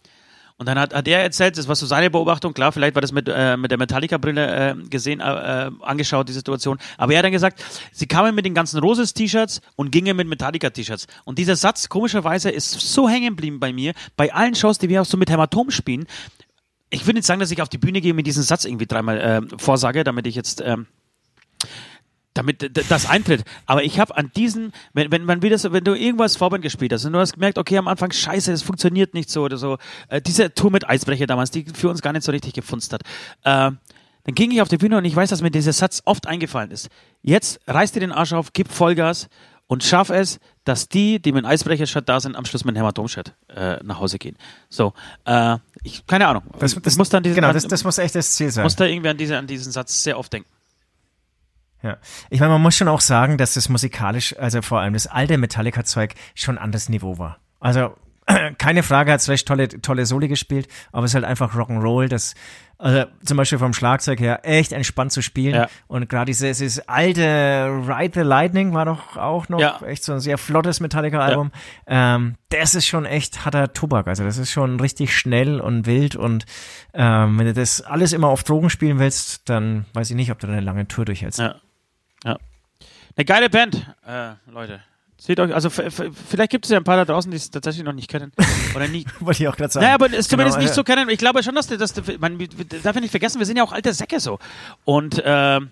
und 0.59 0.67
dann 0.67 0.79
hat, 0.79 0.95
hat 0.95 1.07
er 1.07 1.23
erzählt, 1.23 1.59
das 1.59 1.69
war 1.69 1.77
so 1.77 1.85
seine 1.85 2.11
Beobachtung, 2.11 2.55
klar, 2.55 2.73
vielleicht 2.73 2.95
war 2.95 3.03
das 3.03 3.13
mit, 3.13 3.29
äh, 3.29 3.59
mit 3.59 3.71
der 3.71 3.79
Metallica-Brille 3.79 4.71
äh, 4.71 4.75
gesehen, 4.89 5.21
äh, 5.21 5.71
angeschaut, 5.83 6.29
die 6.29 6.33
Situation. 6.33 6.79
Aber 6.97 7.13
er 7.13 7.19
hat 7.19 7.25
dann 7.27 7.33
gesagt, 7.33 7.63
sie 7.93 8.07
kamen 8.07 8.35
mit 8.35 8.47
den 8.47 8.55
ganzen 8.55 8.79
Roses-T-Shirts 8.81 9.61
und 9.77 9.93
gingen 9.93 10.17
mit 10.17 10.29
Metallica-T-Shirts. 10.29 11.09
Und 11.25 11.39
dieser 11.39 11.57
Satz, 11.57 11.91
komischerweise, 11.91 12.51
ist 12.51 12.71
so 12.71 13.07
hängen 13.07 13.37
geblieben 13.37 13.61
bei 13.61 13.75
mir, 13.75 13.93
bei 14.17 14.33
allen 14.33 14.55
Shows, 14.55 14.79
die 14.79 14.89
wir 14.89 15.03
auch 15.03 15.07
so 15.07 15.19
mit 15.19 15.31
Hämatom 15.31 15.71
spielen. 15.71 16.07
Ich 16.89 17.05
würde 17.05 17.19
nicht 17.19 17.27
sagen, 17.27 17.41
dass 17.41 17.51
ich 17.51 17.61
auf 17.61 17.69
die 17.69 17.79
Bühne 17.79 18.01
gehe 18.01 18.15
mit 18.15 18.27
diesem 18.27 18.43
Satz 18.43 18.65
irgendwie 18.65 18.87
dreimal 18.87 19.21
äh, 19.21 19.59
vorsage, 19.59 20.05
damit 20.05 20.27
ich 20.27 20.35
jetzt... 20.35 20.63
Ähm, 20.65 20.87
damit 22.37 22.91
das 22.91 23.09
eintritt. 23.09 23.45
Aber 23.67 23.83
ich 23.85 23.99
habe 23.99 24.17
an 24.17 24.31
diesen, 24.37 24.73
wenn, 24.93 25.11
wenn 25.11 25.25
man 25.25 25.43
wieder 25.43 25.59
so, 25.59 25.73
wenn 25.73 25.85
du 25.85 25.95
irgendwas 25.95 26.37
Vorband 26.37 26.63
gespielt 26.63 26.93
hast 26.93 27.05
und 27.05 27.13
du 27.13 27.19
hast 27.19 27.35
gemerkt, 27.35 27.59
okay, 27.59 27.79
am 27.79 27.89
Anfang 27.89 28.13
scheiße, 28.13 28.53
es 28.53 28.63
funktioniert 28.63 29.15
nicht 29.15 29.31
so 29.31 29.43
oder 29.43 29.57
so, 29.57 29.79
äh, 30.09 30.21
diese 30.21 30.53
Tour 30.55 30.71
mit 30.71 30.89
Eisbrecher 30.89 31.27
damals, 31.27 31.51
die 31.51 31.65
für 31.65 31.89
uns 31.89 32.03
gar 32.03 32.13
nicht 32.13 32.25
so 32.25 32.33
richtig 32.33 32.55
gefunzt 32.55 32.93
hat, 32.93 33.03
äh, 33.45 33.71
dann 34.27 34.35
ging 34.35 34.51
ich 34.51 34.61
auf 34.61 34.69
die 34.69 34.77
Bühne 34.77 34.99
und 34.99 35.05
ich 35.05 35.15
weiß, 35.15 35.31
dass 35.31 35.41
mir 35.41 35.53
dieser 35.53 35.73
Satz 35.73 36.03
oft 36.05 36.27
eingefallen 36.27 36.73
ist. 36.73 36.89
Jetzt 37.23 37.61
reiß 37.69 37.93
dir 37.93 38.01
den 38.01 38.11
Arsch 38.11 38.33
auf, 38.33 38.53
gib 38.53 38.73
Vollgas 38.73 39.29
und 39.69 39.85
schaff 39.85 40.11
es, 40.11 40.41
dass 40.65 40.89
die, 40.89 41.21
die 41.21 41.33
mit 41.33 41.45
Eisbrecher-Shirt 41.45 42.09
da 42.09 42.19
sind, 42.21 42.37
am 42.37 42.45
Schluss 42.45 42.65
mit 42.65 42.75
einem 42.75 42.85
Hämatom-Shirt 42.85 43.35
äh, 43.55 43.79
nach 43.85 44.01
Hause 44.01 44.19
gehen. 44.19 44.37
So, 44.69 44.95
äh, 45.25 45.59
ich, 45.85 46.05
keine 46.07 46.27
Ahnung. 46.27 46.43
Das, 46.59 46.75
das, 46.75 46.97
muss 46.97 47.09
dann 47.09 47.23
diesen, 47.23 47.37
genau, 47.37 47.53
das, 47.53 47.69
das 47.69 47.85
muss 47.85 47.99
echt 47.99 48.17
das 48.17 48.33
Ziel 48.33 48.51
sein. 48.51 48.65
Muss 48.65 48.75
da 48.75 48.85
irgendwie 48.85 49.09
an, 49.09 49.17
diese, 49.17 49.39
an 49.39 49.47
diesen 49.47 49.71
Satz 49.71 50.03
sehr 50.03 50.19
oft 50.19 50.33
denken. 50.33 50.49
Ja. 51.83 51.99
Ich 52.31 52.41
meine, 52.41 52.53
man 52.53 52.63
muss 52.63 52.77
schon 52.77 52.89
auch 52.89 53.01
sagen, 53.01 53.39
dass 53.39 53.55
das 53.55 53.69
musikalisch, 53.69 54.37
also 54.39 54.63
vor 54.63 54.81
allem 54.81 54.95
das 54.95 55.07
alte 55.07 55.39
Metallica-Zeug, 55.39 56.15
schon 56.35 56.59
anderes 56.59 56.89
Niveau 56.89 57.19
war. 57.19 57.39
Also 57.61 57.95
keine 58.59 58.83
Frage 58.83 59.13
hat 59.13 59.21
Slash 59.21 59.45
tolle, 59.45 59.69
tolle 59.69 60.07
Soli 60.07 60.29
gespielt, 60.29 60.69
aber 60.93 61.05
es 61.05 61.13
ist 61.13 61.15
halt 61.15 61.25
einfach 61.25 61.55
Rock'n'Roll, 61.55 62.09
das 62.09 62.35
also 62.79 63.05
zum 63.25 63.39
Beispiel 63.39 63.59
vom 63.59 63.73
Schlagzeug 63.73 64.21
her 64.21 64.41
echt 64.43 64.73
entspannt 64.73 65.11
zu 65.11 65.23
spielen. 65.23 65.55
Ja. 65.55 65.69
Und 65.87 66.11
gerade 66.11 66.27
dieses, 66.27 66.59
dieses 66.59 66.87
alte 66.89 67.69
Ride 67.87 68.21
the 68.21 68.21
Lightning 68.21 68.75
war 68.75 68.85
doch 68.85 69.17
auch 69.17 69.49
noch 69.49 69.61
Ja. 69.61 69.81
echt 69.87 70.05
so 70.05 70.13
ein 70.13 70.21
sehr 70.21 70.37
flottes 70.37 70.81
Metallica-Album. 70.81 71.53
Ähm, 71.87 72.35
das 72.51 72.75
ist 72.75 72.87
schon 72.87 73.07
echt 73.07 73.47
harter 73.47 73.73
Tobak. 73.73 74.09
Also 74.09 74.25
das 74.25 74.37
ist 74.37 74.51
schon 74.51 74.79
richtig 74.79 75.17
schnell 75.17 75.59
und 75.61 75.87
wild. 75.87 76.17
Und 76.17 76.45
ähm, 76.93 77.39
wenn 77.39 77.47
du 77.47 77.55
das 77.55 77.81
alles 77.81 78.13
immer 78.13 78.29
auf 78.29 78.45
Drogen 78.45 78.69
spielen 78.69 78.99
willst, 78.99 79.49
dann 79.49 79.87
weiß 79.95 80.11
ich 80.11 80.17
nicht, 80.17 80.31
ob 80.31 80.39
du 80.39 80.47
eine 80.47 80.61
lange 80.61 80.87
Tour 80.87 81.07
durchhältst. 81.07 81.39
Ja. 81.39 81.55
Ja. 82.27 82.39
Eine 83.17 83.25
geile 83.25 83.49
Band, 83.49 83.77
äh, 84.07 84.33
Leute. 84.51 84.83
Seht 85.19 85.41
euch, 85.41 85.55
also 85.55 85.71
vielleicht 85.71 86.51
gibt 86.51 86.67
es 86.67 86.71
ja 86.71 86.77
ein 86.77 86.85
paar 86.85 86.99
da 86.99 87.07
draußen, 87.07 87.31
die 87.31 87.39
es 87.39 87.51
tatsächlich 87.51 87.83
noch 87.85 87.95
nicht 87.95 88.11
kennen. 88.11 88.31
Oder 88.75 88.87
nie. 88.89 89.07
Wollte 89.21 89.43
ich 89.43 89.49
auch 89.49 89.57
gerade 89.57 89.73
sagen. 89.73 89.85
Naja, 89.85 89.95
aber 89.95 90.13
es 90.13 90.29
zumindest 90.29 90.57
Genau, 90.59 90.67
nicht 90.67 90.75
so 90.75 90.85
kennen. 90.85 91.09
Ich 91.09 91.19
glaube 91.19 91.43
schon, 91.43 91.55
dass, 91.55 91.69
dass 91.69 91.95
man 92.19 92.39
darf 92.83 92.95
ja 92.95 93.01
nicht 93.01 93.11
vergessen, 93.11 93.39
wir 93.39 93.47
sind 93.47 93.57
ja 93.57 93.65
auch 93.65 93.73
alte 93.73 93.95
Säcke 93.95 94.21
so. 94.21 94.39
Und 94.85 95.23
ähm, 95.25 95.71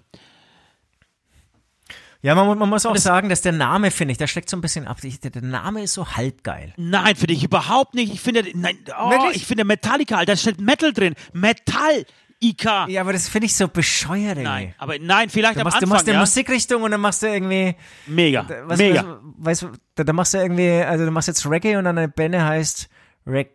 Ja, 2.22 2.34
man, 2.34 2.56
man 2.58 2.70
muss 2.70 2.86
auch 2.86 2.94
das- 2.94 3.02
sagen, 3.02 3.28
dass 3.28 3.42
der 3.42 3.52
Name, 3.52 3.90
finde 3.90 4.12
ich, 4.12 4.18
der 4.18 4.28
steckt 4.28 4.48
so 4.48 4.56
ein 4.56 4.62
bisschen 4.62 4.86
ab. 4.86 4.96
Ich- 5.02 5.20
Der, 5.20 5.30
Name 5.42 5.82
ist 5.82 5.92
so 5.92 6.06
halbgeil. 6.16 6.72
nein, 6.78 7.14
finde 7.14 7.34
ich 7.34 7.44
überhaupt 7.44 7.94
nicht. 7.94 8.14
Ich 8.14 8.22
finde, 8.22 8.44
nein, 8.54 8.78
oh, 8.98 9.28
ich 9.34 9.44
finde 9.46 9.64
Metallica, 9.64 10.16
Alter, 10.16 10.32
da 10.32 10.36
steht 10.38 10.58
Metal 10.58 10.94
drin. 10.94 11.14
Metall, 11.34 12.06
IK. 12.50 12.88
Ja, 12.88 13.00
aber 13.00 13.12
das 13.12 13.28
finde 13.28 13.46
ich 13.46 13.54
so 13.56 13.68
bescheuert 13.68 14.36
irgendwie. 14.38 14.42
Nein, 14.44 14.74
aber 14.78 14.98
nein, 14.98 15.28
vielleicht 15.30 15.56
Du 15.56 15.60
am 15.60 15.64
machst, 15.64 15.76
du 15.76 15.84
Anfang, 15.84 15.88
machst 15.90 16.06
eine 16.08 16.14
ja. 16.14 16.20
Musikrichtung 16.20 16.82
und 16.82 16.90
dann 16.90 17.00
machst 17.00 17.22
du 17.22 17.26
irgendwie, 17.26 17.74
Mega, 18.06 18.46
was, 18.64 18.78
mega. 18.78 19.04
was, 19.38 19.62
weißt 19.62 19.62
du, 19.96 20.04
da, 20.04 20.12
machst 20.12 20.34
du 20.34 20.38
irgendwie, 20.38 20.70
also 20.70 21.04
du 21.04 21.10
machst 21.10 21.28
jetzt 21.28 21.44
Reggae 21.46 21.76
und 21.76 21.84
dann 21.84 21.98
eine 21.98 22.08
Band 22.08 22.36
heißt 22.36 22.88
Reg 23.26 23.50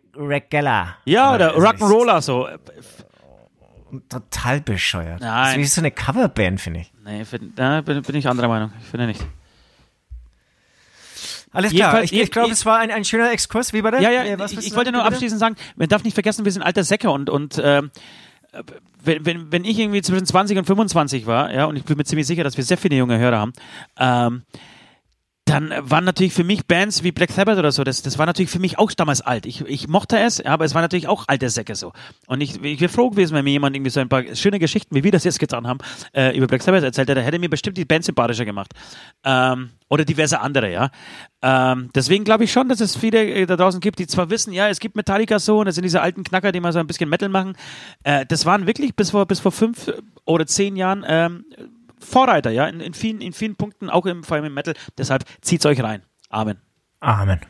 ja, 1.04 1.34
oder 1.34 1.54
also 1.54 1.66
Rock'n'Roller 1.66 2.20
so. 2.20 2.48
Total 4.08 4.60
bescheuert. 4.60 5.20
Nein. 5.20 5.44
Das 5.44 5.50
ist 5.52 5.58
wie 5.58 5.64
so 5.66 5.80
eine 5.80 5.90
Coverband, 5.90 6.60
finde 6.60 6.80
ich. 6.80 6.92
Nee, 7.04 7.24
find, 7.24 7.58
da 7.58 7.80
bin, 7.80 8.02
bin 8.02 8.14
ich 8.16 8.28
anderer 8.28 8.48
Meinung. 8.48 8.72
Ich 8.80 8.86
finde 8.88 9.06
nicht. 9.06 9.20
Alles 11.52 11.72
klar, 11.72 11.94
Jedenfalls- 11.94 12.12
ich, 12.12 12.20
ich 12.20 12.30
glaube, 12.30 12.52
es 12.52 12.64
war 12.64 12.78
ein, 12.78 12.90
ein 12.90 13.04
schöner 13.04 13.32
Exkurs. 13.32 13.72
Wie 13.72 13.82
bei 13.82 13.90
der? 13.90 14.00
Ja, 14.00 14.10
ja, 14.10 14.24
Äh, 14.24 14.38
was 14.38 14.52
ich, 14.52 14.58
ich 14.58 14.70
du 14.70 14.76
wollte 14.76 14.92
nur 14.92 15.04
abschließend 15.04 15.40
sagen, 15.40 15.56
man 15.76 15.88
darf 15.88 16.04
nicht 16.04 16.14
vergessen, 16.14 16.44
wir 16.44 16.52
sind 16.52 16.62
alte 16.62 16.84
Säcke 16.84 17.10
und, 17.10 17.28
und 17.28 17.60
ähm, 17.62 17.90
wenn, 19.04 19.24
wenn, 19.24 19.52
wenn 19.52 19.64
ich 19.64 19.78
irgendwie 19.78 20.02
zwischen 20.02 20.26
20 20.26 20.58
und 20.58 20.64
25 20.64 21.26
war, 21.26 21.52
ja, 21.52 21.64
und 21.66 21.76
ich 21.76 21.84
bin 21.84 21.96
mir 21.96 22.04
ziemlich 22.04 22.26
sicher, 22.26 22.44
dass 22.44 22.56
wir 22.56 22.64
sehr 22.64 22.78
viele 22.78 22.96
junge 22.96 23.18
Hörer 23.18 23.38
haben, 23.38 23.52
ähm, 23.98 24.42
dann 25.44 25.72
waren 25.80 26.04
natürlich 26.04 26.32
für 26.32 26.44
mich 26.44 26.66
Bands 26.66 27.02
wie 27.02 27.10
Black 27.10 27.32
Sabbath 27.32 27.58
oder 27.58 27.72
so, 27.72 27.82
das, 27.82 28.02
das 28.02 28.18
war 28.18 28.26
natürlich 28.26 28.50
für 28.50 28.60
mich 28.60 28.78
auch 28.78 28.92
damals 28.92 29.20
alt. 29.20 29.46
Ich, 29.46 29.62
ich 29.62 29.88
mochte 29.88 30.18
es, 30.18 30.44
aber 30.44 30.64
es 30.64 30.74
war 30.74 30.82
natürlich 30.82 31.08
auch 31.08 31.24
alte 31.26 31.50
Säcke 31.50 31.74
so. 31.74 31.92
Und 32.26 32.40
ich, 32.40 32.62
ich 32.62 32.80
wäre 32.80 32.92
froh 32.92 33.10
gewesen, 33.10 33.34
wenn 33.34 33.44
mir 33.44 33.50
jemand 33.50 33.74
irgendwie 33.74 33.90
so 33.90 34.00
ein 34.00 34.08
paar 34.08 34.22
schöne 34.36 34.60
Geschichten, 34.60 34.94
wie 34.94 35.02
wir 35.02 35.10
das 35.10 35.24
jetzt 35.24 35.40
getan 35.40 35.66
haben, 35.66 35.80
äh, 36.12 36.36
über 36.36 36.46
Black 36.46 36.62
Sabbath 36.62 36.84
erzählt 36.84 37.08
hätte, 37.08 37.22
hätte 37.22 37.38
mir 37.38 37.50
bestimmt 37.50 37.76
die 37.76 37.84
Band 37.84 38.04
sympathischer 38.04 38.44
gemacht. 38.44 38.72
Ähm, 39.24 39.70
oder 39.88 40.04
diverse 40.04 40.40
andere, 40.40 40.70
ja. 40.70 40.90
Ähm, 41.42 41.90
deswegen 41.94 42.22
glaube 42.22 42.44
ich 42.44 42.52
schon, 42.52 42.68
dass 42.68 42.80
es 42.80 42.96
viele 42.96 43.24
äh, 43.24 43.46
da 43.46 43.56
draußen 43.56 43.80
gibt, 43.80 43.98
die 43.98 44.06
zwar 44.06 44.30
wissen, 44.30 44.52
ja, 44.52 44.68
es 44.68 44.78
gibt 44.78 44.94
Metallica 44.94 45.40
so 45.40 45.58
und 45.58 45.66
das 45.66 45.74
sind 45.74 45.84
diese 45.84 46.00
alten 46.00 46.22
Knacker, 46.22 46.52
die 46.52 46.60
mal 46.60 46.72
so 46.72 46.78
ein 46.78 46.86
bisschen 46.86 47.08
Metal 47.08 47.28
machen. 47.28 47.56
Äh, 48.04 48.24
das 48.26 48.46
waren 48.46 48.68
wirklich 48.68 48.94
bis 48.94 49.10
vor, 49.10 49.26
bis 49.26 49.40
vor 49.40 49.50
fünf 49.50 49.90
oder 50.26 50.46
zehn 50.46 50.76
Jahren 50.76 51.04
ähm, 51.08 51.44
Vorreiter, 52.00 52.50
ja, 52.50 52.66
in, 52.66 52.80
in, 52.80 52.94
vielen, 52.94 53.20
in 53.20 53.32
vielen 53.32 53.56
Punkten, 53.56 53.90
auch 53.90 54.06
im, 54.06 54.24
vor 54.24 54.36
allem 54.36 54.46
im 54.46 54.54
Metal. 54.54 54.74
Deshalb 54.98 55.24
zieht's 55.40 55.66
euch 55.66 55.82
rein. 55.82 56.02
Amen. 56.30 56.58
Amen. 57.00 57.40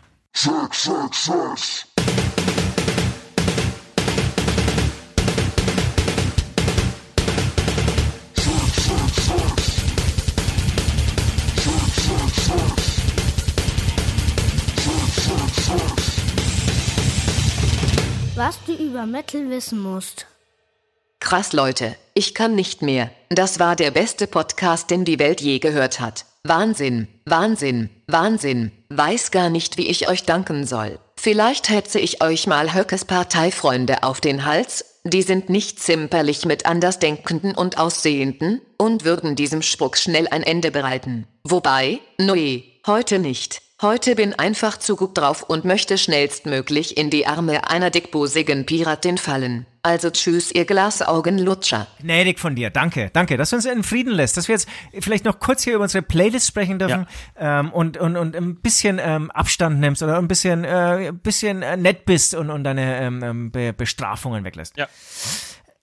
Was 18.36 18.64
du 18.64 18.72
über 18.72 19.04
Metal 19.04 19.50
wissen 19.50 19.80
musst. 19.82 20.26
Krass 21.20 21.52
Leute, 21.52 21.94
ich 22.14 22.34
kann 22.34 22.54
nicht 22.54 22.82
mehr. 22.82 23.10
Das 23.28 23.60
war 23.60 23.76
der 23.76 23.90
beste 23.90 24.26
Podcast, 24.26 24.90
den 24.90 25.04
die 25.04 25.18
Welt 25.18 25.40
je 25.40 25.58
gehört 25.58 26.00
hat. 26.00 26.24
Wahnsinn, 26.42 27.06
Wahnsinn, 27.26 27.90
Wahnsinn. 28.06 28.72
Weiß 28.88 29.30
gar 29.30 29.50
nicht, 29.50 29.76
wie 29.76 29.86
ich 29.86 30.08
euch 30.08 30.24
danken 30.24 30.66
soll. 30.66 30.98
Vielleicht 31.16 31.68
hetze 31.68 32.00
ich 32.00 32.22
euch 32.22 32.46
mal 32.46 32.74
Höckes 32.74 33.04
Parteifreunde 33.04 34.02
auf 34.02 34.20
den 34.22 34.46
Hals. 34.46 34.84
Die 35.04 35.22
sind 35.22 35.50
nicht 35.50 35.80
zimperlich 35.80 36.46
mit 36.46 36.64
Andersdenkenden 36.64 37.54
und 37.54 37.78
Aussehenden 37.78 38.62
und 38.78 39.04
würden 39.04 39.36
diesem 39.36 39.60
Spuck 39.60 39.98
schnell 39.98 40.26
ein 40.28 40.42
Ende 40.42 40.70
bereiten. 40.70 41.26
Wobei, 41.44 42.00
nee, 42.18 42.80
heute 42.86 43.18
nicht. 43.18 43.60
Heute 43.82 44.14
bin 44.14 44.34
einfach 44.34 44.78
zu 44.78 44.96
gut 44.96 45.16
drauf 45.16 45.42
und 45.42 45.64
möchte 45.64 45.96
schnellstmöglich 45.96 46.96
in 46.96 47.08
die 47.08 47.26
Arme 47.26 47.68
einer 47.68 47.90
dickbusigen 47.90 48.66
Piratin 48.66 49.16
fallen. 49.16 49.66
Also 49.82 50.10
tschüss, 50.10 50.52
ihr 50.52 50.66
Glasaugenlutscher. 50.66 51.86
Gnädig 52.00 52.38
von 52.38 52.54
dir, 52.54 52.68
danke, 52.68 53.08
danke, 53.14 53.38
dass 53.38 53.50
du 53.50 53.56
uns 53.56 53.64
in 53.64 53.82
Frieden 53.82 54.12
lässt, 54.12 54.36
dass 54.36 54.46
wir 54.46 54.54
jetzt 54.54 54.68
vielleicht 55.00 55.24
noch 55.24 55.40
kurz 55.40 55.64
hier 55.64 55.74
über 55.74 55.84
unsere 55.84 56.02
Playlist 56.02 56.46
sprechen 56.46 56.78
dürfen 56.78 57.06
ähm, 57.38 57.72
und, 57.72 57.96
und, 57.96 58.16
und 58.16 58.36
ein 58.36 58.56
bisschen 58.56 59.00
ähm, 59.02 59.30
Abstand 59.30 59.80
nimmst 59.80 60.02
oder 60.02 60.18
ein 60.18 60.28
bisschen, 60.28 60.64
äh, 60.64 61.08
ein 61.08 61.18
bisschen 61.20 61.62
äh, 61.62 61.78
nett 61.78 62.04
bist 62.04 62.34
und, 62.34 62.50
und 62.50 62.64
deine 62.64 63.00
ähm, 63.00 63.22
ähm, 63.22 63.50
Be 63.50 63.72
Bestrafungen 63.72 64.44
weglässt. 64.44 64.76
Ja. 64.76 64.86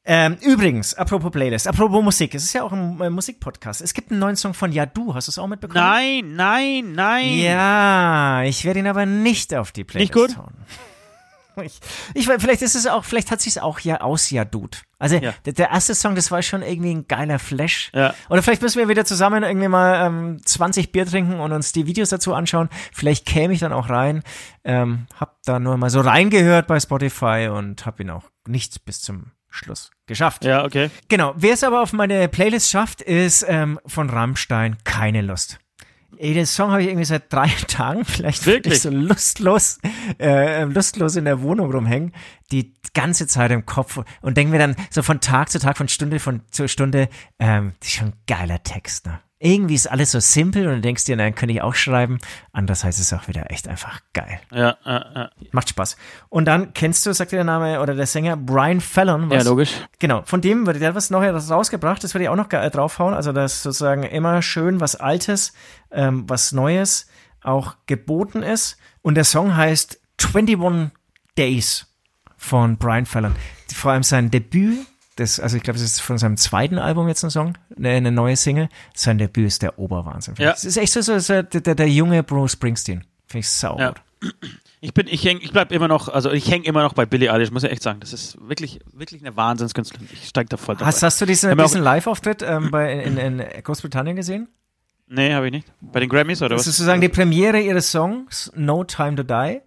Ähm, 0.10 0.38
übrigens, 0.42 0.94
apropos 0.94 1.32
Playlist, 1.32 1.68
apropos 1.68 2.02
Musik, 2.04 2.34
es 2.36 2.44
ist 2.44 2.54
ja 2.54 2.64
auch 2.64 2.72
ein 2.72 3.02
äh, 3.02 3.10
Musikpodcast. 3.10 3.82
Es 3.82 3.94
gibt 3.94 4.12
einen 4.12 4.20
neuen 4.20 4.36
Song 4.36 4.54
von 4.54 4.72
Yadu, 4.72 5.16
hast 5.16 5.28
du 5.28 5.32
es 5.32 5.38
auch 5.38 5.48
mitbekommen? 5.48 5.84
Nein, 5.84 6.36
nein, 6.36 6.94
nein. 6.94 7.40
Ja, 7.40 8.44
ich 8.44 8.64
werde 8.64 8.80
ihn 8.80 8.88
aber 8.88 9.06
nicht 9.06 9.54
auf 9.56 9.74
die 9.74 9.84
Playlist 9.84 10.16
Nicht 10.16 10.28
gut? 10.30 10.38
hauen. 10.38 10.54
Ich, 11.64 11.80
ich, 12.14 12.28
weiß, 12.28 12.42
vielleicht 12.42 12.62
ist 12.62 12.76
es 12.76 12.88
auch, 12.88 13.04
vielleicht 13.04 13.32
hat 13.32 13.42
sich's 13.42 13.58
auch 13.58 13.80
ja 13.80 14.02
aus 14.02 14.30
Jadut. 14.30 14.84
Also 15.00 15.18
Ja. 15.18 15.34
der, 15.46 15.54
der 15.54 15.70
erste 15.70 15.96
Song, 15.96 16.16
das 16.16 16.32
war 16.32 16.42
schon 16.42 16.62
irgendwie 16.62 16.94
ein 16.94 17.08
geiler 17.08 17.40
Flash. 17.40 17.92
Ja. 17.94 18.14
Oder 18.30 18.42
vielleicht 18.44 18.62
müssen 18.62 18.80
wir 18.80 18.88
wieder 18.90 19.06
zusammen 19.06 19.44
irgendwie 19.44 19.68
mal 19.68 20.06
ähm, 20.08 20.42
20 20.44 20.92
Bier 20.92 21.06
trinken 21.06 21.40
und 21.40 21.52
uns 21.52 21.72
die 21.72 21.86
Videos 21.88 22.10
dazu 22.10 22.34
anschauen. 22.34 22.70
Vielleicht 22.94 23.26
käme 23.26 23.54
ich 23.54 23.60
dann 23.60 23.74
auch 23.74 23.90
rein. 23.90 24.24
Ähm, 24.64 25.08
hab 25.20 25.38
da 25.44 25.60
nur 25.60 25.78
mal 25.78 25.90
so 25.90 26.02
reingehört 26.02 26.68
bei 26.68 26.80
Spotify 26.80 27.50
und 27.52 27.86
hab 27.86 28.00
ihn 28.00 28.10
auch 28.10 28.24
nicht 28.48 28.86
bis 28.86 29.02
zum 29.02 29.32
Schluss 29.50 29.92
geschafft. 30.06 30.46
Ja, 30.46 30.66
okay. 30.66 30.90
Genau. 31.10 31.34
Wer 31.38 31.54
es 31.54 31.64
aber 31.64 31.82
auf 31.82 31.94
meine 31.94 32.28
Playlist 32.28 32.70
schafft, 32.70 33.02
ist 33.02 33.46
ähm, 33.48 33.80
von 33.86 34.10
Rammstein 34.10 34.78
keine 34.84 35.22
Lust. 35.22 35.60
Ey, 36.20 36.34
den 36.34 36.46
Song 36.46 36.72
habe 36.72 36.82
ich 36.82 36.88
irgendwie 36.88 37.06
seit 37.06 37.32
drei 37.32 37.48
Tagen, 37.68 38.04
vielleicht 38.06 38.46
Wirklich? 38.46 38.76
ich 38.76 38.82
so 38.82 38.90
lustlos, 38.90 39.80
äh, 40.20 40.64
lustlos 40.64 41.16
in 41.16 41.26
der 41.26 41.42
Wohnung 41.42 41.72
rumhängen, 41.72 42.12
die 42.52 42.74
ganze 42.94 43.28
Zeit 43.28 43.52
im 43.52 43.66
Kopf 43.66 44.00
und 44.22 44.38
denke 44.38 44.52
mir 44.52 44.60
dann 44.60 44.76
so 44.90 45.04
von 45.04 45.22
Tag 45.22 45.50
zu 45.50 45.60
Tag, 45.60 45.78
von 45.78 45.88
Stunde 45.88 46.20
von 46.20 46.42
zu 46.50 46.68
Stunde, 46.68 47.10
ähm, 47.40 47.74
das 47.80 47.90
ist 47.90 47.96
schon 47.96 48.08
ein 48.08 48.14
geiler 48.26 48.64
Text, 48.64 49.06
ne? 49.06 49.20
Irgendwie 49.40 49.76
ist 49.76 49.86
alles 49.86 50.12
so 50.12 50.20
simpel 50.20 50.68
und 50.68 50.76
du 50.78 50.82
denkst 50.82 51.06
dir, 51.06 51.16
nein, 51.16 51.36
könnte 51.36 51.54
ich 51.54 51.62
auch 51.62 51.76
schreiben. 51.76 52.18
Anders 52.54 52.84
heißt 52.84 53.00
es 53.00 53.14
auch 53.14 53.28
wieder 53.28 53.52
echt 53.52 53.68
einfach 53.68 54.02
geil. 54.14 54.40
Ja, 54.52 54.78
ja, 54.84 55.06
ja. 55.16 55.30
Macht 55.52 55.70
Spaß. 55.70 55.96
Und 56.30 56.46
dann 56.46 56.74
kennst 56.74 57.06
du, 57.06 57.14
sagt 57.14 57.32
dir 57.32 57.36
der 57.38 57.44
Name 57.46 57.80
oder 57.80 57.94
der 57.94 58.08
Sänger 58.08 58.36
Brian 58.36 58.82
Fallon, 58.82 59.30
ja 59.30 59.38
was 59.38 59.46
logisch. 59.46 59.74
Genau, 60.00 60.24
von 60.24 60.42
dem 60.42 60.66
würde 60.66 60.80
der 60.80 60.90
hat 60.90 60.96
was 60.96 61.12
Neues 61.12 61.52
rausgebracht, 61.52 62.04
das 62.04 62.16
würde 62.16 62.24
ich 62.24 62.30
auch 62.30 62.36
noch 62.36 62.50
ge- 62.50 62.68
draufhauen. 62.72 63.14
Also 63.14 63.32
das 63.32 63.62
sozusagen 63.62 64.02
immer 64.04 64.42
schön 64.42 64.80
was 64.82 64.96
Altes, 64.96 65.54
ähm, 65.92 66.24
was 66.28 66.52
Neues 66.52 67.08
auch 67.44 67.76
geboten 67.86 68.42
ist. 68.42 68.78
Und 69.04 69.16
der 69.16 69.24
Song 69.24 69.56
heißt 69.56 70.00
21 70.34 70.90
Days 71.38 71.86
von 72.38 72.78
Brian 72.78 73.06
Fallon. 73.06 73.36
Vor 73.74 73.92
allem 73.92 74.02
sein 74.04 74.32
Debüt, 74.32 74.80
das, 75.18 75.40
also 75.40 75.58
ich 75.58 75.64
glaube, 75.64 75.80
das 75.80 75.84
ist 75.88 76.00
von 76.02 76.18
seinem 76.18 76.38
zweiten 76.38 76.78
Album 76.78 77.08
jetzt 77.08 77.24
ein 77.24 77.30
Song, 77.30 77.58
eine, 77.76 77.90
eine 77.90 78.12
neue 78.12 78.36
Single. 78.36 78.70
Sein 78.96 79.18
Debüt 79.18 79.48
ist 79.48 79.62
der 79.62 79.78
Oberwahnsinn. 79.78 80.36
Ja. 80.38 80.52
Das 80.52 80.64
ist 80.64 80.78
echt 80.78 80.94
so, 80.94 81.02
so, 81.02 81.20
so 81.20 81.42
der, 81.42 81.76
der, 81.76 81.90
junge 81.90 82.24
Bruce 82.24 82.54
Springsteen. 82.54 83.04
Finde 83.28 83.40
ich 83.40 83.50
sau 83.50 83.78
Ja. 83.80 83.94
Ich 84.80 84.94
bin, 84.94 85.08
ich 85.08 85.24
häng, 85.26 85.40
ich 85.42 85.52
bleib 85.52 85.72
immer 85.72 85.88
noch, 85.88 86.08
also 86.08 86.32
ich 86.32 86.50
hänge 86.52 86.66
immer 86.66 86.84
noch 86.84 86.94
bei 86.94 87.06
Billie 87.08 87.34
Eilish, 87.34 87.50
muss 87.50 87.64
ich 87.64 87.72
echt 87.72 87.82
sagen. 87.82 88.00
Das 88.00 88.14
ist 88.14 88.38
wirklich, 88.48 88.80
wirklich 88.94 89.22
eine 89.22 89.36
Wahnsinnskünstlerin. 89.36 90.08
Ich 90.14 90.28
steig 90.28 90.50
da 90.50 90.58
voll 90.58 90.76
drauf 90.76 90.86
Hast, 90.86 91.02
hast 91.02 91.20
du 91.20 91.26
diesen, 91.26 91.58
diesen 91.58 91.82
Live-Auftritt 91.82 92.44
ähm, 92.44 92.70
bei, 92.70 92.94
in, 92.94 93.18
in, 93.18 93.40
in 93.40 93.64
Großbritannien 93.64 94.16
gesehen? 94.16 94.48
Nee, 95.08 95.34
habe 95.34 95.48
ich 95.48 95.52
nicht. 95.52 95.68
Bei 95.82 96.00
den 96.00 96.10
Grammys 96.10 96.42
oder 96.42 96.50
Das 96.50 96.62
was? 96.62 96.68
ist 96.68 96.78
sozusagen 96.78 97.02
die 97.02 97.10
Premiere 97.10 97.60
ihres 97.60 97.92
Songs 97.92 98.52
No 98.56 98.84
Time 98.84 99.16
to 99.16 99.24
Die. 99.24 99.62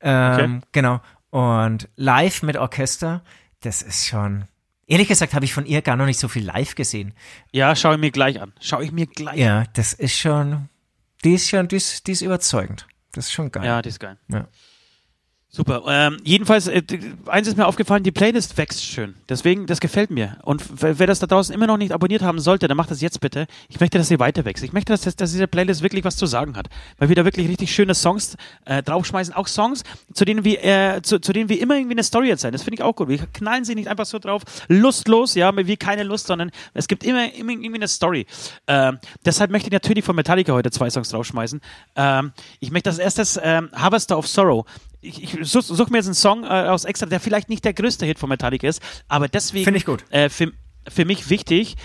Ähm, 0.00 0.34
Okay. 0.34 0.60
Genau. 0.72 1.00
Und 1.30 1.88
live 1.96 2.42
mit 2.44 2.56
Orchester, 2.56 3.22
das 3.62 3.82
ist 3.82 4.06
schon 4.06 4.44
Ehrlich 4.86 5.08
gesagt 5.08 5.34
habe 5.34 5.44
ich 5.44 5.54
von 5.54 5.66
ihr 5.66 5.82
gar 5.82 5.96
noch 5.96 6.06
nicht 6.06 6.18
so 6.18 6.28
viel 6.28 6.44
live 6.44 6.74
gesehen. 6.74 7.14
Ja, 7.52 7.74
schaue 7.74 7.94
ich 7.94 8.00
mir 8.00 8.10
gleich 8.10 8.40
an. 8.40 8.52
Schaue 8.60 8.84
ich 8.84 8.92
mir 8.92 9.06
gleich 9.06 9.38
Ja, 9.38 9.64
das 9.72 9.92
ist 9.92 10.16
schon, 10.16 10.68
die 11.24 11.34
ist 11.34 11.48
schon, 11.48 11.68
die 11.68 11.76
ist, 11.76 12.06
die 12.06 12.12
ist 12.12 12.20
überzeugend. 12.20 12.86
Das 13.12 13.26
ist 13.26 13.32
schon 13.32 13.50
geil. 13.50 13.64
Ja, 13.64 13.80
das 13.80 13.94
ist 13.94 14.00
geil. 14.00 14.18
Ja. 14.28 14.48
Super. 15.54 15.84
Ähm, 15.86 16.16
jedenfalls, 16.24 16.66
äh, 16.66 16.82
eins 17.26 17.46
ist 17.46 17.56
mir 17.56 17.66
aufgefallen, 17.66 18.02
die 18.02 18.10
Playlist 18.10 18.58
wächst 18.58 18.84
schön. 18.84 19.14
Deswegen, 19.28 19.68
das 19.68 19.78
gefällt 19.78 20.10
mir. 20.10 20.36
Und 20.42 20.64
wer 20.82 20.98
wer 20.98 21.06
das 21.06 21.20
da 21.20 21.28
draußen 21.28 21.54
immer 21.54 21.68
noch 21.68 21.76
nicht 21.76 21.92
abonniert 21.92 22.22
haben 22.22 22.40
sollte, 22.40 22.66
dann 22.66 22.76
macht 22.76 22.90
das 22.90 23.00
jetzt 23.00 23.20
bitte. 23.20 23.46
Ich 23.68 23.78
möchte, 23.78 23.96
dass 23.96 24.08
sie 24.08 24.18
weiter 24.18 24.44
wächst. 24.44 24.64
Ich 24.64 24.72
möchte, 24.72 24.92
dass, 24.92 25.02
dass 25.02 25.30
diese 25.30 25.46
Playlist 25.46 25.80
wirklich 25.82 26.02
was 26.02 26.16
zu 26.16 26.26
sagen 26.26 26.56
hat. 26.56 26.66
Weil 26.98 27.08
wir 27.08 27.14
da 27.14 27.24
wirklich 27.24 27.48
richtig 27.48 27.72
schöne 27.72 27.94
Songs 27.94 28.36
äh, 28.64 28.82
draufschmeißen. 28.82 29.32
Auch 29.32 29.46
Songs, 29.46 29.84
zu 30.12 30.24
denen 30.24 30.42
wir, 30.42 30.64
äh, 30.64 31.02
zu, 31.02 31.20
zu 31.20 31.32
denen 31.32 31.48
wir 31.48 31.60
immer 31.60 31.76
irgendwie 31.76 31.94
eine 31.94 32.02
Story 32.02 32.30
erzählen. 32.30 32.50
Das 32.50 32.64
finde 32.64 32.74
ich 32.74 32.82
auch 32.82 32.96
gut. 32.96 33.06
Wir 33.06 33.18
knallen 33.18 33.64
sie 33.64 33.76
nicht 33.76 33.86
einfach 33.86 34.06
so 34.06 34.18
drauf, 34.18 34.42
lustlos, 34.66 35.36
ja, 35.36 35.56
wie 35.56 35.76
keine 35.76 36.02
Lust, 36.02 36.26
sondern 36.26 36.50
es 36.72 36.88
gibt 36.88 37.04
immer, 37.04 37.32
immer 37.32 37.52
irgendwie 37.52 37.76
eine 37.76 37.86
Story. 37.86 38.26
Ähm, 38.66 38.98
deshalb 39.24 39.52
möchte 39.52 39.68
ich 39.68 39.72
natürlich 39.72 40.04
von 40.04 40.16
Metallica 40.16 40.52
heute 40.52 40.72
zwei 40.72 40.90
Songs 40.90 41.10
draufschmeißen. 41.10 41.60
Ähm, 41.94 42.32
ich 42.58 42.72
möchte 42.72 42.90
als 42.90 42.98
erstes 42.98 43.38
ähm, 43.40 43.70
Harvester 43.72 44.18
of 44.18 44.26
Sorrow 44.26 44.66
ich, 45.04 45.22
ich 45.40 45.48
suche 45.48 45.62
such 45.74 45.90
mir 45.90 45.98
jetzt 45.98 46.06
einen 46.06 46.14
Song 46.14 46.44
äh, 46.44 46.46
aus 46.48 46.84
extra, 46.84 47.06
der 47.06 47.20
vielleicht 47.20 47.48
nicht 47.48 47.64
der 47.64 47.74
größte 47.74 48.06
Hit 48.06 48.18
von 48.18 48.28
Metallica 48.28 48.66
ist, 48.68 48.80
aber 49.08 49.28
deswegen 49.28 49.64
Finde 49.64 49.78
ich 49.78 49.86
gut. 49.86 50.04
Äh, 50.10 50.28
für, 50.28 50.52
für 50.88 51.04
mich 51.04 51.30
wichtig, 51.30 51.76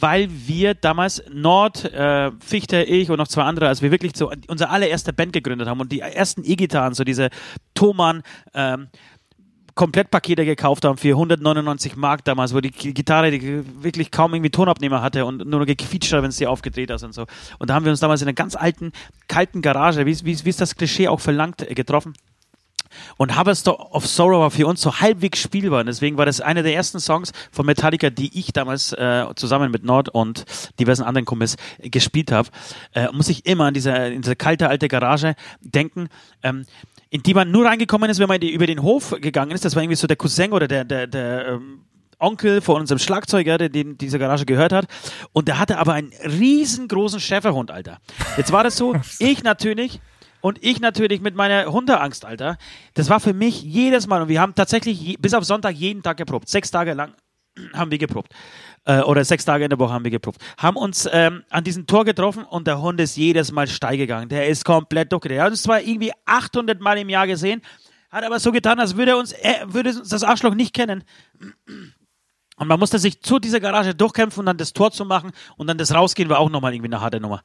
weil 0.00 0.28
wir 0.30 0.74
damals 0.74 1.22
Nord, 1.32 1.84
äh, 1.92 2.30
Fichte, 2.44 2.82
ich 2.82 3.10
und 3.10 3.18
noch 3.18 3.28
zwei 3.28 3.42
andere, 3.42 3.68
als 3.68 3.82
wir 3.82 3.90
wirklich 3.90 4.12
so 4.16 4.30
unsere 4.48 4.70
allererste 4.70 5.12
Band 5.12 5.32
gegründet 5.32 5.68
haben 5.68 5.80
und 5.80 5.92
die 5.92 6.00
ersten 6.00 6.42
E-Gitarren, 6.44 6.94
so 6.94 7.04
diese 7.04 7.30
Thomann, 7.74 8.22
ähm, 8.54 8.88
Komplettpakete 9.74 10.44
gekauft 10.44 10.84
haben 10.84 10.96
für 10.98 11.10
199 11.10 11.94
Mark 11.94 12.24
damals, 12.24 12.52
wo 12.52 12.60
die 12.60 12.72
Gi- 12.72 12.92
Gitarre 12.92 13.30
die 13.30 13.62
wirklich 13.80 14.10
kaum 14.10 14.34
irgendwie 14.34 14.50
Tonabnehmer 14.50 15.02
hatte 15.02 15.24
und 15.24 15.46
nur 15.46 15.60
noch 15.60 15.66
gequietscht 15.66 16.12
hat, 16.12 16.24
wenn 16.24 16.32
sie 16.32 16.48
aufgedreht 16.48 16.90
hast 16.90 17.04
und 17.04 17.14
so. 17.14 17.26
Und 17.60 17.70
da 17.70 17.74
haben 17.74 17.84
wir 17.84 17.90
uns 17.92 18.00
damals 18.00 18.20
in 18.20 18.26
einer 18.26 18.34
ganz 18.34 18.56
alten, 18.56 18.90
kalten 19.28 19.62
Garage, 19.62 20.04
wie 20.04 20.10
es- 20.10 20.24
wie 20.24 20.36
wie 20.44 20.48
es 20.50 20.56
das 20.56 20.74
Klischee 20.74 21.06
auch 21.06 21.20
verlangt, 21.20 21.62
äh, 21.62 21.74
getroffen. 21.74 22.14
Und 23.16 23.36
Harvester 23.36 23.94
of 23.94 24.06
Sorrow 24.06 24.40
war 24.40 24.50
für 24.50 24.66
uns 24.66 24.80
so 24.80 25.00
halbwegs 25.00 25.40
spielbar. 25.40 25.80
Und 25.80 25.86
deswegen 25.86 26.16
war 26.16 26.26
das 26.26 26.40
einer 26.40 26.62
der 26.62 26.74
ersten 26.74 27.00
Songs 27.00 27.32
von 27.52 27.66
Metallica, 27.66 28.10
die 28.10 28.38
ich 28.38 28.52
damals 28.52 28.92
äh, 28.92 29.26
zusammen 29.36 29.70
mit 29.70 29.84
Nord 29.84 30.08
und 30.08 30.44
diversen 30.78 31.02
anderen 31.02 31.24
Kumpels 31.24 31.56
äh, 31.78 31.90
gespielt 31.90 32.32
habe. 32.32 32.48
Äh, 32.94 33.08
muss 33.12 33.28
ich 33.28 33.46
immer 33.46 33.66
an 33.66 33.74
diese, 33.74 33.90
in 33.90 34.22
diese 34.22 34.36
kalte 34.36 34.68
alte 34.68 34.88
Garage 34.88 35.34
denken. 35.60 36.08
Ähm, 36.42 36.66
in 37.10 37.22
die 37.22 37.34
man 37.34 37.50
nur 37.50 37.64
reingekommen 37.64 38.10
ist, 38.10 38.18
wenn 38.18 38.28
man 38.28 38.42
über 38.42 38.66
den 38.66 38.82
Hof 38.82 39.14
gegangen 39.20 39.52
ist. 39.52 39.64
Das 39.64 39.74
war 39.74 39.82
irgendwie 39.82 39.96
so 39.96 40.06
der 40.06 40.16
Cousin 40.16 40.52
oder 40.52 40.68
der, 40.68 40.84
der, 40.84 41.06
der 41.06 41.46
ähm, 41.48 41.80
Onkel 42.18 42.60
von 42.60 42.80
unserem 42.80 42.98
Schlagzeuger, 42.98 43.58
der 43.58 43.68
den 43.68 43.96
diese 43.96 44.18
Garage 44.18 44.44
gehört 44.44 44.72
hat. 44.72 44.86
Und 45.32 45.48
der 45.48 45.58
hatte 45.58 45.78
aber 45.78 45.94
einen 45.94 46.12
riesengroßen 46.12 47.20
Schäferhund, 47.20 47.70
Alter. 47.70 47.98
Jetzt 48.36 48.52
war 48.52 48.64
das 48.64 48.76
so, 48.76 48.94
ich 49.18 49.42
natürlich 49.42 50.00
und 50.40 50.62
ich 50.62 50.80
natürlich 50.80 51.20
mit 51.20 51.34
meiner 51.34 51.66
Hundeangst, 51.66 52.24
Alter. 52.24 52.58
Das 52.94 53.10
war 53.10 53.20
für 53.20 53.32
mich 53.34 53.62
jedes 53.62 54.06
Mal, 54.06 54.22
und 54.22 54.28
wir 54.28 54.40
haben 54.40 54.54
tatsächlich 54.54 55.00
je, 55.00 55.16
bis 55.16 55.34
auf 55.34 55.44
Sonntag 55.44 55.74
jeden 55.74 56.02
Tag 56.02 56.16
geprobt. 56.16 56.48
Sechs 56.48 56.70
Tage 56.70 56.94
lang 56.94 57.14
haben 57.74 57.90
wir 57.90 57.98
geprobt. 57.98 58.32
Äh, 58.84 59.00
oder 59.00 59.24
sechs 59.24 59.44
Tage 59.44 59.64
in 59.64 59.70
der 59.70 59.78
Woche 59.78 59.92
haben 59.92 60.04
wir 60.04 60.10
geprobt. 60.10 60.40
Haben 60.56 60.76
uns 60.76 61.08
ähm, 61.12 61.42
an 61.50 61.64
diesem 61.64 61.86
Tor 61.86 62.04
getroffen 62.04 62.44
und 62.44 62.66
der 62.66 62.80
Hund 62.80 63.00
ist 63.00 63.16
jedes 63.16 63.52
Mal 63.52 63.66
steil 63.66 63.96
gegangen. 63.96 64.28
Der 64.28 64.48
ist 64.48 64.64
komplett 64.64 65.12
durchgedreht. 65.12 65.38
Er 65.38 65.44
hat 65.44 65.50
uns 65.50 65.62
zwar 65.62 65.80
irgendwie 65.80 66.12
800 66.24 66.80
Mal 66.80 66.98
im 66.98 67.08
Jahr 67.08 67.26
gesehen, 67.26 67.62
hat 68.10 68.24
aber 68.24 68.40
so 68.40 68.52
getan, 68.52 68.80
als 68.80 68.96
würde 68.96 69.16
uns, 69.16 69.32
er 69.32 69.72
würde 69.72 69.90
uns 69.90 70.08
das 70.08 70.22
Arschloch 70.22 70.54
nicht 70.54 70.74
kennen. 70.74 71.04
Und 72.56 72.66
man 72.66 72.78
musste 72.78 72.98
sich 72.98 73.20
zu 73.20 73.38
dieser 73.38 73.60
Garage 73.60 73.94
durchkämpfen 73.94 74.40
und 74.40 74.46
dann 74.46 74.56
das 74.56 74.72
Tor 74.72 74.90
zu 74.90 75.04
machen 75.04 75.32
und 75.56 75.66
dann 75.66 75.78
das 75.78 75.94
Rausgehen 75.94 76.28
war 76.28 76.38
auch 76.38 76.50
nochmal 76.50 76.74
irgendwie 76.74 76.92
eine 76.92 77.00
harte 77.00 77.20
Nummer. 77.20 77.42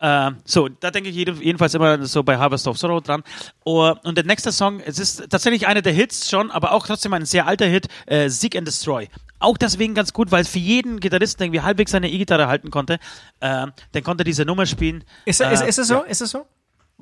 Ähm, 0.00 0.36
so, 0.44 0.68
da 0.68 0.90
denke 0.90 1.10
ich 1.10 1.16
jeden- 1.16 1.40
jedenfalls 1.42 1.74
immer 1.74 2.04
so 2.06 2.22
bei 2.22 2.38
Harvest 2.38 2.68
of 2.68 2.78
Sorrow 2.78 3.02
dran. 3.02 3.24
Oh, 3.64 3.92
und 4.04 4.16
der 4.16 4.24
nächste 4.24 4.52
Song, 4.52 4.80
es 4.80 4.98
ist 4.98 5.28
tatsächlich 5.28 5.66
einer 5.66 5.82
der 5.82 5.92
Hits 5.92 6.30
schon, 6.30 6.50
aber 6.50 6.72
auch 6.72 6.86
trotzdem 6.86 7.12
ein 7.14 7.24
sehr 7.26 7.46
alter 7.46 7.66
Hit, 7.66 7.88
äh, 8.06 8.28
Seek 8.28 8.56
and 8.56 8.66
Destroy. 8.68 9.08
Auch 9.40 9.56
deswegen 9.58 9.94
ganz 9.94 10.12
gut, 10.12 10.30
weil 10.30 10.42
es 10.42 10.48
für 10.48 10.58
jeden 10.58 11.00
Gitarristen 11.00 11.38
der 11.38 11.46
irgendwie 11.46 11.62
halbwegs 11.62 11.90
seine 11.92 12.10
E-Gitarre 12.10 12.48
halten 12.48 12.70
konnte, 12.70 12.94
äh, 13.40 13.66
dann 13.92 14.02
konnte 14.04 14.22
er 14.22 14.24
diese 14.24 14.44
Nummer 14.44 14.66
spielen. 14.66 15.04
Ist, 15.24 15.40
äh, 15.40 15.52
ist, 15.52 15.62
ist 15.62 15.78
es 15.78 15.88
so? 15.88 16.02
Ist 16.02 16.20
es 16.22 16.30
so? 16.30 16.46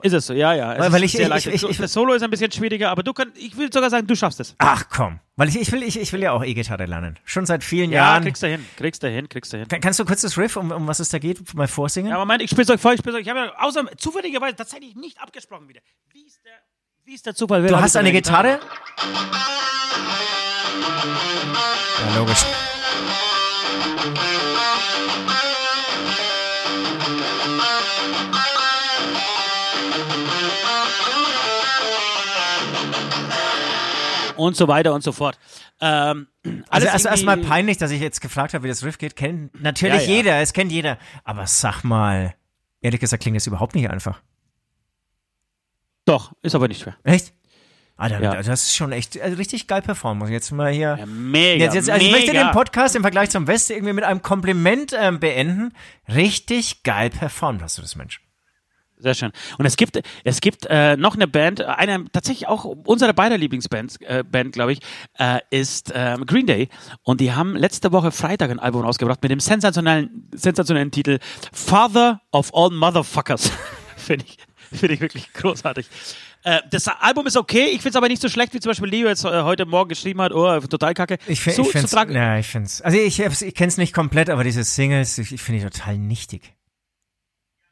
Ist 0.02 0.12
es 0.12 0.26
so, 0.26 0.34
ja, 0.34 0.52
ja. 0.52 0.78
Weil- 0.78 0.92
weil 0.92 1.04
ich- 1.04 1.12
sehr 1.12 1.22
ich- 1.22 1.28
leicht. 1.28 1.46
ich- 1.46 1.62
ich- 1.62 1.78
das 1.78 1.92
Solo 1.92 2.12
ist 2.12 2.22
ein 2.22 2.28
bisschen 2.28 2.52
schwieriger, 2.52 2.90
aber 2.90 3.02
du 3.02 3.14
kannst, 3.14 3.38
ich 3.38 3.56
will 3.56 3.72
sogar 3.72 3.88
sagen, 3.88 4.06
du 4.06 4.14
schaffst 4.14 4.38
es. 4.40 4.54
Ach 4.58 4.84
komm. 4.90 5.20
Weil 5.36 5.48
ich, 5.48 5.56
ich, 5.58 5.72
will, 5.72 5.82
ich, 5.82 5.98
ich 5.98 6.12
will 6.12 6.20
ja 6.22 6.32
auch 6.32 6.44
E-Gitarre 6.44 6.84
lernen. 6.84 7.18
Schon 7.24 7.46
seit 7.46 7.64
vielen 7.64 7.90
Ja, 7.90 8.02
Jahren. 8.12 8.22
kriegst 8.24 8.42
du 8.42 8.46
hin, 8.46 8.64
kriegst 8.76 9.02
du 9.02 9.08
hin, 9.08 9.26
kriegst 9.28 9.52
du 9.54 9.56
hin. 9.58 9.68
Kann, 9.68 9.80
kannst 9.80 9.98
du 9.98 10.04
kurz 10.04 10.20
das 10.20 10.36
Riff, 10.36 10.56
um, 10.56 10.70
um 10.70 10.86
was 10.86 11.00
es 11.00 11.08
da 11.08 11.18
geht, 11.18 11.54
mal 11.54 11.66
vorsingen? 11.66 12.10
Ja, 12.12 12.18
Moment, 12.18 12.42
ich 12.42 12.50
spiel's 12.50 12.68
euch 12.68 12.80
vor, 12.80 12.92
ich 12.92 12.98
spiel's 13.00 13.16
euch. 13.16 13.22
Ich 13.22 13.28
habe 13.30 13.38
ja 13.40 13.52
außer 13.58 13.84
zufälligerweise 13.96 14.54
tatsächlich 14.56 14.94
nicht 14.96 15.18
abgesprochen 15.20 15.66
wieder. 15.68 15.80
Wie 16.12 16.26
ist 16.26 16.40
der, 16.44 16.52
wie 17.06 17.14
ist 17.14 17.24
der 17.24 17.34
Zufall? 17.34 17.62
Wer 17.62 17.70
du 17.70 17.80
hast 17.80 17.96
eine 17.96 18.12
der 18.12 18.20
Gitarre? 18.20 18.60
Ja, 22.00 22.18
logisch. 22.18 22.44
Und 34.36 34.56
so 34.56 34.68
weiter 34.68 34.92
und 34.94 35.02
so 35.02 35.12
fort. 35.12 35.38
Ähm, 35.80 36.26
Also 36.68 36.86
erst 36.86 37.06
erstmal 37.06 37.36
peinlich, 37.38 37.78
dass 37.78 37.90
ich 37.90 38.00
jetzt 38.00 38.20
gefragt 38.20 38.54
habe, 38.54 38.64
wie 38.64 38.68
das 38.68 38.84
Riff 38.84 38.98
geht. 38.98 39.16
Kennt 39.16 39.60
natürlich 39.62 40.02
Ja, 40.02 40.08
ja. 40.10 40.16
jeder, 40.16 40.36
es 40.40 40.52
kennt 40.52 40.70
jeder. 40.72 40.98
Aber 41.24 41.46
sag 41.46 41.82
mal, 41.84 42.34
ehrlich 42.80 43.00
gesagt 43.00 43.22
klingt 43.22 43.36
das 43.36 43.46
überhaupt 43.46 43.74
nicht 43.74 43.90
einfach. 43.90 44.20
Doch, 46.04 46.32
ist 46.42 46.54
aber 46.54 46.68
nicht 46.68 46.82
schwer. 46.82 46.96
Echt? 47.02 47.32
Alter, 47.96 48.20
Ja. 48.22 48.34
das 48.42 48.46
ist 48.64 48.76
schon 48.76 48.92
echt 48.92 49.18
also 49.20 49.36
richtig 49.38 49.66
geil 49.66 49.80
performt. 49.82 50.18
Muss 50.20 50.28
ich 50.28 50.34
Jetzt 50.34 50.52
mal 50.52 50.70
hier. 50.70 50.96
Ja, 51.00 51.06
mega, 51.06 51.64
jetzt, 51.64 51.74
jetzt, 51.74 51.88
also 51.90 52.04
ich 52.04 52.12
mega. 52.12 52.24
möchte 52.26 52.32
den 52.32 52.50
Podcast 52.52 52.94
im 52.94 53.02
Vergleich 53.02 53.30
zum 53.30 53.46
West 53.46 53.70
irgendwie 53.70 53.94
mit 53.94 54.04
einem 54.04 54.20
Kompliment 54.22 54.92
ähm, 54.98 55.18
beenden. 55.18 55.72
Richtig 56.08 56.82
geil 56.82 57.08
performt 57.10 57.62
hast 57.62 57.78
du 57.78 57.82
das, 57.82 57.96
Mensch. 57.96 58.20
Sehr 58.98 59.14
schön. 59.14 59.30
Und 59.58 59.66
es 59.66 59.76
gibt, 59.76 60.00
es 60.24 60.40
gibt 60.40 60.66
äh, 60.70 60.96
noch 60.96 61.14
eine 61.16 61.28
Band, 61.28 61.60
eine 61.60 62.06
tatsächlich 62.12 62.48
auch 62.48 62.64
unsere 62.64 63.12
beider 63.12 63.36
Lieblingsbands, 63.36 63.96
äh, 64.00 64.24
Band, 64.24 64.52
glaube 64.52 64.72
ich, 64.72 64.80
äh, 65.18 65.40
ist 65.50 65.92
ähm, 65.94 66.24
Green 66.24 66.46
Day. 66.46 66.68
Und 67.02 67.20
die 67.20 67.32
haben 67.34 67.54
letzte 67.56 67.92
Woche 67.92 68.10
Freitag 68.10 68.50
ein 68.50 68.58
Album 68.58 68.82
rausgebracht 68.82 69.22
mit 69.22 69.30
dem 69.30 69.40
sensationellen, 69.40 70.28
sensationellen 70.34 70.90
Titel 70.90 71.18
Father 71.52 72.22
of 72.32 72.50
All 72.54 72.70
Motherfuckers. 72.70 73.50
Finde 73.96 74.24
ich, 74.26 74.38
finde 74.78 74.94
ich 74.94 75.00
wirklich 75.00 75.32
großartig. 75.32 75.86
Äh, 76.44 76.60
das 76.70 76.86
Album 76.86 77.26
ist 77.26 77.36
okay, 77.36 77.64
ich 77.66 77.78
finde 77.82 77.90
es 77.90 77.96
aber 77.96 78.08
nicht 78.08 78.22
so 78.22 78.28
schlecht, 78.28 78.54
wie 78.54 78.60
zum 78.60 78.70
Beispiel 78.70 78.88
Leo 78.88 79.08
jetzt 79.08 79.24
äh, 79.24 79.42
heute 79.42 79.66
Morgen 79.66 79.88
geschrieben 79.88 80.22
hat. 80.22 80.32
Oh, 80.32 80.60
total 80.60 80.94
kacke. 80.94 81.18
Ich, 81.26 81.40
find, 81.40 81.56
so, 81.56 81.62
ich 81.64 81.72
so 81.72 81.96
trag- 81.96 82.12
ja, 82.12 82.38
ich 82.38 82.46
find's, 82.46 82.80
also 82.82 82.96
ich, 82.96 83.18
ich 83.20 83.54
kenn's 83.54 83.78
nicht 83.78 83.92
komplett, 83.92 84.30
aber 84.30 84.44
diese 84.44 84.62
Singles, 84.62 85.18
ich, 85.18 85.32
ich 85.32 85.42
finde 85.42 85.60
die 85.64 85.68
total 85.70 85.98
nichtig. 85.98 86.52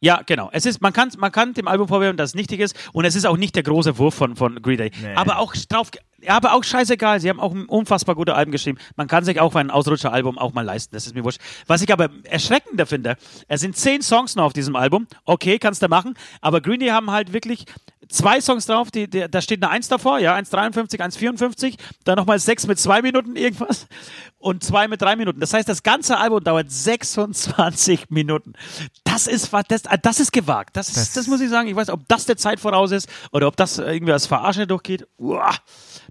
Ja, 0.04 0.20
genau. 0.26 0.50
Es 0.52 0.66
ist, 0.66 0.82
man 0.82 0.92
kann, 0.92 1.10
man 1.16 1.32
kann 1.32 1.54
dem 1.54 1.66
Album 1.66 1.88
vorwerfen, 1.88 2.18
dass 2.18 2.30
es 2.30 2.34
nichtig 2.34 2.60
ist 2.60 2.76
und 2.92 3.06
es 3.06 3.16
ist 3.16 3.24
auch 3.24 3.38
nicht 3.38 3.56
der 3.56 3.62
große 3.62 3.96
Wurf 3.96 4.14
von, 4.14 4.36
von 4.36 4.60
Green 4.60 4.76
Day. 4.76 4.90
Nee. 5.00 5.14
Aber 5.14 5.38
auch 5.38 5.54
drauf, 5.56 5.90
aber 6.26 6.52
auch 6.52 6.62
scheißegal. 6.62 7.20
Sie 7.20 7.30
haben 7.30 7.40
auch 7.40 7.54
ein 7.54 7.64
unfassbar 7.64 8.14
gute 8.14 8.34
Alben 8.34 8.52
geschrieben. 8.52 8.78
Man 8.96 9.08
kann 9.08 9.24
sich 9.24 9.40
auch 9.40 9.54
ein 9.54 9.70
Ausrutscher-Album 9.70 10.36
auch 10.36 10.52
mal 10.52 10.60
leisten. 10.60 10.94
Das 10.94 11.06
ist 11.06 11.14
mir 11.14 11.24
wurscht. 11.24 11.40
Was 11.68 11.80
ich 11.80 11.90
aber 11.90 12.10
erschreckender 12.24 12.84
finde, 12.84 13.16
es 13.48 13.62
sind 13.62 13.76
zehn 13.76 14.02
Songs 14.02 14.36
noch 14.36 14.44
auf 14.44 14.52
diesem 14.52 14.76
Album. 14.76 15.06
Okay, 15.24 15.58
kannst 15.58 15.82
du 15.82 15.88
machen. 15.88 16.12
Aber 16.42 16.60
Green 16.60 16.80
Day 16.80 16.90
haben 16.90 17.10
halt 17.10 17.32
wirklich 17.32 17.64
zwei 18.08 18.40
Songs 18.40 18.66
drauf. 18.66 18.90
Die, 18.90 19.08
die, 19.08 19.26
da 19.30 19.40
steht 19.40 19.62
eine 19.62 19.70
Eins 19.70 19.88
davor, 19.88 20.18
ja, 20.18 20.36
1,53, 20.36 21.00
1,54. 21.00 21.74
Dann 22.04 22.16
nochmal 22.16 22.38
sechs 22.38 22.66
mit 22.66 22.78
zwei 22.78 23.02
Minuten 23.02 23.36
irgendwas 23.36 23.86
und 24.38 24.62
zwei 24.62 24.88
mit 24.88 25.00
drei 25.00 25.16
Minuten. 25.16 25.40
Das 25.40 25.54
heißt, 25.54 25.68
das 25.68 25.82
ganze 25.82 26.18
Album 26.18 26.44
dauert 26.44 26.70
26 26.70 28.10
Minuten. 28.10 28.52
Das 29.02 29.26
ist 29.26 29.50
das, 29.68 29.82
das 30.02 30.20
ist 30.20 30.32
gewagt. 30.32 30.76
Das, 30.76 30.90
ist, 30.90 31.16
das, 31.16 31.26
muss 31.26 31.40
ich 31.40 31.48
sagen. 31.48 31.68
Ich 31.68 31.76
weiß, 31.76 31.88
ob 31.88 32.06
das 32.08 32.26
der 32.26 32.36
Zeit 32.36 32.60
voraus 32.60 32.92
ist 32.92 33.08
oder 33.32 33.46
ob 33.46 33.56
das 33.56 33.78
irgendwie 33.78 34.12
als 34.12 34.26
Verarsche 34.26 34.66
durchgeht. 34.66 35.06
Uah, 35.18 35.54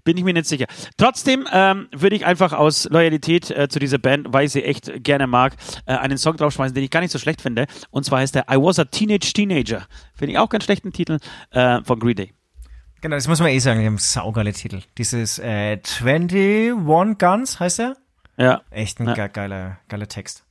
bin 0.02 0.16
ich 0.16 0.24
mir 0.24 0.32
nicht 0.32 0.46
sicher. 0.46 0.66
Trotzdem 0.96 1.46
ähm, 1.52 1.88
würde 1.92 2.16
ich 2.16 2.26
einfach 2.26 2.52
aus 2.52 2.88
Loyalität 2.90 3.50
äh, 3.50 3.68
zu 3.68 3.78
dieser 3.78 3.98
Band, 3.98 4.32
weil 4.32 4.46
ich 4.46 4.52
sie 4.52 4.64
echt 4.64 5.04
gerne 5.04 5.26
mag, 5.26 5.54
äh, 5.86 5.94
einen 5.94 6.18
Song 6.18 6.36
draufschmeißen, 6.36 6.74
den 6.74 6.82
ich 6.82 6.90
gar 6.90 7.00
nicht 7.00 7.12
so 7.12 7.18
schlecht 7.18 7.40
finde. 7.40 7.66
Und 7.90 8.04
zwar 8.04 8.18
heißt 8.18 8.34
der 8.34 8.46
I 8.50 8.56
Was 8.56 8.78
a 8.78 8.84
Teenage 8.84 9.32
Teenager. 9.32 9.86
Finde 10.14 10.32
ich 10.32 10.38
auch 10.38 10.48
ganz 10.48 10.64
schlechten 10.64 10.92
Titel 10.92 11.18
äh, 11.50 11.82
von 11.82 11.98
Green 11.98 12.16
Day. 12.16 12.32
Genau, 13.00 13.16
das 13.16 13.28
muss 13.28 13.40
man 13.40 13.50
eh 13.50 13.58
sagen, 13.58 13.80
die 13.80 13.86
haben 13.86 13.98
saugeile 13.98 14.52
Titel. 14.52 14.80
Dieses 14.96 15.38
äh, 15.38 15.78
21 16.02 17.18
Guns 17.18 17.60
heißt 17.60 17.80
er? 17.80 17.96
Ja. 18.36 18.62
Echt 18.70 19.00
ein 19.00 19.08
Ja. 19.08 19.14
ge 19.14 19.28
geiler, 19.28 19.78
geiler 19.88 20.08
Text. 20.08 20.44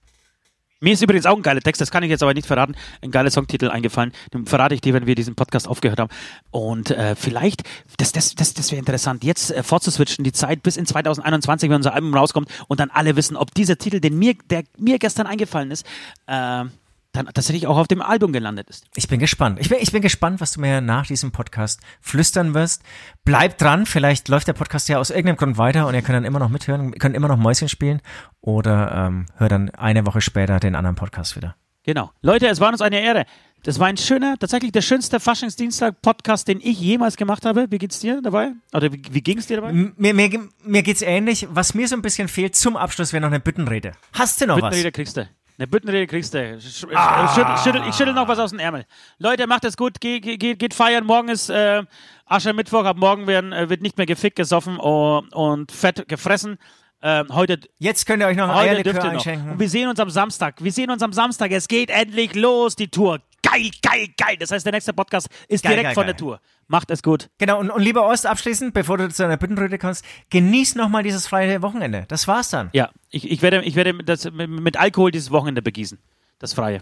Mir 0.80 0.92
ist 0.94 1.02
übrigens 1.02 1.26
auch 1.26 1.38
ein 1.38 1.42
geiler 1.44 1.62
Text, 1.62 1.80
das 1.80 1.92
kann 1.92 2.04
ich 2.04 2.10
jetzt 2.10 2.24
aber 2.24 2.34
nicht 2.34 2.46
verraten, 2.46 2.76
ein 3.02 3.10
geiler 3.10 3.32
Songtitel 3.32 3.70
eingefallen. 3.70 4.12
Den 4.34 4.46
verrate 4.46 4.76
ich 4.76 4.82
dir, 4.82 4.94
wenn 4.94 5.08
wir 5.08 5.16
diesen 5.16 5.34
Podcast 5.34 5.66
aufgehört 5.66 5.98
haben. 5.98 6.10
Und 6.52 6.92
äh, 6.92 7.16
vielleicht, 7.16 7.64
das, 7.98 8.12
das, 8.12 8.36
das, 8.36 8.54
das 8.54 8.70
wäre 8.72 8.80
interessant, 8.80 9.24
jetzt 9.24 9.50
äh, 9.52 9.64
vorzuswitchen, 9.64 10.26
die 10.26 10.34
Zeit 10.34 10.62
bis 10.62 10.76
in 10.76 10.86
2021, 10.86 11.70
wenn 11.70 11.78
unser 11.78 11.94
Album 11.94 12.14
rauskommt 12.14 12.50
und 12.68 12.82
dann 12.82 12.90
alle 12.92 13.16
wissen, 13.16 13.38
ob 13.38 13.54
dieser 13.54 13.78
Titel, 13.78 14.02
den 14.02 14.20
mir, 14.20 14.36
der 14.50 14.64
mir 14.78 15.00
gestern 15.00 15.26
eingefallen 15.26 15.72
ist, 15.72 15.86
äh, 16.28 16.66
dann 17.14 17.28
tatsächlich 17.28 17.68
auch 17.68 17.78
auf 17.78 17.88
dem 17.88 18.02
Album 18.02 18.34
gelandet 18.34 18.70
ist. 18.70 18.86
Ich 18.96 19.08
bin 19.08 19.20
gespannt. 19.20 19.60
Ich 19.60 19.70
bin, 19.70 19.78
ich 19.80 19.92
bin 19.92 20.02
gespannt, 20.02 20.42
was 20.42 20.54
du 20.54 20.62
mir 20.62 20.82
nach 20.82 21.06
diesem 21.06 21.32
Podcast 21.32 21.80
flüstern 22.02 22.54
wirst. 22.54 22.84
Bleibt 23.24 23.62
dran, 23.62 23.86
vielleicht 23.86 24.28
läuft 24.28 24.48
der 24.48 24.54
Podcast 24.54 24.90
ja 24.90 24.98
aus 24.98 25.12
irgendeinem 25.12 25.38
Grund 25.38 25.58
weiter 25.58 25.88
und 25.88 25.94
ihr 25.94 26.02
könnt 26.02 26.18
dann 26.18 26.26
immer 26.26 26.40
noch 26.40 26.50
mithören, 26.50 26.92
könnt 26.94 27.16
immer 27.16 27.28
noch 27.28 27.38
Mäuschen 27.38 27.70
spielen 27.70 28.02
oder 28.42 28.92
ähm, 29.08 29.28
hört 29.38 29.52
dann 29.52 29.70
eine 29.70 30.06
Woche 30.06 30.22
später 30.22 30.60
den 30.60 30.76
anderen 30.76 30.96
Podcast 30.96 31.36
wieder. 31.36 31.56
Genau. 31.84 32.12
Leute, 32.22 32.48
es 32.48 32.60
war 32.60 32.70
uns 32.70 32.82
eine 32.82 33.00
Ehre. 33.00 33.26
Das 33.64 33.80
war 33.80 33.88
ein 33.88 33.98
schöner, 33.98 34.36
tatsächlich 34.40 34.72
der 34.72 34.82
schönste 34.82 35.20
Faschingsdienstag-Podcast, 35.20 36.48
den 36.48 36.60
ich 36.62 36.80
jemals 36.80 37.16
gemacht 37.16 37.46
habe. 37.46 37.68
Wie 37.70 37.78
geht's 37.78 38.00
dir 38.00 38.22
dabei? 38.22 38.52
Oder 38.74 38.92
wie, 38.92 39.02
wie 39.12 39.22
ging's 39.22 39.48
dir 39.48 39.58
dabei? 39.58 39.72
Mir, 39.72 40.14
mir, 40.14 40.50
mir 40.64 40.84
geht's 40.84 41.02
ähnlich. 41.02 41.48
Was 41.50 41.74
mir 41.74 41.88
so 41.88 41.96
ein 41.96 42.02
bisschen 42.02 42.28
fehlt 42.28 42.56
zum 42.56 42.76
Abschluss 42.76 43.14
wäre 43.14 43.22
noch 43.22 43.30
eine 43.30 43.40
Büttenrede. 43.40 43.94
Hast 44.14 44.42
du 44.42 44.48
noch 44.48 44.56
Büttenrede 44.56 44.88
was? 44.88 44.94
kriegst 44.94 45.18
du. 45.18 45.30
Eine 45.58 45.68
Büttenrede 45.68 46.08
kriegst 46.08 46.34
du. 46.34 46.60
Sch 46.60 46.86
ah. 46.96 47.34
schüttel, 47.34 47.58
schüttel, 47.58 47.90
ich 47.90 47.96
schüttel 47.96 48.14
noch 48.14 48.28
was 48.28 48.40
aus 48.40 48.50
dem 48.50 48.60
Ärmel. 48.60 48.86
Leute, 49.20 49.46
macht 49.46 49.66
es 49.66 49.78
gut, 49.78 50.02
geht, 50.02 50.24
geht, 50.24 50.58
geht 50.58 50.74
feiern. 50.74 51.06
Morgen 51.06 51.30
ist 51.30 51.50
äh, 51.50 51.84
Aschermittwoch, 52.26 52.86
ab 52.86 52.98
morgen 52.98 53.28
werden, 53.28 53.54
äh, 53.54 53.70
wird 53.70 53.82
nicht 53.82 53.98
mehr 53.98 54.08
gefickt, 54.08 54.36
gesoffen 54.36 54.80
oh, 54.80 55.22
und 55.32 55.72
fett 55.72 56.08
gefressen. 56.08 56.58
Ähm, 57.04 57.28
heute, 57.32 57.60
Jetzt 57.78 58.06
könnt 58.06 58.24
ihr 58.24 58.28
euch 58.28 58.38
noch 58.38 58.50
ein 58.50 58.56
Eierlikör 58.56 59.04
einschenken. 59.04 59.52
Und 59.52 59.60
wir 59.60 59.70
sehen 59.70 59.90
uns 59.90 60.00
am 60.00 60.10
Samstag. 60.10 60.64
Wir 60.64 60.72
sehen 60.72 60.90
uns 60.90 61.04
am 61.04 61.14
Samstag. 61.14 61.52
Es 61.52 61.68
geht 61.68 61.90
endlich 61.90 62.34
los, 62.34 62.76
die 62.76 62.88
Tour. 62.88 63.20
Geil, 63.54 63.70
geil, 63.82 64.08
geil. 64.18 64.38
Das 64.38 64.52
heißt, 64.52 64.66
der 64.66 64.74
nächste 64.74 64.94
Podcast 64.94 65.28
ist 65.48 65.64
Geil, 65.64 65.74
direkt 65.74 65.88
geil, 65.90 65.94
von 65.94 66.04
geil. 66.04 66.14
der 66.14 66.18
Tour. 66.18 66.42
Macht 66.68 66.90
es 66.90 67.04
gut. 67.04 67.30
Genau, 67.38 67.60
und, 67.60 67.70
und 67.70 67.82
lieber 67.82 68.08
Ost, 68.08 68.26
abschließend, 68.26 68.74
bevor 68.74 68.98
du 68.98 69.10
zu 69.10 69.24
einer 69.24 69.38
Büttenrede 69.38 69.78
kommst, 69.78 70.04
genieß 70.32 70.76
nochmal 70.76 71.04
dieses 71.04 71.28
freie 71.28 71.62
Wochenende. 71.62 72.06
Das 72.08 72.28
war's 72.28 72.50
dann. 72.50 72.70
Ja, 72.74 72.90
ich, 73.10 73.30
ich 73.30 73.42
werde, 73.42 73.62
ich 73.64 73.76
werde 73.76 74.04
das 74.04 74.26
mit, 74.32 74.50
mit 74.50 74.78
Alkohol 74.78 75.12
dieses 75.12 75.30
Wochenende 75.30 75.62
begießen. 75.62 76.00
Das 76.40 76.54
Freie. 76.54 76.82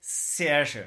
Sehr 0.00 0.66
schön. 0.66 0.86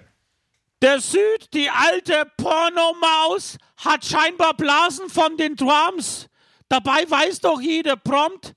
Der 0.81 0.99
Süd, 0.99 1.53
die 1.53 1.69
alte 1.69 2.29
Pornomaus, 2.37 3.57
hat 3.77 4.05
scheinbar 4.05 4.53
Blasen 4.53 5.09
von 5.09 5.37
den 5.37 5.55
Drums. 5.55 6.29
Dabei 6.69 7.09
weiß 7.09 7.39
doch 7.39 7.59
jeder 7.59 7.95
prompt, 7.95 8.53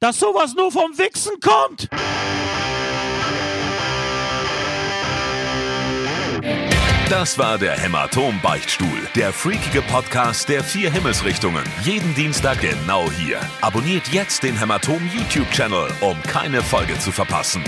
dass 0.00 0.18
sowas 0.18 0.54
nur 0.54 0.72
vom 0.72 0.96
Wichsen 0.98 1.38
kommt. 1.40 1.88
Das 7.08 7.38
war 7.38 7.56
der 7.56 7.78
Hämatom-Beichtstuhl, 7.78 9.08
der 9.14 9.32
freakige 9.32 9.80
Podcast 9.80 10.48
der 10.48 10.64
vier 10.64 10.90
Himmelsrichtungen. 10.90 11.62
Jeden 11.82 12.16
Dienstag 12.16 12.60
genau 12.60 13.08
hier. 13.12 13.38
Abonniert 13.60 14.08
jetzt 14.08 14.42
den 14.42 14.58
Hämatom 14.58 15.08
YouTube-Channel, 15.14 15.88
um 16.00 16.20
keine 16.22 16.62
Folge 16.62 16.98
zu 16.98 17.12
verpassen. 17.12 17.62